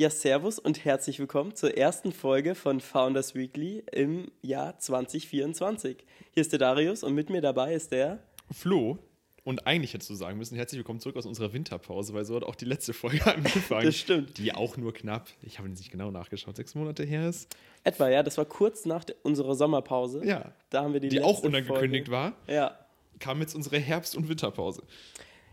Ja, 0.00 0.08
servus 0.08 0.58
und 0.58 0.86
herzlich 0.86 1.18
willkommen 1.18 1.54
zur 1.54 1.76
ersten 1.76 2.10
Folge 2.12 2.54
von 2.54 2.80
Founders 2.80 3.34
Weekly 3.34 3.82
im 3.92 4.30
Jahr 4.40 4.78
2024. 4.78 5.98
Hier 6.32 6.40
ist 6.40 6.52
der 6.52 6.58
Darius 6.58 7.02
und 7.02 7.12
mit 7.14 7.28
mir 7.28 7.42
dabei 7.42 7.74
ist 7.74 7.92
der 7.92 8.18
Flo. 8.50 8.96
Und 9.44 9.66
eigentlich 9.66 9.92
hättest 9.92 10.08
du 10.08 10.14
sagen 10.14 10.38
müssen, 10.38 10.56
herzlich 10.56 10.78
willkommen 10.78 11.00
zurück 11.00 11.16
aus 11.18 11.26
unserer 11.26 11.52
Winterpause, 11.52 12.14
weil 12.14 12.24
so 12.24 12.34
hat 12.36 12.44
auch 12.44 12.54
die 12.54 12.64
letzte 12.64 12.94
Folge 12.94 13.26
angefangen. 13.34 13.84
Das 13.84 13.96
stimmt. 13.98 14.38
Die 14.38 14.54
auch 14.54 14.78
nur 14.78 14.94
knapp, 14.94 15.28
ich 15.42 15.58
habe 15.58 15.68
nicht 15.68 15.90
genau 15.90 16.10
nachgeschaut, 16.10 16.56
sechs 16.56 16.74
Monate 16.74 17.04
her 17.04 17.28
ist. 17.28 17.54
Etwa, 17.84 18.08
ja, 18.08 18.22
das 18.22 18.38
war 18.38 18.46
kurz 18.46 18.86
nach 18.86 19.04
der, 19.04 19.16
unserer 19.22 19.54
Sommerpause. 19.54 20.24
Ja. 20.24 20.54
Da 20.70 20.82
haben 20.82 20.94
wir 20.94 21.00
die 21.00 21.10
Die 21.10 21.16
letzte 21.16 21.28
auch 21.28 21.42
unangekündigt 21.42 22.08
Folge. 22.08 22.32
war, 22.48 22.54
Ja. 22.54 22.78
kam 23.18 23.42
jetzt 23.42 23.54
unsere 23.54 23.76
Herbst- 23.76 24.16
und 24.16 24.30
Winterpause. 24.30 24.82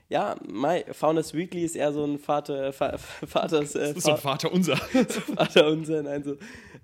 Ja, 0.10 0.36
my, 0.48 0.86
Founders 0.92 1.34
Weekly 1.34 1.64
ist 1.66 1.76
eher 1.76 1.92
so 1.92 2.04
ein 2.05 2.18
Vater, 2.18 2.71
Fa- 2.71 2.98
Vaters, 3.28 3.76
äh, 3.76 3.80
Das 3.89 3.98
ist 3.98 4.04
so 4.06 4.12
ein 4.12 4.18
Vater 4.18 4.52
unser. 4.54 4.78
Vater 5.36 5.68
unser, 5.68 6.02
nein, 6.04 6.24
so, 6.24 6.36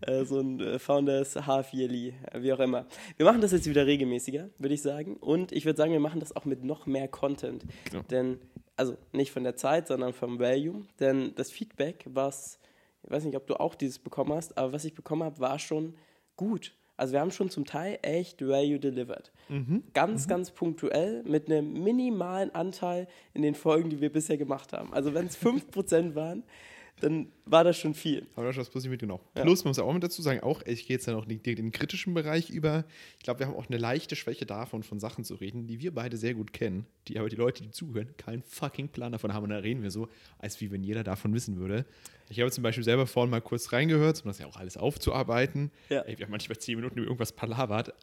äh, 0.02 0.26
so 0.26 0.40
ein 0.41 0.59
äh, 0.59 0.77
Founders 0.80 1.36
Half 1.48 1.72
Yearly, 1.73 2.14
äh, 2.31 2.41
wie 2.41 2.52
auch 2.52 2.59
immer. 2.59 2.86
Wir 3.16 3.26
machen 3.26 3.40
das 3.40 3.54
jetzt 3.54 3.66
wieder 3.70 3.86
regelmäßiger, 3.86 4.50
würde 4.58 4.73
ich 4.76 4.81
sagen. 4.81 5.16
Und 5.17 5.54
ich 5.54 5.64
würde 5.66 5.78
sagen, 5.78 5.94
wir 5.94 6.02
machen 6.02 6.20
das 6.20 6.36
auch 6.36 6.44
mit 6.44 6.64
noch 6.66 6.86
mehr 6.86 7.08
Content. 7.08 7.64
Genau. 7.90 8.04
Denn, 8.09 8.40
also 8.76 8.98
nicht 9.14 9.31
von 9.31 9.44
der 9.45 9.55
Zeit, 9.55 9.88
sondern 9.88 10.12
vom 10.12 10.40
Value. 10.40 10.81
Denn 11.00 11.34
das 11.36 11.50
Feedback, 11.50 12.03
was, 12.09 12.59
ich 13.03 13.09
weiß 13.12 13.23
nicht, 13.23 13.38
ob 13.38 13.48
du 13.48 13.55
auch 13.58 13.76
dieses 13.76 14.00
bekommen 14.00 14.34
hast, 14.34 14.58
aber 14.58 14.73
was 14.73 14.84
ich 14.84 14.95
bekommen 14.95 15.23
habe, 15.23 15.40
war 15.40 15.59
schon 15.59 15.95
gut. 16.36 16.73
Also 16.95 17.13
wir 17.13 17.21
haben 17.21 17.31
schon 17.31 17.49
zum 17.49 17.65
Teil 17.65 17.97
echt 18.02 18.41
Value 18.45 18.79
delivered. 18.79 19.31
Ganz, 19.93 20.27
ganz 20.27 20.52
punktuell 20.52 21.23
mit 21.23 21.49
einem 21.49 21.73
minimalen 21.83 22.53
Anteil 22.53 23.07
in 23.33 23.41
den 23.41 23.55
Folgen, 23.55 23.89
die 23.89 23.99
wir 23.99 24.11
bisher 24.11 24.38
gemacht 24.38 24.73
haben. 24.73 24.93
Also 24.93 25.13
wenn 25.13 25.25
es 25.25 25.38
5% 25.38 26.13
waren, 26.16 26.43
dann 26.99 27.27
war 27.45 27.63
das 27.63 27.77
schon 27.77 27.93
viel. 27.93 28.27
Aber 28.35 28.47
das 28.47 28.57
ist 28.57 28.70
positiv 28.71 28.91
mitgenommen. 28.91 29.23
Ja. 29.35 29.43
Plus, 29.43 29.63
man 29.63 29.71
muss 29.71 29.79
auch 29.79 29.91
mit 29.91 30.03
dazu 30.03 30.21
sagen, 30.21 30.39
auch, 30.41 30.61
ich 30.65 30.88
gehe 30.88 30.95
jetzt 30.95 31.07
dann 31.07 31.16
auch 31.16 31.25
direkt 31.25 31.47
in 31.47 31.55
den 31.55 31.72
kritischen 31.72 32.13
Bereich 32.13 32.50
über. 32.50 32.85
Ich 33.17 33.23
glaube, 33.23 33.41
wir 33.41 33.47
haben 33.47 33.55
auch 33.55 33.67
eine 33.67 33.77
leichte 33.77 34.16
Schwäche 34.16 34.45
davon, 34.45 34.83
von 34.83 35.00
Sachen 35.00 35.23
zu 35.23 35.35
reden, 35.35 35.67
die 35.67 35.81
wir 35.81 35.94
beide 35.94 36.16
sehr 36.17 36.33
gut 36.33 36.53
kennen, 36.53 36.85
die 37.08 37.19
aber 37.19 37.30
die 37.30 37.35
Leute, 37.35 37.61
die 37.61 37.72
zuhören, 37.72 38.16
keinen 38.17 38.41
fucking 38.44 38.88
Plan 38.88 39.11
davon 39.11 39.33
haben. 39.33 39.44
Und 39.44 39.50
da 39.50 39.58
reden 39.58 39.83
wir 39.83 39.91
so, 39.91 40.08
als 40.39 40.61
wie 40.61 40.72
wenn 40.72 40.83
jeder 40.83 41.03
davon 41.03 41.33
wissen 41.33 41.58
würde. 41.58 41.85
Ich 42.30 42.39
habe 42.39 42.50
zum 42.52 42.63
Beispiel 42.63 42.83
selber 42.83 43.05
vorhin 43.05 43.31
mal 43.31 43.41
kurz 43.41 43.73
reingehört, 43.73 44.22
um 44.23 44.30
das 44.30 44.39
ja 44.39 44.47
auch 44.47 44.55
alles 44.55 44.78
aufzuarbeiten. 44.78 45.72
Ja. 45.89 46.02
Ey, 46.02 46.17
wir 46.17 46.25
haben 46.25 46.31
manchmal 46.31 46.57
zehn 46.57 46.75
Minuten 46.78 46.97
über 47.00 47.07
irgendwas 47.07 47.33
palavert. 47.33 47.94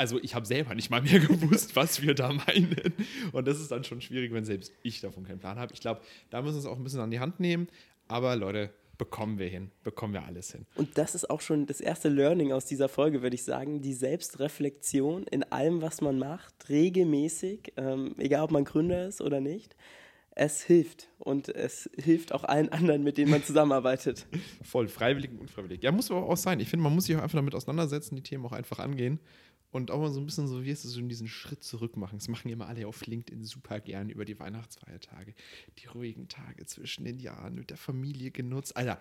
Also 0.00 0.18
ich 0.22 0.34
habe 0.34 0.46
selber 0.46 0.74
nicht 0.74 0.88
mal 0.88 1.02
mehr 1.02 1.20
gewusst, 1.20 1.76
was 1.76 2.00
wir 2.00 2.14
da 2.14 2.32
meinen. 2.32 2.94
Und 3.32 3.46
das 3.46 3.60
ist 3.60 3.70
dann 3.70 3.84
schon 3.84 4.00
schwierig, 4.00 4.32
wenn 4.32 4.46
selbst 4.46 4.72
ich 4.82 5.02
davon 5.02 5.24
keinen 5.24 5.40
Plan 5.40 5.58
habe. 5.58 5.74
Ich 5.74 5.80
glaube, 5.80 6.00
da 6.30 6.40
müssen 6.40 6.54
wir 6.54 6.60
es 6.60 6.66
auch 6.66 6.78
ein 6.78 6.82
bisschen 6.82 7.00
an 7.00 7.10
die 7.10 7.20
Hand 7.20 7.38
nehmen. 7.38 7.68
Aber 8.10 8.34
Leute, 8.34 8.70
bekommen 8.98 9.38
wir 9.38 9.46
hin. 9.46 9.70
Bekommen 9.84 10.12
wir 10.12 10.24
alles 10.24 10.50
hin. 10.50 10.66
Und 10.74 10.98
das 10.98 11.14
ist 11.14 11.30
auch 11.30 11.40
schon 11.40 11.66
das 11.66 11.80
erste 11.80 12.08
Learning 12.08 12.52
aus 12.52 12.66
dieser 12.66 12.88
Folge, 12.88 13.22
würde 13.22 13.36
ich 13.36 13.44
sagen. 13.44 13.80
Die 13.82 13.94
Selbstreflexion 13.94 15.22
in 15.28 15.44
allem, 15.44 15.80
was 15.80 16.00
man 16.00 16.18
macht, 16.18 16.68
regelmäßig, 16.68 17.72
ähm, 17.76 18.16
egal 18.18 18.42
ob 18.42 18.50
man 18.50 18.64
Gründer 18.64 19.06
ist 19.06 19.20
oder 19.20 19.40
nicht. 19.40 19.76
Es 20.32 20.60
hilft 20.60 21.08
und 21.18 21.48
es 21.50 21.88
hilft 21.96 22.32
auch 22.32 22.42
allen 22.42 22.68
anderen, 22.70 23.04
mit 23.04 23.16
denen 23.16 23.30
man 23.30 23.44
zusammenarbeitet. 23.44 24.26
Voll, 24.62 24.88
freiwillig 24.88 25.30
und 25.30 25.38
unfreiwillig. 25.38 25.82
Ja, 25.84 25.92
muss 25.92 26.10
aber 26.10 26.24
auch 26.24 26.36
sein. 26.36 26.58
Ich 26.58 26.68
finde, 26.68 26.82
man 26.82 26.94
muss 26.94 27.04
sich 27.04 27.16
auch 27.16 27.22
einfach 27.22 27.38
damit 27.38 27.54
auseinandersetzen, 27.54 28.16
die 28.16 28.22
Themen 28.22 28.44
auch 28.44 28.52
einfach 28.52 28.80
angehen. 28.80 29.20
Und 29.72 29.92
auch 29.92 30.00
mal 30.00 30.10
so 30.10 30.18
ein 30.18 30.26
bisschen 30.26 30.48
so, 30.48 30.64
wie 30.64 30.70
ist 30.70 30.84
es, 30.84 30.92
so 30.92 31.00
diesen 31.00 31.28
Schritt 31.28 31.62
zurück 31.62 31.96
machen. 31.96 32.18
Das 32.18 32.26
machen 32.26 32.50
immer 32.50 32.66
alle 32.66 32.88
auf 32.88 33.06
LinkedIn 33.06 33.44
super 33.44 33.78
gern 33.80 34.10
über 34.10 34.24
die 34.24 34.38
Weihnachtsfeiertage. 34.38 35.34
Die 35.78 35.86
ruhigen 35.86 36.28
Tage 36.28 36.66
zwischen 36.66 37.04
den 37.04 37.20
Jahren 37.20 37.54
mit 37.54 37.70
der 37.70 37.76
Familie 37.76 38.32
genutzt. 38.32 38.76
Alter, 38.76 39.00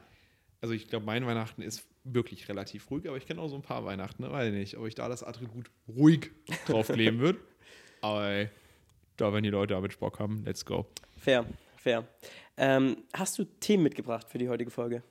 also 0.61 0.73
ich 0.73 0.87
glaube, 0.87 1.05
mein 1.05 1.25
Weihnachten 1.25 1.61
ist 1.61 1.87
wirklich 2.03 2.49
relativ 2.49 2.91
ruhig, 2.91 3.07
aber 3.07 3.17
ich 3.17 3.25
kenne 3.25 3.41
auch 3.41 3.47
so 3.47 3.55
ein 3.55 3.61
paar 3.61 3.85
Weihnachten, 3.85 4.23
ne? 4.23 4.31
weiß 4.31 4.51
nicht, 4.53 4.77
ob 4.77 4.87
ich 4.87 4.95
da 4.95 5.09
das 5.09 5.23
Attribut 5.23 5.71
ruhig 5.87 6.31
draufkleben 6.67 7.19
würde. 7.19 7.39
Aber 8.01 8.47
da, 9.17 9.33
wenn 9.33 9.43
die 9.43 9.49
Leute 9.49 9.73
damit 9.73 9.99
Bock 9.99 10.19
haben, 10.19 10.43
let's 10.45 10.63
go. 10.63 10.85
Fair, 11.17 11.45
fair. 11.75 12.07
Ähm, 12.55 13.03
hast 13.13 13.37
du 13.37 13.43
Themen 13.43 13.83
mitgebracht 13.83 14.29
für 14.29 14.37
die 14.37 14.47
heutige 14.47 14.71
Folge? 14.71 15.03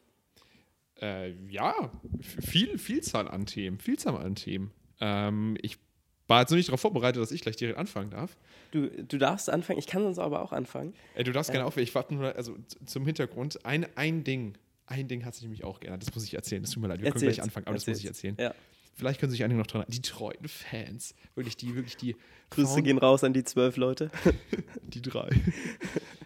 Äh, 1.01 1.33
ja, 1.49 1.93
viel, 2.21 2.79
Vielzahl 2.79 3.29
an 3.29 3.45
Themen, 3.45 3.79
Vielzahl 3.79 4.17
an 4.17 4.35
Themen. 4.35 4.73
Ähm, 5.01 5.57
ich 5.63 5.79
war 6.27 6.41
jetzt 6.41 6.51
noch 6.51 6.57
nicht 6.57 6.69
darauf 6.69 6.81
vorbereitet, 6.81 7.23
dass 7.23 7.31
ich 7.31 7.41
gleich 7.41 7.57
direkt 7.57 7.79
anfangen 7.79 8.11
darf. 8.11 8.37
Du, 8.71 8.89
du 8.91 9.19
darfst 9.19 9.49
anfangen, 9.49 9.79
ich 9.79 9.87
kann 9.87 10.03
sonst 10.03 10.19
aber 10.19 10.43
auch 10.43 10.53
anfangen. 10.53 10.95
Äh, 11.15 11.25
du 11.25 11.33
darfst 11.33 11.51
gerne 11.51 11.65
aufhören. 11.65 11.85
Ich 11.85 11.95
warte 11.95 12.15
nur, 12.15 12.37
also 12.37 12.57
zum 12.85 13.07
Hintergrund, 13.07 13.65
ein, 13.65 13.87
ein 13.97 14.25
Ding, 14.25 14.55
ein 14.87 15.09
Ding 15.09 15.25
hat 15.25 15.35
sich 15.35 15.43
nämlich 15.43 15.65
auch 15.65 15.81
geändert. 15.81 16.07
Das 16.07 16.15
muss 16.15 16.25
ich 16.25 16.35
erzählen. 16.35 16.63
Das 16.63 16.71
tut 16.73 16.83
mir 16.83 16.89
leid, 16.89 16.99
wir 17.01 17.05
können 17.05 17.15
Erzähl's, 17.15 17.37
gleich 17.37 17.45
anfangen, 17.45 17.67
aber 17.67 17.75
das 17.75 17.87
muss 17.87 17.99
ich 17.99 18.07
erzähl's. 18.07 18.39
erzählen. 18.39 18.55
Ja. 18.55 18.55
Vielleicht 18.99 19.21
können 19.21 19.31
sich 19.31 19.45
einige 19.45 19.59
noch 19.61 19.67
dran 19.69 19.85
Die 19.89 20.03
treuen 20.03 20.49
Fans, 20.49 21.15
wirklich 21.37 21.57
die, 21.57 21.75
wirklich 21.77 21.97
die. 21.97 22.17
Grüße 22.51 22.75
Faun- 22.75 22.83
gehen 22.85 22.99
raus 22.99 23.23
an 23.25 23.33
die 23.33 23.45
zwölf 23.45 23.77
Leute. 23.77 24.11
Die 24.83 25.03
drei. 25.03 25.29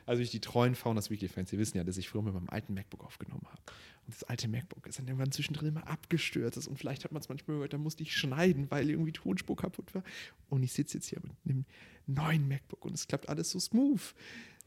Also 0.07 0.23
ich 0.23 0.31
die 0.31 0.41
treuen 0.41 0.75
Founders 0.75 1.11
Weekly 1.11 1.29
Fans, 1.29 1.51
die 1.51 1.59
wissen 1.59 1.77
ja, 1.77 1.85
dass 1.85 1.97
ich 1.97 2.09
früher 2.09 2.23
mit 2.23 2.33
meinem 2.35 2.49
alten 2.49 2.75
MacBook 2.75 3.05
aufgenommen 3.05 3.45
habe. 3.49 3.61
Und 4.07 4.15
das 4.15 4.25
alte 4.25 4.49
MacBook 4.49 4.87
ist 4.87 4.99
dann 4.99 5.07
irgendwann 5.07 5.31
zwischendrin 5.33 5.69
immer 5.69 5.87
abgestürzt. 5.87 6.57
ist 6.59 6.67
Und 6.67 6.77
vielleicht 6.79 7.05
hat 7.05 7.13
man 7.13 7.21
es 7.23 7.29
manchmal 7.29 7.57
gehört, 7.57 7.73
da 7.73 7.79
musste 7.79 8.03
ich 8.03 8.17
schneiden, 8.17 8.71
weil 8.71 8.89
irgendwie 8.91 9.13
Tonspur 9.13 9.57
kaputt 9.57 9.95
war. 9.95 10.03
Und 10.49 10.63
ich 10.63 10.73
sitze 10.73 10.99
jetzt 10.99 11.09
hier 11.09 11.21
mit 11.23 11.55
einem 11.55 11.65
neuen 12.07 12.49
MacBook 12.49 12.85
und 12.85 12.95
es 12.95 13.07
klappt 13.07 13.29
alles 13.29 13.51
so 13.51 13.61
smooth. 13.61 14.01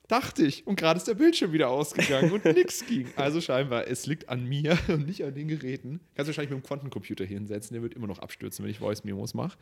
Dachte 0.07 0.45
ich. 0.45 0.67
Und 0.67 0.75
gerade 0.77 0.97
ist 0.97 1.07
der 1.07 1.15
Bildschirm 1.15 1.51
wieder 1.51 1.69
ausgegangen 1.69 2.31
und 2.31 2.45
nichts 2.45 2.85
ging. 2.85 3.07
Also 3.15 3.41
scheinbar, 3.41 3.87
es 3.87 4.05
liegt 4.05 4.29
an 4.29 4.45
mir 4.45 4.77
und 4.87 5.05
nicht 5.07 5.23
an 5.23 5.33
den 5.33 5.47
Geräten. 5.47 5.99
Kannst 6.15 6.27
wahrscheinlich 6.29 6.51
mit 6.51 6.63
dem 6.63 6.67
Quantencomputer 6.67 7.25
hinsetzen, 7.25 7.73
der 7.73 7.81
wird 7.81 7.93
immer 7.95 8.07
noch 8.07 8.19
abstürzen, 8.19 8.63
wenn 8.63 8.69
ich 8.71 8.79
Voice-Memos 8.79 9.33
mache. 9.33 9.57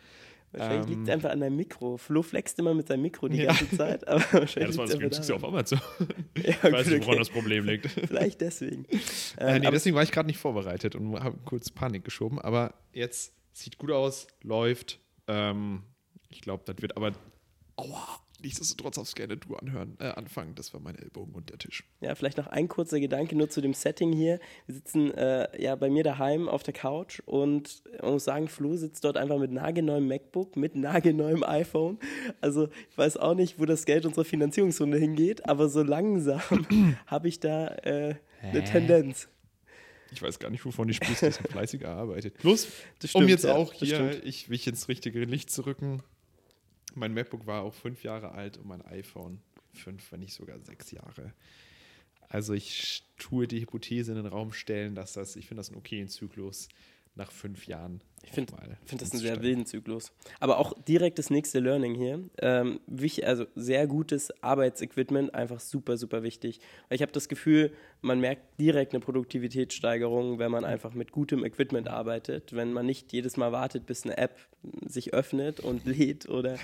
Wahrscheinlich 0.52 0.84
Ähm, 0.86 0.90
liegt 0.92 1.04
es 1.04 1.10
einfach 1.14 1.30
an 1.32 1.40
deinem 1.40 1.56
Mikro. 1.56 1.98
Flo 1.98 2.22
flext 2.22 2.60
immer 2.60 2.74
mit 2.74 2.88
seinem 2.88 3.02
Mikro 3.04 3.28
die 3.30 3.38
Ja. 3.38 3.46
ganze 3.54 3.70
Zeit, 3.78 4.08
aber 4.08 4.20
Ja, 4.32 4.34
wahrscheinlich 4.34 4.68
das 4.70 4.78
war 4.78 4.86
das 4.86 5.00
günstigste 5.00 5.36
auf 5.36 5.44
Amazon. 5.46 5.80
Ja, 6.38 6.44
Ich 6.44 6.64
weiß 6.64 6.88
nicht, 6.88 7.00
woran 7.02 7.10
okay. 7.10 7.18
das 7.20 7.30
Problem 7.30 7.66
liegt. 7.66 7.88
Vielleicht 7.88 8.42
deswegen. 8.42 8.86
Äh, 8.86 8.98
Ähm, 9.38 9.62
nee, 9.62 9.68
aber- 9.68 9.72
deswegen 9.72 9.96
war 9.96 10.04
ich 10.04 10.12
gerade 10.12 10.28
nicht 10.28 10.38
vorbereitet 10.40 10.96
und 10.96 11.20
habe 11.24 11.38
kurz 11.46 11.72
Panik 11.72 12.04
geschoben. 12.04 12.38
Aber 12.40 12.74
jetzt 12.92 13.34
sieht 13.54 13.78
gut 13.78 13.92
aus, 13.92 14.28
läuft. 14.42 15.00
Ähm, 15.28 15.84
ich 16.30 16.42
glaube, 16.42 16.64
das 16.66 16.76
wird 16.82 16.98
aber. 16.98 17.14
Aua! 17.78 18.20
Nichtsdestotrotz 18.44 18.98
aufs 18.98 19.16
gerne 19.16 19.38
du 19.38 19.56
anhören, 19.56 19.96
äh, 20.00 20.06
anfangen. 20.10 20.54
Das 20.56 20.74
war 20.74 20.82
mein 20.82 20.96
Ellbogen 20.96 21.34
und 21.34 21.50
der 21.50 21.58
Tisch. 21.58 21.84
Ja, 22.02 22.14
vielleicht 22.14 22.38
noch 22.38 22.48
ein 22.48 22.68
kurzer 22.68 23.00
Gedanke 23.00 23.36
nur 23.36 23.50
zu 23.50 23.62
dem 23.62 23.74
Setting 23.74 24.12
hier. 24.12 24.40
Wir 24.66 24.76
sitzen 24.76 25.12
äh, 25.14 25.62
ja 25.62 25.76
bei 25.76 25.90
mir 25.90 26.04
daheim 26.04 26.50
auf 26.50 26.62
der 26.64 26.74
Couch 26.74 27.22
und 27.26 27.84
man 28.02 28.14
muss 28.14 28.26
sagen, 28.26 28.48
Flo 28.50 28.76
sitzt 28.76 29.04
dort 29.06 29.16
einfach 29.18 29.40
mit 29.40 29.52
nagelneuem 29.52 30.08
MacBook, 30.08 30.58
mit 30.58 30.76
nagelneuem 30.76 31.44
iPhone. 31.44 31.98
Also 32.42 32.68
ich 32.90 32.98
weiß 32.98 33.18
auch 33.18 33.34
nicht, 33.36 33.60
wo 33.60 33.66
das 33.66 33.86
Geld 33.86 34.06
unserer 34.06 34.26
Finanzierungsrunde 34.26 34.98
hingeht, 34.98 35.48
aber 35.48 35.70
so 35.70 35.82
langsam 35.82 36.42
habe 37.08 37.28
ich 37.30 37.40
da 37.40 37.68
äh, 37.68 38.16
eine 38.42 38.62
Hä? 38.62 38.66
Tendenz. 38.66 39.30
Ich 40.12 40.22
weiß 40.22 40.38
gar 40.38 40.50
nicht, 40.52 40.64
wovon 40.66 40.88
die 40.88 40.94
sprichst. 40.94 41.22
Sind 41.22 41.36
fleißig 41.50 41.82
erarbeitet. 41.82 42.38
Plus, 42.38 42.68
Das 43.00 43.16
um 43.16 43.22
stimmt, 43.22 43.30
jetzt 43.30 43.46
ja, 43.46 43.56
auch 43.56 43.74
hier 43.74 43.96
stimmt. 43.96 44.22
ich, 44.26 44.48
mich 44.50 44.68
ins 44.68 44.88
richtige 44.88 45.24
Licht 45.26 45.50
zu 45.50 45.66
rücken. 45.66 46.04
Mein 46.96 47.14
MacBook 47.14 47.48
war 47.48 47.64
auch 47.64 47.74
fünf 47.74 48.04
Jahre 48.04 48.32
alt 48.32 48.58
und 48.58 48.68
mein 48.68 48.82
iPhone 48.84 49.42
fünf, 49.74 50.12
wenn 50.12 50.20
nicht 50.20 50.34
sogar 50.34 50.60
sechs 50.60 50.92
Jahre. 50.92 51.34
Also 52.30 52.54
ich 52.54 53.04
tue 53.18 53.48
die 53.48 53.62
Hypothese 53.62 54.12
in 54.12 54.18
den 54.18 54.28
Raum 54.28 54.54
stellen, 54.54 54.96
dass 54.96 55.14
das, 55.14 55.36
ich 55.36 55.48
finde 55.48 55.60
das 55.60 55.70
einen 55.70 55.78
okayen 55.78 56.08
Zyklus 56.08 56.70
nach 57.16 57.32
fünf 57.32 57.68
Jahren. 57.68 58.02
Ich 58.26 58.32
finde 58.32 58.54
find 58.86 59.02
das 59.02 59.12
einen 59.12 59.22
sehr 59.22 59.42
wilden 59.42 59.66
Zyklus. 59.66 60.12
Aber 60.40 60.58
auch 60.58 60.74
direkt 60.84 61.20
das 61.20 61.30
nächste 61.30 61.60
Learning 61.60 61.94
hier. 61.94 62.22
Ähm, 62.40 62.80
wich, 62.88 63.28
also 63.28 63.46
sehr 63.54 63.86
gutes 63.86 64.32
Arbeitsequipment, 64.42 65.36
einfach 65.36 65.60
super, 65.60 65.98
super 65.98 66.24
wichtig. 66.24 66.60
Weil 66.88 66.96
ich 66.96 67.02
habe 67.02 67.12
das 67.12 67.28
Gefühl, 67.28 67.74
man 68.02 68.22
merkt 68.22 68.60
direkt 68.60 68.94
eine 68.94 69.02
Produktivitätssteigerung, 69.02 70.40
wenn 70.40 70.52
man 70.52 70.64
einfach 70.64 70.94
mit 70.94 71.12
gutem 71.12 71.44
Equipment 71.44 71.90
arbeitet. 71.90 72.54
Wenn 72.54 72.72
man 72.72 72.86
nicht 72.86 73.12
jedes 73.12 73.36
Mal 73.36 73.52
wartet, 73.52 73.86
bis 73.86 74.06
eine 74.06 74.18
App 74.18 74.40
sich 74.86 75.14
öffnet 75.14 75.60
und 75.60 75.86
lädt 75.86 76.30
oder 76.30 76.58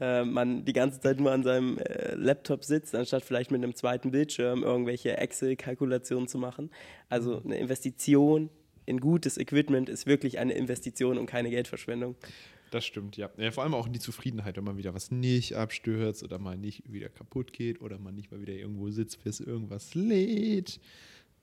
äh, 0.00 0.24
man 0.24 0.66
die 0.66 0.74
ganze 0.74 1.00
Zeit 1.00 1.18
nur 1.18 1.32
an 1.32 1.42
seinem 1.42 1.78
äh, 1.78 2.14
Laptop 2.14 2.64
sitzt, 2.64 2.94
anstatt 2.94 3.24
vielleicht 3.24 3.50
mit 3.50 3.62
einem 3.64 3.74
zweiten 3.74 4.10
Bildschirm 4.10 4.62
irgendwelche 4.62 5.16
Excel-Kalkulationen 5.16 6.28
zu 6.28 6.36
machen. 6.36 6.70
Also 7.08 7.40
eine 7.42 7.56
Investition 7.56 8.50
in 8.88 9.00
gutes 9.00 9.36
Equipment 9.36 9.88
ist 9.88 10.06
wirklich 10.06 10.38
eine 10.38 10.54
Investition 10.54 11.18
und 11.18 11.26
keine 11.26 11.50
Geldverschwendung. 11.50 12.16
Das 12.70 12.84
stimmt, 12.84 13.16
ja. 13.16 13.30
ja. 13.36 13.50
Vor 13.50 13.62
allem 13.62 13.74
auch 13.74 13.86
in 13.86 13.92
die 13.92 13.98
Zufriedenheit, 13.98 14.56
wenn 14.56 14.64
mal 14.64 14.76
wieder 14.76 14.94
was 14.94 15.10
nicht 15.10 15.54
abstürzt 15.54 16.22
oder 16.22 16.38
mal 16.38 16.56
nicht 16.56 16.90
wieder 16.90 17.08
kaputt 17.08 17.52
geht 17.52 17.80
oder 17.80 17.98
man 17.98 18.14
nicht 18.14 18.30
mal 18.30 18.40
wieder 18.40 18.54
irgendwo 18.54 18.90
sitzt, 18.90 19.22
bis 19.24 19.40
irgendwas 19.40 19.94
lädt. 19.94 20.80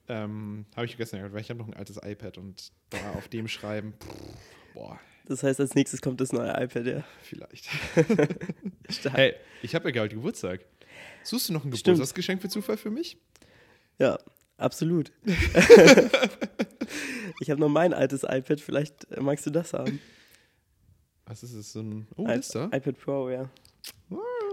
Ähm, 0.07 0.65
habe 0.75 0.85
ich 0.85 0.97
gestern 0.97 1.19
gehört, 1.19 1.33
weil 1.33 1.41
ich 1.41 1.49
habe 1.49 1.59
noch 1.59 1.67
ein 1.67 1.73
altes 1.73 1.97
iPad 1.97 2.37
und 2.37 2.71
da 2.89 3.13
auf 3.13 3.27
dem 3.27 3.47
schreiben, 3.47 3.93
pff, 3.99 4.73
boah, 4.73 4.99
Das 5.25 5.41
heißt, 5.41 5.59
als 5.59 5.73
nächstes 5.73 6.01
kommt 6.01 6.21
das 6.21 6.31
neue 6.31 6.49
iPad, 6.51 6.85
ja. 6.85 7.03
vielleicht. 7.21 7.69
Hey, 9.11 9.33
ich 9.63 9.73
habe 9.73 9.89
ja 9.89 9.91
gerade 9.91 10.13
Geburtstag. 10.13 10.63
Suchst 11.23 11.49
du 11.49 11.53
noch 11.53 11.65
ein. 11.65 11.71
Geburtstagsgeschenk 11.71 12.39
für 12.39 12.49
Zufall 12.49 12.77
für 12.77 12.91
mich? 12.91 13.17
Ja, 13.97 14.19
Absolut. 14.57 15.11
ich 17.39 17.49
habe 17.49 17.59
noch 17.59 17.69
mein 17.69 17.93
altes 17.93 18.23
iPad, 18.23 18.61
vielleicht 18.61 19.19
magst 19.19 19.45
du 19.45 19.49
das 19.49 19.73
haben. 19.73 19.99
Was 21.25 21.43
ist 21.43 21.53
es? 21.53 21.73
So 21.73 21.81
ein. 21.81 22.07
Oh, 22.15 22.27
I 22.27 22.33
ist 22.33 22.55
da? 22.55 22.65
iPad 22.65 22.97
Pro, 22.99 23.29
ja. 23.29 23.49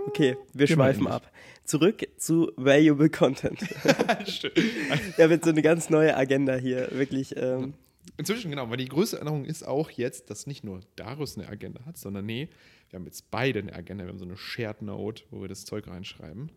Okay, 0.06 0.36
wir 0.52 0.66
Gehen 0.66 0.76
schweifen 0.76 1.06
ab. 1.06 1.30
Zurück 1.64 2.06
zu 2.16 2.50
Valuable 2.56 3.08
Content. 3.08 3.60
Stimmt. 4.26 4.56
Wir 4.56 5.24
haben 5.24 5.30
jetzt 5.30 5.44
so 5.44 5.50
eine 5.50 5.62
ganz 5.62 5.90
neue 5.90 6.16
Agenda 6.16 6.56
hier, 6.56 6.88
wirklich. 6.90 7.36
Ähm, 7.36 7.74
Inzwischen, 8.16 8.50
genau, 8.50 8.68
weil 8.68 8.78
die 8.78 8.88
größte 8.88 9.18
Änderung 9.18 9.44
ist 9.44 9.62
auch 9.62 9.90
jetzt, 9.90 10.28
dass 10.30 10.46
nicht 10.46 10.64
nur 10.64 10.80
Darius 10.96 11.38
eine 11.38 11.48
Agenda 11.48 11.84
hat, 11.86 11.96
sondern 11.96 12.26
nee, 12.26 12.48
wir 12.90 12.98
haben 12.98 13.06
jetzt 13.06 13.30
beide 13.30 13.60
eine 13.60 13.74
Agenda. 13.74 14.04
Wir 14.04 14.10
haben 14.10 14.18
so 14.18 14.24
eine 14.24 14.36
Shared 14.36 14.82
Note, 14.82 15.22
wo 15.30 15.40
wir 15.40 15.48
das 15.48 15.64
Zeug 15.64 15.86
reinschreiben. 15.86 16.50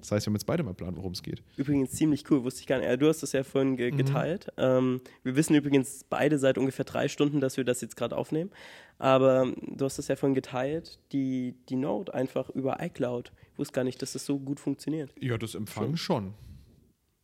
Das 0.00 0.12
heißt, 0.12 0.26
wir 0.26 0.30
haben 0.30 0.36
jetzt 0.36 0.46
beide 0.46 0.62
mal 0.62 0.74
planen, 0.74 0.96
worum 0.96 1.12
es 1.12 1.22
geht. 1.22 1.42
übrigens 1.56 1.92
ziemlich 1.92 2.30
cool, 2.30 2.42
wusste 2.44 2.60
ich 2.60 2.66
gar 2.66 2.78
nicht. 2.78 2.86
Ja, 2.88 2.96
du 2.96 3.08
hast 3.08 3.22
das 3.22 3.32
ja 3.32 3.42
vorhin 3.44 3.72
Mhm. 3.72 3.76
ge 3.76 3.90
geteilt. 3.90 4.48
Ähm, 4.56 5.00
wir 5.22 5.36
wissen 5.36 5.54
übrigens 5.54 6.04
beide 6.08 6.38
seit 6.38 6.58
ungefähr 6.58 6.84
drei 6.84 7.08
Stunden, 7.08 7.40
dass 7.40 7.56
wir 7.56 7.64
das 7.64 7.80
jetzt 7.80 7.96
gerade 7.96 8.16
aufnehmen. 8.16 8.50
Aber 8.98 9.52
du 9.66 9.84
hast 9.84 9.98
das 9.98 10.08
ja 10.08 10.16
vorhin 10.16 10.34
geteilt, 10.34 10.98
die, 11.12 11.54
die 11.68 11.76
Note 11.76 12.12
einfach 12.14 12.50
über 12.50 12.78
iCloud. 12.82 13.32
Ich 13.52 13.58
wusste 13.58 13.72
gar 13.74 13.84
nicht, 13.84 14.00
dass 14.02 14.12
das 14.12 14.26
so 14.26 14.38
gut 14.38 14.60
funktioniert. 14.60 15.12
Ja, 15.20 15.38
das 15.38 15.54
Empfangen 15.54 15.96
schon. 15.96 16.34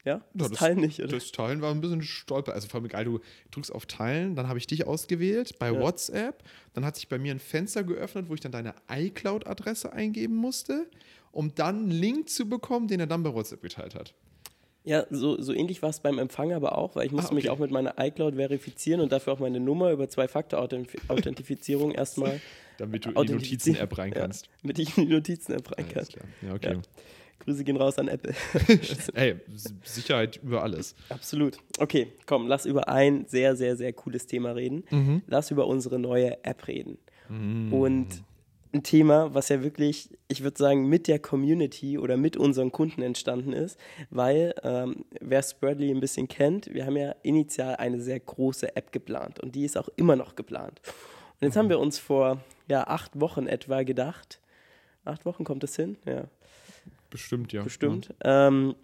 Ja? 0.04 0.22
Das, 0.34 0.50
das- 0.50 0.58
Teilen 0.60 0.78
nicht, 0.80 1.00
oder? 1.00 1.08
Das 1.08 1.32
Teilen 1.32 1.60
war 1.62 1.72
ein 1.74 1.80
bisschen 1.80 2.00
stolper. 2.02 2.52
Also 2.54 2.68
vor 2.68 2.78
allem 2.78 2.86
egal, 2.86 3.04
du 3.04 3.18
drückst 3.50 3.74
auf 3.74 3.86
Teilen, 3.86 4.36
dann 4.36 4.46
habe 4.48 4.58
ich 4.58 4.66
dich 4.68 4.86
ausgewählt 4.86 5.58
bei 5.58 5.72
Ja. 5.72 5.80
WhatsApp. 5.80 6.44
Dann 6.74 6.84
hat 6.84 6.94
sich 6.96 7.08
bei 7.08 7.18
mir 7.18 7.32
ein 7.32 7.40
Fenster 7.40 7.82
geöffnet, 7.82 8.28
wo 8.28 8.34
ich 8.34 8.40
dann 8.40 8.52
deine 8.52 8.74
iCloud-Adresse 8.88 9.92
eingeben 9.92 10.36
musste, 10.36 10.86
um 11.36 11.54
dann 11.54 11.76
einen 11.82 11.90
Link 11.90 12.28
zu 12.30 12.48
bekommen, 12.48 12.88
den 12.88 13.00
er 13.00 13.06
dann 13.06 13.22
bei 13.22 13.32
WhatsApp 13.34 13.60
geteilt 13.62 13.94
hat. 13.94 14.14
Ja, 14.84 15.04
so, 15.10 15.40
so 15.42 15.52
ähnlich 15.52 15.82
war 15.82 15.90
es 15.90 15.98
beim 16.00 16.18
Empfang 16.18 16.52
aber 16.52 16.78
auch, 16.78 16.94
weil 16.96 17.06
ich 17.06 17.12
musste 17.12 17.32
Ah, 17.32 17.34
mich 17.34 17.44
okay. 17.50 17.54
auch 17.54 17.58
mit 17.58 17.70
meiner 17.72 17.94
iCloud 17.98 18.36
verifizieren 18.36 19.00
und 19.00 19.10
dafür 19.10 19.32
auch 19.32 19.40
meine 19.40 19.58
Nummer 19.58 19.90
über 19.90 20.08
Zwei-Faktor-Authentifizierung 20.08 21.90
erstmal, 21.92 22.40
Damit 22.78 23.04
du 23.04 23.10
in 23.10 23.26
die. 23.26 23.32
Notizen-App 23.34 23.98
rein 23.98 24.12
Ja. 24.12 24.20
kannst. 24.20 24.48
damit 24.62 24.78
ich 24.78 24.96
in 24.96 25.06
die 25.08 25.12
Notizen-App 25.14 25.76
rein 25.76 25.88
kann. 25.88 26.06
Ja, 26.42 26.54
okay. 26.54 26.74
Ja. 26.74 26.82
Grüße 27.40 27.64
gehen 27.64 27.76
raus 27.76 27.98
an 27.98 28.08
Apple. 28.08 28.34
Ey, 29.14 29.36
Sicherheit 29.84 30.40
über 30.42 30.62
alles. 30.62 30.94
Absolut. 31.10 31.58
Okay, 31.78 32.12
komm, 32.24 32.46
lass 32.46 32.64
über 32.64 32.88
ein 32.88 33.26
sehr, 33.26 33.56
sehr, 33.56 33.76
sehr 33.76 33.92
cooles 33.92 34.26
Thema 34.26 34.52
reden. 34.52 34.84
Mhm. 34.90 35.22
Lass 35.26 35.50
über 35.50 35.66
unsere 35.66 35.98
neue 35.98 36.42
App 36.44 36.66
reden. 36.66 36.96
Und 37.28 38.06
ein 38.72 38.82
Thema, 38.82 39.34
was 39.34 39.48
ja 39.48 39.62
wirklich, 39.62 40.10
ich 40.28 40.42
würde 40.42 40.58
sagen, 40.58 40.88
mit 40.88 41.08
der 41.08 41.18
Community 41.18 41.98
oder 41.98 42.16
mit 42.16 42.36
unseren 42.36 42.72
Kunden 42.72 43.02
entstanden 43.02 43.52
ist, 43.52 43.78
weil 44.10 44.54
ähm, 44.62 45.04
wer 45.20 45.42
Spreadly 45.42 45.90
ein 45.90 46.00
bisschen 46.00 46.28
kennt, 46.28 46.72
wir 46.72 46.86
haben 46.86 46.96
ja 46.96 47.14
initial 47.22 47.76
eine 47.76 48.00
sehr 48.00 48.20
große 48.20 48.76
App 48.76 48.92
geplant 48.92 49.40
und 49.40 49.54
die 49.54 49.64
ist 49.64 49.76
auch 49.76 49.88
immer 49.96 50.16
noch 50.16 50.36
geplant. 50.36 50.80
Und 51.40 51.48
jetzt 51.48 51.56
haben 51.56 51.68
wir 51.68 51.78
uns 51.78 51.98
vor 51.98 52.40
ja, 52.68 52.86
acht 52.86 53.20
Wochen 53.20 53.46
etwa 53.46 53.82
gedacht, 53.82 54.40
acht 55.04 55.24
Wochen 55.24 55.44
kommt 55.44 55.64
es 55.64 55.76
hin? 55.76 55.96
Ja, 56.04 56.28
Bestimmt, 57.10 57.52
ja. 57.52 57.62
bestimmt. 57.62 58.14
Ähm, 58.22 58.74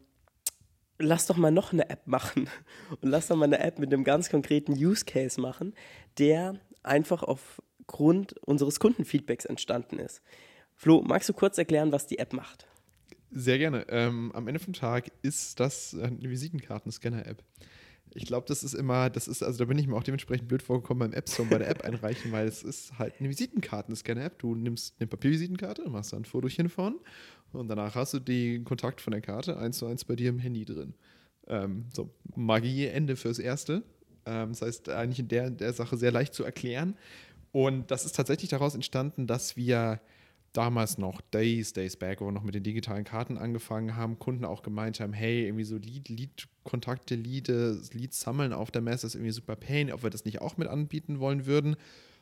lass 0.99 1.27
doch 1.27 1.37
mal 1.37 1.51
noch 1.51 1.73
eine 1.73 1.91
App 1.91 2.07
machen. 2.07 2.49
Und 3.01 3.11
lass 3.11 3.29
doch 3.29 3.37
mal 3.37 3.45
eine 3.45 3.61
App 3.61 3.79
mit 3.79 3.93
einem 3.93 4.05
ganz 4.05 4.31
konkreten 4.31 4.73
Use 4.73 5.05
Case 5.05 5.41
machen, 5.41 5.75
der 6.19 6.55
einfach 6.83 7.23
aufgrund 7.83 8.35
unseres 8.47 8.81
Kundenfeedbacks 8.81 9.45
entstanden 9.45 9.99
ist. 9.99 10.23
Flo, 10.75 11.03
magst 11.03 11.29
du 11.29 11.33
kurz 11.33 11.59
erklären, 11.59 11.93
was 11.93 12.07
die 12.07 12.19
App 12.19 12.33
macht? 12.33 12.67
Sehr 13.31 13.59
gerne. 13.59 13.87
Ähm, 13.89 14.31
am 14.35 14.47
Ende 14.47 14.61
vom 14.61 14.73
Tag 14.73 15.11
ist 15.23 15.59
das 15.59 15.95
äh, 15.95 16.05
eine 16.05 16.31
Visitenkartenscanner-App. 16.31 17.43
Ich 18.15 18.27
glaube, 18.27 18.47
das 18.47 18.63
ist 18.63 18.75
immer, 18.75 19.09
das 19.09 19.27
ist, 19.27 19.43
also 19.43 19.59
da 19.59 19.65
bin 19.65 19.79
ich 19.79 19.87
mir 19.87 19.97
auch 19.97 20.03
dementsprechend 20.03 20.49
blöd 20.49 20.63
vorgekommen 20.63 21.11
beim 21.11 21.19
App 21.19 21.31
Store 21.31 21.49
bei 21.49 21.59
der 21.59 21.69
App 21.69 21.83
einreichen, 21.85 22.31
weil 22.31 22.47
es 22.47 22.63
ist 22.63 22.99
halt 22.99 23.15
eine 23.19 23.31
Visitenkartenscanner-App. 23.31 24.39
Du 24.39 24.55
nimmst 24.55 24.95
eine 24.99 25.07
Papiervisitenkarte, 25.07 25.89
machst 25.89 26.13
da 26.13 26.19
ein 26.19 26.27
Fotochen 26.27 26.69
von 26.69 27.01
und 27.53 27.69
danach 27.69 27.95
hast 27.95 28.13
du 28.15 28.19
den 28.19 28.65
Kontakt 28.65 29.01
von 29.01 29.13
der 29.13 29.23
Karte 29.23 29.57
eins 29.57 29.79
zu 29.79 29.87
eins 29.87 30.05
bei 30.05 30.15
dir 30.15 30.29
im 30.29 30.39
Handy 30.39 30.65
drin. 30.65 30.95
Ähm, 31.47 31.87
so, 31.93 32.11
Magie 32.37 32.87
Ende 32.87 33.17
fürs 33.17 33.39
Erste. 33.39 33.83
Ähm, 34.27 34.51
das 34.51 34.63
heißt, 34.63 34.89
eigentlich 34.91 35.21
in 35.21 35.29
der, 35.29 35.51
der 35.51 35.73
Sache 35.73 35.97
sehr 35.97 36.13
leicht 36.13 36.35
zu 36.35 36.45
erklären. 36.45 36.97
Und 37.53 37.91
das 37.91 38.05
ist 38.05 38.17
tatsächlich 38.17 38.51
daraus 38.51 38.75
entstanden, 38.75 39.27
dass 39.27 39.57
wir 39.57 40.01
damals 40.53 40.99
noch 40.99 41.21
Days, 41.21 41.73
Days 41.73 41.97
Back, 41.97 42.21
wo 42.21 42.27
wir 42.27 42.33
noch 42.33 42.43
mit 42.43 42.55
den 42.55 42.63
digitalen 42.63 43.05
Karten 43.05 43.39
angefangen 43.39 43.97
haben, 43.97 44.19
Kunden 44.19 44.45
auch 44.45 44.63
gemeint 44.63 45.01
haben, 45.01 45.13
hey, 45.13 45.47
irgendwie 45.47 45.65
so 45.65 45.77
Lead, 45.77 46.09
Lead-Kontakte, 46.09 47.15
Leads, 47.15 47.95
Leads 47.95 48.21
sammeln 48.21 48.53
auf 48.53 48.71
der 48.71 48.83
Messe 48.83 49.07
ist 49.07 49.15
irgendwie 49.15 49.33
super 49.33 49.57
pain, 49.57 49.93
ob 49.93 50.03
wir 50.03 50.11
das 50.11 50.25
nicht 50.25 50.41
auch 50.41 50.57
mit 50.57 50.69
anbieten 50.69 51.21
wollen 51.21 51.47
würden. 51.47 51.77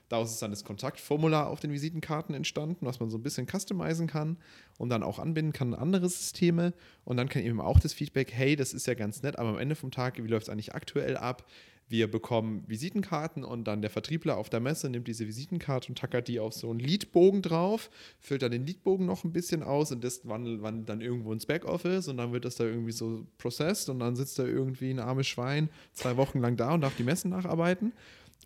Daraus 0.08 0.32
ist 0.32 0.42
dann 0.42 0.50
das 0.50 0.64
Kontaktformular 0.64 1.46
auf 1.46 1.60
den 1.60 1.70
Visitenkarten 1.70 2.34
entstanden, 2.34 2.84
was 2.84 2.98
man 2.98 3.10
so 3.10 3.18
ein 3.18 3.22
bisschen 3.22 3.46
customizen 3.46 4.08
kann 4.08 4.38
und 4.76 4.88
dann 4.88 5.04
auch 5.04 5.20
anbinden 5.20 5.52
kann 5.52 5.72
an 5.72 5.80
andere 5.80 6.08
Systeme. 6.08 6.72
Und 7.04 7.16
dann 7.16 7.28
kann 7.28 7.42
eben 7.42 7.60
auch 7.60 7.78
das 7.78 7.92
Feedback, 7.92 8.32
hey, 8.32 8.56
das 8.56 8.74
ist 8.74 8.88
ja 8.88 8.94
ganz 8.94 9.22
nett, 9.22 9.38
aber 9.38 9.50
am 9.50 9.58
Ende 9.58 9.76
vom 9.76 9.92
Tag, 9.92 10.20
wie 10.20 10.26
läuft 10.26 10.48
es 10.48 10.52
eigentlich 10.52 10.74
aktuell 10.74 11.16
ab? 11.16 11.46
Wir 11.90 12.08
bekommen 12.08 12.62
Visitenkarten 12.68 13.42
und 13.42 13.64
dann 13.64 13.82
der 13.82 13.90
Vertriebler 13.90 14.36
auf 14.36 14.48
der 14.48 14.60
Messe 14.60 14.88
nimmt 14.88 15.08
diese 15.08 15.26
Visitenkarte 15.26 15.88
und 15.88 15.98
tackert 15.98 16.28
die 16.28 16.38
auf 16.38 16.54
so 16.54 16.70
einen 16.70 16.78
Leadbogen 16.78 17.42
drauf, 17.42 17.90
füllt 18.20 18.42
dann 18.42 18.52
den 18.52 18.64
Leadbogen 18.64 19.06
noch 19.06 19.24
ein 19.24 19.32
bisschen 19.32 19.64
aus 19.64 19.90
und 19.90 20.04
das 20.04 20.24
wandelt, 20.28 20.62
wandelt 20.62 20.88
dann 20.88 21.00
irgendwo 21.00 21.32
ins 21.32 21.46
Backoffice 21.46 22.06
und 22.06 22.16
dann 22.16 22.32
wird 22.32 22.44
das 22.44 22.54
da 22.54 22.64
irgendwie 22.64 22.92
so 22.92 23.26
processed 23.38 23.88
und 23.88 23.98
dann 23.98 24.14
sitzt 24.14 24.38
da 24.38 24.44
irgendwie 24.44 24.90
ein 24.90 25.00
armes 25.00 25.26
Schwein 25.26 25.68
zwei 25.92 26.16
Wochen 26.16 26.38
lang 26.38 26.56
da 26.56 26.74
und 26.74 26.82
darf 26.82 26.94
die 26.96 27.02
Messen 27.02 27.32
nacharbeiten. 27.32 27.92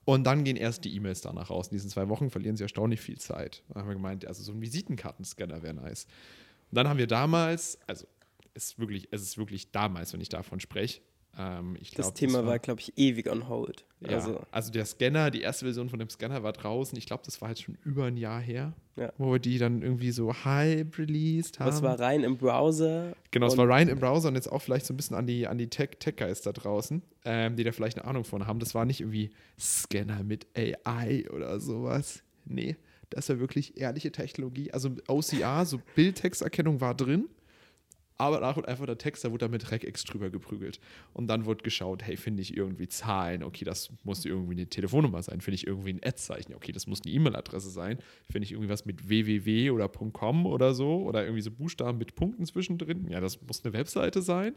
Und 0.06 0.24
dann 0.24 0.44
gehen 0.44 0.56
erst 0.56 0.86
die 0.86 0.94
E-Mails 0.96 1.20
danach 1.20 1.50
raus. 1.50 1.68
In 1.68 1.76
diesen 1.76 1.90
zwei 1.90 2.08
Wochen 2.08 2.30
verlieren 2.30 2.56
sie 2.56 2.62
erstaunlich 2.62 3.02
viel 3.02 3.18
Zeit. 3.18 3.62
Da 3.68 3.80
haben 3.80 3.88
wir 3.88 3.94
gemeint, 3.94 4.26
also 4.26 4.42
so 4.42 4.52
ein 4.52 4.62
Visitenkartenscanner 4.62 5.62
wäre 5.62 5.74
nice. 5.74 6.06
Und 6.70 6.76
dann 6.76 6.88
haben 6.88 6.98
wir 6.98 7.06
damals, 7.06 7.78
also 7.86 8.06
es 8.54 8.68
ist 8.68 8.78
wirklich, 8.78 9.08
es 9.10 9.20
ist 9.20 9.36
wirklich 9.36 9.70
damals, 9.70 10.14
wenn 10.14 10.20
ich 10.22 10.30
davon 10.30 10.60
spreche. 10.60 11.02
Ähm, 11.38 11.76
ich 11.80 11.90
Das 11.90 12.06
glaub, 12.06 12.14
Thema 12.14 12.46
war, 12.46 12.58
glaube 12.58 12.80
ich, 12.80 12.92
ewig 12.96 13.28
on 13.30 13.48
hold. 13.48 13.84
ja, 14.00 14.10
Also, 14.10 14.40
also, 14.50 14.70
der 14.70 14.84
Scanner, 14.84 15.30
die 15.30 15.40
erste 15.42 15.64
Version 15.64 15.88
von 15.88 15.98
dem 15.98 16.08
Scanner 16.08 16.42
war 16.42 16.52
draußen. 16.52 16.96
Ich 16.96 17.06
glaube, 17.06 17.22
das 17.24 17.40
war 17.40 17.48
halt 17.48 17.58
schon 17.60 17.76
über 17.84 18.04
ein 18.04 18.16
Jahr 18.16 18.40
her, 18.40 18.72
Ja. 18.96 19.12
wo 19.18 19.32
wir 19.32 19.38
die 19.40 19.58
dann 19.58 19.82
irgendwie 19.82 20.12
so 20.12 20.32
halb 20.44 20.96
released 20.98 21.58
haben. 21.60 21.66
was 21.68 21.82
war 21.82 21.98
rein 21.98 22.22
im 22.22 22.36
Browser? 22.36 23.14
Genau, 23.32 23.46
es 23.46 23.56
war 23.56 23.68
rein 23.68 23.88
im 23.88 23.98
Browser 23.98 24.28
und 24.28 24.36
jetzt 24.36 24.50
auch 24.52 24.62
vielleicht 24.62 24.86
so 24.86 24.94
ein 24.94 24.96
bisschen 24.96 25.16
an 25.16 25.26
die, 25.26 25.46
an 25.48 25.58
die 25.58 25.68
Tech- 25.68 25.98
Tech-Guys 25.98 26.42
da 26.42 26.52
draußen, 26.52 27.02
ähm, 27.24 27.56
die 27.56 27.64
da 27.64 27.72
vielleicht 27.72 27.98
eine 27.98 28.06
Ahnung 28.08 28.24
von 28.24 28.46
haben. 28.46 28.60
Das 28.60 28.74
war 28.74 28.84
nicht 28.84 29.00
irgendwie 29.00 29.30
Scanner 29.58 30.22
mit 30.22 30.46
AI 30.56 31.24
oder 31.30 31.58
sowas. 31.58 32.22
Nee, 32.44 32.76
das 33.10 33.28
war 33.28 33.40
wirklich 33.40 33.76
ehrliche 33.80 34.12
Technologie. 34.12 34.70
Also 34.72 34.90
OCR, 35.08 35.64
so 35.66 35.80
Bildtexterkennung 35.96 36.80
war 36.80 36.94
drin, 36.94 37.28
aber 38.16 38.40
danach 38.40 38.56
wurde 38.56 38.68
einfach 38.68 38.86
der 38.86 38.98
Text, 38.98 39.24
da 39.24 39.30
wurde 39.30 39.46
da 39.46 39.48
mit 39.48 39.70
Regex 39.70 40.04
drüber 40.04 40.30
geprügelt. 40.30 40.78
Und 41.12 41.26
dann 41.26 41.46
wurde 41.46 41.62
geschaut, 41.62 42.02
hey, 42.02 42.16
finde 42.16 42.42
ich 42.42 42.56
irgendwie 42.56 42.88
Zahlen, 42.88 43.42
okay, 43.42 43.64
das 43.64 43.90
muss 44.04 44.24
irgendwie 44.24 44.52
eine 44.52 44.66
Telefonnummer 44.66 45.22
sein, 45.22 45.40
finde 45.40 45.56
ich 45.56 45.66
irgendwie 45.66 45.94
ein 45.94 46.00
Ad-Zeichen, 46.04 46.54
okay, 46.54 46.72
das 46.72 46.86
muss 46.86 47.02
eine 47.04 47.12
E-Mail-Adresse 47.12 47.70
sein, 47.70 47.98
finde 48.30 48.46
ich 48.46 48.52
irgendwie 48.52 48.70
was 48.70 48.84
mit 48.84 49.08
www 49.08 49.70
oder 49.70 49.88
.com 49.88 50.46
oder 50.46 50.74
so? 50.74 51.02
Oder 51.02 51.24
irgendwie 51.24 51.42
so 51.42 51.50
Buchstaben 51.50 51.98
mit 51.98 52.14
Punkten 52.14 52.46
zwischendrin, 52.46 53.08
ja, 53.08 53.20
das 53.20 53.40
muss 53.42 53.64
eine 53.64 53.72
Webseite 53.72 54.22
sein. 54.22 54.54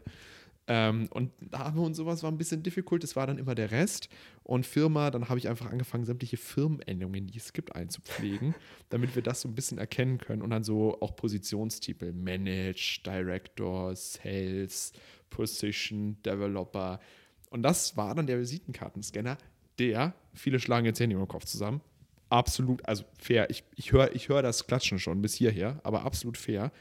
Ähm, 0.70 1.08
und 1.10 1.50
Name 1.50 1.80
und 1.80 1.94
sowas 1.94 2.22
war 2.22 2.30
ein 2.30 2.36
bisschen 2.36 2.62
difficult, 2.62 3.02
das 3.02 3.16
war 3.16 3.26
dann 3.26 3.38
immer 3.38 3.54
der 3.54 3.70
Rest. 3.70 4.10
Und 4.42 4.66
Firma, 4.66 5.10
dann 5.10 5.30
habe 5.30 5.38
ich 5.38 5.48
einfach 5.48 5.70
angefangen, 5.70 6.04
sämtliche 6.04 6.36
Firmenendungen, 6.36 7.26
die 7.26 7.38
es 7.38 7.54
gibt, 7.54 7.74
einzupflegen, 7.74 8.54
damit 8.90 9.14
wir 9.14 9.22
das 9.22 9.40
so 9.40 9.48
ein 9.48 9.54
bisschen 9.54 9.78
erkennen 9.78 10.18
können. 10.18 10.42
Und 10.42 10.50
dann 10.50 10.64
so 10.64 11.00
auch 11.00 11.16
Positionstitel, 11.16 12.12
Manage, 12.12 13.00
Director, 13.04 13.96
Sales, 13.96 14.92
Position, 15.30 16.18
Developer. 16.22 17.00
Und 17.48 17.62
das 17.62 17.96
war 17.96 18.14
dann 18.14 18.26
der 18.26 18.38
Visitenkartenscanner, 18.38 19.38
der, 19.78 20.12
viele 20.34 20.60
schlagen 20.60 20.84
jetzt 20.84 21.00
Hände 21.00 21.16
im 21.16 21.28
Kopf 21.28 21.46
zusammen, 21.46 21.80
absolut, 22.28 22.86
also 22.86 23.04
fair. 23.18 23.48
Ich, 23.48 23.64
ich 23.74 23.92
höre 23.92 24.14
ich 24.14 24.28
hör 24.28 24.42
das 24.42 24.66
Klatschen 24.66 24.98
schon 24.98 25.22
bis 25.22 25.34
hierher, 25.34 25.80
aber 25.82 26.04
absolut 26.04 26.36
fair. 26.36 26.72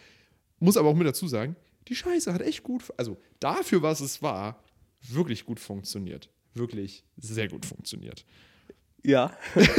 Muss 0.59 0.77
aber 0.77 0.89
auch 0.89 0.95
mit 0.95 1.07
dazu 1.07 1.27
sagen, 1.27 1.55
die 1.87 1.95
Scheiße 1.95 2.33
hat 2.33 2.41
echt 2.41 2.63
gut, 2.63 2.83
also 2.97 3.17
dafür, 3.39 3.81
was 3.81 4.01
es 4.01 4.21
war, 4.21 4.63
wirklich 5.01 5.45
gut 5.45 5.59
funktioniert. 5.59 6.29
Wirklich 6.53 7.03
sehr 7.17 7.47
gut 7.47 7.65
funktioniert. 7.65 8.25
Ja. 9.03 9.31
also 9.55 9.71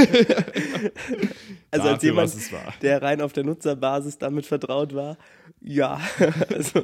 als 1.71 1.83
Dafür, 1.83 2.09
jemand, 2.11 2.35
es 2.35 2.53
war. 2.53 2.73
der 2.81 3.03
rein 3.03 3.21
auf 3.21 3.33
der 3.33 3.45
Nutzerbasis 3.45 4.17
damit 4.19 4.47
vertraut 4.47 4.95
war, 4.95 5.19
ja. 5.61 6.01
also, 6.49 6.83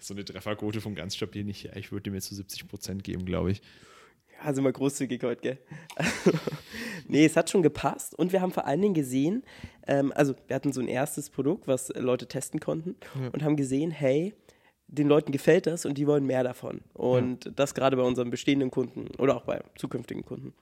So 0.00 0.14
eine 0.14 0.24
Trefferquote 0.24 0.80
von 0.80 0.94
ganz 0.94 1.16
stabil 1.16 1.44
nicht. 1.44 1.62
Ja, 1.62 1.76
ich 1.76 1.92
würde 1.92 2.10
jetzt 2.10 2.26
zu 2.26 2.34
so 2.34 2.42
70 2.42 2.68
Prozent 2.68 3.04
geben, 3.04 3.24
glaube 3.24 3.52
ich. 3.52 3.62
ja, 4.44 4.52
sind 4.52 4.64
wir 4.64 4.72
großzügig 4.72 5.22
heute, 5.22 5.40
gell? 5.40 5.58
nee, 7.06 7.24
es 7.24 7.36
hat 7.36 7.48
schon 7.48 7.62
gepasst 7.62 8.14
und 8.14 8.32
wir 8.32 8.40
haben 8.42 8.52
vor 8.52 8.66
allen 8.66 8.82
Dingen 8.82 8.94
gesehen, 8.94 9.44
ähm, 9.86 10.12
also 10.14 10.34
wir 10.46 10.56
hatten 10.56 10.72
so 10.72 10.80
ein 10.80 10.88
erstes 10.88 11.30
Produkt, 11.30 11.68
was 11.68 11.88
Leute 11.96 12.26
testen 12.26 12.60
konnten 12.60 12.96
und 13.32 13.42
haben 13.42 13.56
gesehen, 13.56 13.92
hey, 13.92 14.34
den 14.88 15.08
Leuten 15.08 15.32
gefällt 15.32 15.66
das 15.66 15.84
und 15.84 15.96
die 15.98 16.06
wollen 16.06 16.24
mehr 16.24 16.42
davon. 16.42 16.80
Und 16.94 17.44
ja. 17.44 17.50
das 17.54 17.74
gerade 17.74 17.96
bei 17.96 18.02
unseren 18.02 18.30
bestehenden 18.30 18.70
Kunden 18.70 19.08
oder 19.18 19.36
auch 19.36 19.44
bei 19.44 19.62
zukünftigen 19.76 20.24
Kunden 20.24 20.54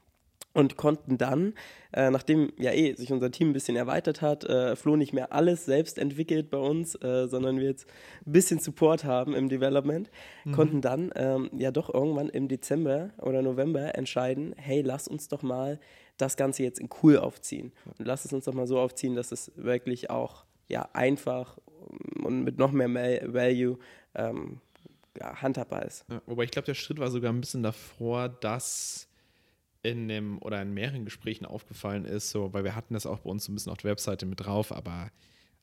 und 0.57 0.79
konnten 0.79 1.19
dann, 1.19 1.53
äh, 1.93 2.11
nachdem 2.11 2.51
ja 2.57 2.73
eh 2.73 2.95
sich 2.95 3.13
unser 3.13 3.31
Team 3.31 3.51
ein 3.51 3.53
bisschen 3.53 3.77
erweitert 3.77 4.23
hat, 4.23 4.45
äh, 4.45 4.75
Flo 4.75 4.97
nicht 4.97 5.13
mehr 5.13 5.33
alles 5.35 5.67
selbst 5.67 5.99
entwickelt 5.99 6.51
bei 6.51 6.57
uns, 6.57 6.95
äh, 6.95 7.29
sondern 7.29 7.59
wir 7.59 7.67
jetzt 7.67 7.87
ein 8.27 8.33
bisschen 8.33 8.59
Support 8.59 9.05
haben 9.05 9.35
im 9.35 9.51
Development, 9.51 10.11
mhm. 10.45 10.53
konnten 10.53 10.81
dann 10.81 11.13
ähm, 11.15 11.51
ja 11.59 11.71
doch 11.71 11.93
irgendwann 11.93 12.31
im 12.31 12.49
Dezember 12.49 13.11
oder 13.21 13.43
November 13.43 13.97
entscheiden, 13.97 14.55
hey, 14.57 14.81
lass 14.81 15.09
uns 15.09 15.29
doch 15.29 15.43
mal 15.43 15.79
das 16.17 16.39
Ganze 16.39 16.63
jetzt 16.63 16.81
in 16.81 16.89
cool 17.03 17.19
aufziehen 17.19 17.73
und 17.99 18.07
lass 18.07 18.25
es 18.25 18.33
uns 18.33 18.47
doch 18.47 18.55
mal 18.55 18.67
so 18.67 18.79
aufziehen, 18.79 19.15
dass 19.15 19.33
es 19.33 19.53
wirklich 19.57 20.09
auch 20.09 20.47
ja 20.69 20.89
einfach 20.95 21.59
und 22.25 22.45
mit 22.45 22.59
noch 22.59 22.73
mehr 22.73 23.21
Value 23.33 23.79
ähm, 24.17 24.61
ja, 25.19 25.41
handhabbar 25.41 25.85
ist. 25.85 26.05
Ja, 26.11 26.21
wobei 26.27 26.45
ich 26.45 26.51
glaube, 26.51 26.67
der 26.67 26.75
Schritt 26.75 26.99
war 26.99 27.11
sogar 27.11 27.33
ein 27.33 27.41
bisschen 27.41 27.63
davor, 27.63 28.29
dass 28.29 29.09
in 29.83 30.09
dem 30.09 30.43
oder 30.43 30.61
in 30.63 30.75
mehreren 30.75 31.05
Gesprächen 31.05 31.47
aufgefallen 31.47 32.05
ist, 32.05 32.31
so, 32.31 32.53
weil 32.53 32.65
wir 32.65 32.75
hatten 32.75 32.95
das 32.95 33.07
auch 33.07 33.21
bei 33.21 33.31
uns 33.31 33.45
so 33.45 33.53
ein 33.53 33.55
bisschen 33.55 33.73
auf 33.73 33.79
der 33.79 33.93
Webseite 33.93 34.27
mit 34.27 34.45
drauf, 34.45 34.73
aber 34.73 35.11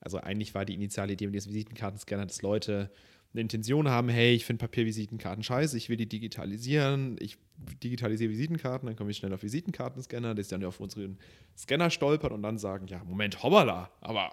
also 0.00 0.18
eigentlich 0.18 0.54
war 0.54 0.64
die 0.64 0.74
initiale 0.74 1.12
Idee 1.12 1.26
mit 1.26 1.34
diesem 1.34 1.52
Visitenkartenscanner, 1.52 2.26
dass 2.26 2.42
Leute 2.42 2.90
eine 3.32 3.40
Intention 3.40 3.88
haben, 3.88 4.08
hey, 4.08 4.34
ich 4.34 4.44
finde 4.44 4.60
Papiervisitenkarten 4.60 5.42
scheiße, 5.42 5.76
ich 5.76 5.88
will 5.88 5.96
die 5.96 6.08
digitalisieren, 6.08 7.16
ich 7.20 7.36
digitalisiere 7.82 8.30
Visitenkarten, 8.30 8.86
dann 8.86 8.96
komme 8.96 9.10
ich 9.10 9.16
schnell 9.16 9.32
auf 9.34 9.42
Visitenkartenscanner, 9.42 10.34
dass 10.34 10.48
dann 10.48 10.64
auf 10.64 10.80
unseren 10.80 11.18
Scanner 11.56 11.90
stolpern 11.90 12.32
und 12.32 12.42
dann 12.42 12.58
sagen, 12.58 12.86
ja, 12.86 13.02
Moment, 13.04 13.42
hoppala, 13.42 13.90
aber 14.00 14.32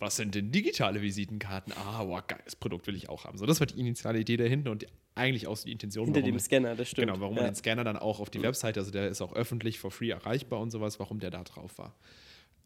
was 0.00 0.16
sind 0.16 0.34
denn 0.34 0.50
digitale 0.50 1.02
Visitenkarten? 1.02 1.72
Ah, 1.74 2.06
wow, 2.06 2.26
geiles 2.26 2.56
Produkt 2.56 2.86
will 2.86 2.96
ich 2.96 3.08
auch 3.08 3.24
haben. 3.24 3.38
So, 3.38 3.46
das 3.46 3.60
war 3.60 3.66
die 3.66 3.78
initiale 3.78 4.18
Idee 4.18 4.38
dahinter 4.38 4.70
und 4.70 4.82
die, 4.82 4.86
eigentlich 5.14 5.46
auch 5.46 5.58
die 5.58 5.72
Intention. 5.72 6.06
Hinter 6.06 6.22
dem 6.22 6.38
Scanner, 6.38 6.74
das 6.74 6.88
stimmt. 6.88 7.08
Genau, 7.08 7.20
warum 7.20 7.36
ja. 7.36 7.42
man 7.42 7.52
den 7.52 7.56
Scanner 7.56 7.84
dann 7.84 7.96
auch 7.96 8.18
auf 8.18 8.30
die 8.30 8.42
Webseite, 8.42 8.80
also 8.80 8.90
der 8.90 9.08
ist 9.08 9.20
auch 9.20 9.34
öffentlich 9.34 9.78
for 9.78 9.90
free 9.90 10.10
erreichbar 10.10 10.60
und 10.60 10.70
sowas, 10.70 10.98
warum 10.98 11.20
der 11.20 11.30
da 11.30 11.44
drauf 11.44 11.76
war. 11.78 11.94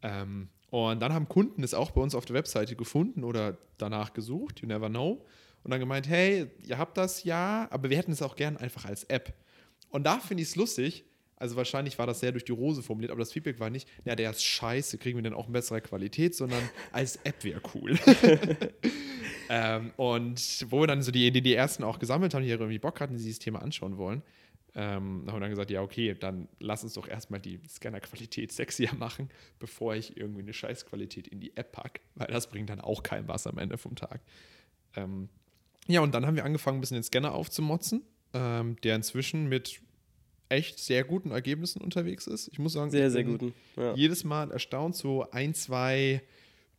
Ähm, 0.02 0.48
und 0.70 1.00
dann 1.00 1.12
haben 1.12 1.28
Kunden 1.28 1.62
es 1.62 1.74
auch 1.74 1.90
bei 1.90 2.00
uns 2.00 2.14
auf 2.14 2.24
der 2.24 2.34
Webseite 2.34 2.76
gefunden 2.76 3.24
oder 3.24 3.58
danach 3.78 4.12
gesucht, 4.12 4.60
you 4.60 4.68
never 4.68 4.88
know. 4.88 5.24
Und 5.64 5.70
dann 5.70 5.80
gemeint, 5.80 6.08
hey, 6.08 6.46
ihr 6.62 6.78
habt 6.78 6.96
das 6.96 7.24
ja, 7.24 7.66
aber 7.70 7.90
wir 7.90 7.96
hätten 7.96 8.12
es 8.12 8.22
auch 8.22 8.36
gern 8.36 8.56
einfach 8.56 8.84
als 8.84 9.04
App. 9.04 9.34
Und 9.88 10.04
da 10.04 10.18
finde 10.18 10.42
ich 10.42 10.50
es 10.50 10.56
lustig, 10.56 11.04
also 11.36 11.56
wahrscheinlich 11.56 11.98
war 11.98 12.06
das 12.06 12.20
sehr 12.20 12.32
durch 12.32 12.44
die 12.44 12.52
Rose 12.52 12.82
formuliert, 12.82 13.10
aber 13.10 13.20
das 13.20 13.32
Feedback 13.32 13.60
war 13.60 13.70
nicht, 13.70 13.88
ja, 14.04 14.14
der 14.14 14.30
ist 14.30 14.44
scheiße, 14.44 14.98
kriegen 14.98 15.18
wir 15.18 15.22
dann 15.22 15.34
auch 15.34 15.46
in 15.46 15.52
besserer 15.52 15.80
Qualität, 15.80 16.34
sondern 16.34 16.62
als 16.92 17.16
App 17.24 17.42
wäre 17.44 17.60
cool. 17.74 17.98
ähm, 19.48 19.92
und 19.96 20.66
wo 20.70 20.80
wir 20.80 20.86
dann 20.86 21.02
so 21.02 21.10
die, 21.10 21.30
die, 21.30 21.42
die 21.42 21.54
ersten 21.54 21.84
auch 21.84 21.98
gesammelt 21.98 22.34
haben, 22.34 22.42
die 22.42 22.50
irgendwie 22.50 22.78
Bock 22.78 23.00
hatten, 23.00 23.16
die 23.16 23.22
dieses 23.22 23.38
Thema 23.38 23.62
anschauen 23.62 23.96
wollen, 23.96 24.22
ähm, 24.76 25.24
haben 25.28 25.36
wir 25.36 25.40
dann 25.40 25.50
gesagt, 25.50 25.70
ja, 25.70 25.82
okay, 25.82 26.16
dann 26.18 26.48
lass 26.58 26.82
uns 26.82 26.94
doch 26.94 27.06
erstmal 27.06 27.40
die 27.40 27.60
Scannerqualität 27.68 28.50
sexier 28.50 28.92
machen, 28.94 29.30
bevor 29.58 29.94
ich 29.94 30.16
irgendwie 30.16 30.42
eine 30.42 30.52
Scheißqualität 30.52 31.28
in 31.28 31.40
die 31.40 31.56
App 31.56 31.72
packe, 31.72 32.00
weil 32.16 32.26
das 32.26 32.48
bringt 32.48 32.70
dann 32.70 32.80
auch 32.80 33.02
kein 33.02 33.28
Wasser 33.28 33.50
am 33.50 33.58
Ende 33.58 33.78
vom 33.78 33.94
Tag. 33.94 34.20
Ähm, 34.96 35.28
ja, 35.86 36.00
und 36.00 36.14
dann 36.14 36.26
haben 36.26 36.34
wir 36.34 36.44
angefangen, 36.44 36.78
ein 36.78 36.80
bisschen 36.80 36.96
den 36.96 37.04
Scanner 37.04 37.34
aufzumotzen, 37.34 38.02
ähm, 38.32 38.76
der 38.82 38.96
inzwischen 38.96 39.48
mit 39.48 39.80
echt 40.48 40.78
sehr 40.78 41.04
guten 41.04 41.30
Ergebnissen 41.30 41.80
unterwegs 41.80 42.26
ist. 42.26 42.48
Ich 42.48 42.58
muss 42.58 42.74
sagen, 42.74 42.90
sehr, 42.90 43.10
sehr 43.10 43.24
guten. 43.24 43.54
Ja. 43.76 43.94
Jedes 43.94 44.24
Mal 44.24 44.50
erstaunt, 44.50 44.96
so 44.96 45.30
ein, 45.30 45.54
zwei 45.54 46.22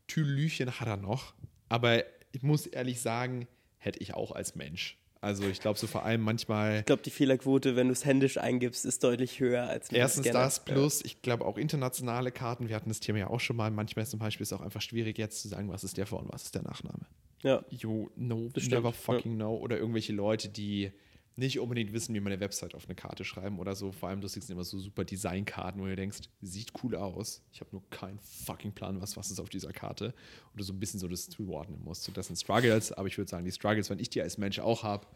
Tülüchen 0.07 0.79
hat 0.79 0.87
er 0.87 0.97
noch. 0.97 1.33
Aber 1.69 2.03
ich 2.31 2.43
muss 2.43 2.67
ehrlich 2.67 3.01
sagen, 3.01 3.47
hätte 3.77 3.99
ich 3.99 4.13
auch 4.13 4.31
als 4.31 4.55
Mensch. 4.55 4.97
Also 5.21 5.43
ich 5.47 5.59
glaube 5.59 5.79
so 5.79 5.87
vor 5.87 6.05
allem 6.05 6.21
manchmal. 6.21 6.79
Ich 6.79 6.85
glaube, 6.85 7.01
die 7.01 7.09
Fehlerquote, 7.09 7.75
wenn 7.75 7.87
du 7.87 7.93
es 7.93 8.05
händisch 8.05 8.37
eingibst, 8.37 8.85
ist 8.85 9.03
deutlich 9.03 9.39
höher 9.39 9.63
als 9.63 9.89
mit 9.89 9.99
Erstens 9.99 10.29
das 10.29 10.63
plus, 10.63 11.03
ich 11.03 11.23
glaube 11.23 11.45
auch 11.45 11.57
internationale 11.57 12.31
Karten, 12.31 12.69
wir 12.69 12.75
hatten 12.75 12.89
das 12.89 12.99
Thema 12.99 13.17
ja 13.17 13.27
auch 13.27 13.39
schon 13.39 13.55
mal, 13.55 13.71
manchmal 13.71 14.05
zum 14.05 14.19
Beispiel 14.19 14.43
ist 14.43 14.51
es 14.51 14.57
auch 14.57 14.61
einfach 14.61 14.81
schwierig 14.81 15.17
jetzt 15.17 15.41
zu 15.41 15.47
sagen, 15.47 15.69
was 15.69 15.83
ist 15.83 15.97
der 15.97 16.05
Vor- 16.05 16.19
und 16.19 16.31
was 16.31 16.43
ist 16.43 16.53
der 16.53 16.61
Nachname. 16.61 17.07
Ja. 17.41 17.65
You 17.69 18.11
know, 18.15 18.51
never 18.69 18.91
fucking 18.91 19.31
ja. 19.31 19.37
know. 19.37 19.55
Oder 19.55 19.79
irgendwelche 19.79 20.13
Leute, 20.13 20.49
die 20.49 20.91
nicht 21.37 21.59
unbedingt 21.59 21.91
wissen, 21.91 22.15
wie 22.15 22.19
man 22.19 22.31
eine 22.31 22.39
Website 22.39 22.75
auf 22.75 22.85
eine 22.85 22.95
Karte 22.95 23.25
schreiben 23.25 23.59
oder 23.59 23.75
so. 23.75 23.91
Vor 23.91 24.09
allem, 24.09 24.21
du 24.21 24.27
siehst 24.27 24.49
immer 24.49 24.63
so 24.63 24.79
super 24.79 25.03
Designkarten, 25.03 25.81
wo 25.81 25.85
du 25.85 25.95
denkst, 25.95 26.19
sieht 26.41 26.71
cool 26.81 26.95
aus. 26.95 27.41
Ich 27.51 27.59
habe 27.59 27.71
nur 27.73 27.89
keinen 27.89 28.19
fucking 28.19 28.71
Plan, 28.71 29.01
was, 29.01 29.17
was 29.17 29.31
ist 29.31 29.39
auf 29.39 29.49
dieser 29.49 29.73
Karte. 29.73 30.13
Und 30.51 30.59
du 30.59 30.63
so 30.63 30.71
ein 30.71 30.79
bisschen 30.79 30.99
so 30.99 31.07
das 31.07 31.29
zuordnen 31.29 31.83
musst. 31.83 32.03
So, 32.03 32.11
das 32.13 32.27
sind 32.27 32.37
Struggles, 32.37 32.93
aber 32.93 33.07
ich 33.07 33.17
würde 33.17 33.29
sagen, 33.29 33.43
die 33.43 33.51
Struggles, 33.51 33.89
wenn 33.89 33.99
ich 33.99 34.09
die 34.09 34.21
als 34.21 34.37
Mensch 34.37 34.59
auch 34.59 34.83
habe, 34.83 35.07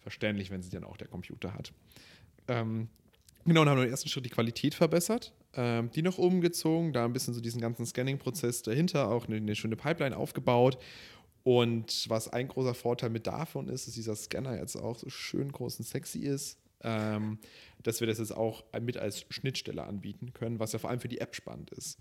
verständlich, 0.00 0.50
wenn 0.50 0.62
sie 0.62 0.70
dann 0.70 0.84
auch 0.84 0.98
der 0.98 1.08
Computer 1.08 1.54
hat. 1.54 1.72
Ähm, 2.48 2.88
genau, 3.46 3.62
und 3.62 3.68
haben 3.68 3.78
wir 3.78 3.84
im 3.84 3.90
ersten 3.90 4.10
Schritt 4.10 4.26
die 4.26 4.30
Qualität 4.30 4.74
verbessert, 4.74 5.32
ähm, 5.54 5.90
die 5.92 6.02
noch 6.02 6.18
umgezogen, 6.18 6.92
da 6.92 7.06
ein 7.06 7.14
bisschen 7.14 7.32
so 7.32 7.40
diesen 7.40 7.62
ganzen 7.62 7.86
Scanning-Prozess 7.86 8.62
dahinter, 8.62 9.08
auch 9.08 9.26
eine, 9.26 9.36
eine 9.36 9.54
schöne 9.54 9.76
Pipeline 9.76 10.16
aufgebaut 10.16 10.76
und 11.44 12.08
was 12.08 12.28
ein 12.28 12.48
großer 12.48 12.74
Vorteil 12.74 13.10
mit 13.10 13.26
davon 13.26 13.68
ist, 13.68 13.86
dass 13.86 13.94
dieser 13.94 14.14
Scanner 14.14 14.56
jetzt 14.56 14.76
auch 14.76 14.98
so 14.98 15.08
schön 15.08 15.50
groß 15.50 15.78
und 15.78 15.84
sexy 15.84 16.20
ist, 16.20 16.58
ähm, 16.82 17.38
dass 17.82 18.00
wir 18.00 18.06
das 18.06 18.18
jetzt 18.18 18.34
auch 18.34 18.64
mit 18.80 18.96
als 18.96 19.24
Schnittstelle 19.28 19.84
anbieten 19.84 20.32
können, 20.32 20.58
was 20.58 20.72
ja 20.72 20.78
vor 20.78 20.90
allem 20.90 21.00
für 21.00 21.08
die 21.08 21.20
App 21.20 21.34
spannend 21.34 21.70
ist. 21.70 21.98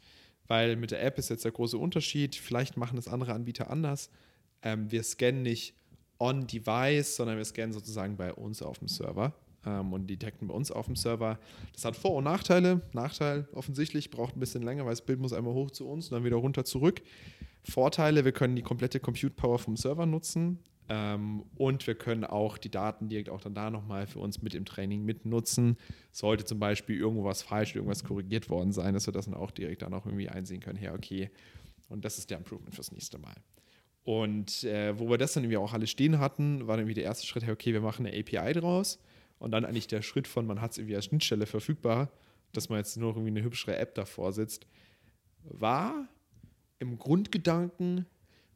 Weil 0.47 0.75
mit 0.75 0.91
der 0.91 1.03
App 1.03 1.17
ist 1.17 1.29
jetzt 1.29 1.45
der 1.45 1.51
große 1.51 1.77
Unterschied, 1.77 2.35
vielleicht 2.35 2.77
machen 2.77 2.95
das 2.95 3.07
andere 3.07 3.33
Anbieter 3.33 3.69
anders. 3.69 4.09
Ähm, 4.61 4.91
wir 4.91 5.03
scannen 5.03 5.43
nicht 5.43 5.75
on-device, 6.19 7.15
sondern 7.15 7.37
wir 7.37 7.45
scannen 7.45 7.73
sozusagen 7.73 8.17
bei 8.17 8.33
uns 8.33 8.61
auf 8.61 8.79
dem 8.79 8.87
Server 8.87 9.33
ähm, 9.65 9.93
und 9.93 10.07
detecten 10.07 10.47
bei 10.47 10.53
uns 10.53 10.71
auf 10.71 10.85
dem 10.85 10.95
Server. 10.95 11.39
Das 11.73 11.85
hat 11.85 11.95
Vor- 11.95 12.15
und 12.15 12.23
Nachteile. 12.23 12.81
Nachteil 12.93 13.47
offensichtlich, 13.53 14.11
braucht 14.11 14.35
ein 14.35 14.39
bisschen 14.39 14.63
länger, 14.63 14.85
weil 14.85 14.91
das 14.91 15.05
Bild 15.05 15.19
muss 15.19 15.33
einmal 15.33 15.53
hoch 15.53 15.71
zu 15.71 15.87
uns 15.87 16.07
und 16.07 16.15
dann 16.15 16.23
wieder 16.23 16.37
runter 16.37 16.65
zurück. 16.65 17.01
Vorteile, 17.63 18.25
wir 18.25 18.31
können 18.31 18.55
die 18.55 18.63
komplette 18.63 18.99
Compute 18.99 19.33
Power 19.33 19.59
vom 19.59 19.77
Server 19.77 20.05
nutzen 20.05 20.59
ähm, 20.89 21.43
und 21.55 21.85
wir 21.87 21.95
können 21.95 22.25
auch 22.25 22.57
die 22.57 22.71
Daten 22.71 23.07
direkt 23.07 23.29
auch 23.29 23.39
dann 23.39 23.53
da 23.53 23.69
nochmal 23.69 24.07
für 24.07 24.19
uns 24.19 24.41
mit 24.41 24.55
im 24.55 24.65
Training 24.65 25.05
mitnutzen. 25.05 25.77
Sollte 26.11 26.43
zum 26.43 26.59
Beispiel 26.59 26.97
irgendwo 26.97 27.23
was 27.23 27.43
falsch, 27.43 27.75
irgendwas 27.75 28.03
korrigiert 28.03 28.49
worden 28.49 28.71
sein, 28.71 28.93
dass 28.93 29.07
wir 29.07 29.13
das 29.13 29.25
dann 29.25 29.35
auch 29.35 29.51
direkt 29.51 29.83
dann 29.83 29.93
auch 29.93 30.05
irgendwie 30.05 30.29
einsehen 30.29 30.59
können, 30.59 30.81
ja, 30.81 30.93
okay, 30.93 31.29
und 31.87 32.03
das 32.03 32.17
ist 32.17 32.29
der 32.29 32.39
Improvement 32.39 32.73
fürs 32.73 32.91
nächste 32.91 33.19
Mal. 33.19 33.35
Und 34.03 34.63
äh, 34.63 34.97
wo 34.97 35.09
wir 35.09 35.17
das 35.17 35.33
dann 35.33 35.43
irgendwie 35.43 35.57
auch 35.57 35.73
alles 35.73 35.91
stehen 35.91 36.19
hatten, 36.19 36.67
war 36.67 36.75
dann 36.75 36.85
irgendwie 36.85 36.95
der 36.95 37.03
erste 37.03 37.27
Schritt, 37.27 37.43
hey, 37.43 37.53
okay, 37.53 37.73
wir 37.73 37.81
machen 37.81 38.05
eine 38.05 38.17
API 38.17 38.53
draus. 38.53 38.99
Und 39.41 39.49
dann 39.51 39.65
eigentlich 39.65 39.87
der 39.87 40.03
Schritt 40.03 40.27
von, 40.27 40.45
man 40.45 40.61
hat 40.61 40.71
es 40.71 40.77
irgendwie 40.77 40.95
als 40.95 41.05
Schnittstelle 41.05 41.47
verfügbar, 41.47 42.11
dass 42.53 42.69
man 42.69 42.77
jetzt 42.77 42.95
nur 42.95 43.09
irgendwie 43.09 43.29
eine 43.29 43.41
hübschere 43.41 43.75
App 43.75 43.95
davor 43.95 44.33
sitzt, 44.33 44.67
war 45.43 46.07
im 46.77 46.99
Grundgedanken 46.99 48.05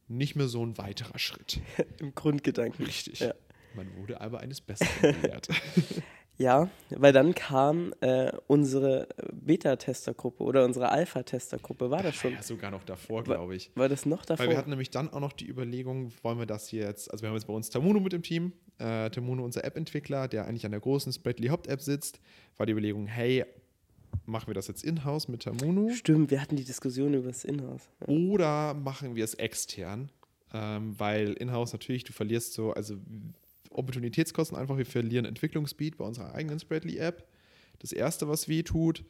nicht 0.07 0.35
mehr 0.35 0.47
so 0.47 0.63
ein 0.63 0.77
weiterer 0.77 1.17
Schritt. 1.17 1.59
Im 1.97 2.13
Grundgedanken. 2.13 2.85
Richtig. 2.85 3.19
Ja. 3.19 3.33
Man 3.73 3.95
wurde 3.97 4.21
aber 4.21 4.41
eines 4.41 4.61
Besseren 4.61 5.19
gelehrt. 5.21 5.49
ja, 6.37 6.69
weil 6.89 7.13
dann 7.13 7.33
kam 7.33 7.93
äh, 8.01 8.31
unsere 8.47 9.07
Beta-Testergruppe 9.31 10.43
oder 10.43 10.65
unsere 10.65 10.89
Alpha-Testergruppe. 10.89 11.89
War 11.89 12.03
das 12.03 12.15
schon? 12.15 12.33
Ja, 12.33 12.43
sogar 12.43 12.71
noch 12.71 12.83
davor, 12.83 13.23
glaube 13.23 13.55
ich. 13.55 13.71
War 13.75 13.87
das 13.87 14.05
noch 14.05 14.25
davor? 14.25 14.45
Weil 14.45 14.51
wir 14.51 14.57
hatten 14.57 14.69
nämlich 14.69 14.89
dann 14.89 15.09
auch 15.11 15.21
noch 15.21 15.33
die 15.33 15.47
Überlegung, 15.47 16.11
wollen 16.23 16.37
wir 16.37 16.45
das 16.45 16.67
hier 16.67 16.83
jetzt, 16.83 17.09
also 17.11 17.21
wir 17.21 17.29
haben 17.29 17.35
jetzt 17.35 17.47
bei 17.47 17.53
uns 17.53 17.69
Tamuno 17.69 17.99
mit 17.99 18.11
dem 18.11 18.23
Team, 18.23 18.53
äh, 18.79 19.09
Tamuno, 19.09 19.43
unser 19.45 19.63
App-Entwickler, 19.63 20.27
der 20.27 20.45
eigentlich 20.45 20.65
an 20.65 20.71
der 20.71 20.81
großen 20.81 21.13
Spreadly 21.13 21.47
Haupt-App 21.47 21.81
sitzt, 21.81 22.19
war 22.57 22.65
die 22.65 22.73
Überlegung, 22.73 23.07
hey, 23.07 23.45
machen 24.25 24.47
wir 24.47 24.53
das 24.53 24.67
jetzt 24.67 24.83
in-house 24.83 25.27
mit 25.27 25.43
Tamunu? 25.43 25.93
Stimmt, 25.93 26.31
wir 26.31 26.41
hatten 26.41 26.55
die 26.55 26.63
Diskussion 26.63 27.13
über 27.13 27.27
das 27.27 27.45
in-house. 27.45 27.89
Ja. 28.01 28.07
Oder 28.07 28.73
machen 28.73 29.15
wir 29.15 29.23
es 29.23 29.35
extern? 29.35 30.09
Ähm, 30.53 30.95
weil 30.97 31.33
in-house 31.33 31.73
natürlich, 31.73 32.03
du 32.03 32.13
verlierst 32.13 32.53
so, 32.53 32.71
also 32.71 32.95
Opportunitätskosten 33.77 34.57
einfach, 34.57 34.77
wir 34.77 34.85
verlieren 34.85 35.25
Entwicklungsspeed 35.25 35.97
bei 35.97 36.05
unserer 36.05 36.33
eigenen 36.33 36.59
Spreadly-App. 36.59 37.27
Das 37.79 37.91
erste, 37.91 38.27
was 38.27 38.47
weh 38.47 38.63
tut. 38.63 39.03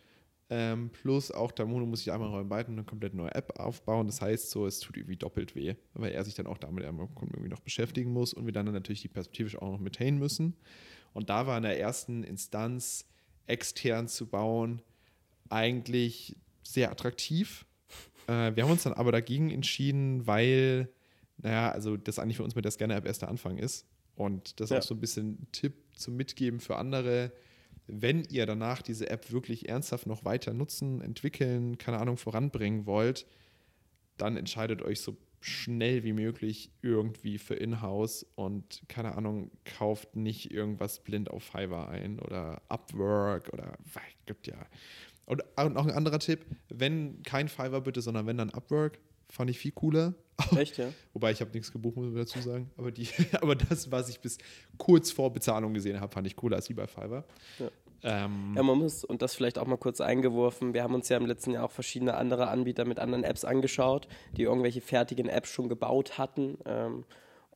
Ähm, 0.48 0.91
plus 0.91 1.31
auch 1.31 1.51
Tamuno 1.51 1.88
muss 1.88 2.00
sich 2.00 2.12
einmal 2.12 2.29
räumen 2.29 2.50
beiden 2.50 2.75
eine 2.75 2.84
komplett 2.84 3.15
neue 3.15 3.34
App 3.34 3.60
aufbauen. 3.60 4.05
Das 4.05 4.22
heißt 4.22 4.51
so, 4.51 4.67
es 4.67 4.79
tut 4.79 4.95
irgendwie 4.98 5.17
doppelt 5.17 5.55
weh, 5.55 5.75
weil 5.93 6.12
er 6.12 6.24
sich 6.24 6.36
dann 6.36 6.45
auch 6.45 6.60
damit 6.60 6.84
irgendwie 6.84 7.50
noch 7.50 7.62
beschäftigen 7.62 8.13
muss 8.13 8.34
und 8.34 8.45
wir 8.45 8.53
dann 8.53 8.65
natürlich 8.72 9.01
die 9.01 9.07
perspektivisch 9.07 9.57
auch 9.57 9.72
noch 9.72 9.79
maintainen 9.79 10.19
müssen. 10.19 10.55
Und 11.13 11.29
da 11.29 11.48
war 11.48 11.57
in 11.57 11.63
der 11.63 11.79
ersten 11.79 12.24
Instanz 12.24 13.07
extern 13.48 14.07
zu 14.07 14.27
bauen, 14.27 14.81
eigentlich 15.50 16.36
sehr 16.63 16.91
attraktiv. 16.91 17.65
Äh, 18.27 18.55
wir 18.55 18.63
haben 18.63 18.72
uns 18.72 18.84
dann 18.84 18.93
aber 18.93 19.12
dagegen 19.12 19.50
entschieden, 19.50 20.27
weil, 20.27 20.89
naja, 21.38 21.72
also 21.72 21.98
das 21.98 22.19
eigentlich 22.19 22.38
für 22.38 22.43
uns 22.43 22.55
mit 22.55 22.65
der 22.65 22.72
Scanner-App 22.72 23.05
erst 23.05 23.22
der 23.22 23.29
Anfang 23.29 23.57
ist. 23.57 23.88
Und 24.15 24.60
das 24.60 24.69
ja. 24.69 24.79
auch 24.79 24.84
so 24.84 24.95
ein 24.95 25.00
bisschen 25.00 25.34
ein 25.34 25.48
Tipp 25.51 25.74
zum 25.95 26.15
Mitgeben 26.15 26.60
für 26.60 26.77
andere. 26.77 27.31
Wenn 27.88 28.24
ihr 28.24 28.45
danach 28.45 28.81
diese 28.81 29.10
App 29.10 29.31
wirklich 29.31 29.69
ernsthaft 29.69 30.07
noch 30.07 30.25
weiter 30.25 30.53
nutzen, 30.53 31.01
entwickeln, 31.01 31.77
keine 31.77 32.00
Ahnung, 32.00 32.17
voranbringen 32.17 32.86
wollt, 32.86 33.25
dann 34.17 34.38
entscheidet 34.38 34.81
euch 34.81 35.01
so 35.01 35.17
schnell 35.41 36.03
wie 36.03 36.13
möglich 36.13 36.72
irgendwie 36.81 37.38
für 37.38 37.53
Inhouse 37.53 38.25
und 38.36 38.81
keine 38.88 39.15
Ahnung, 39.15 39.51
kauft 39.63 40.15
nicht 40.15 40.51
irgendwas 40.51 41.03
blind 41.03 41.29
auf 41.29 41.43
Fiverr 41.43 41.89
ein 41.89 42.19
oder 42.19 42.63
Upwork 42.67 43.53
oder 43.53 43.77
gibt 44.25 44.48
ja. 44.48 44.65
Und, 45.25 45.43
und 45.55 45.77
auch 45.77 45.86
ein 45.86 45.91
anderer 45.91 46.19
Tipp, 46.19 46.45
wenn 46.69 47.22
kein 47.22 47.48
Fiverr 47.48 47.81
bitte, 47.81 48.01
sondern 48.01 48.25
wenn 48.25 48.38
dann 48.38 48.50
Upwork, 48.50 49.00
fand 49.29 49.50
ich 49.50 49.60
viel 49.60 49.72
cooler. 49.72 50.15
Echt, 50.58 50.77
ja? 50.77 50.92
Wobei 51.13 51.32
ich 51.32 51.42
habe 51.42 51.51
nichts 51.51 51.72
gebucht, 51.72 51.96
muss 51.96 52.10
ich 52.10 52.15
dazu 52.15 52.39
sagen. 52.42 52.70
Aber, 52.77 52.92
die, 52.92 53.08
aber 53.42 53.56
das, 53.56 53.92
was 53.92 54.10
ich 54.10 54.20
bis 54.20 54.38
kurz 54.77 55.12
vor 55.12 55.32
Bezahlung 55.32 55.74
gesehen 55.74 56.00
habe, 56.00 56.12
fand 56.12 56.27
ich 56.27 56.36
cooler 56.36 56.58
als 56.58 56.70
wie 56.70 56.74
bei 56.74 56.88
Fiverr. 56.88 57.24
Ja. 57.60 57.70
Ähm, 58.04 58.54
ja, 58.56 58.62
man 58.62 58.77
muss, 58.77 59.04
und 59.04 59.22
das 59.22 59.34
vielleicht 59.34 59.58
auch 59.58 59.65
mal 59.65 59.77
kurz 59.77 60.00
eingeworfen, 60.00 60.74
wir 60.74 60.84
haben 60.84 60.94
uns 60.94 61.10
ja 61.10 61.18
im 61.18 61.25
letzten 61.25 61.51
Jahr 61.51 61.63
auch 61.63 61.72
verschiedene 61.72 62.15
andere 62.15 62.50
Anbieter 62.50 62.86
mit 62.86 63.00
anderen 63.00 63.24
Apps 63.24 63.46
angeschaut, 63.46 64.08
die 64.38 64.44
irgendwelche 64.44 64.82
fertigen 64.82 65.27
Apps 65.27 65.50
schon 65.50 65.70
gebaut 65.70 66.20
hatten, 66.20 66.60
ähm, 66.65 67.06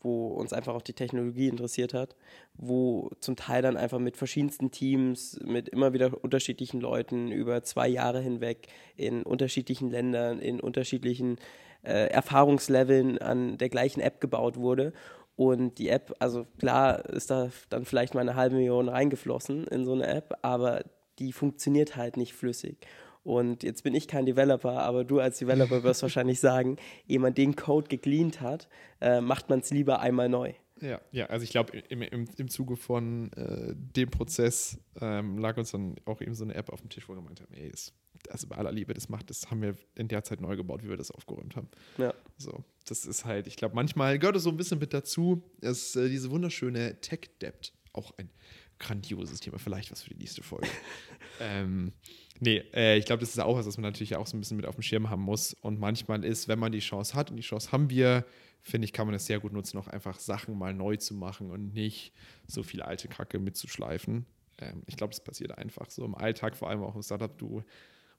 wo 0.02 0.30
uns 0.30 0.54
einfach 0.54 0.74
auch 0.74 0.82
die 0.82 0.94
Technologie 0.94 1.50
interessiert 1.50 1.94
hat, 1.94 2.16
wo 2.56 3.12
zum 3.20 3.36
Teil 3.36 3.62
dann 3.62 3.78
einfach 3.78 4.00
mit 4.00 4.18
verschiedensten 4.18 4.72
Teams, 4.72 5.38
mit 5.44 5.70
immer 5.70 5.94
wieder 5.94 6.24
unterschiedlichen 6.24 6.82
Leuten 6.82 7.32
über 7.32 7.62
zwei 7.64 7.88
Jahre 7.88 8.22
hinweg 8.22 8.70
in 8.96 9.24
unterschiedlichen 9.24 9.92
Ländern, 9.92 10.40
in 10.40 10.60
unterschiedlichen 10.60 11.38
äh, 11.84 12.08
Erfahrungsleveln 12.08 13.18
an 13.20 13.58
der 13.58 13.70
gleichen 13.70 14.02
App 14.02 14.22
gebaut 14.22 14.58
wurde 14.58 14.94
und 15.40 15.80
die 15.80 15.88
App, 15.88 16.14
also 16.20 16.46
klar 16.58 17.06
ist 17.06 17.32
da 17.32 17.50
dann 17.70 17.86
vielleicht 17.86 18.14
mal 18.14 18.20
eine 18.20 18.36
halbe 18.36 18.58
Million 18.58 18.90
reingeflossen 18.90 19.66
in 19.68 19.86
so 19.86 19.94
eine 19.94 20.06
App, 20.06 20.38
aber 20.42 20.84
die 21.18 21.32
funktioniert 21.32 21.96
halt 21.96 22.18
nicht 22.18 22.34
flüssig. 22.34 22.86
Und 23.24 23.64
jetzt 23.64 23.84
bin 23.84 23.96
ich 23.96 24.10
kein 24.10 24.26
Developer, 24.26 24.82
aber 24.82 25.06
du 25.06 25.20
als 25.20 25.40
Developer 25.40 25.82
wirst 25.84 26.02
wahrscheinlich 26.02 26.42
sagen, 26.42 26.76
ehe 27.08 27.20
man 27.20 27.34
den 27.34 27.56
Code 27.56 27.88
gegleant 27.88 28.42
hat, 28.42 28.68
äh, 29.00 29.22
macht 29.22 29.50
man 29.50 29.60
es 29.60 29.72
lieber 29.72 30.02
einmal 30.02 30.28
neu. 30.28 30.54
Ja, 30.82 31.00
ja, 31.12 31.28
also 31.28 31.46
ich 31.46 31.52
glaube, 31.52 31.78
im, 31.88 32.02
im, 32.02 32.28
im 32.36 32.50
Zuge 32.50 32.76
von 32.76 33.32
äh, 33.34 33.74
dem 33.76 34.10
Prozess 34.12 34.78
ähm, 35.00 35.38
lag 35.38 35.56
uns 35.56 35.72
dann 35.72 35.96
auch 36.04 36.20
eben 36.20 36.34
so 36.34 36.44
eine 36.44 36.56
App 36.56 36.70
auf 36.70 36.82
dem 36.82 36.90
Tisch, 36.90 37.08
wo 37.08 37.14
wir 37.14 37.22
gemeint 37.22 37.40
haben, 37.40 37.54
ey, 37.54 37.70
ist 37.70 37.94
also 38.30 38.48
bei 38.48 38.58
aller 38.58 38.72
Liebe, 38.72 38.94
das 38.94 39.10
macht, 39.10 39.30
das 39.30 39.50
haben 39.50 39.62
wir 39.62 39.76
in 39.96 40.08
der 40.08 40.24
Zeit 40.24 40.42
neu 40.42 40.56
gebaut, 40.56 40.84
wie 40.84 40.90
wir 40.90 40.98
das 40.98 41.12
aufgeräumt 41.12 41.56
haben. 41.56 41.70
Ja. 41.98 42.14
So, 42.38 42.64
das 42.86 43.06
ist 43.06 43.26
halt, 43.26 43.48
ich 43.48 43.56
glaube, 43.56 43.76
manchmal 43.76 44.20
gehört 44.20 44.36
es 44.36 44.44
so 44.44 44.50
ein 44.50 44.58
bisschen 44.58 44.80
mit 44.80 44.94
dazu, 44.94 45.44
dass 45.62 45.96
äh, 45.96 46.10
diese 46.10 46.30
wunderschöne 46.32 47.00
Tech-Debt, 47.02 47.74
auch 47.94 48.12
ein 48.18 48.30
grandioses 48.80 49.40
Thema, 49.40 49.60
vielleicht 49.60 49.92
was 49.92 50.04
für 50.04 50.10
die 50.10 50.18
nächste 50.18 50.42
Folge. 50.42 50.68
ähm, 51.40 51.92
nee, 52.40 52.58
äh, 52.74 52.98
ich 52.98 53.06
glaube, 53.06 53.20
das 53.20 53.30
ist 53.30 53.40
auch 53.40 53.58
was, 53.58 53.66
was 53.66 53.78
man 53.78 53.84
natürlich 53.84 54.16
auch 54.16 54.28
so 54.28 54.38
ein 54.38 54.40
bisschen 54.40 54.58
mit 54.58 54.66
auf 54.66 54.76
dem 54.76 54.82
Schirm 54.82 55.10
haben 55.10 55.22
muss. 55.22 55.54
Und 55.54 55.80
manchmal 55.80 56.24
ist, 56.24 56.48
wenn 56.48 56.60
man 56.60 56.72
die 56.72 56.80
Chance 56.80 57.14
hat, 57.14 57.30
und 57.30 57.38
die 57.38 57.44
Chance 57.44 57.72
haben 57.72 57.90
wir, 57.90 58.26
finde 58.62 58.86
ich, 58.86 58.94
kann 58.94 59.06
man 59.06 59.16
es 59.16 59.26
sehr 59.26 59.40
gut 59.40 59.54
nutzen, 59.54 59.78
auch 59.78 59.88
einfach 59.88 60.20
Sachen 60.20 60.58
mal 60.58 60.74
neu 60.74 60.96
zu 60.96 61.14
machen 61.14 61.52
und 61.52 61.74
nicht 61.74 62.14
so 62.48 62.64
viel 62.64 62.82
alte 62.82 63.08
Kacke 63.08 63.40
mitzuschleifen. 63.40 64.26
Ähm, 64.60 64.84
ich 64.88 64.96
glaube, 64.96 65.12
das 65.12 65.24
passiert 65.24 65.58
einfach 65.58 65.90
so 65.90 66.06
im 66.06 66.16
Alltag, 66.16 66.56
vor 66.56 66.70
allem 66.70 66.84
auch 66.84 66.96
im 66.96 67.02
Startup. 67.02 67.38
Du 67.38 67.64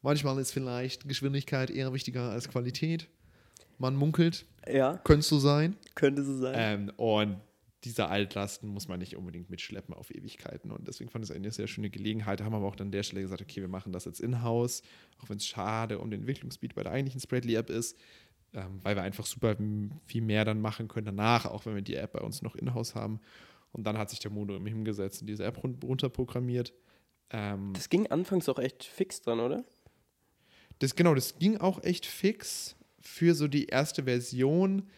Manchmal 0.02 0.38
ist 0.38 0.52
vielleicht 0.52 1.07
Geschwindigkeit 1.09 1.71
eher 1.71 1.92
wichtiger 1.92 2.30
als 2.30 2.49
Qualität. 2.49 3.09
Man 3.78 3.97
munkelt. 3.97 4.47
Ja. 4.66 4.99
Könnte 5.04 5.26
so 5.26 5.38
sein. 5.38 5.76
Könnte 5.95 6.23
so 6.25 6.37
sein. 6.37 6.54
Ähm, 6.57 6.92
und 6.97 7.40
diese 7.85 8.09
Altlasten 8.09 8.69
muss 8.69 8.88
man 8.88 8.99
nicht 8.99 9.16
unbedingt 9.16 9.49
mitschleppen 9.49 9.95
auf 9.95 10.11
Ewigkeiten. 10.14 10.71
Und 10.71 10.87
deswegen 10.87 11.11
fand 11.11 11.25
ich 11.25 11.30
es 11.30 11.37
eine 11.37 11.50
sehr 11.50 11.66
schöne 11.66 11.88
Gelegenheit. 11.88 12.40
Da 12.40 12.45
haben 12.45 12.52
wir 12.52 12.59
aber 12.59 12.66
auch 12.66 12.76
dann 12.76 12.88
an 12.88 12.92
der 12.92 13.02
Stelle 13.02 13.23
gesagt, 13.23 13.40
okay, 13.40 13.61
wir 13.61 13.69
machen 13.69 13.92
das 13.92 14.04
jetzt 14.04 14.21
in-house, 14.21 14.83
auch 15.23 15.30
wenn 15.30 15.38
es 15.38 15.47
schade 15.47 15.99
um 15.99 16.11
den 16.11 16.21
Entwicklungsbeat 16.21 16.75
bei 16.75 16.83
der 16.83 16.92
eigentlichen 16.92 17.21
Spreadly-App 17.21 17.71
ist, 17.71 17.97
ähm, 18.52 18.80
weil 18.83 18.97
wir 18.97 19.02
einfach 19.02 19.25
super 19.25 19.57
viel 20.04 20.23
mehr 20.23 20.45
dann 20.45 20.61
machen 20.61 20.88
können 20.88 21.07
danach, 21.07 21.47
auch 21.47 21.64
wenn 21.64 21.75
wir 21.75 21.83
die 21.83 21.95
App 21.95 22.12
bei 22.12 22.21
uns 22.21 22.42
noch 22.42 22.54
in-house 22.54 22.95
haben. 22.95 23.21
Und 23.73 23.85
dann 23.85 23.97
hat 23.97 24.11
sich 24.11 24.19
der 24.19 24.30
Mono 24.30 24.59
hingesetzt 24.62 25.23
und 25.23 25.26
diese 25.28 25.45
App 25.45 25.62
runterprogrammiert. 25.62 26.75
Ähm, 27.30 27.73
das 27.73 27.88
ging 27.88 28.09
anfangs 28.09 28.49
auch 28.49 28.59
echt 28.59 28.85
fix 28.85 29.23
dran, 29.23 29.40
oder? 29.40 29.64
Das, 30.80 30.96
genau, 30.96 31.14
das 31.14 31.38
ging 31.38 31.59
auch 31.59 31.85
echt 31.85 32.07
fix 32.07 32.74
für 33.00 33.35
so 33.35 33.46
die 33.48 33.66
erste 33.66 34.05
Version. 34.05 34.88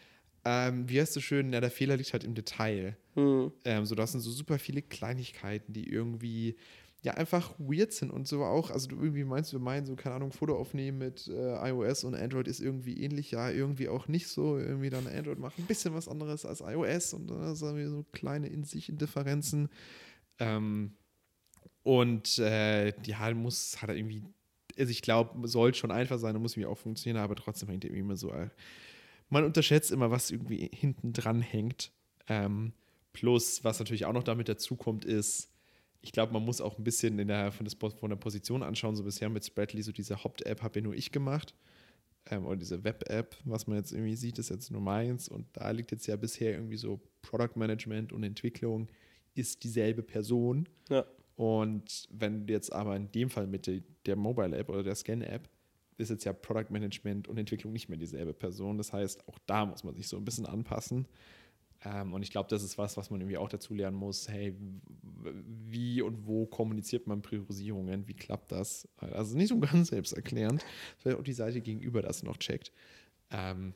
Ähm, 0.45 0.89
wie 0.89 0.99
heißt 0.99 1.15
du 1.15 1.19
schön? 1.19 1.53
Ja, 1.53 1.61
der 1.61 1.71
Fehler 1.71 1.97
liegt 1.97 2.13
halt 2.13 2.23
im 2.23 2.33
Detail. 2.33 2.97
Mhm. 3.15 3.51
Ähm, 3.63 3.85
so, 3.85 3.93
das 3.93 4.13
sind 4.13 4.21
so 4.21 4.31
super 4.31 4.59
viele 4.59 4.81
Kleinigkeiten, 4.81 5.73
die 5.73 5.87
irgendwie 5.89 6.55
ja 7.01 7.15
einfach 7.15 7.53
weird 7.59 7.91
sind 7.91 8.11
und 8.11 8.27
so 8.27 8.43
auch. 8.43 8.71
Also, 8.71 8.87
du 8.87 8.95
irgendwie 8.95 9.25
meinst, 9.25 9.51
wir 9.51 9.59
meinen 9.59 9.85
so, 9.85 9.95
keine 9.95 10.15
Ahnung, 10.15 10.31
Foto 10.31 10.57
aufnehmen 10.57 10.99
mit 10.99 11.27
äh, 11.27 11.69
iOS 11.69 12.05
und 12.05 12.15
Android 12.15 12.47
ist 12.47 12.61
irgendwie 12.61 13.03
ähnlich, 13.03 13.31
ja, 13.31 13.49
irgendwie 13.49 13.89
auch 13.89 14.07
nicht 14.07 14.27
so. 14.27 14.57
Irgendwie 14.57 14.89
dann 14.89 15.07
Android 15.07 15.37
macht 15.37 15.59
ein 15.59 15.65
bisschen 15.65 15.93
was 15.93 16.07
anderes 16.07 16.45
als 16.45 16.61
iOS 16.61 17.13
und 17.13 17.27
dann 17.27 17.39
haben 17.39 17.77
wir 17.77 17.89
so 17.89 18.05
kleine 18.13 18.47
in 18.47 18.63
sich 18.63 18.89
Differenzen. 18.93 19.69
Ähm, 20.39 20.93
und 21.83 22.37
äh, 22.39 22.93
ja, 23.03 23.33
muss, 23.33 23.81
hat 23.81 23.89
er 23.89 23.95
irgendwie 23.95 24.23
also 24.77 24.91
ich 24.91 25.01
glaube, 25.01 25.47
soll 25.47 25.73
schon 25.73 25.91
einfach 25.91 26.19
sein 26.19 26.35
und 26.35 26.41
muss 26.41 26.57
mir 26.57 26.69
auch 26.69 26.77
funktionieren, 26.77 27.23
aber 27.23 27.35
trotzdem 27.35 27.69
hängt 27.69 27.85
irgendwie 27.85 28.01
immer 28.01 28.15
so. 28.15 28.33
Man 29.29 29.43
unterschätzt 29.45 29.91
immer, 29.91 30.11
was 30.11 30.31
irgendwie 30.31 30.69
hinten 30.73 31.13
dran 31.13 31.41
hängt. 31.41 31.91
Ähm, 32.27 32.73
plus, 33.13 33.63
was 33.63 33.79
natürlich 33.79 34.05
auch 34.05 34.13
noch 34.13 34.23
damit 34.23 34.49
dazukommt, 34.49 35.05
ist, 35.05 35.49
ich 36.01 36.11
glaube, 36.11 36.33
man 36.33 36.43
muss 36.43 36.59
auch 36.59 36.77
ein 36.77 36.83
bisschen 36.83 37.17
in 37.17 37.29
der, 37.29 37.51
von 37.51 37.65
der 38.09 38.15
Position 38.17 38.61
anschauen. 38.61 38.95
So 38.95 39.03
bisher 39.03 39.29
mit 39.29 39.45
Spreadly, 39.45 39.81
so 39.81 39.91
diese 39.91 40.23
Haupt-App 40.23 40.61
habe 40.61 40.79
ja 40.79 40.83
nur 40.83 40.93
ich 40.95 41.11
gemacht. 41.11 41.55
Ähm, 42.29 42.45
oder 42.45 42.57
diese 42.57 42.83
Web-App, 42.83 43.37
was 43.45 43.67
man 43.67 43.77
jetzt 43.77 43.91
irgendwie 43.91 44.15
sieht, 44.15 44.37
ist 44.39 44.49
jetzt 44.49 44.71
nur 44.71 44.81
meins. 44.81 45.29
Und 45.29 45.45
da 45.53 45.71
liegt 45.71 45.91
jetzt 45.91 46.07
ja 46.07 46.15
bisher 46.15 46.51
irgendwie 46.51 46.77
so 46.77 46.99
Product 47.21 47.55
Management 47.55 48.11
und 48.11 48.23
Entwicklung 48.23 48.89
ist 49.33 49.63
dieselbe 49.63 50.03
Person. 50.03 50.67
Ja. 50.89 51.05
Und 51.35 52.07
wenn 52.11 52.47
jetzt 52.47 52.71
aber 52.71 52.95
in 52.95 53.11
dem 53.11 53.29
Fall 53.29 53.47
mit 53.47 53.69
der 54.05 54.15
Mobile 54.15 54.55
App 54.55 54.69
oder 54.69 54.83
der 54.83 54.95
Scan 54.95 55.21
App 55.21 55.49
ist 55.97 56.09
jetzt 56.09 56.25
ja 56.25 56.33
Product 56.33 56.71
Management 56.71 57.27
und 57.27 57.37
Entwicklung 57.37 57.73
nicht 57.73 57.89
mehr 57.89 57.97
dieselbe 57.97 58.33
Person. 58.33 58.77
Das 58.77 58.93
heißt, 58.93 59.27
auch 59.27 59.39
da 59.45 59.65
muss 59.65 59.83
man 59.83 59.95
sich 59.95 60.07
so 60.07 60.17
ein 60.17 60.25
bisschen 60.25 60.45
anpassen. 60.45 61.07
Ähm, 61.85 62.13
und 62.13 62.23
ich 62.23 62.31
glaube, 62.31 62.49
das 62.49 62.63
ist 62.63 62.77
was, 62.77 62.97
was 62.97 63.09
man 63.09 63.21
irgendwie 63.21 63.37
auch 63.37 63.49
dazu 63.49 63.73
lernen 63.73 63.97
muss. 63.97 64.27
Hey, 64.27 64.55
wie 65.23 66.01
und 66.01 66.25
wo 66.25 66.45
kommuniziert 66.45 67.07
man 67.07 67.21
Priorisierungen? 67.21 68.07
Wie 68.07 68.13
klappt 68.13 68.51
das? 68.51 68.87
Also 68.97 69.37
nicht 69.37 69.49
so 69.49 69.59
ganz 69.59 69.87
selbsterklärend. 69.89 70.63
Vielleicht 70.97 71.17
auch 71.17 71.23
die 71.23 71.33
Seite 71.33 71.61
gegenüber 71.61 72.01
das 72.01 72.23
noch 72.23 72.37
checkt. 72.37 72.71
Ähm, 73.31 73.73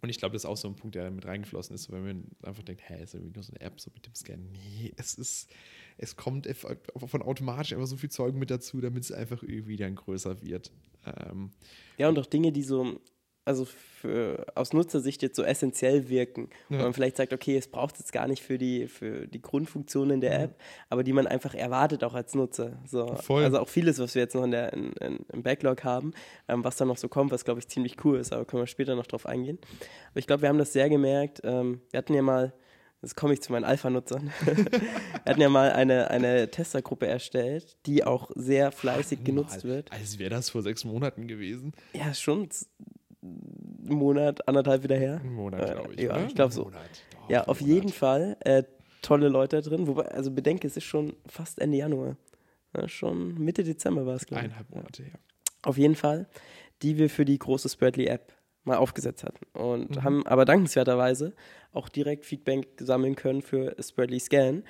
und 0.00 0.10
ich 0.10 0.18
glaube, 0.18 0.34
das 0.34 0.42
ist 0.42 0.46
auch 0.46 0.56
so 0.56 0.68
ein 0.68 0.76
Punkt, 0.76 0.96
der 0.96 1.10
mit 1.10 1.24
reingeflossen 1.24 1.74
ist, 1.74 1.90
wenn 1.90 2.04
man 2.04 2.24
einfach 2.42 2.62
denkt, 2.62 2.82
hä, 2.88 3.02
ist 3.02 3.14
irgendwie 3.14 3.32
nur 3.32 3.42
so 3.42 3.52
eine 3.52 3.62
App, 3.62 3.80
so 3.80 3.90
mit 3.94 4.04
dem 4.04 4.14
Scan. 4.14 4.36
Nee, 4.36 4.92
es 4.96 5.14
ist, 5.14 5.50
es 5.96 6.16
kommt 6.16 6.48
von 6.56 7.22
automatisch 7.22 7.72
einfach 7.72 7.86
so 7.86 7.96
viel 7.96 8.10
Zeug 8.10 8.34
mit 8.34 8.50
dazu, 8.50 8.80
damit 8.80 9.04
es 9.04 9.12
einfach 9.12 9.42
irgendwie 9.42 9.76
dann 9.76 9.94
größer 9.94 10.42
wird. 10.42 10.72
Ähm, 11.06 11.50
ja, 11.98 12.08
und 12.08 12.18
auch 12.18 12.26
Dinge, 12.26 12.52
die 12.52 12.62
so, 12.62 12.98
also 13.44 13.64
für, 13.64 14.46
aus 14.54 14.72
Nutzersicht 14.72 15.22
jetzt 15.22 15.36
so 15.36 15.44
essentiell 15.44 16.08
wirken. 16.08 16.48
Ja. 16.68 16.78
man 16.78 16.94
vielleicht 16.94 17.16
sagt, 17.16 17.32
okay, 17.32 17.56
es 17.56 17.68
braucht 17.68 17.94
es 17.94 18.00
jetzt 18.00 18.12
gar 18.12 18.26
nicht 18.26 18.42
für 18.42 18.58
die, 18.58 18.88
für 18.88 19.26
die 19.28 19.40
Grundfunktionen 19.40 20.20
der 20.20 20.40
App, 20.40 20.60
aber 20.88 21.04
die 21.04 21.12
man 21.12 21.26
einfach 21.26 21.54
erwartet 21.54 22.04
auch 22.04 22.14
als 22.14 22.34
Nutzer. 22.34 22.78
So. 22.86 23.14
Voll. 23.16 23.44
Also 23.44 23.60
auch 23.60 23.68
vieles, 23.68 23.98
was 23.98 24.14
wir 24.14 24.22
jetzt 24.22 24.34
noch 24.34 24.44
in 24.44 24.50
der, 24.50 24.72
in, 24.72 24.92
in, 24.94 25.18
im 25.32 25.42
Backlog 25.42 25.84
haben, 25.84 26.12
ähm, 26.48 26.64
was 26.64 26.76
da 26.76 26.84
noch 26.84 26.96
so 26.96 27.08
kommt, 27.08 27.30
was 27.30 27.44
glaube 27.44 27.60
ich 27.60 27.68
ziemlich 27.68 28.04
cool 28.04 28.18
ist, 28.18 28.32
aber 28.32 28.44
können 28.44 28.62
wir 28.62 28.66
später 28.66 28.96
noch 28.96 29.06
drauf 29.06 29.26
eingehen. 29.26 29.58
Aber 30.10 30.18
ich 30.18 30.26
glaube, 30.26 30.42
wir 30.42 30.48
haben 30.48 30.58
das 30.58 30.72
sehr 30.72 30.88
gemerkt. 30.88 31.40
Ähm, 31.44 31.80
wir 31.90 31.98
hatten 31.98 32.14
ja 32.14 32.22
mal 32.22 32.52
Jetzt 33.04 33.16
komme 33.16 33.34
ich 33.34 33.42
zu 33.42 33.52
meinen 33.52 33.64
Alpha-Nutzern. 33.64 34.32
wir 34.46 34.80
hatten 35.26 35.40
ja 35.42 35.50
mal 35.50 35.72
eine, 35.72 36.10
eine 36.10 36.50
Testergruppe 36.50 37.06
erstellt, 37.06 37.76
die 37.84 38.02
auch 38.02 38.30
sehr 38.34 38.72
fleißig 38.72 39.18
Ach, 39.20 39.26
genutzt 39.26 39.64
wird. 39.64 39.92
Als 39.92 40.18
wäre 40.18 40.30
das 40.30 40.48
vor 40.48 40.62
sechs 40.62 40.84
Monaten 40.84 41.28
gewesen. 41.28 41.74
Ja, 41.92 42.14
schon 42.14 42.48
einen 43.22 43.98
Monat, 43.98 44.48
anderthalb 44.48 44.84
wieder 44.84 44.96
her. 44.96 45.20
Ein 45.22 45.34
Monat, 45.34 45.70
glaube 45.70 45.92
ich. 45.92 46.00
Äh, 46.00 46.06
ja, 46.06 46.24
ich 46.26 46.34
glaube 46.34 46.54
so. 46.54 46.70
Doch, 46.70 47.28
ja, 47.28 47.44
auf 47.44 47.60
jeden 47.60 47.90
Fall 47.90 48.38
äh, 48.40 48.62
tolle 49.02 49.28
Leute 49.28 49.60
drin. 49.60 49.86
Wobei, 49.86 50.06
also 50.06 50.30
bedenke, 50.30 50.66
es 50.66 50.78
ist 50.78 50.84
schon 50.84 51.14
fast 51.26 51.58
Ende 51.58 51.76
Januar. 51.76 52.16
Ja, 52.74 52.88
schon 52.88 53.34
Mitte 53.34 53.64
Dezember 53.64 54.06
war 54.06 54.14
es, 54.14 54.24
glaube 54.24 54.40
ich. 54.40 54.44
Eineinhalb 54.46 54.70
Monate, 54.70 55.02
ja. 55.02 55.18
Auf 55.60 55.76
jeden 55.76 55.94
Fall, 55.94 56.26
die 56.80 56.96
wir 56.96 57.10
für 57.10 57.26
die 57.26 57.38
große 57.38 57.68
Spreadly-App 57.68 58.32
mal 58.64 58.76
aufgesetzt 58.76 59.24
hatten. 59.24 59.44
Und 59.56 59.96
mhm. 59.96 60.02
haben 60.02 60.26
aber 60.26 60.44
dankenswerterweise 60.44 61.34
auch 61.72 61.88
direkt 61.88 62.24
Feedback 62.24 62.68
sammeln 62.78 63.16
können 63.16 63.42
für 63.42 63.74
Spreadly 63.80 64.20
Scan. 64.20 64.62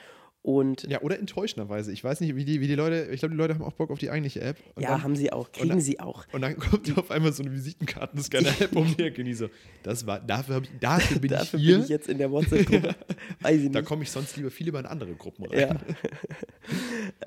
Und 0.42 0.82
ja, 0.90 1.00
oder 1.00 1.18
enttäuschenderweise. 1.18 1.90
Ich 1.90 2.04
weiß 2.04 2.20
nicht, 2.20 2.36
wie 2.36 2.44
die, 2.44 2.60
wie 2.60 2.66
die 2.66 2.74
Leute, 2.74 3.08
ich 3.10 3.20
glaube, 3.20 3.34
die 3.34 3.38
Leute 3.38 3.54
haben 3.54 3.64
auch 3.64 3.72
Bock 3.72 3.90
auf 3.90 3.98
die 3.98 4.10
eigentliche 4.10 4.42
App. 4.42 4.58
ja, 4.78 4.90
dann, 4.90 5.02
haben 5.02 5.16
sie 5.16 5.32
auch, 5.32 5.50
kriegen 5.50 5.70
dann, 5.70 5.80
sie 5.80 6.00
auch. 6.00 6.26
Und 6.32 6.42
dann 6.42 6.58
kommt 6.58 6.98
auf 6.98 7.10
einmal 7.10 7.32
so 7.32 7.42
eine 7.42 7.50
Visitenkartenscanner-App 7.50 8.76
um 8.76 8.94
die 8.94 9.04
Ecke 9.04 9.22
und 9.22 9.34
so, 9.34 9.48
das 9.82 10.06
war, 10.06 10.20
dafür, 10.20 10.60
ich, 10.62 10.70
dafür 10.80 11.18
bin 11.18 11.30
dafür 11.30 11.58
ich 11.58 11.64
hier. 11.64 11.76
bin 11.76 11.84
ich 11.84 11.88
jetzt 11.88 12.10
in 12.10 12.18
der 12.18 12.30
WhatsApp-Gruppe. 12.30 12.94
da 13.72 13.80
komme 13.80 14.02
ich 14.02 14.10
sonst 14.10 14.36
lieber 14.36 14.50
viel 14.50 14.68
über 14.68 14.80
in 14.80 14.86
andere 14.86 15.14
Gruppen 15.14 15.46
rein. 15.46 15.58
Ja. 15.58 15.76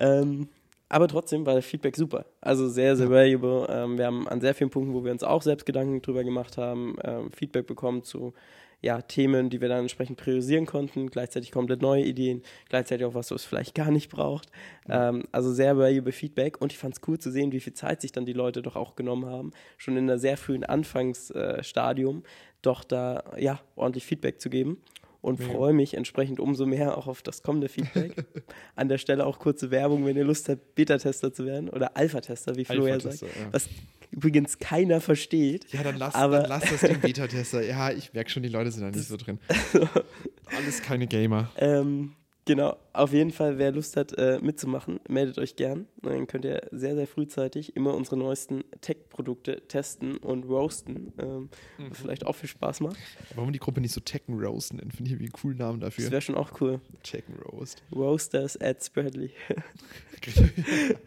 ähm, 0.20 0.48
aber 0.88 1.08
trotzdem 1.08 1.44
war 1.44 1.54
das 1.54 1.66
Feedback 1.66 1.96
super. 1.96 2.24
Also 2.40 2.68
sehr, 2.68 2.96
sehr 2.96 3.10
valuable. 3.10 3.66
Ähm, 3.70 3.98
wir 3.98 4.06
haben 4.06 4.26
an 4.28 4.40
sehr 4.40 4.54
vielen 4.54 4.70
Punkten, 4.70 4.94
wo 4.94 5.04
wir 5.04 5.12
uns 5.12 5.22
auch 5.22 5.42
selbst 5.42 5.66
Gedanken 5.66 6.00
drüber 6.00 6.24
gemacht 6.24 6.56
haben, 6.56 6.96
ähm, 7.04 7.30
Feedback 7.32 7.66
bekommen 7.66 8.02
zu 8.02 8.32
ja, 8.80 9.02
Themen, 9.02 9.50
die 9.50 9.60
wir 9.60 9.68
dann 9.68 9.80
entsprechend 9.80 10.18
priorisieren 10.18 10.64
konnten, 10.64 11.10
gleichzeitig 11.10 11.50
komplett 11.50 11.82
neue 11.82 12.04
Ideen, 12.04 12.42
gleichzeitig 12.68 13.06
auch 13.06 13.14
was, 13.14 13.32
was 13.32 13.42
es 13.42 13.46
vielleicht 13.46 13.74
gar 13.74 13.90
nicht 13.90 14.08
braucht. 14.08 14.50
Ähm, 14.88 15.24
also 15.32 15.52
sehr 15.52 15.76
valuable 15.76 16.12
Feedback. 16.12 16.60
Und 16.60 16.72
ich 16.72 16.78
fand 16.78 16.94
es 16.94 17.00
cool 17.08 17.18
zu 17.18 17.30
sehen, 17.32 17.50
wie 17.50 17.60
viel 17.60 17.74
Zeit 17.74 18.00
sich 18.00 18.12
dann 18.12 18.24
die 18.24 18.32
Leute 18.32 18.62
doch 18.62 18.76
auch 18.76 18.94
genommen 18.94 19.26
haben, 19.26 19.50
schon 19.78 19.96
in 19.96 20.04
einer 20.04 20.18
sehr 20.18 20.36
frühen 20.36 20.64
Anfangsstadium, 20.64 22.22
doch 22.62 22.84
da 22.84 23.24
ja 23.36 23.60
ordentlich 23.74 24.06
Feedback 24.06 24.40
zu 24.40 24.48
geben 24.48 24.78
und 25.20 25.40
Mega. 25.40 25.52
freue 25.52 25.72
mich 25.72 25.94
entsprechend 25.94 26.40
umso 26.40 26.64
mehr 26.66 26.96
auch 26.96 27.06
auf 27.06 27.22
das 27.22 27.42
kommende 27.42 27.68
Feedback. 27.68 28.24
An 28.76 28.88
der 28.88 28.98
Stelle 28.98 29.26
auch 29.26 29.38
kurze 29.38 29.70
Werbung, 29.70 30.06
wenn 30.06 30.16
ihr 30.16 30.24
Lust 30.24 30.48
habt, 30.48 30.74
Beta-Tester 30.74 31.32
zu 31.32 31.44
werden 31.46 31.68
oder 31.68 31.96
Alpha-Tester, 31.96 32.56
wie 32.56 32.64
Flo 32.64 32.86
ja 32.86 33.00
sagt. 33.00 33.22
Ja. 33.22 33.28
Was 33.50 33.68
übrigens 34.10 34.58
keiner 34.58 35.00
versteht. 35.00 35.70
Ja, 35.72 35.82
dann 35.82 35.96
lass, 35.98 36.14
Aber- 36.14 36.40
dann 36.40 36.48
lass 36.48 36.70
das 36.70 36.80
Ding 36.82 37.00
Beta-Tester. 37.02 37.62
Ja, 37.64 37.90
ich 37.90 38.12
merke 38.14 38.30
schon, 38.30 38.42
die 38.42 38.48
Leute 38.48 38.70
sind 38.70 38.82
da 38.82 38.90
nicht 38.90 39.06
so 39.08 39.16
drin. 39.16 39.38
Alles 40.56 40.82
keine 40.82 41.06
Gamer. 41.06 41.50
Ähm, 41.58 42.12
genau, 42.48 42.76
auf 42.92 43.12
jeden 43.12 43.30
Fall, 43.30 43.58
wer 43.58 43.70
Lust 43.70 43.96
hat 43.96 44.12
äh, 44.18 44.40
mitzumachen, 44.42 44.98
meldet 45.08 45.38
euch 45.38 45.54
gern. 45.54 45.86
Dann 46.02 46.26
könnt 46.26 46.44
ihr 46.44 46.62
sehr, 46.72 46.96
sehr 46.96 47.06
frühzeitig 47.06 47.76
immer 47.76 47.94
unsere 47.94 48.16
neuesten 48.16 48.64
Tech-Produkte 48.80 49.62
testen 49.68 50.16
und 50.16 50.42
roasten, 50.44 51.12
ähm, 51.18 51.48
Mhm. 51.78 51.90
was 51.90 51.98
vielleicht 51.98 52.26
auch 52.26 52.34
viel 52.34 52.48
Spaß 52.48 52.80
macht. 52.80 52.96
Warum 53.36 53.52
die 53.52 53.60
Gruppe 53.60 53.80
nicht 53.80 53.92
so 53.94 54.00
Tekken 54.00 54.40
Roast 54.40 54.74
nennt, 54.74 54.92
finde 54.92 55.08
ich 55.08 55.12
irgendwie 55.12 55.26
einen 55.26 55.32
coolen 55.32 55.58
Namen 55.58 55.78
Das 55.80 55.94
dafür. 55.94 56.10
wäre 56.10 56.22
schon 56.22 56.34
auch 56.34 56.60
cool. 56.60 56.80
Tekken 57.04 57.36
Roast. 57.36 57.82
Roasters 57.94 58.60
at 58.60 58.82
Spreadly. 58.82 59.30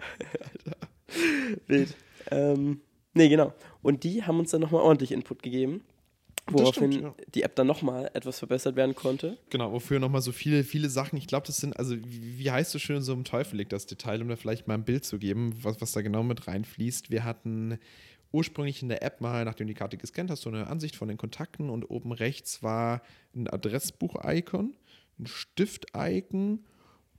Wild. 1.67 1.95
Ähm, 2.29 2.81
nee, 3.13 3.29
genau. 3.29 3.53
Und 3.81 4.03
die 4.03 4.23
haben 4.23 4.39
uns 4.39 4.51
dann 4.51 4.61
nochmal 4.61 4.81
ordentlich 4.81 5.11
Input 5.11 5.43
gegeben, 5.43 5.81
Das 5.81 5.90
woraufhin 6.53 6.91
stimmt, 6.91 7.17
ja. 7.19 7.25
die 7.33 7.43
App 7.43 7.55
dann 7.55 7.67
nochmal 7.67 8.09
etwas 8.13 8.39
verbessert 8.39 8.75
werden 8.75 8.95
konnte. 8.95 9.37
Genau, 9.49 9.71
wofür 9.71 9.99
nochmal 9.99 10.21
so 10.21 10.31
viele, 10.31 10.63
viele 10.63 10.89
Sachen, 10.89 11.17
ich 11.17 11.27
glaube, 11.27 11.47
das 11.47 11.57
sind, 11.57 11.77
also 11.77 11.95
wie, 11.99 12.49
heißt 12.49 12.71
so 12.71 12.79
schön, 12.79 13.01
so 13.01 13.13
im 13.13 13.23
Teufel 13.23 13.57
liegt 13.57 13.73
das 13.73 13.85
Detail, 13.85 14.21
um 14.21 14.29
da 14.29 14.35
vielleicht 14.35 14.67
mal 14.67 14.75
ein 14.75 14.83
Bild 14.83 15.05
zu 15.05 15.19
geben, 15.19 15.53
was, 15.61 15.81
was 15.81 15.91
da 15.91 16.01
genau 16.01 16.23
mit 16.23 16.47
reinfließt. 16.47 17.11
Wir 17.11 17.23
hatten 17.23 17.79
ursprünglich 18.31 18.81
in 18.81 18.89
der 18.89 19.03
App 19.03 19.21
mal, 19.21 19.45
nachdem 19.45 19.67
du 19.67 19.73
die 19.73 19.77
Karte 19.77 19.97
gescannt 19.97 20.31
hast, 20.31 20.41
so 20.41 20.49
eine 20.49 20.67
Ansicht 20.67 20.95
von 20.95 21.07
den 21.07 21.17
Kontakten 21.17 21.69
und 21.69 21.89
oben 21.89 22.11
rechts 22.11 22.63
war 22.63 23.01
ein 23.35 23.47
Adressbuch-Icon, 23.47 24.73
ein 25.19 25.27
Stift-Icon 25.27 26.63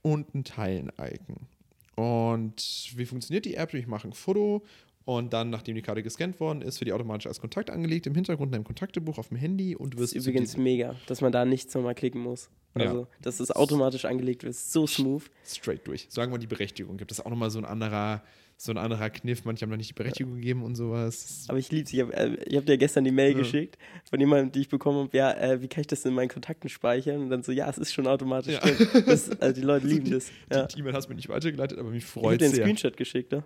und 0.01 0.35
ein 0.35 0.43
Teilen-Icon. 0.43 1.47
Und 1.95 2.91
wie 2.95 3.05
funktioniert 3.05 3.45
die 3.45 3.55
App? 3.55 3.73
Ich 3.73 3.87
mache 3.87 4.07
ein 4.07 4.13
Foto 4.13 4.63
und 5.05 5.33
dann, 5.33 5.49
nachdem 5.49 5.75
die 5.75 5.81
Karte 5.81 6.01
gescannt 6.03 6.39
worden 6.39 6.61
ist, 6.61 6.79
wird 6.79 6.87
die 6.87 6.93
automatisch 6.93 7.27
als 7.27 7.41
Kontakt 7.41 7.69
angelegt, 7.69 8.07
im 8.07 8.15
Hintergrund 8.15 8.51
in 8.51 8.55
einem 8.55 8.63
Kontaktebuch 8.63 9.17
auf 9.17 9.27
dem 9.29 9.37
Handy 9.37 9.75
und 9.75 9.91
du 9.93 9.97
Das 9.97 10.03
wirst 10.03 10.15
ist 10.15 10.27
übrigens 10.27 10.55
mega, 10.57 10.95
dass 11.07 11.21
man 11.21 11.31
da 11.31 11.43
nichts 11.45 11.73
nochmal 11.75 11.95
klicken 11.95 12.21
muss. 12.21 12.49
Ja. 12.75 12.85
Also, 12.85 13.07
dass 13.21 13.37
das 13.37 13.51
automatisch 13.51 14.05
angelegt 14.05 14.43
wird. 14.43 14.55
So 14.55 14.87
smooth. 14.87 15.23
straight 15.45 15.85
durch. 15.87 16.07
Sagen 16.09 16.31
wir 16.31 16.39
die 16.39 16.47
Berechtigung 16.47 16.97
gibt. 16.97 17.11
Das 17.11 17.19
ist 17.19 17.25
auch 17.25 17.29
nochmal 17.29 17.51
so 17.51 17.59
ein 17.59 17.65
anderer, 17.65 18.23
so 18.57 18.71
ein 18.71 18.79
anderer 18.79 19.11
Kniff. 19.11 19.45
Manche 19.45 19.61
haben 19.63 19.69
noch 19.69 19.77
nicht 19.77 19.89
die 19.91 19.93
Berechtigung 19.93 20.33
gegeben 20.35 20.63
und 20.63 20.73
sowas. 20.75 21.45
Aber 21.49 21.59
ich 21.59 21.69
liebe 21.71 21.83
es. 21.83 21.93
Ich 21.93 21.99
habe 22.01 22.13
äh, 22.15 22.55
hab 22.55 22.65
dir 22.65 22.77
gestern 22.79 23.03
die 23.03 23.11
Mail 23.11 23.33
Ja. 23.33 23.37
geschickt 23.37 23.77
von 24.09 24.19
jemandem, 24.19 24.51
die 24.53 24.61
ich 24.61 24.69
bekommen 24.69 24.99
habe. 25.05 25.15
Ja, 25.15 25.33
äh, 25.33 25.61
wie 25.61 25.67
kann 25.67 25.81
ich 25.81 25.87
das 25.87 26.03
in 26.05 26.15
meinen 26.15 26.29
Kontakten 26.29 26.67
speichern? 26.69 27.21
Und 27.21 27.29
dann 27.29 27.43
so, 27.43 27.51
ja, 27.51 27.69
es 27.69 27.77
ist 27.77 27.93
schon 27.93 28.07
automatisch 28.07 28.55
Ja. 28.55 29.01
Das, 29.05 29.29
also 29.39 29.53
die 29.53 29.65
Leute 29.65 29.85
lieben 29.93 30.09
das. 30.09 30.31
Ja. 30.51 30.65
Die 30.65 30.79
E-Mail 30.79 30.93
hast 30.93 31.05
du 31.05 31.09
mir 31.09 31.15
nicht 31.17 31.29
weitergeleitet, 31.29 31.77
aber 31.77 31.89
mich 31.91 32.05
Ich 32.05 32.09
habe 32.15 32.21
freut 32.21 32.41
dir 32.41 32.45
einen. 32.45 32.55
Screenshot 32.55 32.97
geschickt, 32.97 33.31
ne? 33.33 33.43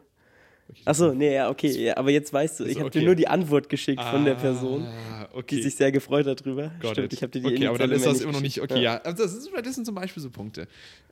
Achso, 0.86 1.14
nee, 1.14 1.34
ja, 1.34 1.50
okay. 1.50 1.68
Ja, 1.86 1.98
aber 1.98 2.12
jetzt 2.12 2.32
weißt 2.34 2.60
du, 2.60 2.64
ich 2.64 2.70
Also, 2.70 2.80
habe 2.82 2.88
okay. 2.90 3.00
dir 3.00 3.06
nur 3.06 3.16
die 3.16 3.28
Antwort 3.28 3.70
geschickt 3.70 4.02
von 4.02 4.26
der 4.26 4.36
Person, 4.36 4.86
Ah, 4.86 5.28
die 5.32 5.38
okay. 5.38 5.62
sich 5.62 5.76
sehr 5.76 5.92
gefreut 5.92 6.28
hat 6.28 6.44
drüber. 6.44 6.72
Got 6.82 6.92
Stimmt, 6.92 7.06
it. 7.06 7.14
ich 7.14 7.22
habe 7.24 7.32
dir 7.32 7.42
die 7.42 7.48
Okay, 7.56 7.68
aber 7.68 7.78
dann 7.78 7.92
ist 7.92 8.06
das 8.06 8.22
immer 8.22 8.34
noch 8.34 8.42
nicht, 8.42 8.62
okay, 8.62 8.82
ja. 8.82 8.98
Also 8.98 9.24
das, 9.24 9.34
ist, 9.34 9.50
das 9.64 9.76
sind 9.76 9.86
zum 9.86 9.96
Beispiel 9.96 10.22
so 10.22 10.30
Punkte. 10.30 10.68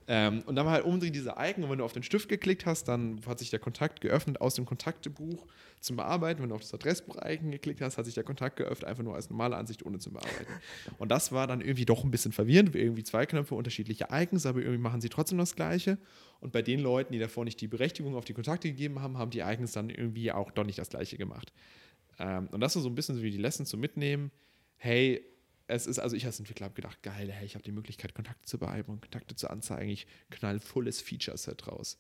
Ähm, 0.08 0.44
und 0.46 0.56
dann 0.56 0.68
halt 0.68 0.86
umdrehen 0.86 1.14
diese 1.14 1.36
Icon 1.40 1.64
und 1.64 1.70
wenn 1.72 1.80
du 1.80 1.84
auf 1.84 1.94
den 1.94 2.04
Stift 2.04 2.30
geklickt 2.30 2.66
hast, 2.68 2.88
dann 2.88 3.22
hat 3.26 3.40
sich 3.40 3.50
der 3.50 3.60
Kontakt 3.60 4.02
geöffnet 4.02 4.40
aus 4.40 4.54
dem 4.54 4.66
Kontaktebuch 4.66 5.46
zum 5.80 5.96
Bearbeiten. 5.96 6.42
Wenn 6.44 6.50
du 6.50 6.56
auf 6.56 6.62
das 6.62 6.74
Adressbuch-Icon 6.76 7.50
geklickt 7.52 7.82
hast, 7.82 7.98
hat 7.98 8.06
sich 8.06 8.14
der 8.14 8.24
Kontakt 8.24 8.58
geöffnet, 8.58 8.88
einfach 8.88 9.04
nur 9.04 9.16
als 9.16 9.30
normale 9.32 9.56
Ansicht, 9.56 9.84
ohne 9.86 9.98
zu 9.98 10.12
bearbeiten. 10.12 10.52
Und 11.00 11.10
das 11.10 11.32
war 11.32 11.48
dann 11.48 11.62
irgendwie 11.62 11.86
doch 11.86 12.04
ein 12.04 12.12
bisschen 12.12 12.32
verwirrend, 12.34 12.76
irgendwie 12.76 13.04
zwei 13.04 13.26
Knöpfe, 13.26 13.56
unterschiedliche 13.56 14.08
Icons, 14.12 14.46
aber 14.46 14.60
irgendwie 14.60 14.78
machen 14.80 15.02
sie 15.02 15.10
trotzdem 15.10 15.40
das 15.40 15.56
Gleiche. 15.56 15.98
Und 16.40 16.52
bei 16.52 16.62
den 16.62 16.80
Leuten, 16.80 17.14
die 17.14 17.20
davor 17.20 17.46
nicht 17.46 17.60
die 17.62 17.68
Berechtigung 17.68 18.16
auf 18.16 18.26
die 18.26 18.34
Kontakte 18.34 18.70
gegeben 18.70 19.02
haben, 19.02 19.18
haben 19.18 19.32
die 19.32 19.40
Icons 19.40 19.72
dann 19.72 19.90
irgendwie 19.90 20.32
auch 20.32 20.52
doch 20.52 20.64
nicht 20.64 20.78
das 20.78 20.90
Gleiche 20.90 21.18
gemacht. 21.18 21.52
Ähm, 22.20 22.48
und 22.52 22.60
das 22.60 22.76
ist 22.76 22.84
so 22.84 22.90
ein 22.90 22.96
bisschen 22.96 23.16
so 23.16 23.24
wie 23.24 23.32
die 23.32 23.38
Lessons 23.38 23.70
zu 23.70 23.78
mitnehmen. 23.78 24.32
Hey, 24.78 25.26
es 25.68 25.88
ist, 25.88 26.00
also 26.00 26.16
ich 26.16 26.26
als 26.26 26.40
Entwickler 26.40 26.66
habe 26.66 26.76
gedacht, 26.76 27.02
geil, 27.02 27.32
hey, 27.32 27.46
ich 27.46 27.56
habe 27.56 27.64
die 27.64 27.72
Möglichkeit, 27.72 28.14
Kontakte 28.14 28.46
zu 28.46 28.60
bearbeiten, 28.60 29.02
Kontakte 29.02 29.36
zu 29.36 29.50
anzeigen. 29.50 29.90
Ich 29.90 30.06
knall 30.30 30.60
volles 30.60 31.02
Feature-Set 31.02 31.68
raus. 31.68 31.98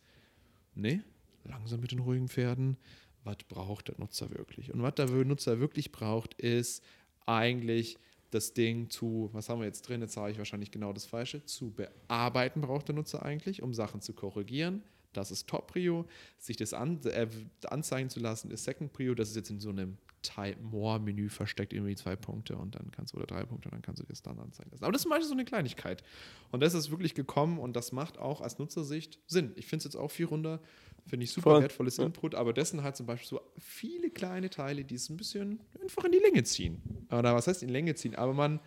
Nee, 0.75 1.01
langsam 1.43 1.79
mit 1.79 1.91
den 1.91 1.99
ruhigen 1.99 2.27
Pferden. 2.27 2.77
Was 3.23 3.37
braucht 3.47 3.87
der 3.87 3.95
Nutzer 3.97 4.29
wirklich? 4.31 4.71
Und 4.71 4.83
was 4.83 4.95
der 4.95 5.07
Nutzer 5.07 5.59
wirklich 5.59 5.91
braucht, 5.91 6.35
ist 6.35 6.83
eigentlich 7.25 7.97
das 8.35 8.53
Ding 8.53 8.89
zu, 8.89 9.29
was 9.33 9.49
haben 9.49 9.59
wir 9.59 9.65
jetzt 9.65 9.87
drin? 9.87 10.01
Jetzt 10.01 10.13
sage 10.13 10.31
ich 10.31 10.37
wahrscheinlich 10.37 10.71
genau 10.71 10.93
das 10.93 11.05
Falsche. 11.05 11.43
Zu 11.45 11.71
bearbeiten 11.71 12.61
braucht 12.61 12.87
der 12.87 12.95
Nutzer 12.95 13.23
eigentlich, 13.23 13.61
um 13.63 13.73
Sachen 13.73 14.01
zu 14.01 14.13
korrigieren. 14.13 14.83
Das 15.13 15.31
ist 15.31 15.47
Top-Prio. 15.47 16.05
Sich 16.37 16.57
das 16.57 16.73
an, 16.73 16.99
äh, 17.05 17.27
anzeigen 17.67 18.09
zu 18.09 18.19
lassen, 18.19 18.51
ist 18.51 18.65
Second-Prio. 18.65 19.15
Das 19.15 19.29
ist 19.29 19.35
jetzt 19.35 19.49
in 19.49 19.59
so 19.59 19.69
einem 19.69 19.97
Type 20.21 20.61
More-Menü 20.61 21.29
versteckt, 21.29 21.71
irgendwie 21.71 21.95
zwei 21.95 22.15
Punkte 22.15 22.57
und 22.57 22.75
dann 22.75 22.91
kannst 22.91 23.13
du, 23.13 23.17
oder 23.17 23.27
drei 23.27 23.45
Punkte, 23.45 23.69
und 23.69 23.73
dann 23.73 23.81
kannst 23.81 23.99
du 23.99 24.03
dir 24.03 24.09
das 24.09 24.23
dann 24.23 24.39
anzeigen 24.39 24.71
lassen. 24.71 24.83
Aber 24.83 24.91
das 24.91 25.03
ist 25.03 25.07
meistens 25.07 25.29
so 25.29 25.35
eine 25.35 25.45
Kleinigkeit. 25.45 26.03
Und 26.51 26.61
das 26.61 26.73
ist 26.73 26.89
wirklich 26.89 27.13
gekommen 27.13 27.59
und 27.59 27.75
das 27.75 27.91
macht 27.91 28.17
auch 28.17 28.41
aus 28.41 28.57
Nutzersicht 28.57 29.19
Sinn. 29.27 29.51
Ich 29.55 29.67
finde 29.67 29.79
es 29.79 29.83
jetzt 29.85 29.95
auch 29.95 30.09
viel 30.09 30.25
runter, 30.25 30.59
finde 31.07 31.23
ich 31.23 31.31
super 31.31 31.51
Voll. 31.51 31.61
wertvolles 31.61 31.97
Ja. 31.97 32.05
Input, 32.05 32.35
aber 32.35 32.53
dessen 32.53 32.83
halt 32.83 32.95
zum 32.95 33.05
Beispiel 33.05 33.27
so 33.27 33.41
viele 33.59 34.09
kleine 34.09 34.49
Teile, 34.49 34.83
die 34.83 34.95
es 34.95 35.09
ein 35.09 35.17
bisschen 35.17 35.59
einfach 35.81 36.03
in 36.05 36.11
die 36.11 36.19
Länge 36.19 36.43
ziehen. 36.43 36.81
Oder 37.11 37.35
was 37.35 37.47
heißt 37.47 37.61
in 37.61 37.67
die 37.67 37.73
Länge 37.73 37.95
ziehen? 37.95 38.15
Aber 38.15 38.33
man 38.33 38.59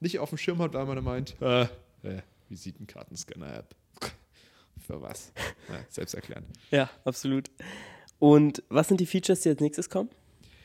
nicht 0.00 0.18
auf 0.18 0.28
dem 0.30 0.38
Schirm 0.38 0.58
hat, 0.58 0.74
weil 0.74 0.86
man 0.86 1.02
meint, 1.02 1.40
äh, 1.40 1.62
äh, 2.02 2.22
Visitenkartenscanner-App. 2.48 3.74
Für 4.86 5.00
was? 5.00 5.32
Ja, 5.68 5.84
selbst 5.88 6.14
erklären. 6.14 6.44
Ja, 6.70 6.90
absolut. 7.04 7.50
Und 8.18 8.62
was 8.68 8.88
sind 8.88 9.00
die 9.00 9.06
Features, 9.06 9.40
die 9.40 9.48
als 9.50 9.60
nächstes 9.60 9.88
kommen? 9.88 10.10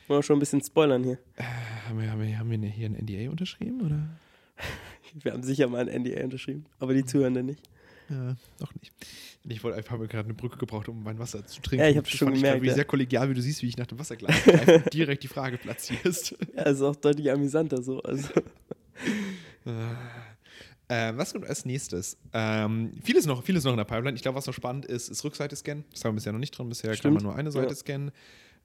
Wollen 0.08 0.20
wir 0.20 0.24
schon 0.24 0.38
ein 0.38 0.40
bisschen 0.40 0.62
spoilern 0.62 1.04
hier. 1.04 1.20
Haben 1.88 2.02
wir, 2.02 2.12
haben 2.12 2.22
wir, 2.22 2.38
haben 2.40 2.50
wir 2.50 2.70
hier 2.70 2.88
ein 2.90 2.94
NDA 2.94 3.30
unterschrieben? 3.30 3.82
Oder? 3.86 4.10
Wir 5.24 5.34
haben 5.34 5.42
sicher 5.42 5.68
mal 5.68 5.90
ein 5.90 6.04
NDA 6.04 6.24
unterschrieben, 6.24 6.66
aber 6.78 6.94
die 6.94 7.04
Zuhörenden 7.04 7.48
nicht. 7.48 7.68
Ja, 8.10 8.36
doch 8.60 8.74
nicht. 8.76 8.94
Ich 9.48 9.64
wollte 9.64 9.78
einfach 9.78 9.98
mal 9.98 10.08
gerade 10.08 10.26
eine 10.26 10.34
Brücke 10.34 10.58
gebraucht, 10.58 10.90
um 10.90 11.02
mein 11.02 11.18
Wasser 11.18 11.46
zu 11.46 11.62
trinken. 11.62 11.84
Ja, 11.86 11.90
ich 11.90 11.96
Das 11.98 12.10
schon 12.10 12.34
gemerkt, 12.34 12.62
wie 12.62 12.70
sehr 12.72 12.84
kollegial, 12.86 13.30
wie 13.30 13.34
du 13.34 13.42
siehst, 13.42 13.62
wie 13.64 13.68
ich 13.68 13.78
nach 13.78 13.88
dem 13.88 13.98
Wasserglas 13.98 14.36
direkt 14.94 15.24
die 15.24 15.28
Frage 15.28 15.58
platzierst. 15.58 16.36
Ja, 16.56 16.64
ist 16.64 16.82
auch 16.82 16.96
deutlich 16.96 17.32
amüsanter 17.32 17.82
so. 17.82 18.02
Also, 18.04 18.28
Äh, 20.92 21.16
was 21.16 21.34
kommt 21.34 21.46
als 21.46 21.66
nächstes? 21.66 22.18
Ähm, 22.34 22.94
vieles, 23.04 23.28
noch, 23.28 23.44
vieles 23.44 23.64
noch 23.64 23.72
in 23.74 23.78
der 23.78 23.84
Pipeline. 23.84 24.16
Ich 24.16 24.24
glaube, 24.24 24.38
was 24.38 24.48
noch 24.48 24.56
spannend 24.56 24.86
ist, 24.88 25.08
ist 25.08 25.24
Rückseite 25.24 25.56
scannen. 25.56 25.86
Das 25.92 26.04
haben 26.04 26.14
wir 26.14 26.16
bisher 26.16 26.34
noch 26.34 26.40
nicht 26.40 26.58
dran. 26.58 26.68
Bisher 26.68 26.90
kann 26.90 26.98
Stimmt. 26.98 27.14
man 27.16 27.24
nur 27.24 27.36
eine 27.36 27.52
Seite 27.52 27.70
Ja. 27.70 27.76
scannen. 27.76 28.12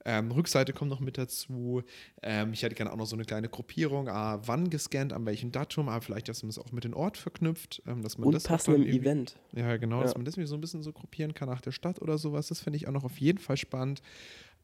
Ähm, 0.07 0.31
Rückseite 0.31 0.71
kommt 0.71 0.91
noch 0.91 0.99
mit 0.99 1.17
dazu. 1.17 1.81
Ähm, 2.21 2.53
ich 2.53 2.61
hätte 2.61 2.75
gerne 2.75 2.91
auch 2.93 2.97
noch 2.97 3.07
so 3.07 3.15
eine 3.15 3.25
kleine 3.25 3.49
Gruppierung. 3.49 4.07
Ah, 4.07 4.39
wann 4.45 4.69
gescannt, 4.69 5.11
an 5.13 5.25
welchem 5.25 5.51
Datum, 5.51 5.89
aber 5.89 6.01
vielleicht, 6.01 6.29
dass 6.29 6.43
man 6.43 6.49
das 6.49 6.59
auch 6.59 6.71
mit 6.71 6.83
dem 6.83 6.93
Ort 6.93 7.17
verknüpft. 7.17 7.81
Ähm, 7.87 8.03
dass 8.03 8.17
man 8.19 8.27
und 8.27 8.33
das 8.33 8.43
passendem 8.43 8.83
Event. 8.83 9.35
Ja, 9.53 9.77
genau, 9.77 10.01
dass 10.01 10.11
Ja. 10.11 10.17
man 10.19 10.25
das 10.25 10.35
so 10.35 10.55
ein 10.55 10.61
bisschen 10.61 10.83
so 10.83 10.93
gruppieren 10.93 11.33
kann 11.33 11.49
nach 11.49 11.61
der 11.61 11.71
Stadt 11.71 12.01
oder 12.01 12.19
sowas. 12.19 12.47
Das 12.47 12.59
finde 12.61 12.77
ich 12.77 12.87
auch 12.87 12.91
noch 12.91 13.03
auf 13.03 13.17
jeden 13.19 13.39
Fall 13.39 13.57
spannend. 13.57 14.01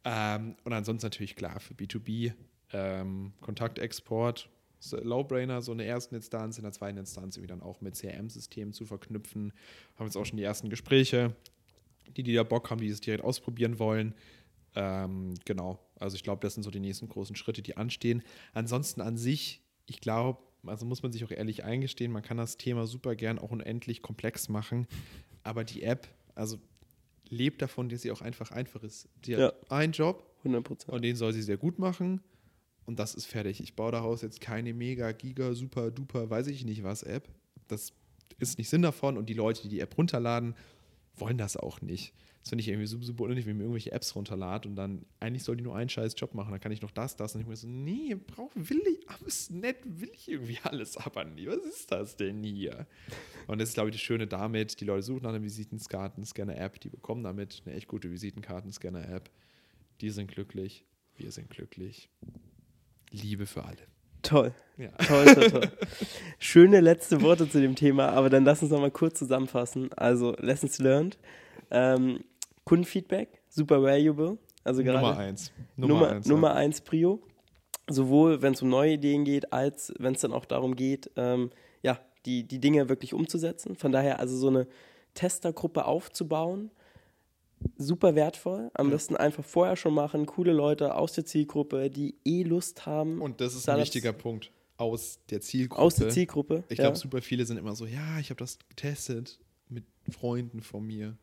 Ähm, 0.04 0.56
und 0.64 0.74
ansonsten 0.74 1.08
natürlich 1.08 1.36
klar 1.36 1.60
für 1.60 1.74
B2B, 1.74 2.34
ähm, 2.74 3.34
Kontaktexport, 3.42 4.48
Lowbrainer, 4.92 5.62
so 5.62 5.72
eine 5.72 5.86
ersten 5.86 6.16
Instanz, 6.16 6.58
in 6.58 6.64
der 6.64 6.72
zweiten 6.72 6.98
Instanz 6.98 7.38
irgendwie 7.38 7.48
dann 7.54 7.62
auch 7.62 7.82
mit 7.82 7.96
CRM-Systemen 7.96 8.74
zu 8.74 8.86
verknüpfen. 8.86 9.54
Haben 9.98 10.06
jetzt 10.08 10.16
auch 10.18 10.26
schon 10.26 10.38
die 10.38 10.44
ersten 10.44 10.70
Gespräche, 10.70 11.36
die, 12.18 12.24
die 12.24 12.34
da 12.34 12.44
Bock 12.44 12.70
haben, 12.72 12.82
die 12.82 12.90
das 12.90 13.00
direkt 13.00 13.24
ausprobieren 13.24 13.78
wollen. 13.80 14.16
Ähm, 14.76 15.34
genau, 15.46 15.80
also 16.00 16.16
ich 16.16 16.24
glaube, 16.24 16.42
das 16.42 16.54
sind 16.54 16.64
so 16.64 16.72
die 16.72 16.80
nächsten 16.80 17.10
großen 17.10 17.36
Schritte, 17.36 17.62
die 17.62 17.78
anstehen. 17.78 18.24
Ansonsten 18.54 19.02
an 19.02 19.18
sich, 19.18 19.62
ich 19.86 20.00
glaube, 20.02 20.40
also 20.66 20.86
muss 20.86 21.04
man 21.04 21.12
sich 21.12 21.24
auch 21.26 21.32
ehrlich 21.32 21.64
eingestehen, 21.64 22.12
man 22.12 22.22
kann 22.24 22.38
das 22.38 22.58
Thema 22.58 22.86
super 22.88 23.16
gern 23.16 23.40
auch 23.40 23.52
unendlich 23.52 24.02
komplex 24.02 24.48
machen, 24.50 24.88
aber 25.44 25.64
die 25.64 25.84
App, 25.84 26.08
also 26.36 26.58
lebt 27.30 27.62
davon, 27.62 27.90
dass 27.90 28.02
sie 28.02 28.12
auch 28.12 28.22
einfach 28.22 28.52
einfach 28.52 28.84
ist. 28.84 29.08
Die 29.26 29.32
Ja. 29.32 29.48
hat 29.48 29.72
einen 29.72 29.94
Job 29.94 30.24
100 30.40 30.64
Prozent. 30.64 30.94
und 30.94 31.02
den 31.04 31.16
soll 31.16 31.34
sie 31.34 31.42
sehr 31.42 31.58
gut 31.58 31.80
machen 31.80 32.22
und 32.86 33.00
das 33.00 33.16
ist 33.16 33.26
fertig. 33.26 33.62
Ich 33.62 33.76
baue 33.76 33.92
daraus 33.92 34.22
jetzt 34.22 34.40
keine 34.42 34.74
mega, 34.74 35.12
giga, 35.12 35.54
super, 35.54 35.92
duper, 35.92 36.30
weiß 36.30 36.48
ich 36.48 36.64
nicht 36.66 36.84
was 36.84 37.04
App. 37.04 37.28
Das 37.68 37.94
ist 38.40 38.58
nicht 38.58 38.70
Sinn 38.70 38.82
davon 38.82 39.18
und 39.18 39.28
die 39.30 39.34
Leute, 39.34 39.62
die 39.64 39.70
die 39.70 39.80
App 39.82 39.98
runterladen, 39.98 40.56
wollen 41.22 41.38
das 41.38 41.56
auch 41.56 41.82
nicht. 41.82 42.14
Das 42.42 42.50
finde 42.50 42.64
ich 42.64 42.70
irgendwie 42.70 42.88
super, 42.88 43.06
super 43.06 43.24
unnötig, 43.26 43.46
wenn 43.46 43.52
ich 43.52 43.58
mir 43.58 43.64
irgendwelche 43.64 43.92
Apps 43.92 44.16
runterlade 44.16 44.68
und 44.68 44.76
dann 44.76 45.06
eigentlich 45.20 45.44
soll 45.44 45.58
die 45.58 45.64
nur 45.64 45.76
einen 45.76 45.90
scheiß 45.90 46.16
Job 46.18 46.34
machen, 46.34 46.52
dann 46.52 46.60
kann 46.60 46.72
ich 46.72 46.82
noch 46.82 46.90
das, 46.90 47.16
das 47.16 47.36
und 47.36 47.42
ich 47.42 47.48
mir 47.48 47.56
so, 47.56 47.68
nee, 47.68 48.16
brauch, 48.16 48.50
will 48.56 48.82
ich, 48.88 49.06
ist 49.28 49.52
nett, 49.52 49.78
will 49.86 50.10
ich 50.12 50.30
irgendwie 50.30 50.58
alles, 50.64 50.98
aber 50.98 51.24
nie. 51.24 51.46
Was 51.46 51.64
ist 51.64 51.92
das 51.92 52.18
denn 52.18 52.44
hier? 52.44 52.88
Und 53.46 53.62
das 53.62 53.70
ist, 53.70 53.76
glaube 53.76 53.90
ich, 53.90 53.96
das 53.96 54.02
Schöne 54.02 54.26
damit, 54.26 54.82
die 54.82 54.86
Leute 54.86 55.04
suchen 55.04 55.22
nach 55.24 55.30
einer 55.30 55.44
Visitenkartenscanner-App, 55.44 56.80
die 56.80 56.90
bekommen 56.90 57.24
damit 57.24 57.62
eine 57.66 57.76
echt 57.76 57.88
gute 57.88 58.12
Visitenkartenscanner-App. 58.12 59.30
Die 60.02 60.10
sind 60.10 60.32
glücklich, 60.32 60.86
wir 61.16 61.32
sind 61.32 61.52
glücklich. 61.52 62.10
Liebe 63.12 63.46
für 63.46 63.64
alle. 63.64 63.88
Toll. 64.22 64.54
Ja. 64.78 64.90
Toll, 65.06 65.26
toll, 65.26 65.52
toll. 65.52 65.72
Schöne 66.40 66.80
letzte 66.80 67.22
Worte 67.22 67.50
zu 67.50 67.62
dem 67.62 67.76
Thema, 67.76 68.10
aber 68.10 68.30
dann 68.30 68.46
lass 68.46 68.62
uns 68.62 68.72
nochmal 68.72 68.92
kurz 68.92 69.20
zusammenfassen. 69.20 69.92
Also, 69.94 70.36
Lessons 70.40 70.80
learned. 70.80 71.18
Ähm, 71.70 72.24
Kundenfeedback, 72.66 73.42
super 73.50 73.82
valuable. 73.82 74.38
Also 74.64 74.84
gerade 74.84 75.00
Nummer 75.00 75.18
eins. 75.18 75.52
Nummer, 75.76 76.10
eins, 76.10 76.28
Nummer 76.28 76.50
ja. 76.50 76.56
eins 76.56 76.82
Prio. 76.82 77.22
Sowohl 77.90 78.42
wenn 78.42 78.54
es 78.54 78.62
um 78.62 78.70
neue 78.70 78.94
Ideen 78.94 79.26
geht, 79.26 79.52
als 79.52 79.94
wenn 79.98 80.14
es 80.14 80.22
dann 80.22 80.34
auch 80.34 80.46
darum 80.46 80.76
geht, 80.76 81.10
ähm, 81.16 81.50
ja, 81.82 82.00
die, 82.26 82.48
die 82.48 82.60
Dinge 82.60 82.90
wirklich 82.90 83.14
umzusetzen. 83.14 83.76
Von 83.76 83.92
daher 83.92 84.20
also 84.20 84.38
so 84.38 84.48
eine 84.48 84.68
Testergruppe 85.16 85.86
aufzubauen, 85.86 86.72
super 87.78 88.16
wertvoll. 88.16 88.70
Am 88.74 88.88
Ja. 88.88 88.94
besten 88.94 89.16
einfach 89.16 89.44
vorher 89.46 89.76
schon 89.76 89.94
machen, 89.94 90.26
coole 90.26 90.52
Leute 90.54 90.96
aus 90.96 91.14
der 91.14 91.26
Zielgruppe, 91.26 91.90
die 91.90 92.16
eh 92.26 92.44
Lust 92.44 92.86
haben. 92.86 93.22
Und 93.22 93.42
das 93.42 93.56
ist 93.56 93.68
ein 93.70 93.80
wichtiger 93.80 94.14
Punkt 94.14 94.52
aus 94.78 95.20
der 95.30 95.42
Zielgruppe. 95.42 95.82
aus 95.82 95.96
der 95.96 96.10
Zielgruppe. 96.10 96.64
Ich 96.70 96.78
ja. 96.80 96.86
glaube, 96.86 96.98
super 96.98 97.22
viele 97.22 97.46
sind 97.46 97.58
immer 97.58 97.76
so, 97.76 97.86
ja, 97.86 98.20
ich 98.20 98.30
habe 98.30 98.40
das 98.40 98.58
getestet 98.70 99.40
mit 99.70 99.84
Freunden 100.10 100.62
von 100.62 100.86
mir. 100.86 101.16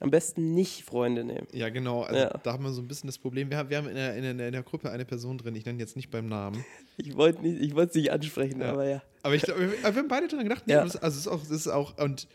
Am 0.00 0.10
besten 0.10 0.54
nicht 0.54 0.84
Freunde 0.84 1.22
nehmen. 1.24 1.46
Ja, 1.52 1.68
genau. 1.68 2.02
Also 2.02 2.20
Ja. 2.20 2.38
da 2.42 2.52
haben 2.52 2.64
wir 2.64 2.72
so 2.72 2.82
ein 2.82 2.88
bisschen 2.88 3.06
das 3.06 3.16
Problem. 3.18 3.48
Wir 3.50 3.58
haben, 3.58 3.70
wir 3.70 3.76
haben 3.76 3.88
in, 3.88 3.94
der, 3.94 4.16
in, 4.16 4.22
der, 4.38 4.46
in 4.48 4.52
der 4.52 4.62
Gruppe 4.64 4.90
eine 4.90 5.04
Person 5.04 5.38
drin, 5.38 5.54
ich 5.54 5.64
nenne 5.64 5.78
jetzt 5.78 5.94
nicht 5.96 6.10
beim 6.10 6.26
Namen. 6.26 6.64
Ich 6.96 7.16
wollte 7.16 7.42
nicht, 7.42 7.60
ich 7.60 7.74
wollte 7.74 7.90
es 7.90 7.94
nicht 7.96 8.10
ansprechen, 8.12 8.60
Ja. 8.60 8.72
aber 8.72 8.88
ja. 8.88 9.02
Aber 9.22 9.34
ich 9.34 9.42
wir, 9.46 9.56
wir 9.58 9.94
haben 9.94 10.08
beide 10.08 10.28
dran 10.28 10.42
gedacht. 10.44 10.64
Nee, 10.66 10.74
Ja. 10.74 10.80
also 10.82 10.98
es 11.00 11.16
ist 11.16 11.26
auch, 11.28 11.40
das 11.40 11.50
ist 11.50 11.68
auch, 11.68 11.96
und 11.98 12.28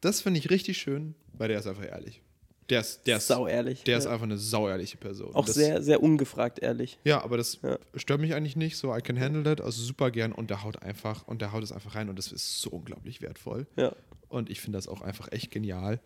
das 0.00 0.20
finde 0.20 0.38
ich 0.38 0.50
richtig 0.50 0.78
schön, 0.78 1.14
weil 1.32 1.48
der 1.48 1.58
ist 1.58 1.66
einfach 1.66 1.84
ehrlich. 1.84 2.22
Der 2.68 2.80
ist, 2.80 3.06
der 3.06 3.18
ist, 3.18 3.28
Sau 3.28 3.46
ehrlich. 3.46 3.84
der 3.84 3.92
ja. 3.92 3.98
ist 3.98 4.06
einfach 4.06 4.24
eine 4.24 4.38
sauehrliche 4.38 4.96
Person. 4.96 5.34
auch 5.34 5.44
das, 5.46 5.54
sehr, 5.54 5.82
sehr 5.82 6.02
ungefragt 6.02 6.58
ehrlich. 6.58 6.98
Ja, 7.04 7.22
aber 7.22 7.36
das 7.36 7.60
Ja. 7.62 7.78
stört 7.94 8.20
mich 8.20 8.34
eigentlich 8.34 8.56
nicht. 8.56 8.76
So, 8.76 8.94
I 8.94 9.00
can 9.00 9.18
handle 9.20 9.44
that. 9.44 9.60
Also 9.60 9.82
super 9.82 10.10
gern. 10.10 10.32
Und 10.32 10.50
der 10.50 10.64
haut 10.64 10.82
einfach, 10.82 11.26
und 11.28 11.40
der 11.42 11.52
haut 11.52 11.62
es 11.62 11.70
einfach 11.72 11.94
rein. 11.94 12.08
Und 12.08 12.18
das 12.18 12.32
ist 12.32 12.60
so 12.60 12.70
unglaublich 12.70 13.20
wertvoll. 13.22 13.66
Ja. 13.76 13.92
Und 14.28 14.50
ich 14.50 14.60
finde 14.60 14.78
das 14.78 14.88
auch 14.88 15.00
einfach 15.00 15.30
echt 15.30 15.50
genial. 15.52 16.00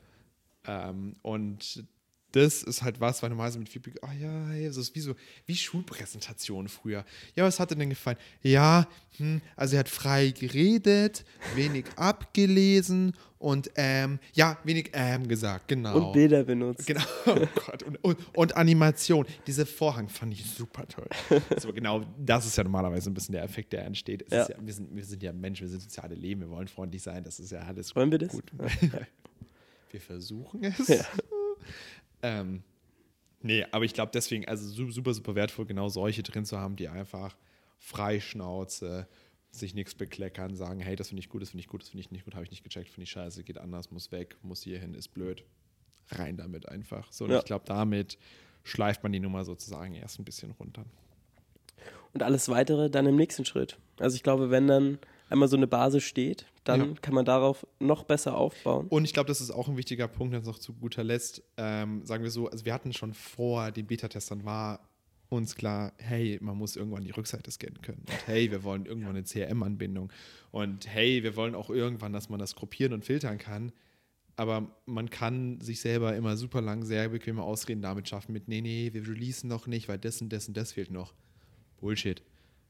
Ähm, 0.66 1.16
und 1.22 1.84
das 2.32 2.62
ist 2.62 2.82
halt 2.82 3.00
was, 3.00 3.22
weil 3.22 3.30
normalerweise 3.30 3.58
mit 3.58 3.68
Feedback, 3.68 3.98
ah 4.02 4.12
ja, 4.12 4.48
hey, 4.48 4.66
das 4.66 4.76
ist 4.76 4.94
wie 4.94 5.00
so, 5.00 5.14
wie 5.46 5.56
Schulpräsentationen 5.56 6.68
früher. 6.68 7.04
Ja, 7.34 7.44
was 7.44 7.58
hat 7.58 7.70
dir 7.70 7.76
denn 7.76 7.90
gefallen? 7.90 8.18
Ja, 8.42 8.86
hm, 9.16 9.40
also 9.56 9.76
er 9.76 9.80
hat 9.80 9.88
frei 9.88 10.30
geredet, 10.30 11.24
wenig 11.54 11.86
abgelesen 11.96 13.14
und 13.38 13.70
ähm, 13.76 14.18
ja, 14.32 14.58
wenig 14.64 14.90
ähm 14.92 15.26
gesagt, 15.26 15.68
genau. 15.68 15.96
Und 16.08 16.12
Bilder 16.12 16.44
benutzt. 16.44 16.86
Genau, 16.86 17.02
oh 17.26 17.46
Gott. 17.54 17.82
Und, 17.82 17.96
und, 18.04 18.18
und 18.36 18.56
Animation. 18.56 19.26
Diese 19.46 19.66
Vorhang 19.66 20.08
fand 20.08 20.34
ich 20.34 20.44
super 20.44 20.86
toll. 20.86 21.08
So, 21.58 21.72
genau, 21.72 22.04
das 22.18 22.46
ist 22.46 22.56
ja 22.56 22.64
normalerweise 22.64 23.10
ein 23.10 23.14
bisschen 23.14 23.32
der 23.32 23.42
Effekt, 23.42 23.72
der 23.72 23.84
entsteht. 23.86 24.30
Ja. 24.30 24.46
Ja, 24.48 24.56
wir, 24.60 24.72
sind, 24.72 24.94
wir 24.94 25.04
sind 25.04 25.22
ja 25.22 25.32
Menschen, 25.32 25.62
wir 25.62 25.70
sind 25.70 25.82
soziale 25.82 26.14
Leben, 26.14 26.42
wir 26.42 26.50
wollen 26.50 26.68
freundlich 26.68 27.02
sein. 27.02 27.24
Das 27.24 27.40
ist 27.40 27.50
ja 27.50 27.60
alles 27.60 27.96
Wollen 27.96 28.10
wir 28.10 28.18
das? 28.18 28.30
gut. 28.30 28.44
wir 29.90 30.00
versuchen 30.00 30.64
es. 30.64 30.88
Ja. 30.88 31.04
Ähm, 32.22 32.62
nee, 33.40 33.64
aber 33.70 33.84
ich 33.84 33.94
glaube 33.94 34.12
deswegen, 34.12 34.46
also 34.46 34.68
su- 34.68 34.90
super, 34.90 35.14
super 35.14 35.34
wertvoll, 35.34 35.66
genau 35.66 35.88
solche 35.88 36.22
drin 36.22 36.44
zu 36.44 36.58
haben, 36.58 36.76
die 36.76 36.88
einfach 36.88 37.36
freischnauze, 37.78 39.08
sich 39.50 39.74
nichts 39.74 39.94
bekleckern, 39.94 40.54
sagen, 40.54 40.80
hey, 40.80 40.96
das 40.96 41.08
finde 41.08 41.20
ich 41.20 41.28
gut, 41.28 41.42
das 41.42 41.50
finde 41.50 41.60
ich 41.62 41.68
gut, 41.68 41.82
das 41.82 41.88
finde 41.88 42.00
ich 42.02 42.10
nicht 42.10 42.24
gut, 42.24 42.34
habe 42.34 42.44
ich 42.44 42.50
nicht 42.50 42.62
gecheckt, 42.62 42.88
finde 42.88 43.02
ich 43.04 43.10
scheiße, 43.10 43.42
geht 43.42 43.58
anders, 43.58 43.90
muss 43.90 44.12
weg, 44.12 44.36
muss 44.42 44.62
hier 44.62 44.78
hin, 44.78 44.94
ist 44.94 45.08
blöd. 45.08 45.44
Rein 46.12 46.36
damit 46.36 46.68
einfach. 46.68 47.10
So, 47.12 47.24
und 47.24 47.30
Ja. 47.30 47.38
ich 47.38 47.44
glaube, 47.44 47.64
damit 47.66 48.18
schleift 48.62 49.02
man 49.02 49.12
die 49.12 49.20
Nummer 49.20 49.44
sozusagen 49.44 49.94
erst 49.94 50.18
ein 50.18 50.24
bisschen 50.24 50.50
runter. 50.52 50.84
Und 52.12 52.22
alles 52.22 52.48
weitere 52.48 52.90
dann 52.90 53.06
im 53.06 53.16
nächsten 53.16 53.44
Schritt. 53.44 53.78
Also 53.98 54.16
ich 54.16 54.22
glaube, 54.22 54.50
wenn 54.50 54.66
dann 54.66 54.98
einmal 55.30 55.48
so 55.48 55.56
eine 55.56 55.66
Basis 55.66 56.02
steht, 56.04 56.46
dann 56.64 56.80
Ja. 56.80 56.94
kann 57.00 57.14
man 57.14 57.24
darauf 57.24 57.66
noch 57.78 58.04
besser 58.04 58.36
aufbauen. 58.36 58.86
Und 58.88 59.04
ich 59.04 59.12
glaube, 59.14 59.28
das 59.28 59.40
ist 59.40 59.50
auch 59.50 59.68
ein 59.68 59.76
wichtiger 59.76 60.08
Punkt, 60.08 60.34
jetzt 60.34 60.46
noch 60.46 60.58
zu 60.58 60.74
guter 60.74 61.02
Letzt. 61.04 61.42
Ähm, 61.56 62.04
sagen 62.04 62.22
wir 62.22 62.30
so, 62.30 62.48
also 62.48 62.64
wir 62.64 62.74
hatten 62.74 62.92
schon 62.92 63.14
vor 63.14 63.70
den 63.70 63.86
Beta-Testern 63.86 64.44
war 64.44 64.80
uns 65.30 65.54
klar, 65.54 65.92
hey, 65.98 66.38
man 66.42 66.56
muss 66.58 66.74
irgendwann 66.74 67.04
die 67.04 67.12
Rückseite 67.12 67.50
scannen 67.52 67.80
können. 67.82 68.00
Und 68.08 68.26
hey, 68.26 68.50
wir 68.50 68.64
wollen 68.64 68.84
irgendwann 68.84 69.10
eine 69.14 69.22
CRM-Anbindung. 69.22 70.12
Und 70.50 70.88
hey, 70.88 71.22
wir 71.22 71.36
wollen 71.36 71.54
auch 71.54 71.70
irgendwann, 71.70 72.12
dass 72.12 72.28
man 72.28 72.40
das 72.40 72.56
gruppieren 72.56 72.92
und 72.92 73.04
filtern 73.04 73.38
kann. 73.38 73.70
Aber 74.34 74.74
man 74.86 75.08
kann 75.08 75.60
sich 75.60 75.80
selber 75.80 76.16
immer 76.16 76.36
super 76.36 76.60
lang 76.62 76.84
sehr 76.84 77.10
bequeme 77.10 77.42
Ausreden 77.44 77.80
damit 77.82 78.08
schaffen 78.08 78.32
mit, 78.32 78.48
nee, 78.48 78.60
nee, 78.60 78.90
wir 78.92 79.06
releasen 79.06 79.48
noch 79.48 79.68
nicht, 79.68 79.88
weil 79.88 79.98
das 79.98 80.20
und 80.20 80.32
das 80.32 80.48
und 80.48 80.56
das 80.56 80.72
fehlt 80.72 80.90
noch. 80.90 81.14
Bullshit. 81.78 82.22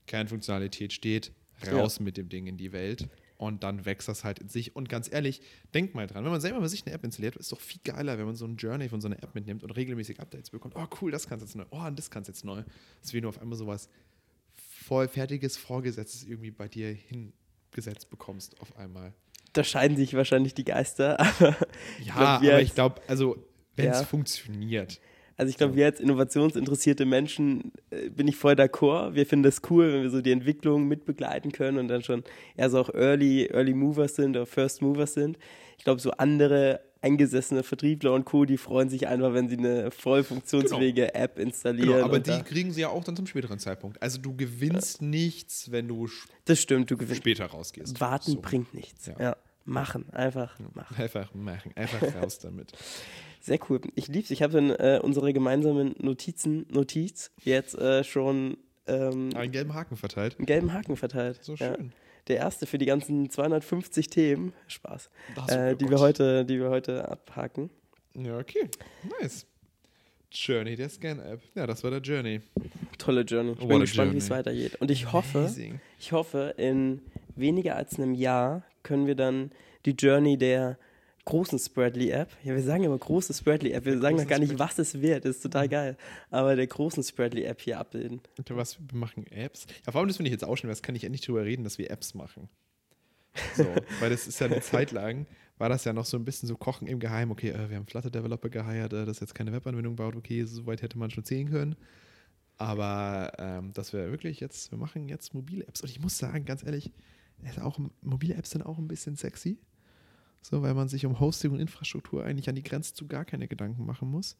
Kernfunktionalität 0.06 0.92
steht, 0.92 1.32
raus 1.68 2.00
mit 2.00 2.16
dem 2.16 2.28
Ding 2.28 2.46
in 2.46 2.56
die 2.56 2.72
Welt 2.72 3.08
und 3.36 3.62
dann 3.62 3.84
wächst 3.86 4.08
das 4.08 4.24
halt 4.24 4.38
in 4.38 4.48
sich. 4.48 4.76
Und 4.76 4.88
ganz 4.88 5.10
ehrlich, 5.12 5.40
denkt 5.74 5.94
mal 5.94 6.06
dran, 6.06 6.24
wenn 6.24 6.30
man 6.32 6.40
selber 6.40 6.60
bei 6.60 6.68
sich 6.68 6.84
eine 6.86 6.94
App 6.94 7.04
installiert, 7.04 7.36
ist 7.36 7.52
doch 7.52 7.60
viel 7.60 7.80
geiler, 7.84 8.18
wenn 8.18 8.26
man 8.26 8.36
so 8.36 8.44
ein 8.46 8.56
Journey 8.56 8.88
von 8.88 9.00
so 9.00 9.08
einer 9.08 9.22
App 9.22 9.34
mitnimmt 9.34 9.62
und 9.64 9.70
regelmäßig 9.70 10.20
Updates 10.20 10.50
bekommt. 10.50 10.74
Oh, 10.76 10.86
cool, 11.00 11.10
das 11.10 11.26
kannst 11.28 11.44
jetzt 11.44 11.56
neu. 11.56 11.64
Oh, 11.70 11.80
und 11.86 11.98
das 11.98 12.10
kannst 12.10 12.28
jetzt 12.28 12.44
neu. 12.44 12.62
Dass 13.02 13.12
wie 13.14 13.20
du 13.20 13.28
auf 13.28 13.40
einmal 13.40 13.56
sowas 13.58 13.88
voll 14.54 15.08
fertiges, 15.08 15.56
vorgesetztes 15.56 16.24
irgendwie 16.24 16.50
bei 16.50 16.68
dir 16.68 16.88
hingesetzt 16.92 18.10
bekommst 18.10 18.60
auf 18.60 18.76
einmal. 18.76 19.12
Da 19.52 19.64
scheiden 19.64 19.96
sich 19.96 20.14
wahrscheinlich 20.14 20.54
die 20.54 20.64
Geister. 20.64 21.16
Ja, 22.04 22.14
glaub, 22.14 22.42
wir 22.42 22.52
aber 22.52 22.62
ich 22.62 22.74
glaube, 22.74 23.00
also, 23.08 23.36
wenn 23.76 23.90
es 23.90 24.00
Ja. 24.00 24.04
funktioniert. 24.06 25.00
Also 25.40 25.48
ich 25.48 25.56
glaube, 25.56 25.74
wir 25.74 25.86
als 25.86 26.00
innovationsinteressierte 26.00 27.06
Menschen 27.06 27.72
äh, 27.88 28.10
bin 28.10 28.28
ich 28.28 28.36
voll 28.36 28.52
d'accord. 28.52 29.14
Wir 29.14 29.24
finden 29.24 29.44
das 29.44 29.62
cool, 29.70 29.90
wenn 29.90 30.02
wir 30.02 30.10
so 30.10 30.20
die 30.20 30.32
Entwicklung 30.32 30.86
mitbegleiten 30.86 31.50
können 31.50 31.78
und 31.78 31.88
dann 31.88 32.02
schon 32.02 32.24
eher 32.58 32.68
so 32.68 32.78
auch 32.78 32.92
Early, 32.92 33.46
Early 33.46 33.72
Movers 33.72 34.16
sind 34.16 34.36
oder 34.36 34.44
First 34.44 34.82
Movers 34.82 35.14
sind. 35.14 35.38
Ich 35.78 35.84
glaube, 35.84 35.98
so 35.98 36.10
andere 36.10 36.80
eingesessene 37.00 37.62
Vertriebler 37.62 38.12
und 38.12 38.26
Co., 38.26 38.44
die 38.44 38.58
freuen 38.58 38.90
sich 38.90 39.08
einfach, 39.08 39.32
wenn 39.32 39.48
sie 39.48 39.56
eine 39.56 39.90
voll 39.90 40.24
funktionsfähige 40.24 41.14
App 41.14 41.38
installieren. 41.38 41.88
Genau, 41.88 42.04
aber 42.04 42.20
die 42.20 42.32
da, 42.32 42.40
kriegen 42.40 42.70
sie 42.70 42.82
ja 42.82 42.90
auch 42.90 43.02
dann 43.02 43.16
zum 43.16 43.26
späteren 43.26 43.58
Zeitpunkt. 43.58 44.02
Also 44.02 44.20
du 44.20 44.36
gewinnst 44.36 45.00
nichts, 45.00 45.70
wenn 45.72 45.88
du 45.88 46.06
das 46.44 46.60
stimmt, 46.60 46.90
du 46.90 46.98
gewinnst. 46.98 47.16
später 47.16 47.46
rausgehst. 47.46 47.98
Warten 47.98 48.32
So. 48.32 48.40
bringt 48.42 48.74
nichts. 48.74 49.06
Ja. 49.06 49.14
Ja. 49.18 49.36
Machen, 49.64 50.10
einfach 50.12 50.58
machen. 50.74 50.96
Einfach 50.98 51.32
machen, 51.32 51.72
einfach 51.76 52.14
raus 52.20 52.40
damit. 52.40 52.72
Sehr 53.40 53.58
cool. 53.68 53.80
Ich 53.94 54.08
lieb's. 54.08 54.30
Ich 54.30 54.42
habe 54.42 54.58
in 54.58 54.70
äh, 54.70 55.00
unsere 55.02 55.32
gemeinsamen 55.32 55.94
Notizen, 55.98 56.66
Notiz 56.70 57.30
jetzt 57.42 57.74
äh, 57.78 58.04
schon 58.04 58.56
ähm, 58.86 59.30
Einen 59.34 59.52
gelben 59.52 59.74
Haken 59.74 59.96
verteilt. 59.96 60.36
einen 60.38 60.46
gelben 60.46 60.72
Haken 60.72 60.96
verteilt. 60.96 61.38
So 61.42 61.54
Ja. 61.54 61.74
schön. 61.74 61.92
Der 62.28 62.36
erste 62.36 62.66
für 62.66 62.76
die 62.78 62.84
ganzen 62.86 63.30
250 63.30 64.08
Themen, 64.08 64.52
Spaß, 64.68 65.10
äh, 65.48 65.74
die, 65.74 65.88
wir 65.88 65.98
heute, 65.98 66.44
die 66.44 66.60
wir 66.60 66.68
heute 66.68 67.08
abhaken. 67.08 67.70
Ja, 68.14 68.38
okay. 68.38 68.68
Nice. 69.20 69.46
Journey 70.30 70.76
der 70.76 70.88
Scan-App. 70.90 71.40
Ja, 71.56 71.66
das 71.66 71.82
war 71.82 71.90
der 71.90 72.00
Journey. 72.00 72.40
Tolle 72.98 73.22
Journey. 73.22 73.52
Ich 73.52 73.60
What 73.62 73.68
bin 73.68 73.80
gespannt, 73.80 74.12
wie 74.12 74.18
es 74.18 74.30
weitergeht. 74.30 74.76
Und 74.80 74.90
ich 74.90 75.12
hoffe, 75.12 75.38
Amazing. 75.38 75.80
ich 75.98 76.12
hoffe, 76.12 76.54
in 76.56 77.00
weniger 77.34 77.74
als 77.74 77.98
einem 77.98 78.14
Jahr 78.14 78.62
können 78.84 79.06
wir 79.08 79.16
dann 79.16 79.50
die 79.86 79.92
Journey 79.92 80.36
der 80.36 80.78
großen 81.30 81.58
Spreadly-App, 81.58 82.30
ja, 82.42 82.54
wir 82.54 82.62
sagen 82.62 82.84
immer 82.84 82.98
große 82.98 83.32
Spreadly-App, 83.32 83.84
wir 83.84 84.00
sagen 84.00 84.16
noch 84.16 84.26
gar 84.26 84.38
nicht, 84.38 84.58
was 84.58 84.78
es 84.78 85.00
wird, 85.00 85.24
das 85.24 85.36
ist 85.36 85.42
total 85.42 85.68
geil, 85.68 85.96
aber 86.30 86.56
der 86.56 86.66
großen 86.66 87.02
Spreadly-App 87.02 87.60
hier 87.60 87.78
abbilden. 87.78 88.20
Und 88.36 88.50
Was 88.56 88.78
wir 88.80 88.98
machen 88.98 89.26
Apps. 89.28 89.66
Ja, 89.86 89.92
vor 89.92 90.00
allem 90.00 90.08
das 90.08 90.16
finde 90.16 90.28
ich 90.28 90.32
jetzt 90.32 90.44
auch 90.44 90.56
schon, 90.56 90.68
das 90.68 90.82
kann 90.82 90.94
ich 90.94 91.04
endlich 91.04 91.22
drüber 91.22 91.44
reden, 91.44 91.62
dass 91.62 91.78
wir 91.78 91.90
Apps 91.90 92.14
machen. 92.14 92.48
So, 93.54 93.64
weil 94.00 94.10
das 94.10 94.26
ist 94.26 94.40
ja 94.40 94.46
eine 94.46 94.60
Zeit 94.60 94.90
lang, 94.90 95.26
war 95.56 95.68
das 95.68 95.84
ja 95.84 95.92
noch 95.92 96.06
so 96.06 96.16
ein 96.16 96.24
bisschen 96.24 96.48
so 96.48 96.56
Kochen 96.56 96.88
im 96.88 96.98
Geheimen. 96.98 97.30
Okay, 97.30 97.50
äh, 97.50 97.70
wir 97.70 97.76
haben 97.76 97.86
Flutter-Developer 97.86 98.48
geheiert, 98.48 98.92
äh, 98.92 99.04
das 99.04 99.20
jetzt 99.20 99.34
keine 99.34 99.52
Webanwendung 99.52 99.94
baut. 99.94 100.16
Okay, 100.16 100.44
so 100.44 100.66
weit 100.66 100.82
hätte 100.82 100.98
man 100.98 101.10
schon 101.10 101.24
sehen 101.24 101.50
können. 101.50 101.76
Aber 102.56 103.32
ähm, 103.38 103.72
dass 103.72 103.92
wir 103.92 104.10
wirklich 104.10 104.40
jetzt, 104.40 104.70
wir 104.72 104.78
machen 104.78 105.08
jetzt 105.08 105.32
mobile 105.32 105.66
Apps. 105.66 105.82
Und 105.82 105.90
ich 105.90 106.00
muss 106.00 106.18
sagen, 106.18 106.44
ganz 106.44 106.64
ehrlich, 106.64 106.92
ist 107.44 107.60
auch, 107.60 107.78
mobile 108.02 108.34
Apps 108.34 108.50
sind 108.50 108.62
auch 108.62 108.78
ein 108.78 108.88
bisschen 108.88 109.16
sexy. 109.16 109.58
So, 110.42 110.62
weil 110.62 110.74
man 110.74 110.88
sich 110.88 111.04
um 111.06 111.20
Hosting 111.20 111.52
und 111.52 111.60
Infrastruktur 111.60 112.24
eigentlich 112.24 112.48
an 112.48 112.54
die 112.54 112.62
Grenze 112.62 112.94
zu 112.94 113.06
gar 113.06 113.24
keine 113.24 113.46
Gedanken 113.48 113.84
machen 113.84 114.10
muss. 114.10 114.36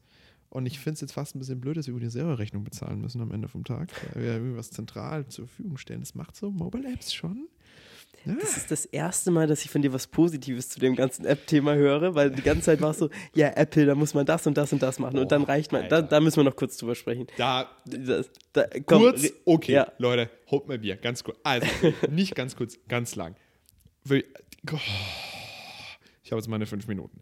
Und 0.48 0.66
ich 0.66 0.80
finde 0.80 0.94
es 0.94 1.00
jetzt 1.02 1.12
fast 1.12 1.36
ein 1.36 1.38
bisschen 1.38 1.60
blöd, 1.60 1.76
dass 1.76 1.86
wir 1.86 1.92
über 1.92 2.00
die 2.00 2.10
Serverrechnung 2.10 2.64
bezahlen 2.64 3.00
müssen 3.00 3.20
am 3.20 3.30
Ende 3.30 3.46
vom 3.48 3.62
Tag, 3.64 3.88
weil 4.14 4.22
wir 4.24 4.32
irgendwie 4.32 4.56
was 4.56 4.70
zentral 4.70 5.26
zur 5.28 5.46
Verfügung 5.46 5.76
stellen. 5.76 6.00
Das 6.00 6.14
macht 6.16 6.34
so 6.34 6.50
Mobile 6.50 6.92
Apps 6.92 7.12
schon. 7.14 7.48
Das 8.24 8.56
ist 8.56 8.70
das 8.70 8.84
erste 8.84 9.30
Mal, 9.30 9.46
dass 9.46 9.64
ich 9.64 9.70
von 9.70 9.80
dir 9.80 9.92
was 9.94 10.06
Positives 10.06 10.68
zu 10.68 10.78
dem 10.80 10.94
ganzen 10.96 11.24
App-Thema 11.24 11.74
höre, 11.74 12.14
weil 12.14 12.30
die 12.30 12.42
ganze 12.42 12.64
Zeit 12.64 12.82
war 12.82 12.90
es 12.90 12.98
so, 12.98 13.08
ja, 13.34 13.48
Apple, 13.56 13.86
da 13.86 13.94
muss 13.94 14.12
man 14.12 14.26
das 14.26 14.46
und 14.46 14.56
das 14.58 14.72
und 14.74 14.82
das 14.82 14.98
machen. 14.98 15.18
und 15.18 15.30
dann 15.32 15.42
reicht 15.44 15.72
man, 15.72 15.88
da, 15.88 16.02
da 16.02 16.20
müssen 16.20 16.36
wir 16.38 16.44
noch 16.44 16.56
kurz 16.56 16.76
drüber 16.76 16.94
sprechen. 16.94 17.28
Da, 17.38 17.70
Das, 17.86 18.28
da, 18.52 18.64
komm, 18.84 19.02
kurz, 19.02 19.32
okay, 19.46 19.72
Ja. 19.72 19.92
Leute, 19.98 20.28
holt 20.50 20.66
mal 20.68 20.78
Bier, 20.78 20.96
ganz 20.96 21.24
kurz. 21.24 21.38
Also, 21.44 21.66
nicht 22.10 22.34
ganz 22.34 22.56
kurz, 22.56 22.76
ganz 22.88 23.14
lang. 23.14 23.36
Will- 24.04 24.24
oh, 24.70 24.76
Ich 26.30 26.32
habe 26.32 26.42
jetzt 26.42 26.48
meine 26.48 26.66
fünf 26.66 26.86
Minuten. 26.86 27.20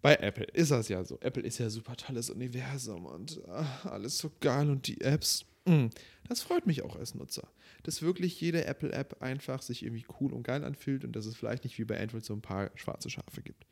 Bei 0.00 0.16
Apple 0.16 0.46
ist 0.46 0.72
das 0.72 0.88
ja 0.88 1.04
so. 1.04 1.16
Apple 1.20 1.44
ist 1.44 1.58
ja 1.58 1.70
super 1.70 1.96
tolles 1.96 2.28
Universum 2.28 3.06
und 3.06 3.40
ah, 3.46 3.82
alles 3.84 4.18
so 4.18 4.32
geil 4.40 4.68
und 4.68 4.88
die 4.88 5.00
Apps. 5.00 5.44
mm, 5.64 5.86
Das 6.26 6.42
freut 6.42 6.66
mich 6.66 6.82
auch 6.82 6.96
als 6.96 7.14
Nutzer. 7.14 7.46
Dass 7.84 8.02
wirklich 8.02 8.40
jede 8.40 8.64
Apple-App 8.64 9.22
einfach 9.22 9.62
sich 9.62 9.84
irgendwie 9.84 10.04
cool 10.18 10.32
und 10.32 10.42
geil 10.42 10.64
anfühlt 10.64 11.04
und 11.04 11.14
dass 11.14 11.26
es 11.26 11.36
vielleicht 11.36 11.62
nicht 11.62 11.78
wie 11.78 11.84
bei 11.84 12.00
Android 12.00 12.24
so 12.24 12.34
ein 12.34 12.42
paar 12.42 12.72
schwarze 12.74 13.10
Schafe 13.10 13.42
gibt. 13.42 13.64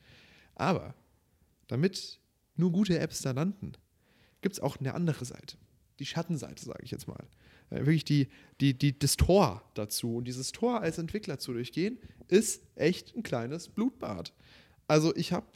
Aber 0.55 0.95
damit 1.67 2.21
nur 2.55 2.71
gute 2.71 2.97
Apps 2.97 3.23
da 3.23 3.33
landen, 3.33 3.73
gibt 4.41 4.53
es 4.53 4.61
auch 4.61 4.79
eine 4.79 4.95
andere 4.95 5.25
Seite. 5.25 5.57
Die 5.99 6.07
Schattenseite, 6.07 6.65
sage 6.65 6.85
ich 6.85 6.93
jetzt 6.93 7.09
mal. 7.09 7.27
Äh, 7.71 7.87
wirklich 7.87 8.05
die, 8.05 8.29
die, 8.61 8.79
die, 8.79 8.97
das 8.97 9.17
Tor 9.17 9.69
dazu. 9.75 10.19
Und 10.19 10.29
dieses 10.29 10.53
Tor 10.53 10.81
als 10.81 10.99
Entwickler 10.99 11.41
zu 11.41 11.53
durchgehen, 11.55 11.99
ist 12.29 12.63
echt 12.77 13.17
ein 13.17 13.25
kleines 13.25 13.69
Blutbad. 13.69 14.33
Also 14.91 15.15
ich 15.15 15.33
habe 15.33 15.47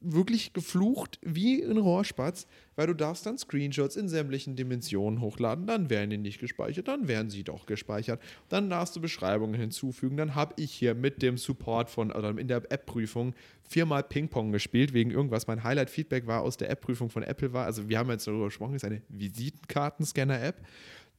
wirklich 0.00 0.52
geflucht 0.52 1.18
wie 1.20 1.60
ein 1.60 1.76
Rohrspatz, 1.76 2.46
weil 2.76 2.86
du 2.86 2.94
darfst 2.94 3.26
dann 3.26 3.36
Screenshots 3.36 3.96
in 3.96 4.08
sämtlichen 4.08 4.54
Dimensionen 4.54 5.20
hochladen, 5.20 5.66
dann 5.66 5.90
werden 5.90 6.10
die 6.10 6.18
nicht 6.18 6.38
gespeichert, 6.38 6.86
dann 6.86 7.08
werden 7.08 7.28
sie 7.28 7.42
doch 7.42 7.66
gespeichert, 7.66 8.22
dann 8.48 8.70
darfst 8.70 8.94
du 8.94 9.00
Beschreibungen 9.00 9.58
hinzufügen, 9.60 10.16
dann 10.16 10.36
habe 10.36 10.54
ich 10.62 10.72
hier 10.72 10.94
mit 10.94 11.20
dem 11.20 11.36
Support 11.36 11.90
von, 11.90 12.12
oder 12.12 12.38
in 12.38 12.46
der 12.46 12.58
App-Prüfung 12.70 13.34
viermal 13.64 14.04
Ping-Pong 14.04 14.52
gespielt, 14.52 14.92
wegen 14.92 15.10
irgendwas. 15.10 15.48
Mein 15.48 15.64
Highlight-Feedback 15.64 16.28
war 16.28 16.42
aus 16.42 16.56
der 16.56 16.70
App-Prüfung 16.70 17.10
von 17.10 17.24
Apple 17.24 17.52
war, 17.52 17.64
also 17.64 17.88
wir 17.88 17.98
haben 17.98 18.08
jetzt 18.10 18.28
darüber 18.28 18.44
gesprochen, 18.44 18.76
ist 18.76 18.84
eine 18.84 19.02
Visitenkartenscanner-App. 19.08 20.64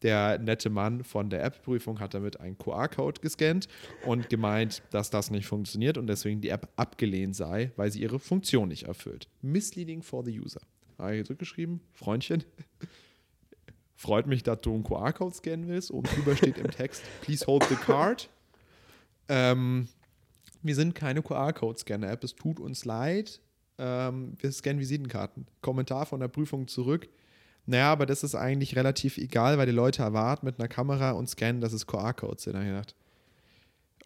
Der 0.04 0.38
nette 0.38 0.70
Mann 0.70 1.04
von 1.04 1.30
der 1.30 1.44
App-Prüfung 1.44 2.00
hat 2.00 2.14
damit 2.14 2.40
einen 2.40 2.58
QR-Code 2.58 3.22
gescannt 3.22 3.68
und 4.06 4.30
gemeint, 4.30 4.84
dass 4.92 5.10
das 5.10 5.32
nicht 5.32 5.48
funktioniert 5.48 5.98
und 5.98 6.08
deswegen 6.08 6.42
die 6.42 6.50
App 6.50 6.70
abgelehnt 6.76 7.36
sei, 7.36 7.72
weil 7.76 7.92
sie 7.92 8.02
ihre 8.02 8.20
Funktion 8.20 8.68
nicht 8.68 8.84
erfüllt. 8.84 9.28
Misleading 9.42 10.04
for 10.04 10.24
the 10.24 10.40
user. 10.40 10.62
Habe 10.98 11.18
ich 11.18 11.26
zurückgeschrieben, 11.26 11.82
Freundchen, 11.94 12.44
freut 13.96 14.28
mich, 14.28 14.44
dass 14.44 14.62
du 14.62 14.74
einen 14.74 14.84
QR-Code 14.84 15.36
scannen 15.36 15.68
willst. 15.68 15.92
Oben 15.92 16.08
drüber 16.08 16.36
steht 16.36 16.58
im 16.58 16.72
Text, 16.72 17.04
please 17.22 17.46
hold 17.46 17.64
the 17.64 17.76
card. 17.76 18.30
Ähm, 19.30 19.88
wir 20.62 20.76
sind 20.76 20.96
keine 20.96 21.22
QR-Code-Scanner-App, 21.22 22.24
es 22.24 22.36
tut 22.36 22.60
uns 22.60 22.86
leid. 22.86 23.42
Ähm, 23.78 24.34
wir 24.40 24.52
scannen 24.52 24.80
Visitenkarten. 24.80 25.48
Kommentar 25.62 26.06
von 26.06 26.20
der 26.20 26.28
Prüfung 26.30 26.68
zurück. 26.68 27.10
Naja, 27.68 27.92
aber 27.92 28.06
das 28.06 28.24
ist 28.24 28.34
eigentlich 28.34 28.78
relativ 28.78 29.18
egal, 29.18 29.58
weil 29.58 29.66
die 29.66 29.74
Leute 29.74 30.02
erwarten 30.02 30.46
mit 30.46 30.58
einer 30.58 30.70
Kamera 30.70 31.12
und 31.12 31.30
scannen, 31.30 31.62
dass 31.62 31.74
es 31.74 31.86
QR-Codes 31.86 32.46
sind. 32.46 32.54
Da 32.54 32.60
habe 32.60 32.70
ich 32.70 32.74
gedacht, 32.74 32.96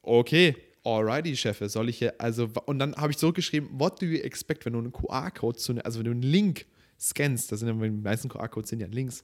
okay, 0.02 0.58
alrighty, 0.84 1.36
Chefe, 1.36 1.70
soll 1.70 1.90
ich 1.90 2.00
hier, 2.00 2.16
also, 2.20 2.50
und 2.66 2.80
dann 2.80 2.96
habe 2.96 3.12
ich 3.12 3.20
zurückgeschrieben, 3.20 3.70
what 3.80 4.02
do 4.02 4.08
you 4.08 4.18
expect, 4.18 4.66
wenn 4.66 4.74
du 4.74 4.80
einen 4.80 4.92
QR-Code 4.92 5.60
zu, 5.60 5.76
also 5.86 6.00
wenn 6.00 6.06
du 6.06 6.12
einen 6.12 6.24
Link 6.24 6.66
scannst, 7.00 7.52
das 7.52 7.60
sind 7.60 7.70
ja, 7.70 7.74
die 7.76 7.92
meisten 7.92 8.30
QR-Codes 8.30 8.72
sind 8.72 8.80
ja 8.80 8.88
Links, 8.88 9.24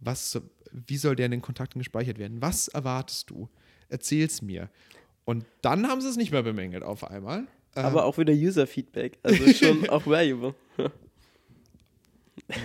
was, 0.00 0.40
wie 0.72 0.96
soll 0.96 1.14
der 1.14 1.26
in 1.26 1.32
den 1.32 1.42
Kontakten 1.42 1.78
gespeichert 1.78 2.18
werden? 2.18 2.40
Was 2.40 2.68
erwartest 2.68 3.28
du? 3.28 3.48
Erzähl's 3.90 4.40
mir. 4.40 4.70
Und 5.26 5.44
dann 5.60 5.86
haben 5.86 6.00
sie 6.00 6.08
es 6.08 6.16
nicht 6.16 6.32
mehr 6.32 6.42
bemängelt 6.42 6.82
auf 6.82 7.04
einmal. 7.10 7.46
Aber 7.74 8.04
auch 8.04 8.16
wieder 8.16 8.32
User-Feedback, 8.32 9.18
also 9.22 9.52
schon 9.52 9.88
auch 9.90 10.06
valuable. 10.06 10.54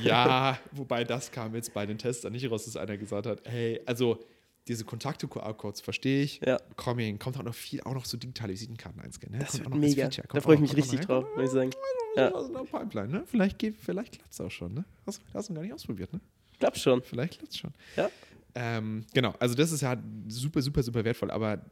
Ja, 0.04 0.60
wobei 0.72 1.04
das 1.04 1.32
kam 1.32 1.56
jetzt 1.56 1.74
bei 1.74 1.86
den 1.86 1.98
Testern 1.98 2.34
nicht 2.34 2.50
raus, 2.50 2.66
dass 2.66 2.76
einer 2.76 2.98
gesagt 2.98 3.26
hat, 3.28 3.42
hey, 3.46 3.80
also 3.86 4.20
diese 4.68 4.86
Kontakte-QR-Codes 4.86 5.82
verstehe 5.82 6.24
ich. 6.24 6.42
Ja. 6.46 6.58
Coming, 6.76 7.18
kommt 7.18 7.38
auch 7.38 7.44
noch 7.44 7.56
viel, 7.56 7.82
auch 7.82 7.94
noch 7.94 8.06
so 8.06 8.18
digitale 8.18 8.54
Visitenkarten 8.54 9.02
einscannen. 9.02 9.40
Ne? 9.40 9.46
Das 9.46 9.54
Kommt 9.64 9.82
wird 9.82 9.96
mega. 9.96 10.10
Da 10.10 10.42
freue 10.42 10.56
ich 10.56 10.62
mich 10.62 10.76
richtig 10.76 11.00
drauf, 11.02 11.26
muss 11.36 11.46
ich 11.46 11.52
sagen. 11.52 11.72
Ja. 12.16 12.30
Pipeline, 12.30 13.08
ne? 13.08 13.24
Vielleicht, 13.26 13.58
geht- 13.58 13.78
vielleicht 13.78 14.14
klappt 14.14 14.32
es 14.34 14.42
auch 14.42 14.52
schon, 14.52 14.74
ne? 14.74 14.86
Hast, 15.08 15.22
hast 15.34 15.50
du 15.50 15.54
gar 15.54 15.62
nicht 15.64 15.74
ausprobiert, 15.74 16.12
ne? 16.14 16.20
Ich 16.52 16.60
glaube 16.60 16.78
schon. 16.78 17.02
Vielleicht 17.02 17.40
klappt 17.40 17.54
es 17.54 17.58
schon. 17.58 17.74
Ja. 17.96 18.10
Ähm, 18.56 19.06
genau, 19.14 19.34
also 19.40 19.56
das 19.56 19.72
ist 19.72 19.82
ja 19.82 19.96
super, 20.28 20.62
super, 20.62 20.84
super 20.84 21.04
wertvoll, 21.06 21.32
aber 21.32 21.64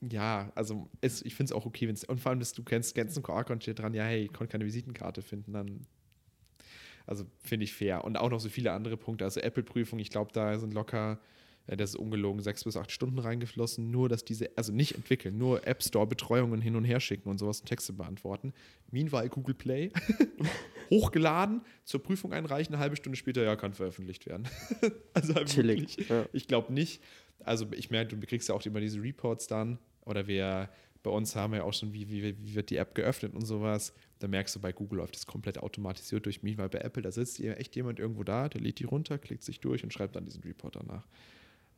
ja, 0.00 0.50
also 0.54 0.88
es, 1.00 1.22
ich 1.22 1.34
finde 1.34 1.50
es 1.50 1.52
auch 1.52 1.66
okay, 1.66 1.88
wenn 1.88 1.94
es, 1.94 2.04
und 2.04 2.20
vor 2.20 2.30
allem, 2.30 2.38
dass 2.38 2.52
du 2.52 2.62
kennst, 2.62 2.94
kennst 2.94 3.16
einen 3.16 3.24
QR-Code 3.24 3.60
steht 3.60 3.80
dran, 3.80 3.94
ja, 3.94 4.04
hey, 4.04 4.24
ich 4.24 4.32
konnte 4.32 4.52
keine 4.52 4.64
Visitenkarte 4.64 5.22
finden, 5.22 5.52
dann, 5.52 5.86
also 7.08 7.24
finde 7.38 7.64
ich 7.64 7.72
fair. 7.72 8.04
Und 8.04 8.18
auch 8.18 8.30
noch 8.30 8.40
so 8.40 8.48
viele 8.48 8.72
andere 8.72 8.96
Punkte, 8.96 9.24
also 9.24 9.40
Apple-Prüfung, 9.40 9.98
ich 9.98 10.10
glaube, 10.10 10.30
da 10.32 10.58
sind 10.58 10.74
locker, 10.74 11.18
äh, 11.66 11.76
das 11.76 11.90
ist 11.90 11.96
ungelogen, 11.96 12.42
sechs 12.42 12.64
bis 12.64 12.76
acht 12.76 12.92
Stunden 12.92 13.18
reingeflossen, 13.18 13.90
nur, 13.90 14.08
dass 14.08 14.24
diese, 14.24 14.50
also 14.56 14.72
nicht 14.72 14.94
entwickeln, 14.94 15.38
nur 15.38 15.66
App 15.66 15.82
Store-Betreuungen 15.82 16.60
hin 16.60 16.76
und 16.76 16.84
her 16.84 17.00
schicken 17.00 17.30
und 17.30 17.38
sowas 17.38 17.60
und 17.60 17.66
Texte 17.66 17.94
beantworten. 17.94 18.52
Meanwhile 18.90 19.30
Google 19.30 19.54
Play, 19.54 19.90
hochgeladen, 20.90 21.62
zur 21.84 22.02
Prüfung 22.02 22.34
einreichen, 22.34 22.74
eine 22.74 22.82
halbe 22.82 22.96
Stunde 22.96 23.16
später, 23.16 23.42
ja, 23.42 23.56
kann 23.56 23.72
veröffentlicht 23.72 24.26
werden. 24.26 24.46
also 25.14 25.34
halt 25.34 25.48
Chillig. 25.48 25.80
wirklich. 25.80 26.08
Ja. 26.10 26.26
Ich 26.32 26.46
glaube 26.46 26.72
nicht. 26.72 27.02
Also 27.42 27.66
ich 27.72 27.90
merke, 27.90 28.16
du 28.16 28.26
kriegst 28.26 28.50
ja 28.50 28.54
auch 28.54 28.64
immer 28.66 28.80
diese 28.80 29.02
Reports 29.02 29.46
dann. 29.46 29.78
Oder 30.04 30.26
wir 30.26 30.70
bei 31.08 31.14
uns 31.16 31.34
haben 31.34 31.52
wir 31.52 31.58
ja 31.58 31.64
auch 31.64 31.72
schon, 31.72 31.92
wie, 31.94 32.10
wie, 32.10 32.22
wie 32.38 32.54
wird 32.54 32.68
die 32.70 32.76
App 32.76 32.94
geöffnet 32.94 33.34
und 33.34 33.46
sowas. 33.46 33.94
Da 34.18 34.28
merkst 34.28 34.54
du, 34.56 34.60
bei 34.60 34.72
Google 34.72 34.98
läuft 34.98 35.14
das 35.16 35.26
komplett 35.26 35.58
automatisiert 35.58 36.26
durch 36.26 36.42
mich, 36.42 36.58
weil 36.58 36.68
bei 36.68 36.78
Apple, 36.80 37.02
da 37.02 37.10
sitzt 37.10 37.40
echt 37.40 37.74
jemand 37.76 37.98
irgendwo 37.98 38.24
da, 38.24 38.48
der 38.48 38.60
lädt 38.60 38.78
die 38.78 38.84
runter, 38.84 39.16
klickt 39.18 39.42
sich 39.42 39.60
durch 39.60 39.82
und 39.84 39.92
schreibt 39.92 40.16
dann 40.16 40.24
diesen 40.26 40.42
Report 40.42 40.76
danach. 40.76 41.06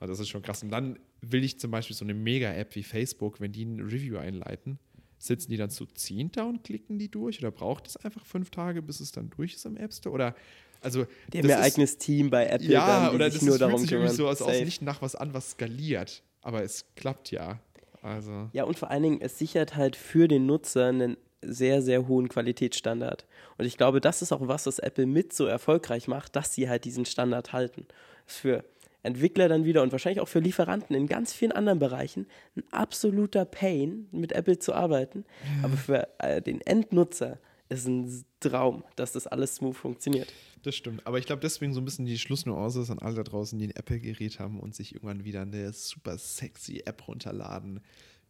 Also 0.01 0.13
das 0.13 0.21
ist 0.21 0.29
schon 0.31 0.43
krass. 0.43 0.63
Und 0.63 0.71
dann 0.71 0.99
will 1.21 1.45
ich 1.45 1.61
zum 1.61 1.71
Beispiel 1.71 1.95
so 1.95 2.05
eine 2.05 2.15
Mega-App 2.15 2.75
wie 2.75 2.83
Facebook, 2.83 3.41
wenn 3.41 3.53
die 3.53 3.65
ein 3.65 3.81
Review 3.81 4.17
einleiten, 4.19 4.79
sitzen 5.19 5.51
die 5.51 5.59
dann 5.59 5.71
zu 5.71 5.87
zehn 5.87 6.33
da 6.33 6.45
und 6.45 6.65
klicken 6.65 6.99
die 6.99 7.11
durch? 7.11 7.39
Oder 7.39 7.51
braucht 7.51 7.87
es 7.87 7.97
einfach 7.99 8.25
fünf 8.25 8.51
Tage, 8.51 8.83
bis 8.83 9.01
es 9.01 9.13
dann 9.13 9.31
durch 9.31 9.55
ist 9.55 9.67
im 9.67 9.77
App 9.77 9.93
Store? 9.93 10.15
Oder 10.15 10.35
also 10.81 11.07
Die 11.33 11.39
haben 11.39 11.49
ihr 11.49 11.57
ist- 11.57 11.63
eigenes 11.63 11.99
Team 11.99 12.31
bei 12.31 12.47
Apple, 12.47 12.67
ja, 12.69 13.07
dann, 13.07 13.15
oder 13.15 13.29
das 13.31 13.43
nur 13.43 13.55
ist, 13.55 13.61
darum 13.61 13.77
fühlt 13.79 13.89
sich 13.91 13.93
irgendwie 13.93 14.15
so 14.17 14.27
aus, 14.29 14.41
aus 14.43 14.61
nicht 14.61 14.83
nach 14.83 15.03
was 15.03 15.15
an, 15.15 15.35
was 15.35 15.51
skaliert. 15.53 16.23
Aber 16.43 16.63
es 16.63 16.87
klappt 16.97 17.31
ja. 17.31 17.61
Also, 18.03 18.49
Ja, 18.53 18.65
und 18.65 18.79
vor 18.79 18.91
allen 18.91 19.03
Dingen, 19.03 19.21
es 19.21 19.39
sichert 19.39 19.77
halt 19.77 19.97
für 19.97 20.29
den 20.29 20.47
Nutzer 20.47 20.87
einen 20.87 21.17
sehr, 21.43 21.83
sehr 21.83 22.07
hohen 22.07 22.29
Qualitätsstandard. 22.29 23.27
Und 23.59 23.65
ich 23.65 23.77
glaube, 23.77 24.01
das 24.01 24.23
ist 24.23 24.33
auch 24.33 24.47
was, 24.47 24.67
was 24.67 24.79
Apple 24.79 25.07
mit 25.07 25.33
so 25.33 25.47
erfolgreich 25.47 26.09
macht, 26.09 26.37
dass 26.37 26.55
sie 26.55 26.69
halt 26.69 26.85
diesen 26.85 27.07
Standard 27.07 27.53
halten. 27.53 27.87
Das 28.27 28.35
ist 28.35 28.41
für 28.41 28.65
Entwickler 29.03 29.49
dann 29.49 29.65
wieder 29.65 29.83
und 29.83 29.93
wahrscheinlich 29.93 30.21
auch 30.21 30.29
für 30.29 30.41
Lieferanten 30.41 30.95
in 30.95 31.07
ganz 31.07 31.33
vielen 31.33 31.53
anderen 31.53 31.79
Bereichen 31.79 32.27
ein 32.57 32.65
absoluter 32.71 33.47
Pain, 33.47 34.09
mit 34.13 34.33
Apple 34.33 34.59
zu 34.59 34.75
arbeiten. 34.75 35.25
Aber 35.63 35.77
für 35.77 36.09
äh, 36.19 36.43
den 36.43 36.61
Endnutzer 36.61 37.39
ist 37.71 37.87
ein 37.87 38.25
Traum, 38.41 38.85
dass 38.97 39.13
das 39.13 39.27
alles 39.27 39.57
smooth 39.57 39.77
funktioniert. 39.77 40.31
Das 40.63 40.77
stimmt. 40.77 41.07
Aber 41.07 41.19
ich 41.19 41.27
glaube, 41.27 41.41
deswegen 41.41 41.73
so 41.73 41.81
ein 41.81 41.85
bisschen 41.85 42.07
die 42.07 42.19
Schlussnuance 42.19 42.81
ist 42.81 42.91
an 42.91 42.99
alle 42.99 43.17
da 43.17 43.23
draußen, 43.23 43.59
die 43.59 43.67
ein 43.67 43.77
Apple-Gerät 43.77 44.39
haben 44.39 44.61
und 44.61 44.75
sich 44.75 44.95
irgendwann 44.95 45.25
wieder 45.25 45.43
eine 45.43 45.73
super 45.73 46.19
sexy 46.19 46.83
App 46.85 47.07
runterladen. 47.09 47.81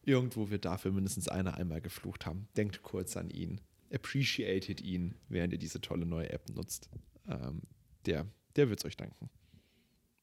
Irgendwo 0.05 0.51
wird 0.51 0.65
dafür 0.65 0.93
mindestens 0.93 1.29
einer 1.29 1.55
einmal 1.55 1.81
geflucht 1.81 2.27
haben. 2.27 2.49
Denkt 2.57 2.83
kurz 2.83 3.17
an 3.17 3.31
ihn. 3.31 3.61
Appreciated 3.93 4.81
ihn, 4.81 5.15
während 5.29 5.53
ihr 5.53 5.59
diese 5.59 5.81
tolle 5.81 6.07
neue 6.07 6.31
App 6.31 6.49
nutzt. 6.49 6.89
Ähm, 7.29 7.63
der 8.07 8.27
der 8.57 8.69
wird 8.69 8.81
es 8.81 8.85
euch 8.85 8.97
danken. 8.97 9.31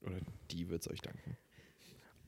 Oder 0.02 0.18
die 0.52 0.70
wird 0.70 0.82
es 0.82 0.92
euch 0.92 1.02
danken. 1.02 1.38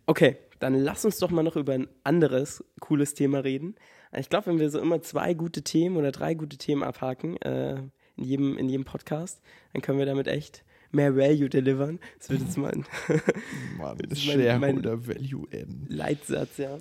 Okay, 0.06 0.38
dann 0.60 0.74
lass 0.74 1.06
uns 1.06 1.20
doch 1.20 1.30
mal 1.30 1.44
noch 1.44 1.56
über 1.56 1.74
ein 1.74 1.88
anderes 2.04 2.64
cooles 2.80 3.14
Thema 3.14 3.40
reden. 3.40 3.76
Ich 4.18 4.30
glaube, 4.30 4.48
wenn 4.48 4.60
wir 4.60 4.70
so 4.72 4.80
immer 4.80 5.02
zwei 5.02 5.36
gute 5.36 5.62
Themen 5.62 5.98
oder 5.98 6.12
drei 6.12 6.34
gute 6.34 6.58
Themen 6.58 6.84
abhaken 6.84 7.38
äh, 7.42 7.84
in, 8.20 8.26
jedem, 8.26 8.58
in 8.58 8.70
jedem 8.70 8.86
Podcast, 8.86 9.42
dann 9.74 9.82
können 9.82 9.98
wir 10.00 10.06
damit 10.06 10.28
echt 10.28 10.64
mehr 10.92 11.16
Value 11.16 11.50
delivern. 11.50 12.00
Das 12.18 12.30
wird 12.30 12.42
jetzt 12.42 12.58
mein 12.58 12.86
Mann, 13.78 13.98
Das 14.10 14.26
mein- 14.26 14.60
mein- 14.60 14.84
Value 14.84 15.48
N. 15.52 15.86
Leitsatz, 15.90 16.58
ja. 16.58 16.78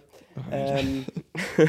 Ähm, 0.51 1.05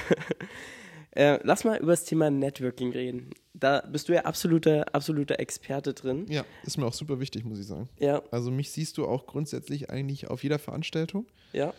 äh, 1.12 1.40
lass 1.44 1.64
mal 1.64 1.78
über 1.80 1.92
das 1.92 2.06
Thema 2.06 2.30
Networking 2.30 2.92
reden. 2.92 3.32
Da 3.54 3.82
bist 3.82 4.08
du 4.08 4.14
ja 4.14 4.22
absoluter, 4.26 4.86
absoluter 4.94 5.40
Experte 5.40 5.94
drin. 5.94 6.26
Ja, 6.30 6.46
ist 6.64 6.78
mir 6.78 6.86
auch 6.86 6.94
super 6.94 7.20
wichtig, 7.20 7.44
muss 7.44 7.60
ich 7.60 7.66
sagen. 7.66 7.90
Ja, 8.00 8.22
Also 8.32 8.52
mich 8.52 8.72
siehst 8.72 8.98
du 8.98 9.06
auch 9.06 9.26
grundsätzlich 9.26 9.90
eigentlich 9.90 10.30
auf 10.30 10.44
jeder 10.44 10.60
Veranstaltung. 10.60 11.26
ja. 11.54 11.74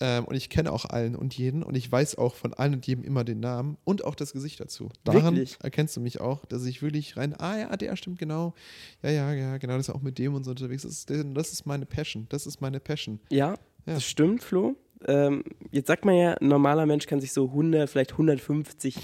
Ähm, 0.00 0.24
und 0.26 0.34
ich 0.34 0.50
kenne 0.50 0.72
auch 0.72 0.84
allen 0.84 1.16
und 1.16 1.34
jeden 1.38 1.62
und 1.62 1.74
ich 1.74 1.90
weiß 1.90 2.18
auch 2.18 2.34
von 2.34 2.52
allen 2.52 2.74
und 2.74 2.86
jedem 2.86 3.02
immer 3.02 3.24
den 3.24 3.40
Namen 3.40 3.78
und 3.84 4.04
auch 4.04 4.14
das 4.14 4.32
Gesicht 4.34 4.60
dazu. 4.60 4.90
Daran 5.04 5.36
Wirklich? 5.36 5.56
erkennst 5.62 5.96
du 5.96 6.00
mich 6.00 6.20
auch, 6.20 6.44
dass 6.44 6.66
ich 6.66 6.82
wirklich 6.82 7.16
rein, 7.16 7.34
ah 7.38 7.58
ja, 7.58 7.76
der 7.76 7.96
stimmt 7.96 8.18
genau. 8.18 8.54
Ja, 9.02 9.10
ja, 9.10 9.32
ja, 9.32 9.56
genau, 9.58 9.76
das 9.78 9.88
ist 9.88 9.94
auch 9.94 10.02
mit 10.02 10.18
dem 10.18 10.34
und 10.34 10.44
so 10.44 10.50
unterwegs. 10.50 10.82
Das 10.82 10.92
ist, 10.92 11.10
das 11.10 11.52
ist 11.52 11.64
meine 11.66 11.86
Passion. 11.86 12.26
Das 12.28 12.46
ist 12.46 12.60
meine 12.60 12.78
Passion. 12.80 13.20
Ja, 13.30 13.52
Ja. 13.86 13.94
das 13.94 14.04
stimmt, 14.04 14.42
Flo. 14.42 14.76
ähm, 15.06 15.44
jetzt 15.70 15.86
sagt 15.86 16.04
man 16.04 16.14
ja, 16.14 16.34
ein 16.34 16.48
normaler 16.48 16.84
Mensch 16.86 17.06
kann 17.06 17.20
sich 17.20 17.32
so 17.32 17.46
100, 17.46 17.88
vielleicht 17.88 18.12
150 18.12 18.96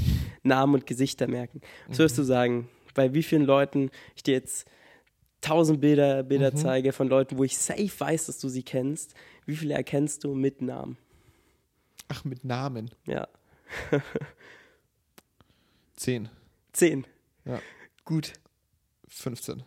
Namen 0.43 0.75
und 0.75 0.87
Gesichter 0.87 1.27
merken. 1.27 1.61
Was 1.89 1.99
würdest 2.01 2.19
du 2.19 2.23
sagen, 2.23 2.69
bei 2.95 3.15
wie 3.15 3.23
vielen 3.23 3.45
Leuten 3.45 3.91
ich 4.15 4.23
dir 4.23 4.35
jetzt 4.35 4.67
1000 5.45 5.81
Bilder, 5.81 6.23
Bilder 6.23 6.55
zeige 6.55 6.93
von 6.93 7.09
Leuten, 7.09 7.37
wo 7.39 7.45
ich 7.45 7.57
safe 7.59 7.91
weiß, 7.99 8.27
dass 8.27 8.39
du 8.39 8.49
sie 8.49 8.63
kennst, 8.63 9.15
wie 9.47 9.57
viele 9.57 9.75
erkennst 9.75 10.25
du 10.25 10.35
mit 10.35 10.63
Namen? 10.63 10.97
Ach, 12.09 12.25
mit 12.25 12.45
Namen. 12.45 12.91
Ja, 13.07 13.29
Zehn. 15.97 16.29
10. 16.73 17.07
Ja. 17.45 17.61
Gut. 18.05 18.33
15. 19.09 19.63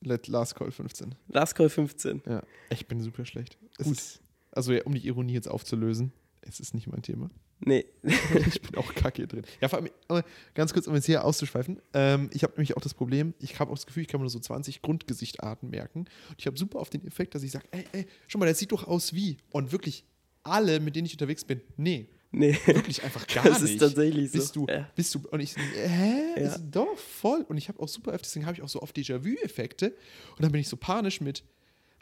Let 0.00 0.28
Last 0.28 0.54
Call 0.54 0.70
15. 0.70 1.14
Last 1.28 1.54
Call 1.54 1.68
15. 1.68 2.22
Ja. 2.26 2.42
Ich 2.70 2.86
bin 2.86 3.00
super 3.00 3.24
schlecht. 3.24 3.58
Gut. 3.78 3.86
Ist, 3.86 4.22
also, 4.52 4.72
ja, 4.72 4.82
um 4.84 4.94
die 4.94 5.06
Ironie 5.06 5.32
jetzt 5.32 5.48
aufzulösen, 5.48 6.12
es 6.42 6.60
ist 6.60 6.74
nicht 6.74 6.86
mein 6.86 7.02
Thema. 7.02 7.30
Nee. 7.66 7.86
ich 8.02 8.60
bin 8.60 8.74
auch 8.76 8.94
kacke 8.94 9.16
hier 9.16 9.26
drin. 9.26 9.42
Ja, 9.60 9.68
vor 9.68 9.78
allem, 9.78 9.88
aber 10.08 10.22
ganz 10.54 10.72
kurz, 10.74 10.86
um 10.86 10.94
jetzt 10.94 11.06
hier 11.06 11.24
auszuschweifen. 11.24 11.80
Ähm, 11.94 12.28
ich 12.32 12.42
habe 12.42 12.52
nämlich 12.54 12.76
auch 12.76 12.82
das 12.82 12.92
Problem, 12.92 13.32
ich 13.40 13.58
habe 13.58 13.70
auch 13.70 13.74
das 13.76 13.86
Gefühl, 13.86 14.02
ich 14.02 14.08
kann 14.08 14.20
mir 14.20 14.24
nur 14.24 14.30
so 14.30 14.38
20 14.38 14.82
Grundgesichtarten 14.82 15.70
merken. 15.70 16.00
Und 16.00 16.34
ich 16.38 16.46
habe 16.46 16.58
super 16.58 16.78
oft 16.78 16.92
den 16.92 17.06
Effekt, 17.06 17.34
dass 17.34 17.42
ich 17.42 17.52
sage, 17.52 17.64
ey, 17.70 17.84
ey, 17.92 18.06
schau 18.28 18.38
mal, 18.38 18.44
der 18.46 18.54
sieht 18.54 18.70
doch 18.72 18.86
aus 18.86 19.14
wie. 19.14 19.38
Und 19.50 19.72
wirklich 19.72 20.04
alle, 20.42 20.78
mit 20.80 20.94
denen 20.94 21.06
ich 21.06 21.12
unterwegs 21.12 21.44
bin, 21.44 21.62
nee, 21.76 22.06
Nee. 22.36 22.58
wirklich 22.66 23.02
einfach 23.04 23.26
gar 23.28 23.44
Das 23.44 23.62
nicht. 23.62 23.74
ist 23.74 23.78
tatsächlich 23.78 24.30
so. 24.32 24.38
Bist 24.38 24.56
du, 24.56 24.66
Ja. 24.68 24.90
bist 24.96 25.14
du, 25.14 25.20
und 25.30 25.40
ich, 25.40 25.56
hä? 25.56 26.12
Ja. 26.36 26.42
Ist 26.48 26.60
doch 26.70 26.98
voll. 26.98 27.46
Und 27.48 27.56
ich 27.56 27.68
habe 27.68 27.80
auch 27.80 27.88
super 27.88 28.12
oft, 28.12 28.24
deswegen 28.24 28.44
habe 28.44 28.56
ich 28.56 28.62
auch 28.62 28.68
so 28.68 28.82
oft 28.82 28.94
Déjà-vu-Effekte. 28.96 29.94
Und 30.36 30.42
dann 30.42 30.50
bin 30.52 30.60
ich 30.60 30.68
so 30.68 30.76
panisch 30.76 31.20
mit, 31.20 31.44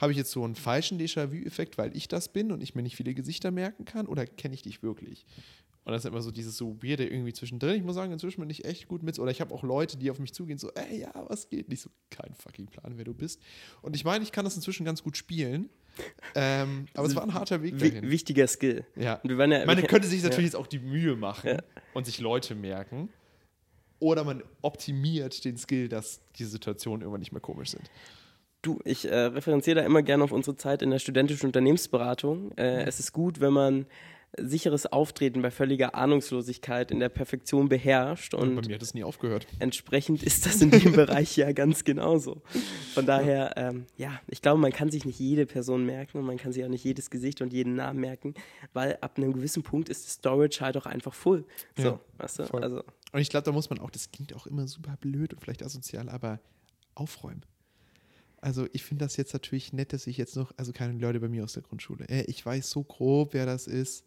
habe 0.03 0.12
ich 0.12 0.18
jetzt 0.18 0.32
so 0.32 0.42
einen 0.44 0.57
falschen 0.57 0.98
Déjà-vu-Effekt, 0.98 1.78
weil 1.78 1.96
ich 1.96 2.09
das 2.09 2.32
bin 2.32 2.50
und 2.50 2.61
ich 2.61 2.74
mir 2.74 2.82
nicht 2.82 2.96
viele 2.96 3.14
Gesichter 3.14 3.53
merken 3.53 3.84
kann? 3.84 4.07
Oder 4.09 4.26
kenne 4.26 4.53
ich 4.55 4.62
dich 4.62 4.82
wirklich? 4.82 5.24
Und 5.84 5.92
das 5.92 6.05
ist 6.05 6.09
immer 6.09 6.20
so 6.22 6.30
dieses 6.32 6.57
so 6.57 6.76
weirde 6.82 7.07
irgendwie 7.07 7.32
zwischendrin. 7.32 7.76
Ich 7.76 7.84
muss 7.84 7.94
sagen, 7.94 8.12
inzwischen 8.12 8.40
bin 8.40 8.50
ich 8.50 8.64
echt 8.64 8.88
gut 8.88 9.05
mit. 9.05 9.18
Oder 9.20 9.30
ich 9.30 9.40
habe 9.40 9.55
auch 9.55 9.62
Leute, 9.62 9.96
die 9.96 10.11
auf 10.11 10.18
mich 10.18 10.34
zugehen, 10.34 10.59
so, 10.59 10.70
ey, 10.72 11.00
ja, 11.03 11.12
was 11.28 11.48
geht? 11.48 11.68
Nicht 11.68 11.82
so, 11.82 11.90
kein 12.11 12.34
fucking 12.34 12.66
Plan, 12.66 12.94
wer 12.96 13.05
du 13.05 13.14
bist. 13.14 13.40
Und 13.80 13.94
ich 13.94 14.05
meine, 14.05 14.24
ich 14.24 14.32
kann 14.32 14.44
das 14.44 14.57
inzwischen 14.57 14.84
ganz 14.84 15.03
gut 15.05 15.16
spielen. 15.16 15.70
Ähm, 16.34 16.86
aber 16.94 17.07
es 17.07 17.14
war 17.14 17.22
ein 17.22 17.34
harter 17.34 17.62
Weg 17.62 17.78
dahin. 17.78 18.11
wichtiger 18.11 18.48
Skill. 18.48 18.84
Ja. 18.96 19.20
Ja, 19.24 19.66
Man 19.66 19.82
könnte 19.86 20.09
sich 20.09 20.22
ja. 20.22 20.28
natürlich 20.28 20.46
jetzt 20.46 20.57
auch 20.57 20.66
die 20.66 20.78
Mühe 20.80 21.14
machen 21.14 21.50
Ja. 21.50 21.62
und 21.94 22.07
sich 22.07 22.18
Leute 22.18 22.55
merken. 22.57 23.09
Oder 24.00 24.24
man 24.24 24.42
optimiert 24.62 25.44
den 25.44 25.57
Skill, 25.57 25.88
dass 25.88 26.20
die 26.36 26.44
Situationen 26.44 27.03
irgendwann 27.03 27.20
nicht 27.20 27.30
mehr 27.32 27.40
komisch 27.40 27.70
sind. 27.70 27.88
Du, 28.62 28.78
ich 28.84 29.10
äh, 29.10 29.14
referenziere 29.16 29.80
da 29.80 29.86
immer 29.86 30.02
gerne 30.02 30.22
auf 30.22 30.30
unsere 30.32 30.56
Zeit 30.56 30.82
in 30.82 30.90
der 30.90 31.00
studentischen 31.00 31.46
Unternehmensberatung. 31.46 32.52
Äh, 32.56 32.84
es 32.84 33.00
ist 33.00 33.12
gut, 33.12 33.40
wenn 33.40 33.52
man 33.52 33.86
sicheres 34.38 34.86
Auftreten 34.86 35.42
bei 35.42 35.50
völliger 35.50 35.94
Ahnungslosigkeit 35.94 36.90
in 36.90 37.00
der 37.00 37.10
Perfektion 37.10 37.68
beherrscht 37.68 38.32
Und 38.32 38.54
bei 38.54 38.62
mir 38.66 38.74
hat 38.76 38.82
es 38.82 38.94
nie 38.94 39.04
aufgehört. 39.04 39.46
entsprechend 39.58 40.22
ist 40.22 40.46
das 40.46 40.62
in 40.62 40.70
dem 40.70 40.92
Bereich 40.94 41.36
ja 41.36 41.52
ganz 41.52 41.84
genauso. 41.84 42.40
Von 42.94 43.04
daher, 43.04 43.52
ähm, 43.56 43.84
ja, 43.96 44.20
ich 44.28 44.40
glaube, 44.40 44.58
man 44.60 44.72
kann 44.72 44.90
sich 44.90 45.04
nicht 45.04 45.18
jede 45.18 45.44
Person 45.44 45.84
merken 45.84 46.16
und 46.18 46.24
man 46.24 46.38
kann 46.38 46.52
sich 46.52 46.64
auch 46.64 46.68
nicht 46.70 46.84
jedes 46.84 47.10
Gesicht 47.10 47.42
und 47.42 47.52
jeden 47.52 47.74
Namen 47.74 48.00
merken, 48.00 48.32
weil 48.72 48.96
ab 49.02 49.18
einem 49.18 49.34
gewissen 49.34 49.62
Punkt 49.64 49.90
ist 49.90 50.06
das 50.06 50.14
Storage 50.14 50.60
halt 50.62 50.76
auch 50.78 50.86
einfach 50.86 51.12
full. 51.12 51.44
So, 51.76 51.82
Ja, 51.82 52.00
weißt 52.16 52.38
du? 52.38 52.46
voll. 52.46 52.62
Also, 52.62 52.82
Und 53.12 53.20
ich 53.20 53.28
glaube, 53.28 53.44
da 53.44 53.52
muss 53.52 53.68
man 53.68 53.80
auch, 53.80 53.90
das 53.90 54.12
klingt 54.12 54.34
auch 54.34 54.46
immer 54.46 54.66
super 54.66 54.96
blöd 54.98 55.34
und 55.34 55.40
vielleicht 55.40 55.62
asozial, 55.62 56.08
aber 56.08 56.40
aufräumen. 56.94 57.42
Also 58.43 58.66
ich 58.72 58.82
finde 58.82 59.05
das 59.05 59.16
jetzt 59.16 59.32
natürlich 59.32 59.72
nett, 59.72 59.93
dass 59.95 60.07
ich 60.07 60.16
jetzt 60.18 60.36
noch, 60.36 60.53
also 60.57 60.72
keine 60.72 60.99
Leute 60.99 61.20
bei 61.20 61.28
mir 61.28 61.45
aus 61.45 61.55
der 61.55 61.62
Grundschule. 61.62 62.05
Äh, 62.09 62.24
Ich 62.24 62.45
weiß 62.45 62.68
so 62.70 62.82
grob, 62.82 63.32
wer 63.32 63.47
das 63.47 63.66
ist. 63.66 64.05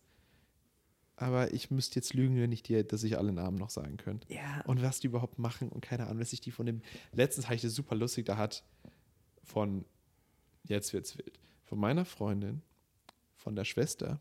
Aber 1.16 1.54
ich 1.54 1.72
müsste 1.72 1.96
jetzt 1.96 2.14
lügen, 2.14 2.36
wenn 2.42 2.52
ich 2.52 2.62
dir, 2.62 2.84
dass 2.84 3.04
ich 3.04 3.18
alle 3.18 3.32
Namen 3.32 3.58
noch 3.58 3.70
sagen 3.70 3.96
könnte. 3.96 4.32
ja, 4.32 4.62
und 4.66 4.82
was 4.84 5.00
die 5.00 5.08
überhaupt 5.08 5.40
machen 5.40 5.70
und 5.70 5.80
keine 5.82 6.06
Ahnung, 6.08 6.20
dass 6.20 6.34
ich 6.34 6.42
die 6.42 6.52
von 6.52 6.66
dem 6.66 6.82
letztens 7.14 7.46
habe 7.46 7.56
ich 7.56 7.62
das 7.62 7.74
super 7.74 7.96
lustig, 7.96 8.26
da 8.26 8.36
hat 8.36 8.66
von 9.44 9.86
jetzt 10.66 10.92
wird's 10.92 11.18
wild, 11.18 11.40
von 11.64 11.80
meiner 11.80 12.04
Freundin, 12.04 12.62
von 13.38 13.56
der 13.56 13.64
Schwester, 13.64 14.20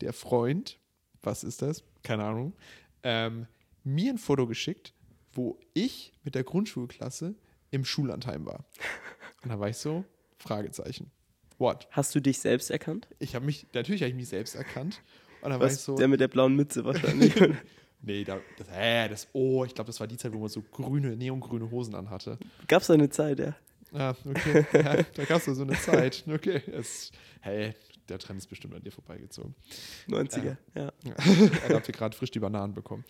der 0.00 0.12
Freund, 0.12 0.80
was 1.22 1.44
ist 1.44 1.62
das? 1.62 1.84
Keine 2.02 2.24
Ahnung, 2.24 2.52
ähm, 3.04 3.46
mir 3.84 4.10
ein 4.12 4.18
Foto 4.18 4.48
geschickt, 4.48 4.92
wo 5.32 5.60
ich 5.72 6.12
mit 6.24 6.34
der 6.34 6.42
Grundschulklasse 6.42 7.36
im 7.70 7.84
Schullandheim 7.84 8.44
war. 8.44 8.64
Und 9.44 9.50
da 9.50 9.60
war 9.60 9.68
ich 9.68 9.76
so, 9.76 10.04
Fragezeichen. 10.38 11.10
What? 11.58 11.86
hast 11.90 12.14
du 12.14 12.20
dich 12.20 12.40
selbst 12.40 12.70
erkannt? 12.70 13.06
Ich 13.18 13.34
habe 13.34 13.46
mich, 13.46 13.66
natürlich 13.72 14.02
habe 14.02 14.10
ich 14.10 14.16
mich 14.16 14.28
selbst 14.28 14.56
erkannt. 14.56 15.00
Und 15.40 15.50
dann 15.50 15.60
war 15.60 15.68
ich 15.68 15.74
Was, 15.74 15.84
so, 15.84 15.96
der 15.96 16.08
mit 16.08 16.20
der 16.20 16.28
blauen 16.28 16.56
Mütze 16.56 16.84
wahrscheinlich. 16.84 17.34
nee, 18.02 18.24
da, 18.24 18.40
das, 18.58 18.66
äh, 18.72 19.08
das, 19.08 19.28
oh, 19.32 19.64
ich 19.64 19.74
glaube, 19.74 19.86
das 19.86 20.00
war 20.00 20.06
die 20.06 20.16
Zeit, 20.16 20.32
wo 20.32 20.38
man 20.38 20.48
so 20.48 20.62
grüne, 20.62 21.16
neongrüne 21.16 21.70
Hosen 21.70 21.94
anhatte. 21.94 22.38
Gab's 22.66 22.88
da 22.88 22.94
eine 22.94 23.08
Zeit, 23.10 23.38
ja. 23.38 23.54
Ah, 23.92 24.14
okay. 24.28 24.66
Ja, 24.72 25.02
da 25.02 25.24
gab 25.24 25.38
es 25.38 25.44
so 25.44 25.62
eine 25.62 25.78
Zeit. 25.78 26.24
Okay. 26.28 26.62
Es, 26.66 27.12
hey, 27.40 27.74
der 28.08 28.18
Trend 28.18 28.38
ist 28.38 28.46
bestimmt 28.48 28.74
an 28.74 28.82
dir 28.82 28.92
vorbeigezogen. 28.92 29.54
90er, 30.08 30.56
ja. 30.74 30.92
Er 31.68 31.74
habt 31.76 31.88
ihr 31.88 31.94
gerade 31.94 32.16
frisch 32.16 32.30
die 32.30 32.38
Bananen 32.40 32.74
bekommen. 32.74 33.04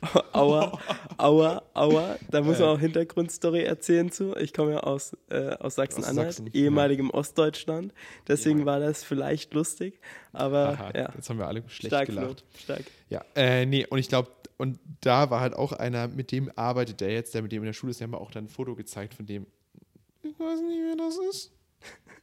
Aua, 0.32 0.78
aua, 1.16 1.60
aua. 1.74 2.16
Da 2.30 2.40
muss 2.40 2.60
man 2.60 2.68
Äh. 2.68 2.70
auch 2.72 2.78
Hintergrundstory 2.78 3.64
erzählen 3.64 4.12
zu. 4.12 4.36
Ich 4.36 4.52
komme 4.52 4.70
ja 4.74 4.80
aus, 4.84 5.16
äh, 5.28 5.48
aus 5.56 5.74
Sachsen-Anhalt, 5.74 6.34
Sachsen, 6.34 6.50
ehemaligem 6.54 7.10
Ostdeutschland. 7.10 7.92
Deswegen 8.28 8.60
Ja. 8.60 8.66
war 8.66 8.78
das 8.78 9.02
vielleicht 9.02 9.54
lustig. 9.54 9.98
Aber 10.32 10.68
Aha, 10.68 10.92
ja, 10.94 11.12
jetzt 11.16 11.28
haben 11.28 11.38
wir 11.40 11.48
alle 11.48 11.64
schlecht 11.68 11.88
stark, 11.92 12.06
gelacht. 12.06 12.44
Flo, 12.52 12.60
stark. 12.62 12.84
Ja, 13.10 13.24
äh, 13.34 13.66
nee, 13.66 13.86
und 13.86 13.98
ich 13.98 14.08
glaube, 14.08 14.30
und 14.56 14.78
da 15.00 15.30
war 15.30 15.40
halt 15.40 15.54
auch 15.54 15.72
einer, 15.72 16.06
mit 16.06 16.30
dem 16.30 16.52
arbeitet 16.54 17.00
der 17.00 17.10
jetzt, 17.12 17.34
der 17.34 17.42
mit 17.42 17.50
dem 17.50 17.62
in 17.62 17.66
der 17.66 17.72
Schule 17.72 17.90
ist, 17.90 17.98
der 17.98 18.04
haben 18.04 18.12
mir 18.12 18.20
auch 18.20 18.30
dann 18.30 18.44
ein 18.44 18.48
Foto 18.48 18.76
gezeigt 18.76 19.14
von 19.14 19.26
dem. 19.26 19.46
Ich 20.22 20.38
weiß 20.38 20.60
nicht, 20.60 20.78
wer 20.86 20.96
das 20.96 21.18
ist. 21.28 21.52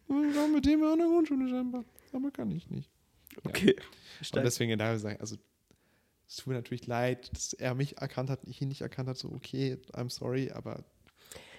Ich 0.08 0.14
war 0.38 0.48
mit 0.48 0.66
dem 0.66 0.82
an 0.82 0.98
der 1.00 1.08
Grundschule 1.08 1.50
scheinbar. 1.50 1.84
Aber 2.16 2.32
kann 2.32 2.50
ich 2.52 2.70
nicht. 2.70 2.90
Okay, 3.44 3.76
Und 4.20 4.26
stark. 4.26 4.46
deswegen 4.46 4.78
da 4.78 4.98
sagen, 4.98 5.20
also 5.20 5.36
es 6.28 6.38
tut 6.38 6.48
mir 6.48 6.54
natürlich 6.56 6.88
leid, 6.88 7.30
dass 7.36 7.54
er 7.54 7.76
mich 7.76 7.98
erkannt 7.98 8.30
hat, 8.30 8.46
ich 8.46 8.62
ihn 8.62 8.70
nicht 8.70 8.82
erkannt 8.82 9.10
hat, 9.10 9.18
so 9.18 9.32
okay, 9.32 9.78
I'm 9.94 10.10
sorry, 10.10 10.52
aber 10.52 10.84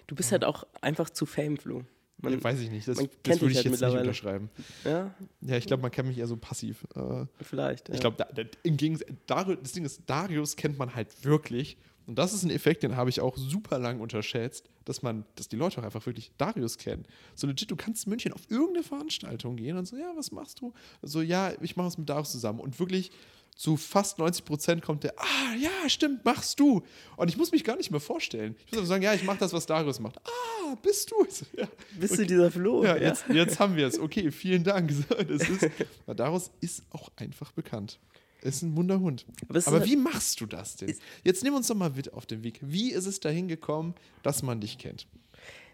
Du 0.07 0.15
bist 0.15 0.31
halt 0.33 0.45
auch 0.45 0.65
einfach 0.81 1.11
zu 1.11 1.27
fame, 1.27 1.57
Flo. 1.57 1.83
Man, 2.19 2.33
ja, 2.33 2.43
weiß 2.43 2.61
ich 2.61 2.71
nicht, 2.71 2.89
das, 2.89 2.97
das 2.97 3.41
würde 3.41 3.53
ich 3.53 3.57
halt 3.59 3.67
jetzt 3.67 3.81
nicht 3.81 3.95
unterschreiben. 3.95 4.49
ja, 4.85 5.15
Ja, 5.43 5.57
ich 5.57 5.67
glaube, 5.67 5.83
man 5.83 5.91
kennt 5.91 6.09
mich 6.09 6.17
eher 6.17 6.27
so 6.27 6.37
passiv. 6.37 6.87
Äh, 6.95 7.27
vielleicht. 7.43 7.89
Ja. 7.89 7.95
Ich 7.95 8.01
glaube, 8.01 8.17
da, 8.17 8.25
da, 8.25 8.49
im 8.63 8.77
Gegensatz, 8.79 9.09
Darius, 9.27 9.59
das 9.63 9.73
Ding 9.73 9.85
ist, 9.85 10.03
Darius 10.07 10.57
kennt 10.57 10.79
man 10.79 10.95
halt 10.95 11.25
wirklich. 11.25 11.77
Und 12.07 12.17
das 12.17 12.33
ist 12.33 12.45
ein 12.45 12.51
Effekt, 12.51 12.83
den 12.83 12.97
habe 12.97 13.11
ich 13.11 13.21
auch 13.21 13.37
super 13.37 13.79
lang 13.79 14.01
unterschätzt, 14.01 14.69
dass 14.85 15.03
man, 15.03 15.25
dass 15.35 15.49
die 15.49 15.57
Leute 15.57 15.81
auch 15.81 15.85
einfach 15.85 16.07
wirklich 16.07 16.31
Darius 16.39 16.79
kennen. 16.79 17.05
So 17.35 17.47
legit, 17.47 17.71
du 17.71 17.77
kannst 17.77 18.07
in 18.07 18.11
München 18.11 18.33
auf 18.33 18.43
irgendeine 18.49 18.85
Veranstaltung 18.85 19.57
gehen 19.57 19.77
und 19.77 19.87
so, 19.87 19.97
ja, 19.97 20.13
was 20.15 20.31
machst 20.31 20.61
du? 20.61 20.73
So, 21.03 21.21
ja, 21.21 21.53
ich 21.61 21.77
mache 21.77 21.89
es 21.89 21.99
mit 21.99 22.09
Darius 22.09 22.31
zusammen. 22.31 22.61
Und 22.61 22.79
wirklich 22.79 23.11
zu 23.57 23.77
fast 23.79 24.19
90 24.19 24.45
Prozent 24.45 24.83
kommt 24.83 25.03
der, 25.03 25.15
ah, 25.19 25.55
ja, 25.59 25.89
stimmt, 25.89 26.25
machst 26.25 26.61
du. 26.61 26.83
Und 27.17 27.29
ich 27.29 27.37
muss 27.39 27.51
mich 27.53 27.65
gar 27.65 27.77
nicht 27.77 27.91
mehr 27.91 28.01
vorstellen. 28.01 28.55
Ich 28.67 28.73
muss 28.73 28.81
einfach 28.81 28.89
sagen, 28.89 29.03
ja, 29.03 29.15
ich 29.15 29.25
mache 29.25 29.39
das, 29.39 29.53
was 29.53 29.67
Darius 29.67 29.99
macht. 29.99 30.19
Ah, 30.19 30.77
bist 30.83 31.11
du 31.11 31.25
es? 31.27 31.45
Ja. 31.57 31.67
Bist 31.99 32.19
du 32.19 32.27
dieser 32.27 32.51
Flo? 32.51 32.85
Ja, 32.85 32.97
jetzt, 32.97 33.25
jetzt 33.31 33.59
haben 33.59 33.77
wir 33.77 33.87
es. 33.87 33.99
Okay, 33.99 34.31
vielen 34.31 34.63
Dank. 34.63 34.93
So, 34.93 35.03
Das 35.25 35.49
ist, 35.49 35.71
na, 36.07 36.13
daraus 36.13 36.51
ist 36.61 36.83
auch 36.91 37.11
einfach 37.17 37.51
bekannt. 37.53 37.99
Ist 38.43 38.63
ein 38.63 38.77
Wunderhund. 38.77 39.27
Aber 39.49 39.59
es 39.59 39.65
ist 39.65 39.69
Aber 39.69 39.81
halt- 39.81 39.91
wie 39.91 39.97
machst 39.97 40.41
du 40.41 40.47
das 40.47 40.77
denn? 40.77 40.95
Jetzt 41.25 41.43
nimm 41.43 41.55
uns 41.55 41.67
doch 41.69 41.75
mal 41.75 41.91
mit 41.91 42.13
auf 42.13 42.27
den 42.27 42.43
Weg. 42.45 42.59
Wie 42.63 42.93
ist 42.93 43.07
es 43.07 43.19
dahin 43.21 43.49
gekommen, 43.49 43.95
dass 44.23 44.43
man 44.43 44.61
dich 44.61 44.79
kennt? 44.79 45.07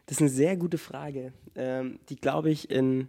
Das 0.07 0.17
ist 0.17 0.21
eine 0.21 0.31
sehr 0.31 0.57
gute 0.57 0.79
Frage, 0.79 1.33
ähm, 1.55 1.99
die, 2.09 2.17
glaube 2.17 2.51
ich, 2.51 2.71
in 2.71 3.09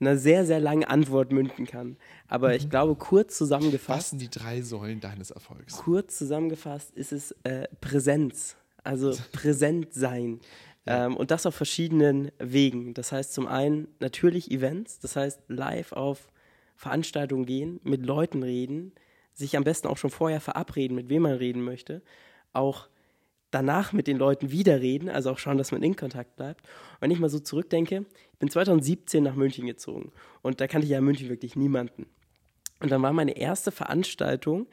einer 0.00 0.16
sehr, 0.16 0.44
sehr 0.44 0.60
langen 0.60 0.84
Antwort 0.84 1.32
münden 1.32 1.66
kann. 1.66 1.96
Aber 2.28 2.48
Mhm. 2.50 2.54
ich 2.56 2.70
glaube, 2.70 2.94
kurz 2.96 3.28
Was 3.32 3.38
zusammengefasst, 3.38 4.10
sind 4.10 4.20
die 4.22 4.28
drei 4.28 4.60
Säulen 4.60 5.00
deines 5.00 5.30
Erfolgs? 5.30 5.76
kurz 5.76 6.18
zusammengefasst 6.18 6.90
ist 6.94 7.12
es 7.12 7.32
äh, 7.44 7.68
Präsenz, 7.80 8.56
also 8.82 9.10
präsent 9.32 9.94
sein. 9.94 10.40
Ähm, 10.86 11.16
und 11.16 11.30
das 11.30 11.46
auf 11.46 11.54
verschiedenen 11.54 12.30
Wegen. 12.38 12.92
Das 12.92 13.10
heißt 13.12 13.32
zum 13.32 13.46
einen 13.46 13.88
natürlich 14.00 14.50
Events, 14.50 14.98
das 14.98 15.16
heißt 15.16 15.40
live 15.48 15.92
auf 15.92 16.28
Veranstaltungen 16.74 17.46
gehen, 17.46 17.80
mit 17.82 18.04
Leuten 18.04 18.42
reden, 18.42 18.92
sich 19.32 19.56
am 19.56 19.64
besten 19.64 19.88
auch 19.88 19.96
schon 19.96 20.10
vorher 20.10 20.40
verabreden, 20.40 20.94
mit 20.94 21.08
wem 21.08 21.22
man 21.22 21.34
reden 21.34 21.62
möchte, 21.62 22.02
auch 22.52 22.88
danach 23.50 23.92
mit 23.92 24.06
den 24.06 24.16
Leuten 24.16 24.50
wieder 24.50 24.80
reden, 24.80 25.08
also 25.08 25.30
auch 25.30 25.38
schauen, 25.38 25.58
dass 25.58 25.72
man 25.72 25.82
in 25.82 25.96
Kontakt 25.96 26.36
bleibt. 26.36 26.62
Und 26.62 27.02
wenn 27.02 27.10
ich 27.10 27.20
mal 27.20 27.28
so 27.28 27.38
zurückdenke, 27.38 28.04
ich 28.32 28.38
bin 28.38 28.50
2017 28.50 29.22
nach 29.22 29.34
München 29.34 29.66
gezogen 29.66 30.12
und 30.42 30.60
da 30.60 30.66
kannte 30.66 30.84
ich 30.86 30.90
ja 30.90 30.98
in 30.98 31.04
München 31.04 31.28
wirklich 31.28 31.56
niemanden. 31.56 32.06
Und 32.80 32.90
dann 32.90 33.02
war 33.02 33.12
meine 33.12 33.36
erste 33.36 33.70
Veranstaltung 33.70 34.66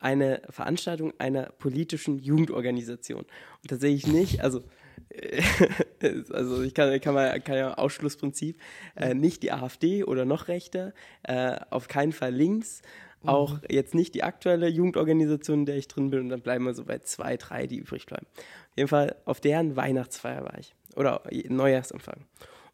eine 0.00 0.42
Veranstaltung 0.50 1.14
einer 1.18 1.44
politischen 1.44 2.18
Jugendorganisation. 2.18 3.20
Und 3.20 3.68
tatsächlich 3.68 4.06
nicht, 4.06 4.42
also 4.42 4.62
also 6.32 6.62
ich 6.62 6.74
kann, 6.74 7.00
kann, 7.00 7.14
mal, 7.14 7.40
kann 7.40 7.56
ja 7.56 7.74
Ausschlussprinzip, 7.74 8.60
äh, 8.96 9.14
nicht 9.14 9.42
die 9.42 9.52
AfD 9.52 10.04
oder 10.04 10.24
noch 10.24 10.48
rechter, 10.48 10.92
äh, 11.22 11.56
auf 11.70 11.88
keinen 11.88 12.12
Fall 12.12 12.32
links, 12.32 12.82
mhm. 13.22 13.28
auch 13.28 13.58
jetzt 13.68 13.94
nicht 13.94 14.14
die 14.14 14.22
aktuelle 14.22 14.68
Jugendorganisation, 14.68 15.60
in 15.60 15.66
der 15.66 15.76
ich 15.76 15.88
drin 15.88 16.10
bin 16.10 16.20
und 16.20 16.28
dann 16.28 16.40
bleiben 16.40 16.64
wir 16.64 16.74
so 16.74 16.84
bei 16.84 16.98
zwei, 16.98 17.36
drei, 17.36 17.66
die 17.66 17.78
übrig 17.78 18.06
bleiben. 18.06 18.26
Auf 18.34 18.76
jeden 18.76 18.88
Fall 18.88 19.16
auf 19.24 19.40
deren 19.40 19.76
Weihnachtsfeier 19.76 20.44
war 20.44 20.58
ich 20.58 20.74
oder 20.96 21.22
Neujahrsempfang. 21.48 22.24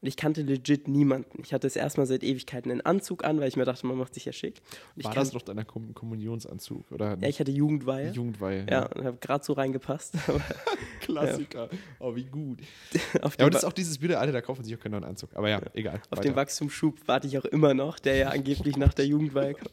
Und 0.03 0.09
ich 0.09 0.17
kannte 0.17 0.43
legit 0.43 0.89
niemanden. 0.89 1.43
Ich 1.43 1.53
hatte 1.53 1.67
es 1.67 1.77
erstmal 1.77 2.07
seit 2.07 2.23
Ewigkeiten 2.23 2.71
einen 2.71 2.81
Anzug 2.81 3.23
an, 3.23 3.39
weil 3.39 3.49
ich 3.49 3.57
mir 3.57 3.67
dachte, 3.67 3.87
man 3.87 3.99
macht 3.99 4.15
sich 4.15 4.25
ja 4.25 4.33
schick. 4.33 4.63
Und 4.97 5.05
War 5.05 5.15
das 5.15 5.35
noch 5.35 5.43
deiner 5.43 5.65
Kom 5.65 5.93
Kommunionsanzug? 5.93 6.91
Oder 6.91 7.19
ja, 7.21 7.29
ich 7.29 7.39
hatte 7.39 7.51
Jugendweihe. 7.51 8.11
Jugendweihe. 8.11 8.61
Ja, 8.61 8.81
ja. 8.81 8.87
und 8.87 9.05
habe 9.05 9.19
gerade 9.19 9.45
so 9.45 9.53
reingepasst. 9.53 10.15
Klassiker. 11.01 11.69
Ja. 11.71 11.79
Oh, 11.99 12.17
wie 12.17 12.25
gut. 12.25 12.61
Ja, 13.39 13.45
und 13.45 13.55
das 13.55 13.63
ist 13.63 13.69
auch 13.69 13.73
dieses 13.73 13.99
Bild, 13.99 14.13
alle, 14.15 14.33
da 14.33 14.41
kaufen 14.41 14.65
sich 14.65 14.75
auch 14.75 14.81
keinen 14.81 14.93
neuen 14.93 15.05
Anzug. 15.05 15.31
Aber 15.35 15.49
ja, 15.49 15.59
ja. 15.61 15.67
egal. 15.75 16.01
Auf 16.11 16.19
weiter. 16.19 16.23
den 16.23 16.37
Wachstumsschub 16.37 16.97
warte 17.07 17.27
ich 17.27 17.39
auch 17.39 17.45
immer 17.45 17.75
noch, 17.75 17.99
der 17.99 18.17
ja 18.17 18.29
angeblich 18.29 18.77
nach 18.77 18.95
der 18.95 19.07
Jugendweihe 19.07 19.55
kommt. 19.55 19.73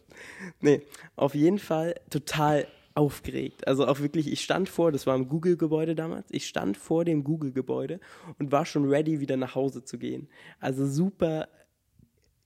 Nee, 0.60 0.82
auf 1.16 1.36
jeden 1.36 1.60
Fall 1.60 1.96
total 2.10 2.68
aufgeregt. 2.98 3.68
Also 3.68 3.86
auch 3.86 4.00
wirklich, 4.00 4.32
ich 4.32 4.43
stand 4.43 4.70
vor, 4.70 4.91
das 4.91 5.06
war 5.06 5.16
im 5.16 5.30
Google-Gebäude 5.30 5.93
damals, 5.93 6.26
ich 6.32 6.48
stand 6.48 6.78
vor 6.78 7.06
dem 7.06 7.24
Google-Gebäude 7.24 8.00
und 8.39 8.52
war 8.52 8.66
schon 8.66 8.89
ready, 8.89 9.20
wieder 9.20 9.38
nach 9.38 9.54
Hause 9.54 9.84
zu 9.84 10.00
gehen. 10.00 10.28
Also 10.60 10.88
super, 10.88 11.48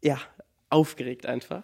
ja, 0.04 0.20
aufgeregt 0.70 1.26
einfach. 1.26 1.64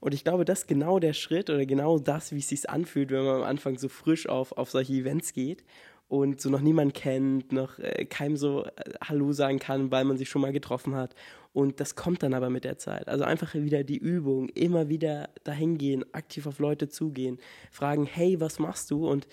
Und 0.00 0.12
ich 0.12 0.22
glaube, 0.22 0.44
das 0.44 0.60
ist 0.60 0.68
genau 0.68 0.98
der 0.98 1.14
Schritt 1.14 1.48
oder 1.48 1.64
genau 1.64 1.98
das, 1.98 2.32
wie 2.32 2.38
es 2.38 2.48
sich 2.48 2.68
anfühlt, 2.68 3.10
wenn 3.10 3.24
man 3.24 3.36
am 3.36 3.42
Anfang 3.42 3.78
so 3.78 3.88
frisch 3.88 4.28
auf, 4.28 4.52
auf 4.52 4.70
solche 4.70 4.92
Events 4.92 5.32
geht 5.32 5.64
und 6.08 6.40
so 6.40 6.50
noch 6.50 6.60
niemand 6.60 6.94
kennt, 6.94 7.52
noch 7.52 7.78
äh, 7.78 8.04
keinem 8.04 8.36
so 8.36 8.64
äh, 8.64 8.70
Hallo 9.02 9.32
sagen 9.32 9.58
kann, 9.58 9.90
weil 9.90 10.04
man 10.04 10.16
sich 10.16 10.28
schon 10.28 10.42
mal 10.42 10.52
getroffen 10.52 10.94
hat. 10.94 11.14
Und 11.52 11.80
das 11.80 11.96
kommt 11.96 12.22
dann 12.22 12.34
aber 12.34 12.50
mit 12.50 12.64
der 12.64 12.78
Zeit. 12.78 13.08
Also 13.08 13.24
einfach 13.24 13.54
wieder 13.54 13.82
die 13.82 13.96
Übung, 13.96 14.48
immer 14.50 14.88
wieder 14.88 15.30
dahin 15.42 15.78
gehen, 15.78 16.04
aktiv 16.12 16.46
auf 16.46 16.58
Leute 16.58 16.88
zugehen, 16.88 17.38
fragen, 17.70 18.06
hey, 18.06 18.40
was 18.40 18.58
machst 18.58 18.90
du? 18.90 19.08
Und 19.08 19.26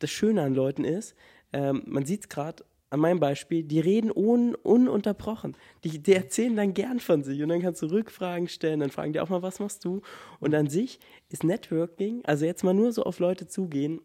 das 0.00 0.10
Schöne 0.10 0.42
an 0.42 0.54
Leuten 0.54 0.84
ist, 0.84 1.14
ähm, 1.52 1.82
man 1.86 2.04
sieht 2.04 2.22
es 2.22 2.28
gerade 2.28 2.64
an 2.90 3.00
meinem 3.00 3.20
Beispiel, 3.20 3.62
die 3.62 3.80
reden 3.80 4.10
un 4.10 4.54
ununterbrochen. 4.54 5.56
Die, 5.84 5.98
die, 6.02 6.14
erzählen 6.14 6.56
dann 6.56 6.74
gern 6.74 7.00
von 7.00 7.22
sich 7.22 7.42
und 7.42 7.50
dann 7.50 7.60
kannst 7.60 7.82
du 7.82 7.86
Rückfragen 7.86 8.48
stellen, 8.48 8.80
dann 8.80 8.90
fragen 8.90 9.12
die 9.12 9.20
auch 9.20 9.28
mal, 9.28 9.42
was 9.42 9.60
machst 9.60 9.84
du? 9.84 10.00
Und 10.40 10.54
an 10.54 10.68
sich 10.68 10.98
ist 11.28 11.44
Networking, 11.44 12.22
also 12.24 12.44
jetzt 12.44 12.64
mal 12.64 12.74
nur 12.74 12.92
so 12.92 13.04
auf 13.04 13.18
Leute 13.18 13.46
zugehen, 13.46 14.00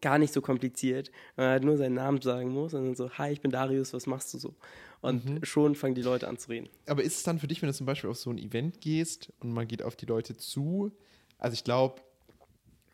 gar 0.00 0.18
nicht 0.18 0.32
so 0.32 0.40
kompliziert, 0.40 1.10
weil 1.36 1.46
man 1.46 1.52
halt 1.52 1.64
nur 1.64 1.76
seinen 1.76 1.94
Namen 1.94 2.20
sagen 2.20 2.50
muss 2.50 2.74
und 2.74 2.84
dann 2.84 2.94
so, 2.94 3.10
hi, 3.10 3.32
ich 3.32 3.40
bin 3.40 3.50
Darius, 3.50 3.92
was 3.92 4.06
machst 4.06 4.32
du 4.34 4.38
so? 4.38 4.54
Und 5.00 5.24
mhm. 5.24 5.44
schon 5.44 5.74
fangen 5.74 5.94
die 5.94 6.02
Leute 6.02 6.28
an 6.28 6.38
zu 6.38 6.48
reden. 6.48 6.68
Aber 6.86 7.02
ist 7.02 7.18
es 7.18 7.22
dann 7.22 7.38
für 7.38 7.46
dich, 7.46 7.60
wenn 7.60 7.68
du 7.68 7.74
zum 7.74 7.86
Beispiel 7.86 8.10
auf 8.10 8.16
so 8.16 8.30
ein 8.30 8.38
Event 8.38 8.80
gehst 8.80 9.32
und 9.40 9.52
man 9.52 9.66
geht 9.68 9.82
auf 9.82 9.96
die 9.96 10.06
Leute 10.06 10.36
zu, 10.36 10.92
also 11.38 11.54
ich 11.54 11.64
glaube, 11.64 12.00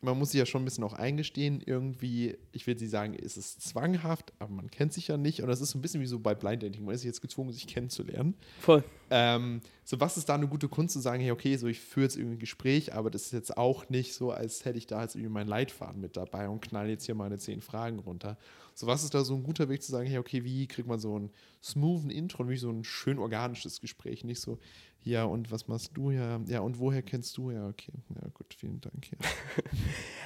man 0.03 0.19
muss 0.19 0.31
sich 0.31 0.39
ja 0.39 0.47
schon 0.47 0.63
ein 0.63 0.65
bisschen 0.65 0.85
auch 0.85 0.95
eingestehen, 0.95 1.63
irgendwie, 1.65 2.37
ich 2.53 2.67
will 2.67 2.79
sie 2.79 2.87
sagen, 2.87 3.15
ist 3.15 3.37
es 3.37 3.59
zwanghaft, 3.59 4.33
aber 4.39 4.53
man 4.53 4.71
kennt 4.71 4.93
sich 4.93 5.09
ja 5.09 5.17
nicht. 5.17 5.43
Und 5.43 5.49
das 5.49 5.61
ist 5.61 5.71
so 5.71 5.79
ein 5.79 5.83
bisschen 5.83 6.01
wie 6.01 6.07
so 6.07 6.19
bei 6.19 6.35
Blind 6.35 6.63
Dating. 6.63 6.85
Man 6.85 6.95
ist 6.95 7.05
jetzt 7.05 7.21
gezwungen, 7.21 7.53
sich 7.53 7.67
kennenzulernen. 7.67 8.35
Voll. 8.61 8.83
Ähm, 9.11 9.61
so, 9.85 10.01
was 10.01 10.17
ist 10.17 10.29
da 10.29 10.35
eine 10.35 10.49
gute 10.49 10.69
Kunst 10.69 10.95
zu 10.95 11.01
sagen, 11.01 11.21
hey, 11.21 11.33
okay, 11.33 11.57
so 11.57 11.67
ich 11.67 11.81
führe 11.81 12.05
jetzt 12.05 12.17
irgendwie 12.17 12.37
ein 12.37 12.41
Gespräch, 12.41 12.95
aber 12.95 13.11
das 13.11 13.25
ist 13.25 13.33
jetzt 13.33 13.57
auch 13.57 13.89
nicht 13.89 14.15
so, 14.15 14.31
als 14.31 14.65
hätte 14.65 14.79
ich 14.79 14.87
da 14.87 15.03
jetzt 15.03 15.17
irgendwie 15.17 15.33
meinen 15.33 15.49
Leitfaden 15.49 16.01
mit 16.01 16.17
dabei 16.17 16.49
und 16.49 16.61
knall 16.63 16.89
jetzt 16.89 17.05
hier 17.05 17.15
meine 17.15 17.39
zehn 17.39 17.61
Fragen 17.61 17.99
runter. 17.99 18.39
So, 18.75 18.87
was 18.87 19.05
ist 19.05 19.13
da 19.13 19.25
so 19.25 19.35
ein 19.35 19.43
guter 19.43 19.69
Weg 19.69 19.83
zu 19.83 19.93
sagen, 19.93 20.09
hey, 20.09 20.19
okay, 20.19 20.45
wie 20.45 20.67
kriegt 20.67 20.89
man 20.89 20.99
so 20.99 21.15
einen 21.15 21.31
smoothen 21.63 22.09
Intro 22.09 22.45
und 22.45 22.49
wie 22.49 22.57
so 22.57 22.71
ein 22.71 22.85
schön 22.85 23.19
organisches 23.19 23.81
Gespräch? 23.81 24.25
Nicht 24.25 24.41
so, 24.41 24.59
ja, 25.03 25.25
und 25.25 25.51
was 25.51 25.67
machst 25.67 25.93
du? 25.95 26.11
Ja, 26.11 26.41
ja, 26.47 26.61
und 26.61 26.79
woher 26.79 27.03
kennst 27.03 27.37
du? 27.39 27.51
Ja, 27.51 27.69
okay. 27.69 27.93
Ja, 28.11 28.29
gut, 28.35 28.55
vielen 28.55 28.81
Dank. 28.81 29.11
Ja. 29.11 29.19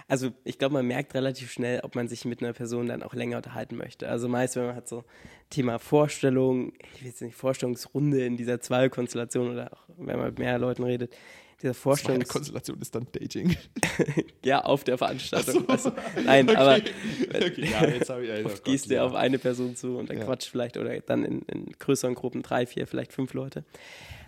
Also 0.07 0.33
ich 0.45 0.59
glaube, 0.59 0.75
man 0.75 0.87
merkt 0.87 1.15
relativ 1.15 1.51
schnell, 1.51 1.81
ob 1.81 1.95
man 1.95 2.09
sich 2.09 2.27
mit 2.27 2.43
einer 2.43 2.53
Person 2.53 2.89
dann 2.89 3.03
auch 3.03 3.15
länger 3.15 3.39
unterhalten 3.39 3.75
möchte. 3.75 4.07
Also 4.07 4.29
meist, 4.29 4.55
wenn 4.55 4.67
man 4.67 4.77
hat 4.77 4.87
so 4.87 5.03
Thema 5.49 5.79
Vorstellung, 5.79 6.75
ich 6.93 7.01
will 7.01 7.09
jetzt 7.09 7.23
nicht 7.23 7.35
Vorstellungsrunde 7.35 8.23
in 8.27 8.37
dieser 8.37 8.61
Zweikonstellation 8.61 9.51
oder 9.51 9.73
auch 9.73 9.85
wenn 9.97 10.19
man 10.19 10.27
mit 10.27 10.39
mehr 10.39 10.59
Leuten 10.59 10.83
redet, 10.83 11.17
dieser 11.63 11.73
Vorstellungs... 11.73 12.29
Konstellation 12.29 12.79
ist 12.81 12.95
dann 12.95 13.07
Dating. 13.13 13.57
ja, 14.45 14.61
auf 14.63 14.85
der 14.85 14.99
Veranstaltung. 14.99 15.63
So. 15.63 15.69
Also, 15.69 15.93
nein, 16.23 16.49
okay. 16.49 16.57
aber 16.59 16.77
okay. 16.77 17.71
Ja, 17.71 17.87
jetzt 17.89 18.11
ich, 18.11 18.29
ja, 18.29 18.45
oft 18.45 18.65
gehst 18.65 18.91
du 18.91 18.95
ja. 18.95 19.05
auf 19.05 19.15
eine 19.15 19.39
Person 19.39 19.75
zu 19.75 19.97
und 19.97 20.11
dann 20.11 20.19
ja. 20.19 20.25
quatscht 20.25 20.51
vielleicht 20.51 20.77
oder 20.77 21.01
dann 21.01 21.25
in, 21.25 21.43
in 21.43 21.73
größeren 21.73 22.15
Gruppen 22.15 22.43
drei, 22.43 22.67
vier, 22.67 22.87
vielleicht 22.87 23.15
fünf 23.15 23.33
Leute. 23.33 23.65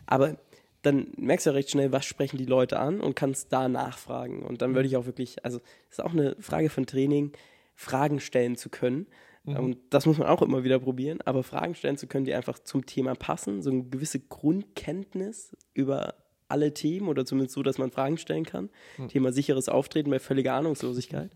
Aber 0.07 0.37
dann 0.83 1.09
merkst 1.17 1.47
du 1.47 1.51
ja 1.51 1.55
recht 1.55 1.71
schnell, 1.71 1.93
was 1.93 2.05
sprechen 2.05 2.39
die 2.39 2.45
Leute 2.45 2.79
an 2.79 3.01
und 3.01 3.17
kannst 3.17 3.53
da 3.53 3.69
nachfragen. 3.69 4.43
Und 4.43 4.63
dann 4.63 4.75
würde 4.75 4.87
ich 4.89 4.97
auch 4.97 5.07
wirklich, 5.07 5.45
also 5.45 5.59
es 5.91 5.99
ist 5.99 6.05
auch 6.05 6.13
eine 6.13 6.37
Frage 6.39 6.71
von 6.71 6.87
Training, 6.87 7.33
Fragen 7.75 8.21
stellen 8.21 8.57
zu 8.57 8.71
können. 8.71 9.07
Mhm. 9.45 9.57
Und 9.57 9.79
das 9.91 10.07
muss 10.07 10.19
man 10.19 10.29
auch 10.29 10.43
immer 10.43 10.65
wieder 10.65 10.79
probieren, 10.79 11.21
aber 11.25 11.43
Fragen 11.43 11.75
stellen 11.75 11.97
zu 11.97 12.07
können, 12.07 12.25
die 12.25 12.35
einfach 12.35 12.59
zum 12.59 12.87
Thema 12.87 13.15
passen, 13.15 13.63
so 13.63 13.71
eine 13.71 13.85
gewisse 13.85 14.21
Grundkenntnis 14.21 15.57
über 15.75 16.15
alle 16.49 16.73
Themen 16.73 17.09
oder 17.09 17.25
zumindest 17.25 17.55
so, 17.55 17.63
dass 17.63 17.79
man 17.79 17.91
Fragen 17.91 18.19
stellen 18.19 18.45
kann. 18.45 18.71
Mhm. 18.99 19.09
Thema 19.09 19.33
sicheres 19.33 19.69
Auftreten 19.69 20.11
bei 20.11 20.21
völliger 20.21 20.55
Ahnungslosigkeit. 20.55 21.33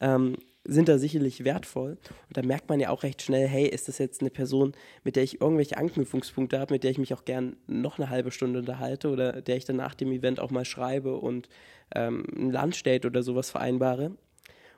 Ähm, 0.00 0.36
sind 0.64 0.88
da 0.88 0.98
sicherlich 0.98 1.44
wertvoll. 1.44 1.98
Und 2.28 2.36
da 2.36 2.42
merkt 2.42 2.68
man 2.68 2.80
ja 2.80 2.90
auch 2.90 3.02
recht 3.02 3.22
schnell, 3.22 3.48
hey, 3.48 3.66
ist 3.66 3.88
das 3.88 3.98
jetzt 3.98 4.20
eine 4.20 4.30
Person, 4.30 4.72
mit 5.04 5.16
der 5.16 5.22
ich 5.22 5.40
irgendwelche 5.40 5.76
Anknüpfungspunkte 5.76 6.58
habe, 6.58 6.74
mit 6.74 6.84
der 6.84 6.90
ich 6.90 6.98
mich 6.98 7.14
auch 7.14 7.24
gern 7.24 7.56
noch 7.66 7.98
eine 7.98 8.10
halbe 8.10 8.30
Stunde 8.30 8.60
unterhalte 8.60 9.10
oder 9.10 9.42
der 9.42 9.56
ich 9.56 9.64
dann 9.64 9.76
nach 9.76 9.94
dem 9.94 10.12
Event 10.12 10.40
auch 10.40 10.50
mal 10.50 10.64
schreibe 10.64 11.16
und 11.16 11.48
ähm, 11.94 12.24
ein 12.36 12.50
Lunchdate 12.50 13.06
oder 13.06 13.22
sowas 13.22 13.50
vereinbare. 13.50 14.16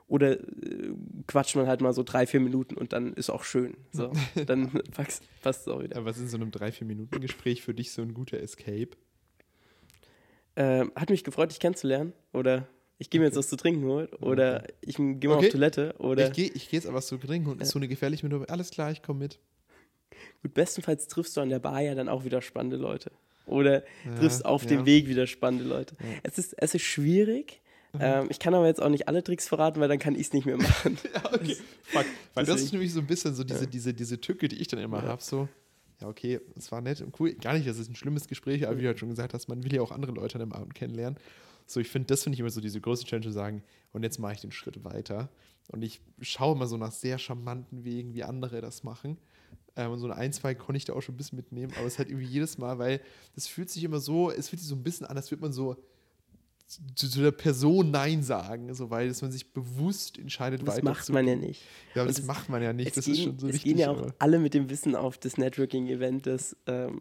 Oder 0.07 0.41
äh, 0.41 0.93
quatscht 1.27 1.57
man 1.57 1.67
halt 1.67 1.81
mal 1.81 1.93
so 1.93 2.03
drei, 2.03 2.27
vier 2.27 2.41
Minuten 2.41 2.77
und 2.77 2.93
dann 2.93 3.15
ist 3.15 3.31
auch 3.31 3.45
schön. 3.45 3.77
So, 3.91 4.13
dann 4.47 4.71
passt 4.93 5.23
es 5.45 5.69
auch 5.69 5.83
wieder. 5.83 5.97
Aber 5.97 6.07
was 6.07 6.17
ist 6.17 6.25
in 6.25 6.29
so 6.29 6.37
einem 6.37 6.51
drei, 6.51 6.73
vier 6.73 6.87
Minuten 6.87 7.21
Gespräch 7.21 7.63
für 7.63 7.75
dich 7.75 7.93
so 7.93 8.03
ein 8.03 8.15
guter 8.15 8.39
Escape? 8.39 8.91
Ähm, 10.57 10.93
hat 10.95 11.11
mich 11.11 11.25
gefreut, 11.25 11.51
dich 11.51 11.61
kennenzulernen. 11.61 12.13
Oder 12.33 12.69
ich 12.99 13.11
gehe 13.11 13.21
mir 13.21 13.27
jetzt 13.27 13.37
was 13.37 13.49
zu 13.49 13.57
trinken 13.57 13.85
holen 13.85 14.09
oder 14.21 14.65
ich 14.81 14.97
gehe 14.97 15.07
mal 15.07 15.37
okay. 15.37 15.47
auf 15.47 15.53
Toilette 15.53 15.95
oder. 15.99 16.29
Ich 16.29 16.33
gehe 16.33 16.51
ich 16.53 16.69
geh 16.69 16.77
jetzt 16.77 16.87
aber 16.87 16.97
was 16.97 17.07
zu 17.07 17.17
trinken 17.19 17.51
und 17.51 17.59
ja. 17.59 17.63
ist 17.63 17.71
so 17.71 17.79
eine 17.79 17.89
gefährliche 17.89 18.27
Minute. 18.27 18.49
Alles 18.51 18.71
klar, 18.71 18.91
ich 18.91 19.03
komme 19.03 19.21
mit. 19.21 19.39
Gut, 20.43 20.55
bestenfalls 20.55 21.09
triffst 21.09 21.37
du 21.37 21.41
an 21.41 21.49
der 21.49 21.59
Bar 21.59 21.81
ja 21.81 21.95
dann 21.95 22.09
auch 22.09 22.25
wieder 22.25 22.41
spannende 22.43 22.77
Leute. 22.77 23.11
Oder 23.47 23.83
ja, 24.05 24.15
triffst 24.19 24.45
auf 24.45 24.63
ja. 24.63 24.71
dem 24.71 24.87
Weg 24.87 25.09
wieder 25.09 25.27
spannende 25.27 25.65
Leute. 25.65 25.97
Es, 26.23 26.39
ist, 26.39 26.55
es 26.57 26.75
ist 26.75 26.83
schwierig. 26.83 27.61
Mhm. 27.93 28.01
Ähm, 28.03 28.27
ich 28.31 28.39
kann 28.39 28.55
aber 28.55 28.67
jetzt 28.67 28.81
auch 28.81 28.89
nicht 28.89 29.07
alle 29.07 29.23
Tricks 29.23 29.49
verraten, 29.49 29.81
weil 29.81 29.89
dann 29.89 29.99
kann 29.99 30.15
ich 30.15 30.23
es 30.23 30.33
nicht 30.33 30.47
mehr 30.47 30.57
machen. 30.57 30.99
ja, 31.15 31.25
okay. 31.33 31.57
Fuck. 31.83 32.07
Weil 32.35 32.47
das 32.47 32.63
ist 32.63 32.73
nämlich 32.73 32.93
so 32.93 33.01
ein 33.01 33.07
bisschen 33.07 33.35
so 33.35 33.45
diese, 33.45 33.67
diese, 33.67 33.93
diese 33.93 34.21
Tücke, 34.21 34.49
die 34.49 34.57
ich 34.57 34.69
dann 34.69 34.81
immer 34.81 35.03
habe. 35.03 35.23
So, 35.23 35.49
ja, 36.01 36.09
okay, 36.09 36.41
es 36.57 36.73
war 36.73 36.81
nett 36.81 37.01
und 37.03 37.19
cool. 37.21 37.35
Gar 37.35 37.55
nicht, 37.55 37.69
das 37.69 37.79
ist 37.79 37.91
ein 37.91 37.97
schlimmes 37.97 38.29
Gespräch, 38.29 38.67
aber 38.67 38.79
wie 38.79 38.83
du 38.83 38.89
halt 38.89 38.99
schon 38.99 39.11
gesagt 39.11 39.35
hast, 39.35 39.49
man 39.49 39.63
will 39.63 39.75
ja 39.75 39.83
auch 39.83 39.93
andere 39.93 40.13
Leute 40.13 40.35
an 40.37 40.41
dem 40.41 40.53
Abend 40.53 40.75
kennenlernen. 40.75 41.19
So, 41.67 41.81
ich 41.81 41.89
finde, 41.89 42.07
das 42.07 42.23
finde 42.23 42.35
ich 42.35 42.41
immer 42.41 42.51
so 42.51 42.61
diese 42.61 42.81
große 42.81 43.05
Challenge 43.05 43.27
zu 43.27 43.33
sagen, 43.33 43.63
und 43.93 44.03
jetzt 44.03 44.19
mache 44.19 44.35
ich 44.35 44.41
den 44.41 44.53
Schritt 44.53 44.85
weiter. 44.85 45.29
Und 45.69 45.83
ich 45.83 46.01
schaue 46.21 46.55
immer 46.55 46.67
so 46.67 46.77
nach 46.77 46.93
sehr 46.93 47.19
charmanten 47.19 47.85
Wegen, 47.85 48.15
wie 48.15 48.23
andere 48.23 48.61
das 48.61 48.83
machen. 48.83 49.19
Ähm, 49.77 49.93
und 49.93 49.99
so 49.99 50.11
ein, 50.11 50.33
zwei 50.33 50.55
konnte 50.55 50.77
ich 50.77 50.85
da 50.85 50.93
auch 50.93 51.01
schon 51.01 51.15
ein 51.15 51.19
bisschen 51.19 51.37
mitnehmen, 51.37 51.73
aber 51.77 51.87
es 51.87 51.95
ist 51.95 51.99
halt 51.99 52.09
irgendwie 52.09 52.27
jedes 52.27 52.59
Mal, 52.59 52.79
weil 52.79 53.01
das 53.35 53.47
fühlt 53.47 53.71
sich 53.71 53.83
immer 53.83 53.99
so, 53.99 54.31
es 54.31 54.49
fühlt 54.49 54.61
sich 54.61 54.69
so 54.69 54.77
ein 54.77 54.83
bisschen 54.83 55.07
an, 55.07 55.17
als 55.17 55.31
würde 55.31 55.43
man 55.43 55.53
so 55.53 55.77
zu, 56.67 57.11
zu, 57.11 57.21
der 57.21 57.33
Person 57.33 57.91
Nein 57.91 58.23
sagen, 58.23 58.73
so 58.75 58.91
weil 58.91 59.09
dass 59.09 59.21
man 59.21 59.31
sich 59.31 59.53
bewusst 59.53 60.19
entscheidet, 60.19 60.63
das 60.63 60.77
weiter 60.77 60.85
macht 60.85 61.09
man 61.11 61.27
ja 61.27 61.37
nicht. 61.37 61.63
Ja, 61.95 62.05
das, 62.05 62.17
das, 62.17 62.27
macht 62.27 62.49
man 62.49 62.63
ja 62.63 62.73
nicht. 62.73 62.97
Das 62.97 63.05
gehen, 63.05 63.15
ist 63.15 63.23
schon 63.23 63.39
so 63.39 63.49
es 63.49 63.55
wichtig. 63.55 63.73
gehen 63.73 63.79
ja 63.79 63.91
auch 63.91 63.99
aber. 63.99 64.15
alle 64.19 64.39
mit 64.39 64.55
dem 64.55 64.71
Wissen 64.71 64.97
auf 64.97 65.19
das 65.19 65.37
Networking-Event, 65.37 66.27
dass 66.27 66.57
ähm, 66.67 67.01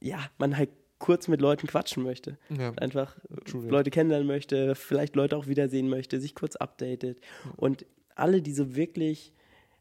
ja, 0.00 0.18
man 0.38 0.56
halt 0.56 0.70
kurz 0.98 1.28
mit 1.28 1.40
Leuten 1.40 1.66
quatschen 1.66 2.02
möchte. 2.02 2.38
Ja. 2.48 2.72
Einfach 2.76 3.16
True, 3.44 3.68
Leute 3.68 3.90
kennenlernen 3.90 4.26
möchte, 4.26 4.74
vielleicht 4.74 5.16
Leute 5.16 5.36
auch 5.36 5.46
wiedersehen 5.46 5.88
möchte, 5.88 6.20
sich 6.20 6.34
kurz 6.34 6.56
updatet. 6.56 7.20
Und 7.56 7.84
alle, 8.14 8.40
die 8.40 8.52
so 8.52 8.74
wirklich, 8.76 9.32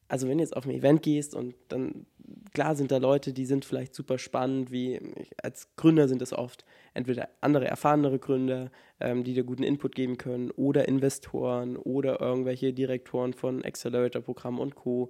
also 0.08 0.28
wenn 0.28 0.38
du 0.38 0.44
jetzt 0.44 0.56
auf 0.56 0.66
ein 0.66 0.72
Event 0.72 1.04
gehst 1.04 1.34
und 1.34 1.56
dann, 1.70 2.06
klar 2.54 2.76
sind 2.76 2.92
da 2.92 2.98
Leute, 2.98 3.32
die 3.34 3.46
sind 3.46 3.64
vielleicht 3.64 3.96
super 3.96 4.18
spannend, 4.18 4.72
wie 4.72 5.00
als 5.42 5.70
Gründer 5.78 6.08
sind 6.08 6.22
es 6.22 6.34
oft 6.34 6.66
entweder 6.94 7.30
andere 7.42 7.68
erfahrenere 7.68 8.20
Gründer, 8.20 8.72
ähm, 9.00 9.24
die 9.24 9.34
dir 9.34 9.44
guten 9.44 9.64
Input 9.64 9.96
geben 9.96 10.18
können, 10.18 10.52
oder 10.52 10.88
Investoren 10.88 11.78
oder 11.78 12.20
irgendwelche 12.20 12.74
Direktoren 12.74 13.34
von 13.34 13.64
Accelerator-Programmen 13.64 14.60
und 14.60 14.76
Co. 14.76 15.10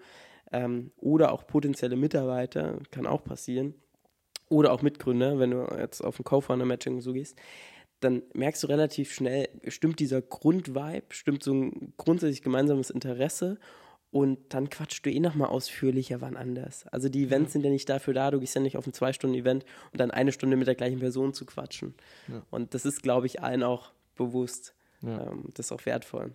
Ähm, 0.52 0.92
oder 0.98 1.32
auch 1.32 1.48
potenzielle 1.48 1.96
Mitarbeiter, 1.96 2.78
kann 2.92 3.08
auch 3.08 3.24
passieren 3.24 3.74
oder 4.50 4.72
auch 4.72 4.82
Mitgründer, 4.82 5.40
wenn 5.40 5.52
du 5.52 5.68
jetzt 5.80 6.02
auf 6.02 6.20
ein 6.20 6.24
Co-Founder-Matching 6.24 7.02
so 7.02 7.14
gehst, 7.14 7.38
dann 8.00 8.24
merkst 8.34 8.64
du 8.64 8.68
relativ 8.68 9.14
schnell, 9.14 9.50
stimmt 9.68 10.00
dieser 10.00 10.22
Grundvibe, 10.22 11.04
stimmt 11.10 11.44
so 11.44 11.54
ein 11.54 11.94
grundsätzlich 11.98 12.42
gemeinsames 12.42 12.90
Interesse 12.90 13.58
und 14.12 14.40
dann 14.54 14.70
quatschst 14.70 15.06
du 15.06 15.12
eh 15.12 15.20
nochmal 15.20 15.50
ausführlicher 15.50 16.22
wann 16.22 16.38
anders. 16.38 16.88
Also 16.88 17.10
die 17.10 17.24
Events 17.24 17.54
sind 17.54 17.66
ja 17.66 17.72
nicht 17.72 17.90
dafür 17.90 18.14
da, 18.14 18.32
du 18.32 18.40
gehst 18.40 18.56
ja 18.56 18.62
nicht 18.62 18.78
auf 18.78 18.86
ein 18.86 18.94
Zwei-Stunden-Event 18.94 19.66
und 19.92 20.00
dann 20.00 20.12
eine 20.12 20.32
Stunde 20.32 20.56
mit 20.56 20.68
der 20.68 20.76
gleichen 20.76 21.00
Person 21.00 21.34
zu 21.34 21.46
quatschen. 21.46 21.96
Ja. 22.28 22.44
Und 22.52 22.74
das 22.74 22.86
ist, 22.86 23.02
glaube 23.02 23.26
ich, 23.26 23.42
allen 23.42 23.64
auch 23.64 23.92
bewusst. 24.16 24.76
Ja. 25.02 25.32
Ähm, 25.32 25.50
das 25.54 25.68
ist 25.68 25.72
auch 25.72 25.86
wertvoll. 25.86 26.32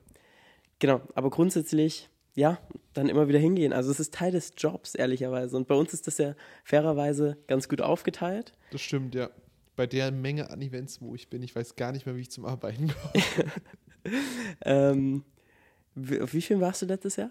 Genau, 0.79 1.01
aber 1.15 1.31
grundsätzlich, 1.31 2.09
ja, 2.35 2.59
dann 2.95 3.09
immer 3.09 3.29
wieder 3.29 3.39
hingehen. 3.39 3.73
Also 3.73 3.91
es 3.91 4.01
ist 4.01 4.15
Teil 4.15 4.33
des 4.33 4.53
Jobs, 4.57 4.95
ehrlicherweise. 4.95 5.57
Und 5.57 5.67
bei 5.69 5.75
uns 5.75 5.93
ist 5.93 6.07
das 6.07 6.19
ja 6.19 6.35
fairerweise 6.65 7.37
ganz 7.47 7.69
gut 7.69 7.81
aufgeteilt. 7.81 8.53
Das 8.71 8.81
stimmt, 8.81 9.15
ja. 9.15 9.31
Bei 9.77 9.87
der 9.87 10.11
Menge 10.13 10.51
an 10.51 10.61
Events, 10.61 11.01
wo 11.01 11.15
ich 11.15 11.29
bin, 11.31 11.43
ich 11.43 11.55
weiß 11.57 11.77
gar 11.77 11.93
nicht 11.93 12.05
mehr, 12.07 12.15
wie 12.17 12.21
ich 12.21 12.31
zum 12.31 12.45
Arbeiten 12.45 12.89
komme. 12.89 13.25
Ähm, 14.65 15.25
wie, 15.95 16.21
auf 16.21 16.33
wie 16.33 16.41
vielen 16.41 16.61
warst 16.61 16.83
du 16.83 16.87
letztes 16.87 17.17
Jahr? 17.17 17.31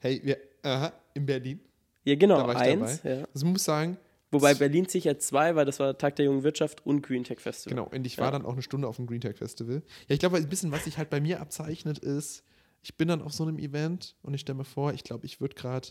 Hey, 0.00 0.20
wir, 0.24 0.36
aha, 0.62 0.92
in 1.14 1.24
Berlin. 1.26 1.60
Ja, 2.04 2.16
genau, 2.16 2.38
Da 2.38 2.46
war 2.48 2.54
ich 2.54 2.60
eins. 2.60 3.00
dabei. 3.02 3.16
Ja. 3.20 3.24
Also 3.32 3.46
ich 3.46 3.52
muss 3.52 3.64
sagen, 3.64 3.96
Wobei 4.30 4.54
Berlin 4.54 4.86
sicher 4.86 5.18
zwei, 5.18 5.54
weil 5.56 5.66
das 5.66 5.78
war 5.78 5.96
Tag 5.98 6.16
der 6.16 6.24
jungen 6.24 6.42
Wirtschaft 6.42 6.86
und 6.86 7.02
Green 7.02 7.22
Tech 7.22 7.38
Festival. 7.38 7.76
Genau, 7.76 7.88
und 7.94 8.06
ich 8.06 8.16
Ja. 8.16 8.24
war 8.24 8.30
dann 8.32 8.46
auch 8.46 8.54
eine 8.54 8.62
Stunde 8.62 8.88
auf 8.88 8.96
dem 8.96 9.06
Green 9.06 9.20
Tech 9.20 9.36
Festival. 9.36 9.82
Ja, 10.08 10.14
ich 10.14 10.20
glaube, 10.20 10.38
ein 10.38 10.48
bisschen, 10.48 10.72
was 10.72 10.84
sich 10.84 10.96
halt 10.96 11.10
bei 11.10 11.20
mir 11.20 11.40
abzeichnet, 11.40 11.98
ist, 11.98 12.42
ich 12.82 12.96
bin 12.96 13.08
dann 13.08 13.22
auf 13.22 13.32
so 13.32 13.44
einem 13.44 13.58
Event 13.58 14.16
und 14.22 14.34
ich 14.34 14.40
stelle 14.42 14.58
mir 14.58 14.64
vor, 14.64 14.92
ich 14.92 15.04
glaube, 15.04 15.26
ich 15.26 15.40
würde 15.40 15.54
gerade 15.54 15.88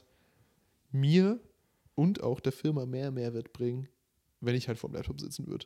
mir 0.92 1.40
und 1.96 2.22
auch 2.22 2.40
der 2.40 2.52
Firma 2.52 2.86
mehr 2.86 3.12
Mehrwert 3.12 3.54
bringen, 3.54 3.88
wenn 4.42 4.56
ich 4.56 4.68
halt 4.68 4.78
vor 4.78 4.90
dem 4.90 4.96
Laptop 4.96 5.22
sitzen 5.22 5.48
würde. 5.48 5.66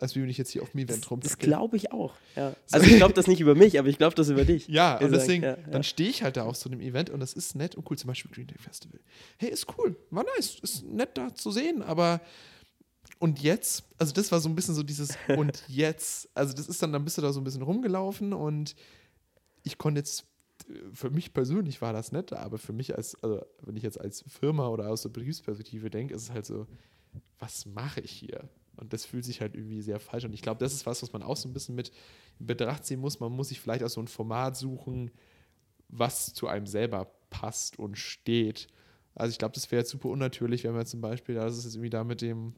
Als 0.00 0.16
wie 0.16 0.22
wenn 0.22 0.28
ich 0.28 0.38
jetzt 0.38 0.50
hier 0.50 0.62
auf 0.62 0.70
dem 0.70 0.78
Event 0.78 0.90
Das, 0.90 1.00
das 1.00 1.10
rumzacke. 1.10 1.46
glaube 1.46 1.76
ich 1.76 1.92
auch. 1.92 2.14
Ja. 2.34 2.54
Also 2.72 2.86
ich 2.86 2.96
glaube 2.96 3.14
das 3.14 3.28
nicht 3.28 3.40
über 3.40 3.54
mich, 3.54 3.78
aber 3.78 3.88
ich 3.88 3.96
glaube 3.96 4.16
das 4.16 4.28
über 4.28 4.44
dich. 4.44 4.66
Ja, 4.68 4.98
und 4.98 5.12
deswegen, 5.12 5.44
ja, 5.44 5.56
ja. 5.56 5.68
dann 5.70 5.84
stehe 5.84 6.10
ich 6.10 6.24
halt 6.24 6.36
da 6.36 6.44
auf 6.44 6.56
so 6.56 6.68
einem 6.68 6.80
Event 6.80 7.10
und 7.10 7.20
das 7.20 7.32
ist 7.32 7.54
nett 7.54 7.76
und 7.76 7.88
cool. 7.88 7.96
Zum 7.96 8.08
Beispiel 8.08 8.30
Green 8.32 8.48
Day 8.48 8.58
Festival. 8.58 8.98
Hey, 9.38 9.50
ist 9.50 9.66
cool, 9.78 9.96
war 10.10 10.24
nice, 10.36 10.58
ist 10.60 10.84
nett 10.84 11.10
da 11.16 11.32
zu 11.32 11.52
sehen, 11.52 11.82
aber 11.82 12.20
und 13.20 13.40
jetzt, 13.40 13.84
also 13.96 14.12
das 14.12 14.32
war 14.32 14.40
so 14.40 14.48
ein 14.48 14.56
bisschen 14.56 14.74
so 14.74 14.82
dieses 14.82 15.16
und 15.36 15.62
jetzt, 15.68 16.28
also 16.34 16.52
das 16.54 16.66
ist 16.68 16.82
dann, 16.82 16.92
dann 16.92 17.04
bist 17.04 17.16
du 17.16 17.22
da 17.22 17.32
so 17.32 17.40
ein 17.40 17.44
bisschen 17.44 17.62
rumgelaufen 17.62 18.32
und 18.32 18.74
ich 19.62 19.78
konnte 19.78 20.00
jetzt, 20.00 20.26
für 20.92 21.10
mich 21.10 21.34
persönlich 21.34 21.80
war 21.82 21.92
das 21.92 22.12
nett, 22.12 22.32
aber 22.32 22.58
für 22.58 22.72
mich 22.72 22.96
als, 22.96 23.22
also 23.22 23.44
wenn 23.62 23.76
ich 23.76 23.82
jetzt 23.82 24.00
als 24.00 24.24
Firma 24.28 24.68
oder 24.68 24.88
aus 24.90 25.02
der 25.02 25.10
Betriebsperspektive 25.10 25.90
denke, 25.90 26.14
ist 26.14 26.22
es 26.22 26.30
halt 26.30 26.46
so, 26.46 26.66
was 27.38 27.66
mache 27.66 28.00
ich 28.00 28.10
hier? 28.10 28.48
Und 28.76 28.92
das 28.92 29.04
fühlt 29.04 29.24
sich 29.24 29.40
halt 29.40 29.54
irgendwie 29.54 29.82
sehr 29.82 30.00
falsch 30.00 30.24
an. 30.24 30.32
Ich 30.32 30.42
glaube, 30.42 30.58
das 30.58 30.72
ist 30.72 30.86
was, 30.86 31.02
was 31.02 31.12
man 31.12 31.22
auch 31.22 31.36
so 31.36 31.48
ein 31.48 31.52
bisschen 31.52 31.74
mit 31.74 31.92
in 32.40 32.46
Betracht 32.46 32.84
ziehen 32.84 33.00
muss. 33.00 33.20
Man 33.20 33.32
muss 33.32 33.50
sich 33.50 33.60
vielleicht 33.60 33.84
auch 33.84 33.90
so 33.90 34.00
ein 34.00 34.08
Format 34.08 34.56
suchen, 34.56 35.10
was 35.88 36.32
zu 36.34 36.48
einem 36.48 36.66
selber 36.66 37.12
passt 37.30 37.78
und 37.78 37.96
steht. 37.96 38.66
Also 39.14 39.30
ich 39.30 39.38
glaube, 39.38 39.54
das 39.54 39.70
wäre 39.70 39.84
super 39.84 40.08
unnatürlich, 40.08 40.64
wenn 40.64 40.74
man 40.74 40.86
zum 40.86 41.00
Beispiel, 41.00 41.36
das 41.36 41.56
ist 41.56 41.64
jetzt 41.64 41.74
irgendwie 41.74 41.90
da 41.90 42.02
mit 42.02 42.20
dem 42.20 42.54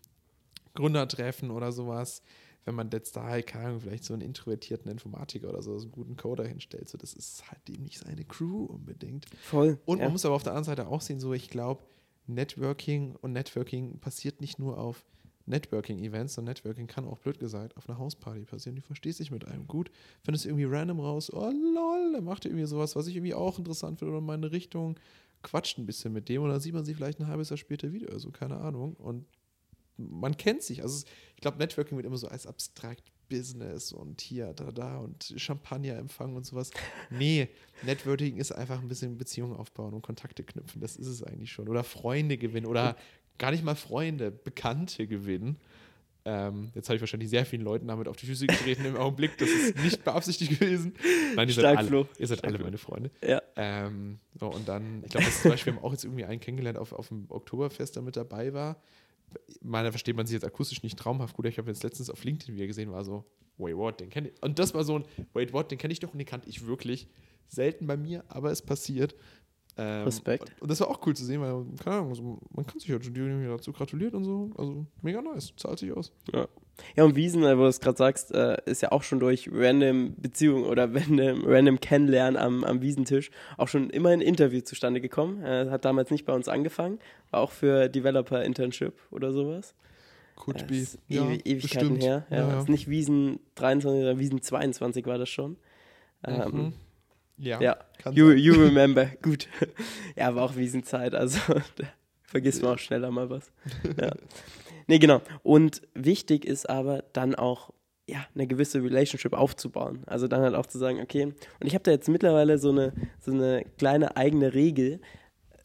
Gründertreffen 0.74 1.50
oder 1.50 1.72
sowas, 1.72 2.22
wenn 2.66 2.74
man 2.74 2.90
jetzt 2.90 3.16
da 3.16 3.22
halt, 3.24 3.46
keine 3.46 3.66
Ahnung, 3.66 3.80
vielleicht 3.80 4.04
so 4.04 4.12
einen 4.12 4.22
introvertierten 4.22 4.90
Informatiker 4.90 5.48
oder 5.48 5.62
so, 5.62 5.78
so 5.78 5.84
einen 5.84 5.92
guten 5.92 6.16
Coder 6.16 6.44
hinstellt. 6.44 6.88
So, 6.88 6.98
das 6.98 7.14
ist 7.14 7.48
halt 7.50 7.70
eben 7.70 7.84
nicht 7.84 8.00
seine 8.00 8.24
Crew 8.24 8.64
unbedingt. 8.64 9.26
Voll. 9.40 9.78
Und 9.86 9.98
ja. 9.98 10.04
man 10.04 10.12
muss 10.12 10.24
aber 10.26 10.34
auf 10.34 10.42
der 10.42 10.52
anderen 10.52 10.64
Seite 10.64 10.88
auch 10.88 11.00
sehen, 11.00 11.20
so 11.20 11.32
ich 11.32 11.48
glaube, 11.48 11.84
Networking 12.26 13.14
und 13.22 13.32
Networking 13.32 14.00
passiert 14.00 14.40
nicht 14.40 14.58
nur 14.58 14.78
auf 14.78 15.04
Networking-Events, 15.46 16.34
sondern 16.34 16.54
Networking 16.54 16.88
kann 16.88 17.06
auch 17.06 17.18
blöd 17.18 17.38
gesagt 17.38 17.76
auf 17.76 17.88
einer 17.88 17.98
Hausparty 17.98 18.44
passieren. 18.44 18.74
Du 18.74 18.82
verstehst 18.82 19.20
dich 19.20 19.30
mit 19.30 19.46
einem 19.46 19.68
gut, 19.68 19.92
findest 20.24 20.44
irgendwie 20.44 20.64
random 20.64 20.98
raus, 20.98 21.32
oh 21.32 21.48
lol, 21.48 22.10
der 22.12 22.20
macht 22.20 22.46
irgendwie 22.46 22.66
sowas, 22.66 22.96
was 22.96 23.06
ich 23.06 23.14
irgendwie 23.14 23.34
auch 23.34 23.58
interessant 23.58 24.00
finde 24.00 24.10
oder 24.10 24.18
in 24.18 24.26
meine 24.26 24.50
Richtung, 24.50 24.98
quatscht 25.42 25.78
ein 25.78 25.86
bisschen 25.86 26.12
mit 26.12 26.28
dem 26.28 26.42
und 26.42 26.48
dann 26.48 26.58
sieht 26.58 26.74
man 26.74 26.84
sich 26.84 26.96
vielleicht 26.96 27.20
ein 27.20 27.28
halbes 27.28 27.50
Jahr 27.50 27.58
später 27.58 27.92
wieder, 27.92 28.12
also 28.12 28.32
keine 28.32 28.56
Ahnung. 28.56 28.94
Und 28.94 29.24
man 29.96 30.36
kennt 30.36 30.62
sich. 30.62 30.82
Also 30.82 30.96
es- 30.96 31.04
ich 31.36 31.42
glaube, 31.42 31.58
Networking 31.58 31.96
wird 31.96 32.06
immer 32.06 32.16
so 32.16 32.28
als 32.28 32.46
abstrakt 32.46 33.12
Business 33.28 33.92
und 33.92 34.20
hier, 34.20 34.52
da, 34.54 34.70
da 34.70 34.98
und 34.98 35.34
Champagnerempfang 35.36 36.34
und 36.34 36.46
sowas. 36.46 36.70
Nee, 37.10 37.48
Networking 37.82 38.36
ist 38.36 38.52
einfach 38.52 38.80
ein 38.80 38.88
bisschen 38.88 39.18
Beziehungen 39.18 39.56
aufbauen 39.56 39.94
und 39.94 40.02
Kontakte 40.02 40.44
knüpfen. 40.44 40.80
Das 40.80 40.96
ist 40.96 41.08
es 41.08 41.22
eigentlich 41.22 41.52
schon. 41.52 41.68
Oder 41.68 41.84
Freunde 41.84 42.38
gewinnen 42.38 42.66
oder 42.66 42.96
gar 43.38 43.50
nicht 43.50 43.64
mal 43.64 43.74
Freunde, 43.74 44.30
Bekannte 44.30 45.06
gewinnen. 45.06 45.58
Ähm, 46.24 46.72
jetzt 46.74 46.88
habe 46.88 46.96
ich 46.96 47.02
wahrscheinlich 47.02 47.30
sehr 47.30 47.46
vielen 47.46 47.62
Leuten 47.62 47.86
damit 47.86 48.08
auf 48.08 48.16
die 48.16 48.26
Füße 48.26 48.46
getreten 48.46 48.84
im 48.84 48.96
Augenblick. 48.96 49.38
Das 49.38 49.48
ist 49.48 49.76
nicht 49.78 50.04
beabsichtigt 50.04 50.58
gewesen. 50.58 50.94
Nein, 51.36 51.48
ihr 51.48 51.54
seid 51.54 51.76
alle, 51.76 51.86
Flo. 51.86 52.08
ihr 52.18 52.26
seid 52.26 52.38
Stark, 52.38 52.54
alle 52.54 52.64
meine 52.64 52.78
Freunde. 52.78 53.10
ja. 53.22 53.40
Ähm, 53.54 54.18
so, 54.34 54.48
und 54.48 54.66
dann, 54.66 55.02
ich 55.04 55.10
glaube, 55.10 55.30
zum 55.30 55.52
Beispiel 55.52 55.74
haben 55.74 55.84
auch 55.84 55.92
jetzt 55.92 56.04
irgendwie 56.04 56.24
einen 56.24 56.40
kennengelernt 56.40 56.78
auf, 56.78 56.92
auf 56.92 57.08
dem 57.08 57.26
Oktoberfest, 57.28 57.94
der 57.94 58.02
mit 58.02 58.16
dabei 58.16 58.52
war. 58.52 58.82
Meiner 59.62 59.90
versteht 59.90 60.16
man 60.16 60.26
sich 60.26 60.34
jetzt 60.34 60.44
akustisch 60.44 60.82
nicht 60.82 60.98
traumhaft 60.98 61.34
gut. 61.36 61.46
Ich 61.46 61.58
habe 61.58 61.68
jetzt 61.68 61.82
letztens 61.82 62.10
auf 62.10 62.22
LinkedIn 62.24 62.54
wieder 62.54 62.66
gesehen, 62.66 62.90
war 62.92 63.04
so, 63.04 63.24
wait, 63.58 63.76
what, 63.76 64.00
den 64.00 64.10
kenne 64.10 64.28
ich. 64.28 64.42
Und 64.42 64.58
das 64.58 64.74
war 64.74 64.84
so 64.84 64.98
ein, 64.98 65.04
wait, 65.32 65.52
what, 65.52 65.70
den 65.70 65.78
kenne 65.78 65.92
ich 65.92 66.00
doch 66.00 66.12
und 66.12 66.18
den 66.18 66.26
kannte 66.26 66.48
ich 66.48 66.66
wirklich. 66.66 67.08
Selten 67.48 67.86
bei 67.86 67.96
mir, 67.96 68.24
aber 68.28 68.50
es 68.50 68.60
passiert. 68.60 69.14
Ähm, 69.76 70.04
Respekt. 70.04 70.50
Und, 70.54 70.62
und 70.62 70.70
das 70.70 70.80
war 70.80 70.88
auch 70.88 71.06
cool 71.06 71.14
zu 71.14 71.24
sehen, 71.24 71.40
weil, 71.40 71.64
keine 71.82 71.96
Ahnung, 71.96 72.14
so, 72.14 72.40
man 72.50 72.66
kann 72.66 72.80
sich 72.80 72.90
halt 72.90 73.04
schon 73.04 73.14
die 73.14 73.20
irgendwie 73.20 73.46
dazu 73.46 73.72
gratuliert 73.72 74.14
und 74.14 74.24
so. 74.24 74.50
Also 74.56 74.86
mega 75.02 75.22
nice, 75.22 75.52
zahlt 75.56 75.78
sich 75.78 75.92
aus. 75.92 76.12
Ja. 76.32 76.48
Ja, 76.94 77.04
und 77.04 77.16
Wiesen, 77.16 77.42
äh, 77.44 77.56
wo 77.56 77.62
du 77.62 77.68
es 77.68 77.80
gerade 77.80 77.96
sagst, 77.96 78.32
äh, 78.32 78.56
ist 78.66 78.82
ja 78.82 78.92
auch 78.92 79.02
schon 79.02 79.18
durch 79.20 79.50
random 79.52 80.14
Beziehungen 80.16 80.64
oder 80.64 80.84
random, 80.94 81.44
random 81.46 81.80
Kennenlernen 81.80 82.36
am, 82.40 82.64
am 82.64 82.82
Wiesentisch 82.82 83.30
auch 83.56 83.68
schon 83.68 83.90
immer 83.90 84.10
ein 84.10 84.20
Interview 84.20 84.60
zustande 84.60 85.00
gekommen. 85.00 85.42
Äh, 85.42 85.70
hat 85.70 85.84
damals 85.84 86.10
nicht 86.10 86.24
bei 86.26 86.32
uns 86.32 86.48
angefangen, 86.48 86.98
war 87.30 87.40
auch 87.40 87.50
für 87.50 87.88
Developer 87.88 88.42
Internship 88.44 88.94
oder 89.10 89.32
sowas. 89.32 89.74
Could 90.36 90.60
Das 90.60 90.66
be. 90.66 90.74
Ewi 91.08 91.40
Ewigkeiten 91.44 91.94
bestimmt. 91.94 92.02
her. 92.02 92.26
Ja, 92.30 92.36
Ja, 92.36 92.48
ja. 92.48 92.58
Ist 92.60 92.68
nicht 92.68 92.88
Wiesen 92.90 93.40
23, 93.54 94.00
sondern 94.00 94.18
Wiesen 94.18 94.42
22 94.42 95.06
war 95.06 95.18
das 95.18 95.28
schon. 95.30 95.56
Ähm, 96.26 96.50
Mhm. 96.52 96.72
Ja, 97.38 97.60
Ja, 97.60 97.76
kann 97.98 98.14
you, 98.14 98.30
you 98.32 98.52
remember. 98.62 99.06
Gut. 99.22 99.48
Ja, 100.16 100.34
war 100.34 100.44
auch 100.44 100.56
Wiesenzeit, 100.56 101.14
also 101.14 101.38
da 101.76 101.84
vergisst 102.22 102.62
man 102.62 102.72
auch 102.74 102.78
schneller 102.78 103.10
mal 103.10 103.28
was. 103.30 103.50
Ja. 104.00 104.12
Nee, 104.86 104.98
genau. 104.98 105.20
Und 105.42 105.82
wichtig 105.94 106.44
ist 106.44 106.68
aber 106.70 107.04
dann 107.12 107.34
auch, 107.34 107.70
ja, 108.08 108.24
eine 108.34 108.46
gewisse 108.46 108.82
Relationship 108.82 109.32
aufzubauen. 109.32 110.04
Also 110.06 110.28
dann 110.28 110.42
halt 110.42 110.54
auch 110.54 110.66
zu 110.66 110.78
sagen, 110.78 111.00
okay, 111.00 111.24
und 111.24 111.66
ich 111.66 111.74
habe 111.74 111.82
da 111.82 111.90
jetzt 111.90 112.08
mittlerweile 112.08 112.58
so 112.58 112.70
eine, 112.70 112.92
so 113.20 113.32
eine 113.32 113.64
kleine 113.78 114.16
eigene 114.16 114.54
Regel. 114.54 115.00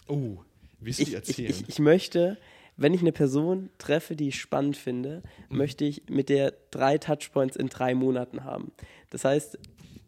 Oh, 0.07 0.38
willst 0.80 0.99
du 0.99 1.03
Ich, 1.03 1.09
die 1.09 1.13
ich, 1.13 1.15
erzählen? 1.30 1.49
ich, 1.51 1.69
ich 1.69 1.80
möchte, 1.80 2.38
wenn 2.78 2.95
ich 2.95 3.01
eine 3.01 3.11
Person 3.11 3.69
treffe, 3.78 4.15
die 4.15 4.30
ich 4.30 4.39
spannend 4.39 4.76
finde, 4.76 5.22
Mhm. 5.49 5.57
möchte 5.57 5.86
ich 5.86 6.01
mit 6.09 6.30
der 6.30 6.53
drei 6.72 6.97
Touchpoints 6.97 7.55
in 7.55 7.67
drei 7.69 7.93
Monaten 7.93 8.43
haben. 8.43 8.72
Das 9.11 9.24
heißt, 9.24 9.59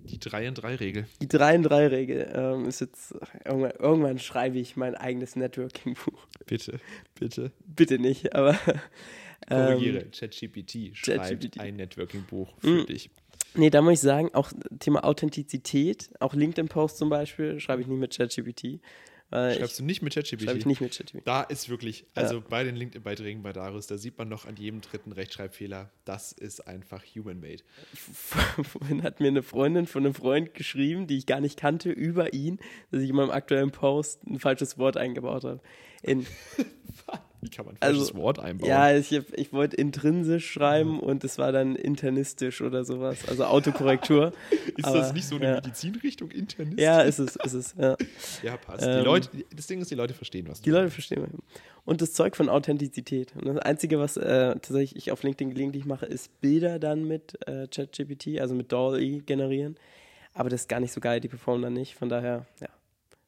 die 0.05 0.19
3 0.19 0.47
in 0.47 0.53
3 0.55 0.75
Regel. 0.75 1.05
die 1.21 1.27
3 1.27 1.55
in 1.55 1.63
3 1.63 1.87
Regel 1.87 2.31
ähm, 2.35 2.65
ist 2.67 2.81
jetzt, 2.81 3.13
irgendwann, 3.45 3.71
irgendwann 3.79 4.19
schreibe 4.19 4.59
ich 4.59 4.75
mein 4.75 4.95
eigenes 4.95 5.35
Networking-Buch. 5.35 6.27
Bitte, 6.45 6.79
bitte. 7.15 7.51
Bitte 7.65 7.99
nicht, 7.99 8.35
aber. 8.35 8.57
Korrigiere, 9.47 9.99
Ähm, 9.99 10.11
ChatGPT 10.11 10.91
schreibt 10.95 11.59
ein 11.59 11.75
Networking-Buch 11.75 12.53
für 12.59 12.83
Mm. 12.83 12.85
dich. 12.85 13.09
nee, 13.55 13.69
da 13.69 13.81
muss 13.81 13.93
ich 13.93 13.99
sagen, 13.99 14.29
auch 14.33 14.51
Thema 14.79 15.03
Authentizität, 15.03 16.09
auch 16.19 16.33
LinkedIn-Posts 16.33 16.97
zum 16.99 17.09
Beispiel, 17.09 17.59
schreibe 17.59 17.81
ich 17.81 17.87
nicht 17.87 17.99
mit 17.99 18.15
ChatGPT. 18.15 18.79
Weil 19.29 19.55
Schreibst 19.55 19.73
ich, 19.73 19.77
du 19.77 19.83
nicht 19.85 20.01
mit 20.01 20.13
ChatGPT? 20.13 20.43
schreibe 20.43 20.59
ich 20.59 20.65
nicht 20.65 20.81
mit 20.81 20.95
ChatGPT. 20.95 21.27
Da 21.27 21.41
ist 21.41 21.69
wirklich, 21.69 22.05
also 22.13 22.41
bei 22.41 22.63
den 22.63 22.75
LinkedIn-Beiträgen 22.75 23.41
bei 23.41 23.51
Darius, 23.51 23.87
da 23.87 23.97
sieht 23.97 24.17
man 24.17 24.29
noch 24.29 24.45
an 24.45 24.55
jedem 24.55 24.81
dritten 24.81 25.11
Rechtschreibfehler, 25.11 25.89
das 26.05 26.31
ist 26.31 26.67
einfach 26.67 27.03
human-made. 27.03 27.63
Vorhin 28.63 29.01
hat 29.03 29.19
mir 29.19 29.29
eine 29.29 29.41
Freundin 29.43 29.87
von 29.87 30.05
einem 30.05 30.13
Freund 30.13 30.53
geschrieben, 30.53 31.07
die 31.07 31.17
ich 31.17 31.25
gar 31.25 31.41
nicht 31.41 31.59
kannte, 31.59 31.89
über 31.89 32.33
ihn, 32.33 32.59
dass 32.91 33.01
ich 33.01 33.09
in 33.09 33.15
meinem 33.15 33.31
aktuellen 33.31 33.71
Post 33.71 34.23
ein 34.27 34.39
falsches 34.39 34.77
Wort 34.77 34.97
eingebaut 34.97 35.43
habe. 35.45 35.61
In, 36.03 36.27
Wie 37.45 37.49
kann 37.49 37.65
man 37.65 37.75
ein 37.75 37.81
Also, 37.81 37.99
falsches 37.99 38.15
Wort 38.15 38.39
einbauen? 38.39 38.69
ja, 38.69 38.95
ich, 38.95 39.11
ich 39.11 39.53
wollte 39.53 39.75
intrinsisch 39.75 40.49
schreiben 40.51 40.99
und 40.99 41.23
es 41.23 41.37
war 41.37 41.51
dann 41.51 41.75
internistisch 41.75 42.61
oder 42.61 42.83
sowas, 42.85 43.27
also 43.27 43.45
Autokorrektur. 43.45 44.33
ist 44.77 44.85
aber, 44.85 44.99
das 44.99 45.13
nicht 45.13 45.27
so 45.27 45.35
eine 45.35 45.45
ja. 45.45 45.55
Medizinrichtung, 45.55 46.31
Internist? 46.31 46.79
Ja, 46.79 47.01
ist 47.01 47.19
es, 47.19 47.35
ist 47.35 47.53
es, 47.53 47.75
ja. 47.77 47.95
Ja, 48.43 48.57
passt. 48.57 48.85
Ähm, 48.85 48.99
die 48.99 49.05
Leute, 49.05 49.29
das 49.55 49.67
Ding 49.67 49.81
ist, 49.81 49.91
die 49.91 49.95
Leute 49.95 50.13
verstehen, 50.13 50.47
was 50.47 50.61
Die 50.61 50.69
Leute 50.69 50.83
meinst. 50.83 50.93
verstehen. 50.95 51.21
mich. 51.21 51.31
Und 51.85 52.01
das 52.01 52.13
Zeug 52.13 52.35
von 52.37 52.47
Authentizität. 52.49 53.33
Und 53.35 53.45
das 53.45 53.57
Einzige, 53.57 53.99
was 53.99 54.15
äh, 54.15 54.53
tatsächlich 54.53 54.95
ich 54.95 55.11
auf 55.11 55.21
LinkedIn 55.23 55.49
gelegentlich 55.53 55.85
mache, 55.85 56.05
ist 56.05 56.39
Bilder 56.39 56.79
dann 56.79 57.05
mit 57.07 57.37
äh, 57.47 57.67
ChatGPT, 57.67 58.39
also 58.39 58.55
mit 58.55 58.71
DALL-E 58.71 59.19
generieren. 59.25 59.75
Aber 60.33 60.49
das 60.49 60.61
ist 60.61 60.69
gar 60.69 60.79
nicht 60.79 60.93
so 60.93 61.01
geil, 61.01 61.19
die 61.19 61.27
performen 61.27 61.61
dann 61.61 61.73
nicht. 61.73 61.95
Von 61.95 62.07
daher, 62.09 62.45
ja. 62.61 62.69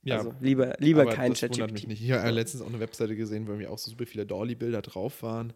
Ja, 0.05 0.17
also 0.19 0.33
lieber, 0.39 0.75
lieber 0.79 1.05
kein 1.07 1.33
ChatGPT. 1.33 1.91
Ich 1.91 2.11
habe 2.11 2.29
letztens 2.31 2.61
auch 2.63 2.67
eine 2.69 2.79
Webseite 2.79 3.15
gesehen, 3.15 3.47
wo 3.47 3.51
irgendwie 3.51 3.67
auch 3.67 3.77
so 3.77 3.89
super 3.91 4.05
viele 4.05 4.25
Dolly-Bilder 4.25 4.81
drauf 4.81 5.23
waren. 5.23 5.51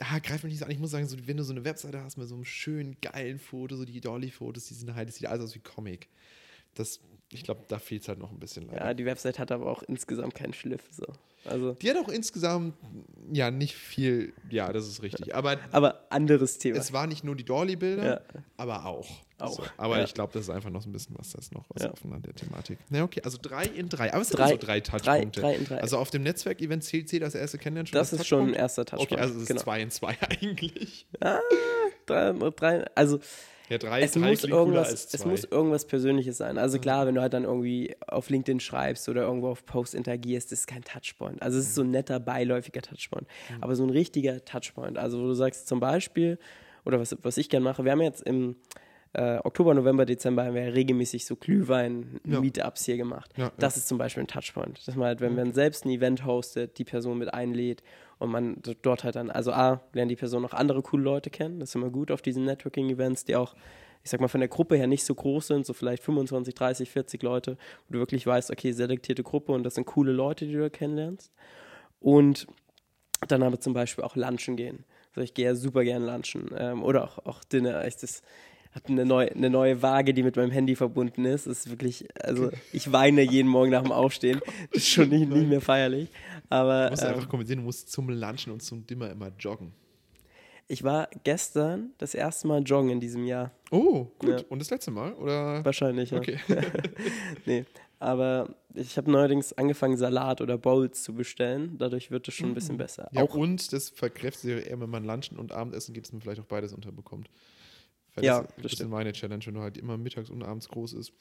Ja, 0.00 0.18
greif 0.18 0.42
mich 0.44 0.52
nicht 0.52 0.58
so 0.58 0.64
an. 0.64 0.70
Ich 0.70 0.78
muss 0.78 0.90
sagen, 0.90 1.06
so, 1.06 1.16
wenn 1.26 1.36
du 1.36 1.42
so 1.44 1.52
eine 1.52 1.64
Webseite 1.64 2.02
hast 2.02 2.18
mit 2.18 2.28
so 2.28 2.34
einem 2.34 2.44
schönen, 2.44 2.96
geilen 3.00 3.38
Foto, 3.38 3.76
so 3.76 3.84
die 3.84 4.00
Dolly-Fotos, 4.00 4.66
die 4.66 4.74
sind 4.74 4.94
halt, 4.94 5.08
das 5.08 5.16
sieht 5.16 5.26
alles 5.28 5.44
aus 5.44 5.54
wie 5.54 5.60
Comic. 5.60 6.08
Das 6.74 7.00
Ich 7.30 7.42
glaube, 7.44 7.62
da 7.68 7.78
fehlt 7.78 8.02
es 8.02 8.08
halt 8.08 8.18
noch 8.18 8.30
ein 8.30 8.38
bisschen 8.38 8.66
leider. 8.66 8.84
Ja, 8.84 8.94
die 8.94 9.04
Website 9.06 9.38
hat 9.38 9.50
aber 9.52 9.66
auch 9.66 9.82
insgesamt 9.84 10.34
keinen 10.34 10.52
Schliff. 10.54 10.82
So. 10.90 11.06
Also, 11.44 11.74
Die 11.74 11.88
hat 11.90 11.96
auch 11.96 12.08
insgesamt 12.08 12.74
ja 13.32 13.50
nicht 13.50 13.74
viel, 13.74 14.32
ja, 14.50 14.72
das 14.72 14.86
ist 14.88 15.02
richtig. 15.02 15.34
Aber 15.34 15.58
aber 15.72 16.06
anderes 16.10 16.58
Thema. 16.58 16.78
es 16.78 16.92
war 16.92 17.06
nicht 17.06 17.22
nur 17.24 17.36
die 17.36 17.44
Dolly-Bilder, 17.44 18.04
Ja. 18.34 18.42
aber 18.56 18.86
auch. 18.86 19.08
Auch, 19.38 19.52
So. 19.56 19.62
Aber 19.76 19.98
ja. 19.98 20.04
ich 20.04 20.14
glaube, 20.14 20.32
das 20.32 20.42
ist 20.42 20.50
einfach 20.50 20.70
noch 20.70 20.82
so 20.82 20.88
ein 20.88 20.92
bisschen 20.92 21.16
was, 21.18 21.30
das 21.30 21.50
noch 21.52 21.64
was 21.70 21.82
Ja. 21.84 21.92
offen 21.92 22.12
an 22.12 22.22
der 22.22 22.34
Thematik. 22.34 22.78
Na 22.90 23.02
okay, 23.04 23.20
also 23.24 23.38
drei 23.40 23.64
in 23.64 23.88
drei. 23.88 24.12
Aber 24.12 24.22
es 24.22 24.28
sind 24.28 24.38
Drei- 24.38 24.50
so 24.50 24.56
drei 24.56 24.80
Touchpunkte. 24.80 25.40
drei 25.40 25.54
in 25.54 25.64
drei. 25.64 25.80
Also 25.80 25.98
auf 25.98 26.10
dem 26.10 26.22
Netzwerk-Event 26.24 26.82
zählt 26.84 27.08
sie 27.08 27.18
das 27.20 27.34
erste 27.34 27.58
Kennenlernen 27.58 27.86
schon 27.86 27.98
das 27.98 28.12
ist 28.12 28.26
schon 28.26 28.48
ein 28.48 28.54
erster 28.54 28.84
Touchpoint. 28.84 29.12
Okay, 29.12 29.20
also 29.20 29.34
es 29.36 29.42
ist 29.42 29.48
genau. 29.48 29.60
zwei 29.60 29.80
in 29.80 29.90
zwei 29.90 30.16
eigentlich. 30.28 31.06
Drei, 32.06 32.32
drei, 32.56 32.84
also 32.94 33.18
Ja, 33.68 33.76
drei, 33.78 34.00
es 34.02 34.12
drei 34.12 34.20
muss, 34.20 34.44
irgendwas, 34.44 35.12
es 35.12 35.24
muss 35.26 35.44
irgendwas 35.44 35.86
Persönliches 35.86 36.38
sein. 36.38 36.56
Also 36.56 36.78
klar, 36.78 37.06
wenn 37.06 37.14
du 37.14 37.20
halt 37.20 37.34
dann 37.34 37.44
irgendwie 37.44 37.94
auf 38.06 38.30
LinkedIn 38.30 38.60
schreibst 38.60 39.08
oder 39.10 39.22
irgendwo 39.22 39.48
auf 39.48 39.66
Post 39.66 39.94
interagierst, 39.94 40.50
das 40.52 40.60
ist 40.60 40.66
kein 40.66 40.82
Touchpoint. 40.82 41.42
Also 41.42 41.58
es 41.58 41.66
ist 41.66 41.74
so 41.74 41.82
ein 41.82 41.90
netter, 41.90 42.18
beiläufiger 42.18 42.80
Touchpoint. 42.80 43.26
Mhm. 43.50 43.62
Aber 43.62 43.76
so 43.76 43.84
ein 43.84 43.90
richtiger 43.90 44.42
Touchpoint. 44.44 44.96
Also 44.96 45.18
wo 45.20 45.26
du 45.26 45.34
sagst 45.34 45.68
zum 45.68 45.80
Beispiel, 45.80 46.38
oder 46.86 46.98
was, 46.98 47.14
was 47.22 47.36
ich 47.36 47.50
gerne 47.50 47.64
mache, 47.64 47.84
wir 47.84 47.92
haben 47.92 48.00
jetzt 48.00 48.22
im 48.22 48.56
äh, 49.14 49.38
Oktober, 49.38 49.74
November, 49.74 50.04
Dezember 50.04 50.44
haben 50.44 50.54
wir 50.54 50.64
ja 50.64 50.70
regelmäßig 50.70 51.24
so 51.24 51.36
Glühwein-Meetups 51.36 52.84
hier 52.84 52.96
gemacht. 52.96 53.32
Das 53.58 53.76
ist 53.76 53.88
zum 53.88 53.98
Beispiel 53.98 54.22
ein 54.22 54.26
Touchpoint. 54.26 54.86
Dass 54.86 54.96
man 54.96 55.06
halt, 55.06 55.20
wenn 55.20 55.34
man 55.34 55.52
selbst 55.52 55.84
ein 55.84 55.90
Event 55.90 56.24
hostet, 56.24 56.78
die 56.78 56.84
Person 56.84 57.18
mit 57.18 57.32
einlädt 57.32 57.82
und 58.18 58.30
man 58.30 58.56
dort 58.82 59.04
halt 59.04 59.16
dann, 59.16 59.30
also 59.30 59.52
A, 59.52 59.80
lernt 59.92 60.10
die 60.10 60.16
Person 60.16 60.42
noch 60.42 60.52
andere 60.52 60.82
coole 60.82 61.02
Leute 61.02 61.30
kennen. 61.30 61.60
Das 61.60 61.70
ist 61.70 61.74
immer 61.74 61.90
gut 61.90 62.10
auf 62.10 62.22
diesen 62.22 62.44
Networking-Events, 62.44 63.24
die 63.24 63.36
auch, 63.36 63.54
ich 64.04 64.10
sag 64.10 64.20
mal, 64.20 64.28
von 64.28 64.40
der 64.40 64.48
Gruppe 64.48 64.76
her 64.76 64.86
nicht 64.86 65.04
so 65.04 65.14
groß 65.14 65.46
sind, 65.46 65.66
so 65.66 65.72
vielleicht 65.72 66.02
25, 66.02 66.54
30, 66.54 66.90
40 66.90 67.22
Leute, 67.22 67.56
wo 67.88 67.94
du 67.94 67.98
wirklich 68.00 68.26
weißt, 68.26 68.50
okay, 68.50 68.72
selektierte 68.72 69.22
Gruppe 69.22 69.52
und 69.52 69.62
das 69.62 69.74
sind 69.74 69.86
coole 69.86 70.12
Leute, 70.12 70.46
die 70.46 70.52
du 70.52 70.60
da 70.60 70.68
kennenlernst. 70.68 71.32
Und 72.00 72.46
dann 73.26 73.42
aber 73.42 73.58
zum 73.58 73.72
Beispiel 73.72 74.04
auch 74.04 74.14
lunchen 74.14 74.56
gehen. 74.56 74.84
Also 75.10 75.22
ich 75.22 75.34
gehe 75.34 75.46
ja 75.46 75.54
super 75.54 75.82
gern 75.82 76.04
lunchen. 76.04 76.50
Ähm, 76.56 76.82
oder 76.84 77.04
auch, 77.04 77.18
auch 77.26 77.42
Dinner. 77.42 77.84
Ich 77.86 77.96
das 77.96 78.22
habe 78.74 78.88
eine 78.88 79.04
neue, 79.04 79.30
eine 79.32 79.50
neue 79.50 79.82
Waage, 79.82 80.14
die 80.14 80.22
mit 80.22 80.36
meinem 80.36 80.50
Handy 80.50 80.76
verbunden 80.76 81.24
ist. 81.24 81.46
Das 81.46 81.58
ist 81.60 81.70
wirklich, 81.70 82.06
also 82.22 82.50
ich 82.72 82.92
weine 82.92 83.22
jeden 83.22 83.48
Morgen 83.48 83.70
nach 83.70 83.82
dem 83.82 83.92
Aufstehen. 83.92 84.40
Das 84.72 84.82
ist 84.82 84.88
schon 84.88 85.08
nicht, 85.08 85.28
nicht 85.28 85.48
mehr 85.48 85.60
feierlich. 85.60 86.08
Aber 86.48 86.84
Du 86.86 86.90
musst 86.90 87.02
ähm, 87.02 87.08
einfach 87.10 87.28
kommentieren, 87.28 87.58
du 87.60 87.64
musst 87.64 87.90
zum 87.90 88.08
Lunchen 88.08 88.52
und 88.52 88.62
zum 88.62 88.86
Dimmer 88.86 89.10
immer 89.10 89.30
joggen. 89.38 89.72
ich 90.68 90.84
war 90.84 91.08
gestern 91.24 91.92
das 91.98 92.14
erste 92.14 92.46
Mal 92.46 92.62
joggen 92.62 92.90
in 92.90 93.00
diesem 93.00 93.24
Jahr. 93.24 93.50
Oh, 93.70 94.06
gut. 94.18 94.40
Ja. 94.40 94.46
Und 94.48 94.60
das 94.60 94.70
letzte 94.70 94.90
Mal? 94.90 95.12
Oder? 95.14 95.64
Wahrscheinlich, 95.64 96.10
ja. 96.10 96.18
Okay. 96.18 96.38
Nee, 97.46 97.64
aber 98.00 98.54
ich 98.74 98.96
habe 98.96 99.10
neuerdings 99.10 99.52
angefangen, 99.54 99.96
Salat 99.96 100.40
oder 100.40 100.56
Bowls 100.56 101.02
zu 101.02 101.14
bestellen. 101.14 101.76
Dadurch 101.78 102.10
wird 102.10 102.28
es 102.28 102.34
schon 102.34 102.50
ein 102.50 102.54
bisschen 102.54 102.76
besser. 102.76 103.08
Ja, 103.12 103.22
Auch 103.22 103.34
und 103.34 103.72
das 103.72 103.88
verkräftigt 103.90 104.42
sich 104.42 104.66
eher, 104.70 104.78
wenn 104.80 104.90
man 104.90 105.04
Lunchen 105.04 105.36
und 105.38 105.52
Abendessen 105.52 105.94
gibt, 105.94 106.06
dass 106.06 106.12
man 106.12 106.22
vielleicht 106.22 106.40
auch 106.40 106.44
beides 106.46 106.72
unterbekommt. 106.72 107.28
Weil 108.14 108.24
Ja, 108.24 108.42
das, 108.42 108.50
das 108.62 108.72
ist 108.80 108.88
meine 108.88 109.12
Challenge, 109.12 109.44
wenn 109.46 109.54
du 109.54 109.60
halt 109.60 109.76
immer 109.78 109.96
mittags 109.96 110.30
und 110.30 110.42
abends 110.42 110.68
groß 110.68 110.92
ist. 110.94 111.12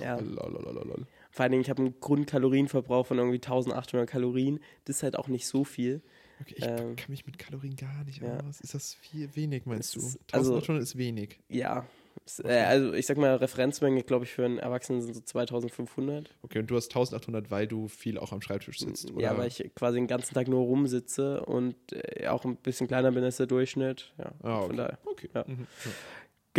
ja. 0.00 0.16
Lalalala. 0.16 0.94
Vor 1.30 1.42
allen 1.42 1.52
Dingen, 1.52 1.62
ich 1.62 1.70
habe 1.70 1.82
einen 1.82 2.00
Grundkalorienverbrauch 2.00 3.06
von 3.06 3.18
irgendwie 3.18 3.36
1800 3.36 4.08
Kalorien. 4.08 4.60
Das 4.84 4.96
ist 4.96 5.02
halt 5.02 5.16
auch 5.16 5.28
nicht 5.28 5.46
so 5.46 5.64
viel. 5.64 6.00
Okay, 6.40 6.54
ich 6.56 6.64
Ähm, 6.64 6.94
kann 6.96 7.10
mich 7.10 7.26
mit 7.26 7.38
Kalorien 7.38 7.74
gar 7.76 8.04
nicht 8.04 8.22
ja. 8.22 8.38
aus. 8.40 8.60
Ist 8.60 8.74
das 8.74 8.94
viel 8.94 9.34
wenig, 9.34 9.66
meinst 9.66 9.94
du? 9.96 10.00
Es 10.00 10.06
ist- 10.14 10.20
1800 10.32 10.68
also- 10.70 10.82
ist 10.82 10.96
wenig. 10.96 11.40
Ja. 11.48 11.84
Es- 12.24 12.40
Äh, 12.40 12.64
also 12.66 12.92
ich 12.94 13.06
sag 13.06 13.16
mal, 13.16 13.34
Referenzmenge, 13.36 14.02
glaube 14.04 14.24
ich, 14.24 14.30
für 14.32 14.44
einen 14.44 14.58
Erwachsenen 14.58 15.00
sind 15.02 15.14
so 15.14 15.20
2500. 15.20 16.34
Okay, 16.42 16.58
und 16.60 16.70
du 16.70 16.76
hast 16.76 16.88
1800, 16.90 17.50
weil 17.50 17.66
du 17.66 17.88
viel 17.88 18.18
auch 18.18 18.32
am 18.32 18.40
Schreibtisch 18.40 18.78
sitzt, 18.80 19.10
oder? 19.10 19.20
Ja, 19.22 19.36
weil 19.38 19.48
ich 19.48 19.70
quasi 19.74 19.96
den 19.98 20.06
ganzen 20.06 20.34
Tag 20.34 20.46
nur 20.48 20.60
rumsitze 20.60 21.44
und 21.44 21.76
äh, 21.92 22.26
auch 22.28 22.44
ein 22.44 22.56
bisschen 22.56 22.86
kleiner 22.86 23.12
bin 23.12 23.24
als 23.24 23.36
der 23.38 23.46
Durchschnitt. 23.46 24.12
Ja, 24.18 24.32
Ah, 24.42 24.60
von 24.62 24.66
okay. 24.70 24.76
daher. 24.76 24.98
Okay. 25.06 25.28
Ja. 25.34 25.44
Mhm. 25.46 25.66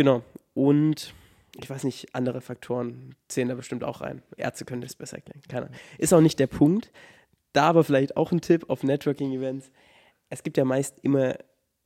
Genau. 0.00 0.22
Und 0.54 1.12
ich 1.60 1.68
weiß 1.68 1.84
nicht, 1.84 2.14
andere 2.14 2.40
Faktoren 2.40 3.14
zählen 3.28 3.50
da 3.50 3.54
bestimmt 3.54 3.84
auch 3.84 4.00
rein. 4.00 4.22
Ärzte 4.38 4.64
können 4.64 4.80
das 4.80 4.94
besser 4.94 5.16
erklären. 5.16 5.42
Keiner. 5.46 5.68
Ist 5.98 6.14
auch 6.14 6.22
nicht 6.22 6.38
der 6.38 6.46
Punkt. 6.46 6.90
Da 7.52 7.64
aber 7.64 7.84
vielleicht 7.84 8.16
auch 8.16 8.32
ein 8.32 8.40
Tipp 8.40 8.70
auf 8.70 8.82
Networking-Events. 8.82 9.70
Es 10.30 10.42
gibt 10.42 10.56
ja 10.56 10.64
meist 10.64 11.00
immer 11.00 11.34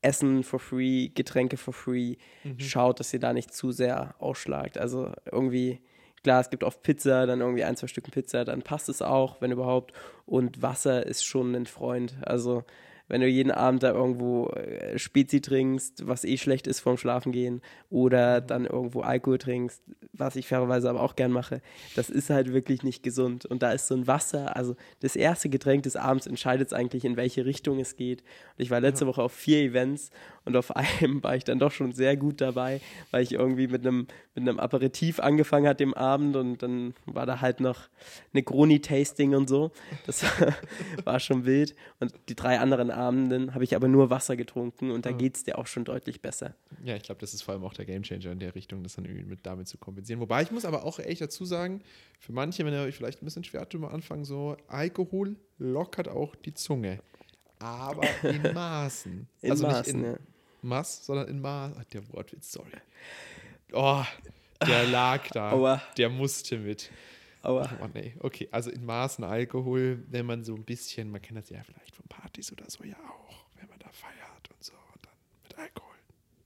Essen 0.01 0.45
for 0.45 0.61
free, 0.61 1.09
Getränke 1.09 1.57
for 1.57 1.75
free. 1.75 2.15
Schaut, 2.59 3.01
dass 3.01 3.13
ihr 3.13 3.19
da 3.19 3.33
nicht 3.33 3.53
zu 3.53 3.73
sehr 3.73 4.15
ausschlagt. 4.21 4.79
Also 4.79 5.11
irgendwie, 5.33 5.81
klar, 6.23 6.41
es 6.41 6.51
gibt 6.51 6.63
oft 6.63 6.85
Pizza, 6.85 7.27
dann 7.27 7.41
irgendwie 7.41 7.65
ein, 7.65 7.75
zwei 7.75 7.89
Stücken 7.89 8.13
Pizza, 8.13 8.45
dann 8.45 8.63
passt 8.63 8.89
es 8.89 9.03
auch, 9.03 9.41
wenn 9.41 9.51
überhaupt. 9.51 9.93
Und 10.25 10.63
Wasser 10.63 11.05
ist 11.05 11.25
schon 11.25 11.53
ein 11.57 11.67
Freund. 11.67 12.15
Also 12.25 12.63
wenn 13.09 13.21
du 13.21 13.29
jeden 13.29 13.51
Abend 13.51 13.83
da 13.83 13.93
irgendwo 13.93 14.49
äh, 14.49 14.99
Spezi 14.99 15.41
trinkst, 15.41 16.07
was 16.07 16.25
eh 16.25 16.37
schlecht 16.37 16.67
ist 16.67 16.81
vorm 16.81 16.97
Schlafengehen, 16.97 17.61
oder 17.91 18.41
dann 18.41 18.65
irgendwo 18.65 19.01
Alkohol 19.01 19.39
trinkst, 19.39 19.83
was 20.13 20.37
ich 20.37 20.47
fairerweise 20.47 20.89
aber 20.89 21.03
auch 21.03 21.17
gern 21.17 21.31
mache, 21.31 21.61
das 21.97 22.11
ist 22.11 22.31
halt 22.31 22.53
wirklich 22.53 22.83
nicht 22.83 23.03
gesund. 23.03 23.45
Und 23.47 23.63
da 23.63 23.73
ist 23.73 23.89
so 23.89 23.95
ein 23.95 24.07
Wasser, 24.07 24.57
also 24.57 24.77
das 25.01 25.17
erste 25.17 25.49
Getränk 25.49 25.83
des 25.83 25.97
Abends 25.97 26.27
entscheidet 26.27 26.73
eigentlich, 26.73 27.05
in 27.05 27.17
welche 27.17 27.45
Richtung 27.45 27.79
es 27.79 27.97
geht. 27.97 28.23
Und 28.23 28.63
ich 28.63 28.71
war 28.71 28.81
letzte 28.81 29.07
Woche 29.07 29.23
auf 29.23 29.33
vier 29.33 29.61
Events 29.61 30.11
und 30.45 30.57
auf 30.57 30.75
einem 30.77 31.23
war 31.23 31.37
ich 31.37 31.45
dann 31.45 31.59
doch 31.59 31.73
schon 31.73 31.93
sehr 31.93 32.17
gut 32.17 32.41
dabei, 32.41 32.81
weil 33.11 33.23
ich 33.23 33.33
irgendwie 33.33 33.67
mit 33.67 33.87
einem, 33.87 34.07
mit 34.35 34.49
einem 34.49 34.59
Aperitif 34.59 35.21
angefangen 35.21 35.67
hat 35.67 35.81
dem 35.81 35.95
Abend 35.95 36.37
und 36.37 36.63
dann 36.63 36.95
war 37.07 37.27
da 37.27 37.41
halt 37.41 37.61
noch 37.61 37.89
Negroni-Tasting 38.33 39.35
und 39.35 39.49
so. 39.49 39.73
Das 40.07 40.25
war 41.05 41.21
schon 41.21 41.45
wild. 41.45 41.75
Und 42.01 42.13
die 42.29 42.35
drei 42.35 42.59
anderen 42.59 42.91
Abenden 43.05 43.55
habe 43.55 43.65
ich 43.65 43.77
aber 43.77 43.89
nur 43.89 44.11
Wasser 44.11 44.37
getrunken 44.37 44.91
und 44.91 45.07
da 45.07 45.13
geht 45.13 45.37
es 45.37 45.45
dir 45.45 45.59
auch 45.59 45.67
schon 45.67 45.85
deutlich 45.85 46.21
besser. 46.21 46.55
Ja, 46.85 46.97
ich 46.97 47.03
glaube, 47.03 47.21
das 47.21 47.35
ist 47.35 47.43
vor 47.43 47.55
allem 47.55 47.65
auch 47.65 47.75
der 47.75 47.85
Gamechanger 47.85 48.33
in 48.33 48.39
der 48.39 48.55
Richtung, 48.55 48.83
das 48.83 48.95
dann 48.95 49.05
irgendwie 49.05 49.25
mit 49.25 49.47
damit 49.47 49.69
zu 49.69 49.79
kompensieren. 49.79 50.21
Wobei 50.21 50.43
ich 50.43 50.51
muss 50.51 50.65
aber 50.65 50.85
auch 50.85 50.99
echt 50.99 51.21
dazu 51.21 51.45
sagen, 51.45 51.83
für 52.19 52.33
manche, 52.33 52.65
wenn 52.65 52.73
ihr 52.73 52.81
euch 52.81 52.97
vielleicht 52.97 53.23
ein 53.23 53.25
bisschen 53.25 53.45
schwer 53.45 53.69
tut 53.69 53.83
am 53.83 53.89
Anfang, 53.89 54.25
so 54.25 54.57
Alkohol 54.69 55.37
lockert 55.59 56.09
auch 56.09 56.35
die 56.35 56.55
Zunge. 56.55 57.01
Aber 57.59 58.03
in 58.23 58.53
Maßen. 58.53 59.29
In 59.41 59.51
also 59.51 59.67
Maßen, 59.67 60.01
nicht 60.01 60.07
in 60.07 60.13
ja. 60.13 60.19
Maß, 60.63 61.07
sondern 61.07 61.29
in 61.29 61.41
Maß. 61.41 61.73
Ach, 61.79 61.85
der 61.85 62.13
Wortwitz, 62.13 62.53
sorry. 62.53 62.71
Oh, 63.73 64.03
der 64.67 64.87
lag 64.87 65.29
da. 65.29 65.53
Aua. 65.53 65.83
Der 65.97 66.11
musste 66.11 66.59
mit. 66.59 66.91
Aber 67.45 67.71
Oh 67.83 67.89
nee, 67.93 68.15
okay. 68.21 68.49
Also 68.51 68.71
in 68.71 68.85
Maßen 68.85 69.23
Alkohol, 69.23 70.03
wenn 70.09 70.25
man 70.25 70.45
so 70.45 70.55
ein 70.55 70.65
bisschen, 70.65 71.11
man 71.11 71.21
kennt 71.21 71.39
das 71.39 71.51
ja 71.51 71.63
vielleicht 71.63 71.95
von 71.95 72.07
Partys 72.09 72.51
oder 72.51 72.69
so 72.71 72.85
ja 72.85 72.97
auch, 72.97 73.47
wenn 73.57 73.69
man 73.69 73.79
da 73.79 73.91
feiert 73.93 74.51
und 74.51 74.65
so 74.65 74.73
und 74.73 75.05
dann 75.05 75.13
mit 75.43 75.59
Alkohol 75.59 75.95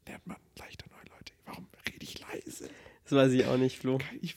lernt 0.06 0.26
man 0.26 0.36
leichter 0.58 0.86
neue 0.90 1.16
Leute. 1.16 1.32
Warum 1.46 1.68
rede 1.86 2.02
ich 2.02 2.18
leise? 2.18 2.68
das 3.04 3.12
weiß 3.12 3.32
ich 3.32 3.46
auch 3.46 3.56
nicht, 3.56 3.78
Flo. 3.78 3.98
Ich, 4.20 4.36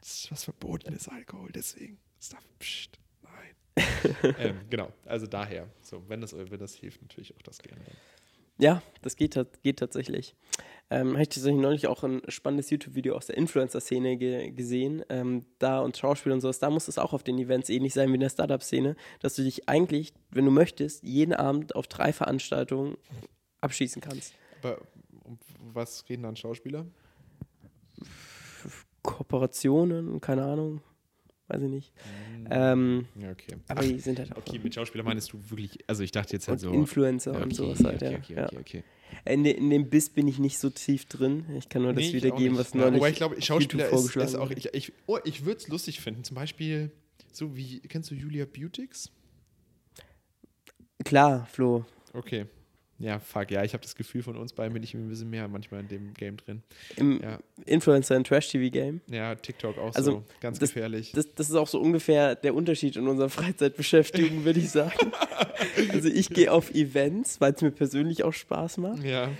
das 0.00 0.24
ist 0.24 0.32
was 0.32 0.44
Verbotenes 0.44 1.08
Alkohol, 1.08 1.50
deswegen. 1.52 1.98
Darf, 2.30 2.44
pst, 2.58 2.98
nein. 3.22 3.84
ähm, 4.38 4.60
genau, 4.70 4.92
also 5.04 5.26
daher, 5.26 5.68
so, 5.82 6.02
wenn 6.08 6.20
das, 6.20 6.34
wenn 6.34 6.58
das 6.58 6.74
hilft, 6.74 7.02
natürlich 7.02 7.34
auch 7.36 7.42
das 7.42 7.58
gerne. 7.58 7.84
Ja, 8.58 8.82
das 9.02 9.16
geht, 9.16 9.38
geht 9.62 9.78
tatsächlich. 9.78 10.34
Ähm, 10.90 11.12
Habe 11.12 11.22
ich 11.22 11.28
tatsächlich 11.28 11.60
neulich 11.60 11.86
auch 11.86 12.02
ein 12.02 12.22
spannendes 12.28 12.70
YouTube-Video 12.70 13.14
aus 13.14 13.26
der 13.26 13.36
Influencer-Szene 13.36 14.16
ge 14.16 14.50
gesehen. 14.50 15.04
Ähm, 15.10 15.44
da 15.58 15.80
und 15.80 15.96
Schauspiel 15.96 16.32
und 16.32 16.40
sowas, 16.40 16.58
da 16.58 16.70
muss 16.70 16.88
es 16.88 16.98
auch 16.98 17.12
auf 17.12 17.22
den 17.22 17.38
Events 17.38 17.68
ähnlich 17.68 17.94
sein 17.94 18.08
wie 18.10 18.14
in 18.14 18.20
der 18.20 18.30
Startup-Szene, 18.30 18.96
dass 19.20 19.34
du 19.34 19.42
dich 19.42 19.68
eigentlich, 19.68 20.12
wenn 20.30 20.44
du 20.44 20.50
möchtest, 20.50 21.02
jeden 21.02 21.34
Abend 21.34 21.76
auf 21.76 21.86
drei 21.88 22.12
Veranstaltungen 22.12 22.96
abschießen 23.60 24.00
kannst. 24.00 24.34
Aber 24.62 24.80
um 25.24 25.38
was 25.74 26.08
reden 26.08 26.22
dann 26.22 26.36
Schauspieler? 26.36 26.86
Kooperationen, 29.02 30.20
keine 30.20 30.44
Ahnung, 30.44 30.80
weiß 31.48 31.62
ich 31.62 31.70
nicht. 31.70 31.92
Ähm, 32.50 33.06
Ja, 33.20 33.30
okay. 33.30 33.56
aber 33.68 33.82
die 33.82 33.98
sind 33.98 34.18
halt 34.18 34.32
auch 34.32 34.38
Okay, 34.38 34.60
mit 34.62 34.74
Schauspieler 34.74 35.04
meinst 35.04 35.32
du 35.32 35.38
wirklich, 35.50 35.78
also 35.86 36.02
ich 36.02 36.12
dachte 36.12 36.34
jetzt 36.34 36.48
halt 36.48 36.62
und 36.62 36.70
so. 36.70 36.72
Influencer 36.72 37.32
Ja, 37.32 37.38
und 37.38 37.46
okay, 37.46 37.54
sowas 37.54 37.84
halt, 37.84 38.02
okay, 38.02 38.12
ja. 38.12 38.18
okay, 38.18 38.34
ja. 38.34 38.46
okay, 38.46 38.58
okay. 38.58 38.84
In, 39.24 39.44
in 39.44 39.70
dem 39.70 39.88
Biss 39.90 40.10
bin 40.10 40.28
ich 40.28 40.38
nicht 40.38 40.58
so 40.58 40.70
tief 40.70 41.06
drin. 41.06 41.46
Ich 41.56 41.68
kann 41.68 41.82
nur 41.82 41.92
das 41.92 42.02
Nee, 42.02 42.10
auch 42.10 42.14
wiedergeben, 42.14 42.58
was 42.58 42.74
neulich 42.74 42.96
Wobei 42.96 43.10
ich 43.10 43.16
glaube, 43.16 43.40
Schauspieler 43.40 43.88
ist, 43.88 44.16
ist 44.16 44.34
auch, 44.34 44.50
ich, 44.50 44.72
ich, 44.74 44.92
oh, 45.06 45.18
ich 45.24 45.44
würde 45.44 45.58
es 45.58 45.68
lustig 45.68 46.00
finden. 46.00 46.24
Zum 46.24 46.34
Beispiel, 46.34 46.90
so 47.32 47.56
wie, 47.56 47.80
kennst 47.80 48.10
du 48.10 48.14
Julia 48.14 48.44
Beautix? 48.44 49.10
Klar, 51.04 51.46
Flo. 51.46 51.84
Okay. 52.12 52.46
Ja, 53.00 53.20
fuck, 53.20 53.50
ja, 53.52 53.62
ich 53.62 53.74
habe 53.74 53.82
das 53.82 53.94
Gefühl, 53.94 54.22
von 54.24 54.36
uns 54.36 54.52
beiden 54.52 54.72
bin 54.74 54.82
ich 54.82 54.92
ein 54.92 55.08
bisschen 55.08 55.30
mehr 55.30 55.46
manchmal 55.46 55.80
in 55.82 55.88
dem 55.88 56.14
Game 56.14 56.36
drin. 56.36 56.62
Im 56.96 57.20
Ja, 57.22 57.38
Influencer- 57.64 58.16
und 58.16 58.26
Trash-TV-Game. 58.26 59.00
ja 59.08 59.34
TikTok 59.36 59.78
auch 59.78 59.94
Also, 59.94 60.10
so, 60.10 60.24
ganz 60.40 60.58
das- 60.58 60.70
gefährlich. 60.70 61.12
Das, 61.12 61.32
das 61.34 61.48
ist 61.48 61.54
auch 61.54 61.68
so 61.68 61.80
ungefähr 61.80 62.34
der 62.34 62.54
Unterschied 62.56 62.96
in 62.96 63.06
unserer 63.06 63.28
Freizeitbeschäftigung, 63.28 64.44
würde 64.44 64.58
ich 64.58 64.70
sagen. 64.70 65.12
Also 65.92 66.08
ich 66.08 66.28
gehe 66.30 66.52
auf 66.52 66.74
Events, 66.74 67.40
weil 67.40 67.52
es 67.52 67.62
mir 67.62 67.70
persönlich 67.70 68.24
auch 68.24 68.32
Spaß 68.32 68.78
macht. 68.78 69.04
ja, 69.04 69.30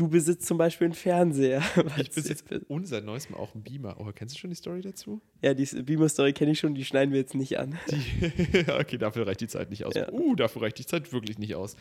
du 0.00 0.08
besitzt 0.08 0.46
zum 0.46 0.56
Beispiel 0.56 0.86
einen 0.86 0.94
Fernseher. 0.94 1.62
Ich 2.00 2.10
besitze 2.10 2.60
unser 2.68 3.00
neuestem 3.00 3.36
auch 3.36 3.54
einen 3.54 3.62
Beamer. 3.62 3.96
Oh, 3.98 4.10
kennst 4.14 4.34
du 4.34 4.38
schon 4.38 4.50
die 4.50 4.56
Story 4.56 4.80
dazu? 4.80 5.20
Ja, 5.42 5.52
die 5.52 5.64
Beamer-Story 5.64 6.32
kenne 6.32 6.52
ich 6.52 6.58
schon, 6.58 6.74
die 6.74 6.84
schneiden 6.84 7.12
wir 7.12 7.20
jetzt 7.20 7.34
nicht 7.34 7.58
an. 7.58 7.78
Die, 7.90 8.64
okay, 8.70 8.96
dafür 8.96 9.26
reicht 9.26 9.40
die 9.40 9.48
Zeit 9.48 9.70
nicht 9.70 9.84
aus. 9.84 9.94
Ja. 9.94 10.10
Uh, 10.10 10.34
dafür 10.34 10.62
reicht 10.62 10.78
die 10.78 10.86
Zeit 10.86 11.12
wirklich 11.12 11.38
nicht 11.38 11.54
aus. 11.54 11.76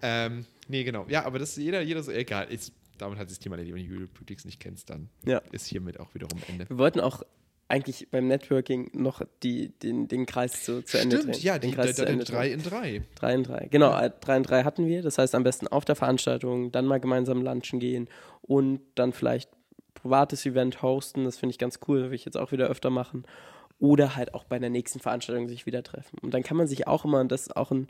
Ähm, 0.00 0.46
nee, 0.68 0.84
genau. 0.84 1.06
Ja, 1.08 1.26
aber 1.26 1.38
das 1.38 1.50
ist 1.50 1.62
jeder, 1.62 1.82
jeder 1.82 2.02
so, 2.02 2.10
egal. 2.10 2.50
Ist, 2.50 2.72
damit 2.96 3.18
hat 3.18 3.28
sich 3.28 3.38
das 3.38 3.42
Thema, 3.42 3.58
wenn 3.58 3.66
du 3.66 4.06
Politics 4.08 4.44
nicht 4.44 4.60
kennst, 4.60 4.88
dann 4.88 5.10
ja. 5.26 5.42
ist 5.52 5.66
hiermit 5.66 6.00
auch 6.00 6.14
wiederum 6.14 6.38
Ende. 6.48 6.68
Wir 6.68 6.78
wollten 6.78 7.00
auch 7.00 7.22
eigentlich 7.68 8.08
beim 8.10 8.26
Networking 8.26 8.90
noch 8.94 9.22
die, 9.42 9.68
den, 9.68 10.08
den 10.08 10.24
Kreis 10.24 10.64
zu, 10.64 10.82
zu 10.82 10.98
Ende 10.98 11.18
Stimmt, 11.18 11.42
ja, 11.42 11.58
den 11.58 11.70
die, 11.70 11.76
Kreis 11.76 11.96
da, 11.96 12.06
da, 12.06 12.14
3 12.14 12.50
in 12.50 12.62
3. 12.62 13.02
3 13.14 13.34
in 13.34 13.42
3, 13.44 13.68
genau, 13.70 13.90
ja. 13.90 14.08
3 14.08 14.36
in 14.38 14.42
3 14.42 14.64
hatten 14.64 14.86
wir. 14.86 15.02
Das 15.02 15.18
heißt, 15.18 15.34
am 15.34 15.42
besten 15.42 15.68
auf 15.68 15.84
der 15.84 15.94
Veranstaltung, 15.94 16.72
dann 16.72 16.86
mal 16.86 16.98
gemeinsam 16.98 17.42
lunchen 17.42 17.78
gehen 17.78 18.08
und 18.42 18.80
dann 18.94 19.12
vielleicht 19.12 19.50
privates 19.94 20.46
Event 20.46 20.80
hosten. 20.80 21.24
Das 21.24 21.38
finde 21.38 21.50
ich 21.52 21.58
ganz 21.58 21.80
cool, 21.86 22.04
will 22.04 22.14
ich 22.14 22.24
jetzt 22.24 22.38
auch 22.38 22.52
wieder 22.52 22.68
öfter 22.68 22.90
machen. 22.90 23.24
Oder 23.78 24.16
halt 24.16 24.34
auch 24.34 24.44
bei 24.44 24.58
der 24.58 24.70
nächsten 24.70 24.98
Veranstaltung 24.98 25.46
sich 25.46 25.66
wieder 25.66 25.82
treffen. 25.82 26.18
Und 26.22 26.34
dann 26.34 26.42
kann 26.42 26.56
man 26.56 26.66
sich 26.66 26.86
auch 26.86 27.04
immer, 27.04 27.20
und 27.20 27.30
das 27.30 27.42
ist 27.42 27.56
auch 27.56 27.70
ein 27.70 27.88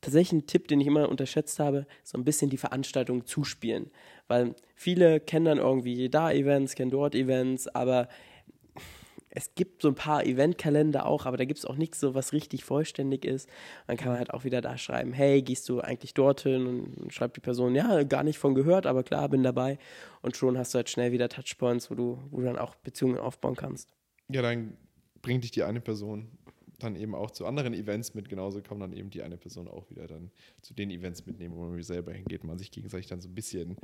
tatsächlich 0.00 0.32
ein 0.32 0.46
Tipp, 0.46 0.68
den 0.68 0.80
ich 0.80 0.86
immer 0.86 1.08
unterschätzt 1.08 1.58
habe, 1.58 1.86
so 2.04 2.18
ein 2.18 2.24
bisschen 2.24 2.50
die 2.50 2.58
Veranstaltung 2.58 3.26
zuspielen. 3.26 3.90
Weil 4.28 4.54
viele 4.74 5.20
kennen 5.20 5.46
dann 5.46 5.58
irgendwie 5.58 6.08
da 6.08 6.30
Events, 6.30 6.74
kennen 6.74 6.90
dort 6.90 7.14
Events, 7.14 7.66
aber 7.68 8.08
es 9.36 9.54
gibt 9.54 9.82
so 9.82 9.88
ein 9.88 9.94
paar 9.94 10.24
Eventkalender 10.24 11.04
auch, 11.04 11.26
aber 11.26 11.36
da 11.36 11.44
gibt 11.44 11.58
es 11.58 11.66
auch 11.66 11.76
nichts 11.76 12.00
so, 12.00 12.14
was 12.14 12.32
richtig 12.32 12.64
vollständig 12.64 13.26
ist. 13.26 13.50
Dann 13.86 13.98
kann 13.98 14.08
man 14.08 14.16
halt 14.16 14.32
auch 14.32 14.44
wieder 14.44 14.62
da 14.62 14.78
schreiben, 14.78 15.12
hey, 15.12 15.42
gehst 15.42 15.68
du 15.68 15.82
eigentlich 15.82 16.14
dorthin? 16.14 16.66
Und 16.66 17.12
schreibt 17.12 17.36
die 17.36 17.42
Person, 17.42 17.74
ja, 17.74 18.02
gar 18.04 18.22
nicht 18.22 18.38
von 18.38 18.54
gehört, 18.54 18.86
aber 18.86 19.02
klar, 19.02 19.28
bin 19.28 19.42
dabei. 19.42 19.78
Und 20.22 20.38
schon 20.38 20.56
hast 20.56 20.72
du 20.72 20.76
halt 20.76 20.88
schnell 20.88 21.12
wieder 21.12 21.28
Touchpoints, 21.28 21.90
wo 21.90 21.94
du, 21.94 22.18
wo 22.30 22.38
du 22.38 22.44
dann 22.44 22.56
auch 22.58 22.76
Beziehungen 22.76 23.18
aufbauen 23.18 23.56
kannst. 23.56 23.90
Ja, 24.30 24.40
dann 24.40 24.78
bringt 25.20 25.44
dich 25.44 25.50
die 25.50 25.64
eine 25.64 25.82
Person 25.82 26.30
dann 26.78 26.96
eben 26.96 27.14
auch 27.14 27.30
zu 27.30 27.46
anderen 27.46 27.74
Events 27.74 28.14
mit. 28.14 28.28
Genauso 28.28 28.60
kann 28.60 28.80
dann 28.80 28.92
eben 28.92 29.10
die 29.10 29.22
eine 29.22 29.36
Person 29.36 29.68
auch 29.68 29.88
wieder 29.90 30.06
dann 30.06 30.30
zu 30.62 30.74
den 30.74 30.90
Events 30.90 31.26
mitnehmen, 31.26 31.56
wo 31.56 31.64
man 31.64 31.82
selber 31.82 32.12
hingeht. 32.12 32.44
Man 32.44 32.58
sich 32.58 32.70
gegenseitig 32.70 33.06
dann 33.06 33.20
so 33.20 33.28
ein 33.28 33.34
bisschen, 33.34 33.76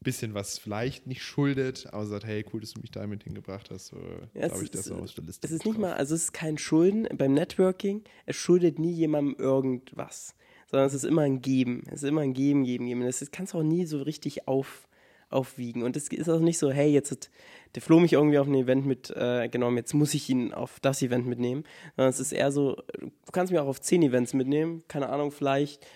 bisschen 0.00 0.34
was 0.34 0.58
vielleicht 0.58 1.06
nicht 1.06 1.22
schuldet, 1.22 1.86
aber 1.92 2.06
sagt, 2.06 2.24
hey, 2.24 2.44
cool, 2.52 2.60
dass 2.60 2.72
du 2.72 2.80
mich 2.80 2.90
damit 2.90 3.24
hingebracht 3.24 3.70
hast. 3.70 3.88
So, 3.88 3.96
ja, 4.34 4.48
darf 4.48 4.62
ich 4.62 4.70
das 4.70 4.86
so 4.86 4.96
aus 4.96 5.14
der 5.14 5.24
Liste 5.24 5.46
Es 5.46 5.52
ist 5.52 5.64
nicht 5.64 5.78
mal, 5.78 5.94
also 5.94 6.14
es 6.14 6.24
ist 6.24 6.32
kein 6.32 6.58
Schulden 6.58 7.06
beim 7.16 7.34
Networking. 7.34 8.02
Es 8.26 8.36
schuldet 8.36 8.78
nie 8.78 8.92
jemandem 8.92 9.36
irgendwas, 9.38 10.34
sondern 10.70 10.86
es 10.86 10.94
ist 10.94 11.04
immer 11.04 11.22
ein 11.22 11.42
Geben. 11.42 11.84
Es 11.86 12.02
ist 12.02 12.08
immer 12.08 12.22
ein 12.22 12.34
Geben, 12.34 12.64
Geben, 12.64 12.86
Geben. 12.86 13.02
Das 13.02 13.30
kannst 13.30 13.54
du 13.54 13.58
auch 13.58 13.62
nie 13.62 13.86
so 13.86 14.02
richtig 14.02 14.48
auf 14.48 14.88
aufwiegen. 15.32 15.82
Und 15.82 15.96
es 15.96 16.08
ist 16.08 16.28
auch 16.28 16.40
nicht 16.40 16.58
so, 16.58 16.70
hey, 16.70 16.90
jetzt 16.90 17.10
hat 17.10 17.30
der 17.74 17.82
Flo 17.82 18.00
mich 18.00 18.12
irgendwie 18.12 18.38
auf 18.38 18.46
ein 18.46 18.54
Event 18.54 18.86
mit 18.86 19.10
äh, 19.10 19.48
genommen, 19.48 19.76
jetzt 19.78 19.94
muss 19.94 20.14
ich 20.14 20.28
ihn 20.28 20.52
auf 20.52 20.78
das 20.80 21.02
Event 21.02 21.26
mitnehmen. 21.26 21.64
Sondern 21.96 22.10
es 22.10 22.20
ist 22.20 22.32
eher 22.32 22.52
so, 22.52 22.76
du 23.00 23.32
kannst 23.32 23.52
mich 23.52 23.60
auch 23.60 23.66
auf 23.66 23.80
zehn 23.80 24.02
Events 24.02 24.34
mitnehmen, 24.34 24.82
keine 24.88 25.08
Ahnung, 25.08 25.30
vielleicht 25.30 25.86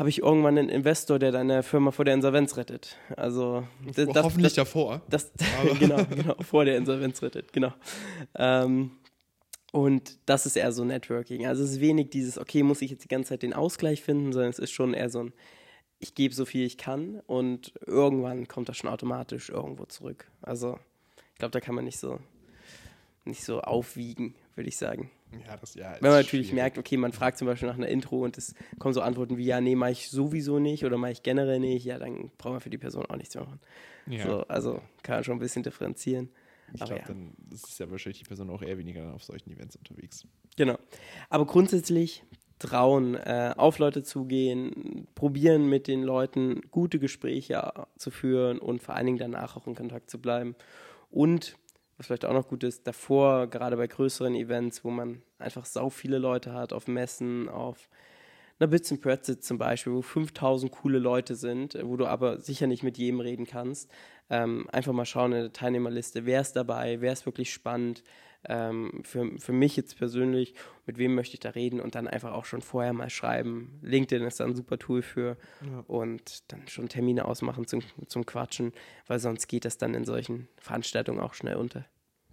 habe 0.00 0.08
ich 0.08 0.22
irgendwann 0.22 0.56
einen 0.56 0.70
Investor, 0.70 1.18
der 1.18 1.30
deine 1.30 1.62
Firma 1.62 1.90
vor 1.90 2.06
der 2.06 2.14
Insolvenz 2.14 2.56
rettet. 2.56 2.96
Also 3.18 3.64
das, 3.94 4.08
das, 4.08 4.24
hoffentlich 4.24 4.54
das, 4.54 4.64
davor. 4.64 5.02
Das, 5.10 5.30
genau, 5.78 6.02
genau, 6.06 6.36
vor 6.40 6.64
der 6.64 6.78
Insolvenz 6.78 7.20
rettet, 7.20 7.52
genau. 7.52 7.74
Ähm, 8.34 8.92
und 9.72 10.18
das 10.24 10.46
ist 10.46 10.56
eher 10.56 10.72
so 10.72 10.84
Networking. 10.84 11.46
Also 11.46 11.62
es 11.62 11.72
ist 11.72 11.80
wenig 11.80 12.08
dieses, 12.08 12.38
okay, 12.38 12.62
muss 12.62 12.80
ich 12.80 12.90
jetzt 12.90 13.04
die 13.04 13.08
ganze 13.08 13.28
Zeit 13.28 13.42
den 13.42 13.52
Ausgleich 13.52 14.02
finden, 14.02 14.32
sondern 14.32 14.50
es 14.50 14.58
ist 14.58 14.72
schon 14.72 14.94
eher 14.94 15.10
so 15.10 15.24
ein, 15.24 15.32
ich 16.00 16.14
gebe 16.14 16.34
so 16.34 16.44
viel 16.44 16.66
ich 16.66 16.78
kann 16.78 17.20
und 17.26 17.74
irgendwann 17.86 18.48
kommt 18.48 18.68
das 18.68 18.76
schon 18.76 18.90
automatisch 18.90 19.50
irgendwo 19.50 19.84
zurück. 19.84 20.26
Also 20.42 20.78
ich 21.32 21.38
glaube, 21.38 21.52
da 21.52 21.60
kann 21.60 21.74
man 21.74 21.84
nicht 21.84 21.98
so 21.98 22.18
nicht 23.24 23.44
so 23.44 23.60
aufwiegen, 23.60 24.34
würde 24.54 24.68
ich 24.68 24.78
sagen. 24.78 25.10
Ja, 25.46 25.56
das 25.56 25.74
ja. 25.74 25.92
Wenn 26.00 26.10
man 26.10 26.20
natürlich 26.20 26.48
schwierig. 26.48 26.52
merkt, 26.52 26.78
okay, 26.78 26.96
man 26.96 27.12
fragt 27.12 27.38
zum 27.38 27.46
Beispiel 27.46 27.68
nach 27.68 27.76
einer 27.76 27.88
Intro 27.88 28.24
und 28.24 28.36
es 28.36 28.54
kommen 28.78 28.94
so 28.94 29.02
Antworten 29.02 29.36
wie 29.36 29.44
ja, 29.44 29.60
nee, 29.60 29.76
mache 29.76 29.92
ich 29.92 30.10
sowieso 30.10 30.58
nicht 30.58 30.84
oder 30.84 30.96
mache 30.96 31.12
ich 31.12 31.22
generell 31.22 31.60
nicht, 31.60 31.84
ja, 31.84 31.98
dann 31.98 32.30
braucht 32.38 32.52
man 32.52 32.60
für 32.60 32.70
die 32.70 32.78
Person 32.78 33.06
auch 33.06 33.16
nichts 33.16 33.34
machen. 33.34 33.60
Ja. 34.06 34.26
So, 34.26 34.40
also 34.48 34.82
kann 35.02 35.16
man 35.16 35.24
schon 35.24 35.36
ein 35.36 35.40
bisschen 35.40 35.62
differenzieren. 35.62 36.30
Ich 36.72 36.80
glaube, 36.80 36.96
ja. 36.96 37.06
dann 37.06 37.34
ist 37.50 37.78
ja 37.78 37.90
wahrscheinlich 37.90 38.18
die 38.18 38.24
Person 38.24 38.48
auch 38.50 38.62
eher 38.62 38.78
weniger 38.78 39.12
auf 39.14 39.24
solchen 39.24 39.50
Events 39.50 39.76
unterwegs. 39.76 40.26
Genau. 40.56 40.78
Aber 41.28 41.46
grundsätzlich 41.46 42.22
trauen, 42.60 43.16
äh, 43.16 43.54
auf 43.56 43.78
Leute 43.78 44.04
zugehen, 44.04 45.08
probieren 45.16 45.68
mit 45.68 45.88
den 45.88 46.02
Leuten 46.02 46.60
gute 46.70 47.00
Gespräche 47.00 47.72
zu 47.96 48.10
führen 48.10 48.58
und 48.58 48.82
vor 48.82 48.94
allen 48.94 49.06
Dingen 49.06 49.18
danach 49.18 49.56
auch 49.56 49.66
in 49.66 49.74
Kontakt 49.74 50.10
zu 50.10 50.20
bleiben. 50.20 50.54
Und 51.10 51.56
was 51.96 52.06
vielleicht 52.06 52.24
auch 52.24 52.32
noch 52.32 52.48
gut 52.48 52.62
ist, 52.62 52.86
davor, 52.86 53.48
gerade 53.48 53.76
bei 53.76 53.86
größeren 53.86 54.34
Events, 54.34 54.84
wo 54.84 54.90
man 54.90 55.22
einfach 55.38 55.64
sau 55.64 55.90
viele 55.90 56.18
Leute 56.18 56.52
hat, 56.52 56.72
auf 56.72 56.86
Messen, 56.86 57.48
auf 57.48 57.88
einer 58.58 58.68
Bits 58.68 58.92
and 58.92 59.00
Pretzels 59.00 59.46
zum 59.46 59.58
Beispiel, 59.58 59.94
wo 59.94 60.02
5000 60.02 60.70
coole 60.70 60.98
Leute 60.98 61.34
sind, 61.34 61.78
wo 61.82 61.96
du 61.96 62.06
aber 62.06 62.40
sicher 62.40 62.66
nicht 62.66 62.82
mit 62.82 62.98
jedem 62.98 63.20
reden 63.20 63.46
kannst. 63.46 63.90
Ähm, 64.28 64.68
einfach 64.70 64.92
mal 64.92 65.06
schauen 65.06 65.32
in 65.32 65.40
der 65.40 65.52
Teilnehmerliste, 65.52 66.26
wer 66.26 66.42
ist 66.42 66.52
dabei, 66.52 67.00
wer 67.00 67.12
ist 67.12 67.26
wirklich 67.26 67.52
spannend, 67.52 68.02
ähm, 68.44 69.02
für, 69.04 69.38
für 69.38 69.52
mich 69.52 69.76
jetzt 69.76 69.96
persönlich, 69.98 70.54
mit 70.86 70.98
wem 70.98 71.14
möchte 71.14 71.34
ich 71.34 71.40
da 71.40 71.50
reden 71.50 71.80
und 71.80 71.94
dann 71.94 72.08
einfach 72.08 72.32
auch 72.32 72.44
schon 72.44 72.62
vorher 72.62 72.92
mal 72.92 73.10
schreiben. 73.10 73.78
LinkedIn 73.82 74.26
ist 74.26 74.40
da 74.40 74.44
ein 74.44 74.56
super 74.56 74.78
Tool 74.78 75.02
für 75.02 75.36
ja. 75.64 75.80
und 75.86 76.50
dann 76.52 76.66
schon 76.68 76.88
Termine 76.88 77.26
ausmachen 77.26 77.66
zum, 77.66 77.82
zum 78.06 78.24
Quatschen, 78.24 78.72
weil 79.06 79.18
sonst 79.18 79.46
geht 79.46 79.64
das 79.64 79.78
dann 79.78 79.94
in 79.94 80.04
solchen 80.04 80.48
Veranstaltungen 80.58 81.20
auch 81.20 81.34
schnell 81.34 81.56
unter. 81.56 81.84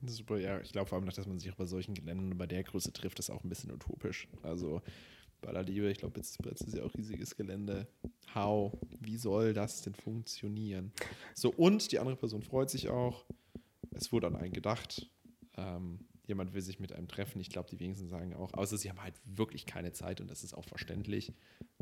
Super, 0.05 0.37
ja, 0.37 0.61
ich 0.61 0.71
glaube 0.71 0.87
vor 0.87 0.97
allem, 0.97 1.07
dass 1.07 1.25
man 1.25 1.39
sich 1.39 1.51
auch 1.51 1.55
bei 1.55 1.65
solchen 1.65 1.95
Geländen 1.95 2.37
bei 2.37 2.45
der 2.45 2.63
Größe 2.63 2.93
trifft, 2.93 3.19
ist 3.19 3.31
auch 3.31 3.43
ein 3.43 3.49
bisschen 3.49 3.71
utopisch. 3.71 4.27
Also 4.43 4.81
bei 5.41 5.49
aller 5.49 5.63
Liebe, 5.63 5.89
ich 5.89 5.97
glaube, 5.97 6.19
jetzt 6.19 6.39
ist 6.45 6.75
ja 6.75 6.83
auch 6.83 6.93
riesiges 6.95 7.35
Gelände. 7.35 7.87
How? 8.33 8.73
Wie 8.99 9.17
soll 9.17 9.53
das 9.53 9.81
denn 9.81 9.95
funktionieren? 9.95 10.91
So, 11.33 11.51
und 11.51 11.91
die 11.91 11.99
andere 11.99 12.15
Person 12.15 12.43
freut 12.43 12.69
sich 12.69 12.89
auch. 12.89 13.25
Es 13.91 14.11
wurde 14.11 14.27
an 14.27 14.35
einen 14.35 14.53
gedacht 14.53 15.09
ähm, 15.57 15.99
jemand 16.27 16.53
will 16.53 16.61
sich 16.61 16.79
mit 16.79 16.93
einem 16.93 17.07
treffen. 17.07 17.39
Ich 17.39 17.49
glaube, 17.49 17.69
die 17.69 17.79
wenigsten 17.79 18.07
sagen 18.07 18.33
auch, 18.33 18.53
außer 18.53 18.77
sie 18.77 18.89
haben 18.89 19.01
halt 19.01 19.15
wirklich 19.25 19.65
keine 19.65 19.91
Zeit 19.93 20.21
und 20.21 20.29
das 20.29 20.43
ist 20.43 20.53
auch 20.53 20.65
verständlich. 20.65 21.33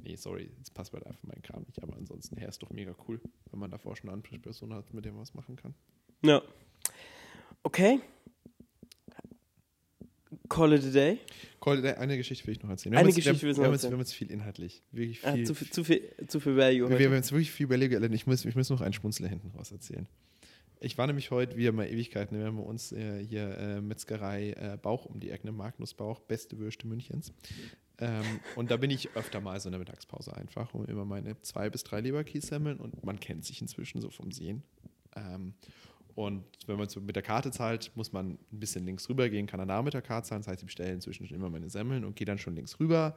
Nee, 0.02 0.16
sorry, 0.16 0.52
jetzt 0.58 0.74
passt 0.74 0.94
halt 0.94 1.06
einfach 1.06 1.24
mein 1.24 1.42
Kram 1.42 1.64
nicht. 1.64 1.82
Aber 1.82 1.96
ansonsten, 1.96 2.38
her 2.38 2.50
ist 2.50 2.62
doch 2.62 2.70
mega 2.70 2.96
cool, 3.08 3.20
wenn 3.52 3.60
man 3.60 3.72
davor 3.72 3.96
schon 3.96 4.10
eine 4.10 4.18
Ansprechperson 4.18 4.74
hat, 4.74 4.94
mit 4.94 5.06
der 5.06 5.12
man 5.12 5.22
was 5.22 5.34
machen 5.34 5.56
kann. 5.56 5.74
Ja. 6.24 6.42
Okay. 7.64 8.00
Call 10.48 10.74
it 10.74 10.86
a 10.86 10.92
day. 10.92 11.20
Call 11.60 11.80
it 11.80 11.86
a 11.86 11.94
day. 11.94 11.98
Eine 11.98 12.18
Geschichte 12.18 12.46
will 12.46 12.54
ich 12.54 12.62
noch 12.62 12.70
erzählen. 12.70 12.94
Wir 12.94 13.00
Eine 13.00 13.10
jetzt, 13.10 13.16
Geschichte 13.16 13.48
wir, 13.48 13.58
wir, 13.58 13.66
haben 13.66 13.74
jetzt, 13.74 13.84
wir 13.84 13.92
haben 13.92 14.00
jetzt 14.00 14.14
viel 14.14 14.30
inhaltlich. 14.30 14.84
Wirklich 14.92 15.26
ah, 15.26 15.34
viel. 15.34 15.42
Ah, 15.42 15.46
zu, 15.46 15.56
viel, 15.56 15.70
zu, 15.72 15.84
viel, 15.84 16.14
zu 16.28 16.40
viel 16.40 16.56
Value. 16.56 16.90
Wir, 16.90 17.00
wir 17.00 17.06
haben 17.08 17.16
jetzt 17.16 17.32
wirklich 17.32 17.52
viel 17.52 17.68
Value 17.68 17.94
erlebt. 17.96 18.14
Ich 18.14 18.28
muss, 18.28 18.46
ich 18.46 18.56
muss 18.56 18.70
noch 18.70 18.82
einen 18.82 18.94
Schmunzler 18.94 19.28
hinten 19.28 19.50
raus 19.58 19.72
erzählen. 19.72 20.08
Ich 20.80 20.98
war 20.98 21.08
nämlich 21.08 21.32
heute 21.32 21.58
wieder 21.58 21.72
mal 21.72 21.88
Ewigkeiten. 21.88 22.38
Wir 22.38 22.46
haben 22.46 22.60
uns 22.60 22.92
äh, 22.92 23.24
hier 23.24 23.58
äh, 23.58 23.82
Metzgerei 23.82 24.52
äh, 24.52 24.78
Bauch 24.82 25.06
um 25.06 25.20
die 25.20 25.32
Ecke, 25.32 25.52
Magnus 25.52 25.94
Bauch, 25.94 26.20
beste 26.20 26.58
Würste 26.58 26.88
Münchens. 26.88 27.34
Ähm, 27.98 28.24
und 28.56 28.72
da 28.72 28.78
bin 28.78 28.92
ich 28.92 29.16
öfter 29.16 29.40
mal 29.40 29.60
so 29.60 29.70
in 29.70 29.72
der 29.72 29.80
Mittagspause 29.80 30.36
einfach, 30.36 30.74
um 30.74 30.86
immer 30.86 31.06
meine 31.06 31.42
zwei 31.42 31.70
bis 31.70 31.84
drei 31.84 32.02
Leberkies 32.02 32.48
sammeln 32.48 32.78
und 32.78 33.06
man 33.06 33.20
kennt 33.20 33.46
sich 33.46 33.62
inzwischen 33.62 34.02
so 34.02 34.10
vom 34.10 34.32
Sehen. 34.32 34.64
Ähm, 35.16 35.54
und 36.14 36.44
wenn 36.66 36.78
man 36.78 36.88
so 36.90 37.02
mit 37.02 37.16
der 37.16 37.24
Karte 37.24 37.52
zahlt, 37.52 37.92
muss 37.96 38.12
man 38.12 38.32
ein 38.32 38.60
bisschen 38.60 38.86
links 38.86 39.10
rüber 39.10 39.30
gehen, 39.30 39.48
kann 39.48 39.60
danach 39.60 39.84
mit 39.84 39.94
der 39.94 40.02
Karte 40.02 40.30
zahlen. 40.30 40.42
Das 40.42 40.48
heißt, 40.48 40.62
ich 40.62 40.66
bestelle 40.66 40.94
inzwischen 40.94 41.28
schon 41.28 41.36
immer 41.36 41.50
meine 41.50 41.70
Semmeln 41.70 42.06
und 42.06 42.16
gehe 42.16 42.26
dann 42.26 42.38
schon 42.38 42.56
links 42.56 42.80
rüber, 42.80 43.16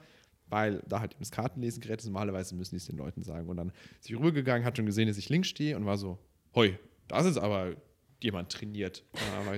weil 0.49 0.83
da 0.89 1.01
halt 1.01 1.17
das 1.21 1.31
Kartenlesengerät 1.31 2.01
ist. 2.01 2.07
Normalerweise 2.07 2.57
müssen 2.57 2.75
die 2.75 2.79
es 2.79 2.87
den 2.87 2.97
Leuten 2.97 3.23
sagen. 3.23 3.49
Und 3.49 3.57
dann 3.57 3.73
ist 4.01 4.11
ich 4.11 4.17
rübergegangen, 4.17 4.65
hat 4.65 4.77
schon 4.77 4.87
gesehen, 4.87 5.07
dass 5.07 5.17
ich 5.17 5.29
links 5.29 5.49
stehe 5.49 5.77
und 5.77 5.87
war 5.87 5.97
so, 5.97 6.19
hoi, 6.55 6.77
das 7.09 7.27
ist 7.27 7.39
aber 7.39 7.75
jemand 8.23 8.53
trainiert. 8.53 9.05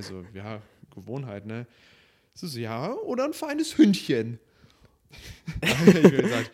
So, 0.00 0.24
ja, 0.34 0.62
Gewohnheit, 0.94 1.46
ne? 1.46 1.66
So, 2.34 2.46
so 2.46 2.58
ja, 2.58 2.92
oder 2.92 3.24
ein 3.24 3.32
feines 3.32 3.76
Hündchen. 3.76 4.38
ich 5.60 5.92
gesagt, 5.92 6.50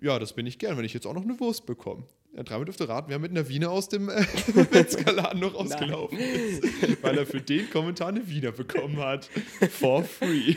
ja, 0.00 0.18
das 0.18 0.32
bin 0.32 0.46
ich 0.46 0.58
gern, 0.58 0.76
wenn 0.76 0.84
ich 0.84 0.94
jetzt 0.94 1.06
auch 1.06 1.14
noch 1.14 1.22
eine 1.22 1.38
Wurst 1.40 1.66
bekomme. 1.66 2.04
Ja, 2.38 2.44
dreimal 2.44 2.66
dürfte 2.66 2.88
raten, 2.88 3.10
wer 3.10 3.18
mit 3.18 3.32
einer 3.32 3.48
Wiener 3.48 3.72
aus 3.72 3.88
dem 3.88 4.08
äh, 4.08 4.24
Metzgerladen 4.72 5.40
noch 5.40 5.56
ausgelaufen 5.56 6.16
ist. 6.16 7.02
Weil 7.02 7.18
er 7.18 7.26
für 7.26 7.40
den 7.40 7.68
Kommentar 7.68 8.10
eine 8.10 8.28
Wiener 8.28 8.52
bekommen 8.52 8.96
hat. 8.98 9.28
For 9.72 10.04
free. 10.04 10.54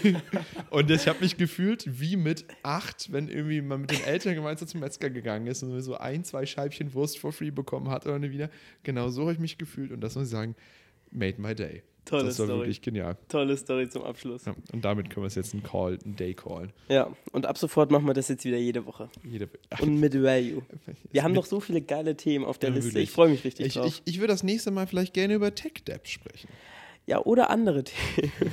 Und 0.69 0.91
ich 0.91 1.07
habe 1.07 1.21
mich 1.21 1.38
gefühlt 1.38 1.99
wie 1.99 2.17
mit 2.17 2.45
acht, 2.61 3.11
wenn 3.11 3.29
irgendwie 3.29 3.63
man 3.63 3.82
mit 3.82 3.89
den 3.89 4.03
Eltern 4.03 4.36
gemeinsam 4.36 4.67
zum 4.67 4.82
Metzger 4.82 5.09
gegangen 5.09 5.47
ist 5.47 5.63
und 5.63 5.82
so 5.82 5.97
ein, 5.97 6.23
zwei 6.23 6.45
Scheibchen 6.45 6.93
Wurst 6.93 7.17
for 7.17 7.34
free 7.34 7.49
bekommen 7.49 7.89
hat 7.89 8.05
oder 8.05 8.13
eine 8.13 8.29
Wiener. 8.29 8.51
Genau 8.84 9.09
so 9.09 9.23
habe 9.23 9.34
ich 9.34 9.39
mich 9.39 9.57
gefühlt. 9.57 9.91
Und 9.91 10.01
das 10.01 10.13
muss 10.13 10.25
ich 10.25 10.32
sagen, 10.32 10.55
made 11.09 11.41
my 11.41 11.55
day. 11.55 11.82
Tolle 12.06 12.26
das 12.26 12.39
war 12.39 12.45
Story. 12.47 12.60
wirklich 12.62 12.82
genial. 12.82 13.16
Tolle 13.30 13.56
Story 13.56 13.88
zum 13.89 14.04
Abschluss. 14.04 14.45
Ja, 14.45 14.56
und 14.74 14.84
damit 14.84 15.10
können 15.10 15.24
wir 15.24 15.28
es 15.28 15.36
jetzt 15.36 15.54
einen 15.54 15.62
Call, 15.64 15.99
einen 16.04 16.16
Day 16.16 16.34
callen. 16.34 16.74
Ja, 16.89 17.10
und 17.32 17.45
ab 17.45 17.58
sofort 17.58 17.91
machen 17.91 18.06
wir 18.06 18.14
das 18.14 18.28
jetzt 18.28 18.43
wieder 18.43 18.58
jede 18.58 18.86
Woche. 18.86 19.10
Jede, 19.24 19.47
Und 19.80 19.99
mit 19.99 20.14
Value. 20.16 20.64
Wir 21.12 21.24
haben 21.24 21.34
noch 21.34 21.45
so 21.45 21.60
viele 21.60 21.82
geile 21.82 22.18
Themen 22.18 22.43
auf 22.43 22.58
der 22.58 22.70
Ja, 22.70 22.76
Liste. 22.76 22.89
wirklich. 22.91 23.04
Ich 23.10 23.12
freue 23.12 23.30
mich 23.30 23.43
richtig 23.43 23.68
Ich, 23.68 23.74
drauf. 23.76 23.86
ich, 23.86 24.02
ich 24.06 24.20
würde 24.20 24.34
das 24.34 24.43
nächste 24.43 24.72
Mal 24.72 24.88
vielleicht 24.88 25.14
gerne 25.14 25.36
über 25.36 25.54
Tech-Dapps 25.54 26.10
sprechen. 26.10 26.49
ja, 27.06 27.20
oder 27.24 27.49
andere 27.49 27.84
Themen. 27.84 28.32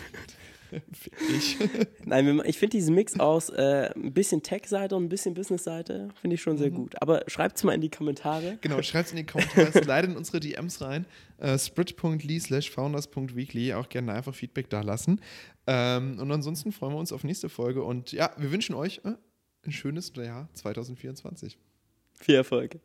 Ich. 1.36 1.56
Nein, 2.04 2.42
ich 2.44 2.58
finde 2.58 2.76
diesen 2.76 2.94
Mix 2.94 3.18
aus 3.18 3.48
äh, 3.50 3.90
ein 3.94 4.12
bisschen 4.12 4.42
Tech-Seite 4.42 4.96
und 4.96 5.04
ein 5.04 5.08
bisschen 5.08 5.34
Business-Seite, 5.34 6.08
finde 6.20 6.34
ich 6.34 6.42
schon 6.42 6.54
Mhm. 6.54 6.58
sehr 6.58 6.70
gut. 6.70 7.00
Aber 7.02 7.22
schreibt 7.26 7.56
es 7.56 7.64
mal 7.64 7.72
in 7.72 7.80
die 7.80 7.90
Kommentare. 7.90 8.58
Genau, 8.60 8.80
schreibt 8.82 9.06
es 9.06 9.12
in 9.12 9.18
die 9.18 9.24
Kommentare, 9.32 9.80
leitet 9.84 10.10
in 10.10 10.16
unsere 10.16 10.40
DMs 10.40 10.80
rein. 10.80 11.06
Äh, 11.38 11.58
sprit.ly 11.58 12.40
slash 12.40 12.70
founders.weekly. 12.70 13.74
Auch 13.74 13.88
gerne 13.88 14.12
einfach 14.12 14.34
Feedback 14.34 14.68
da 14.70 14.80
lassen. 14.80 15.20
Ähm, 15.66 16.18
und 16.18 16.30
ansonsten 16.32 16.72
freuen 16.72 16.92
wir 16.94 16.98
uns 16.98 17.12
auf 17.12 17.24
nächste 17.24 17.48
Folge. 17.48 17.82
Und 17.82 18.12
ja, 18.12 18.30
wir 18.38 18.50
wünschen 18.50 18.74
euch 18.74 19.00
äh, 19.04 19.12
ein 19.64 19.72
schönes 19.72 20.12
Jahr 20.16 20.48
2024. 20.54 21.58
Viel 22.20 22.34
Erfolg. 22.34 22.78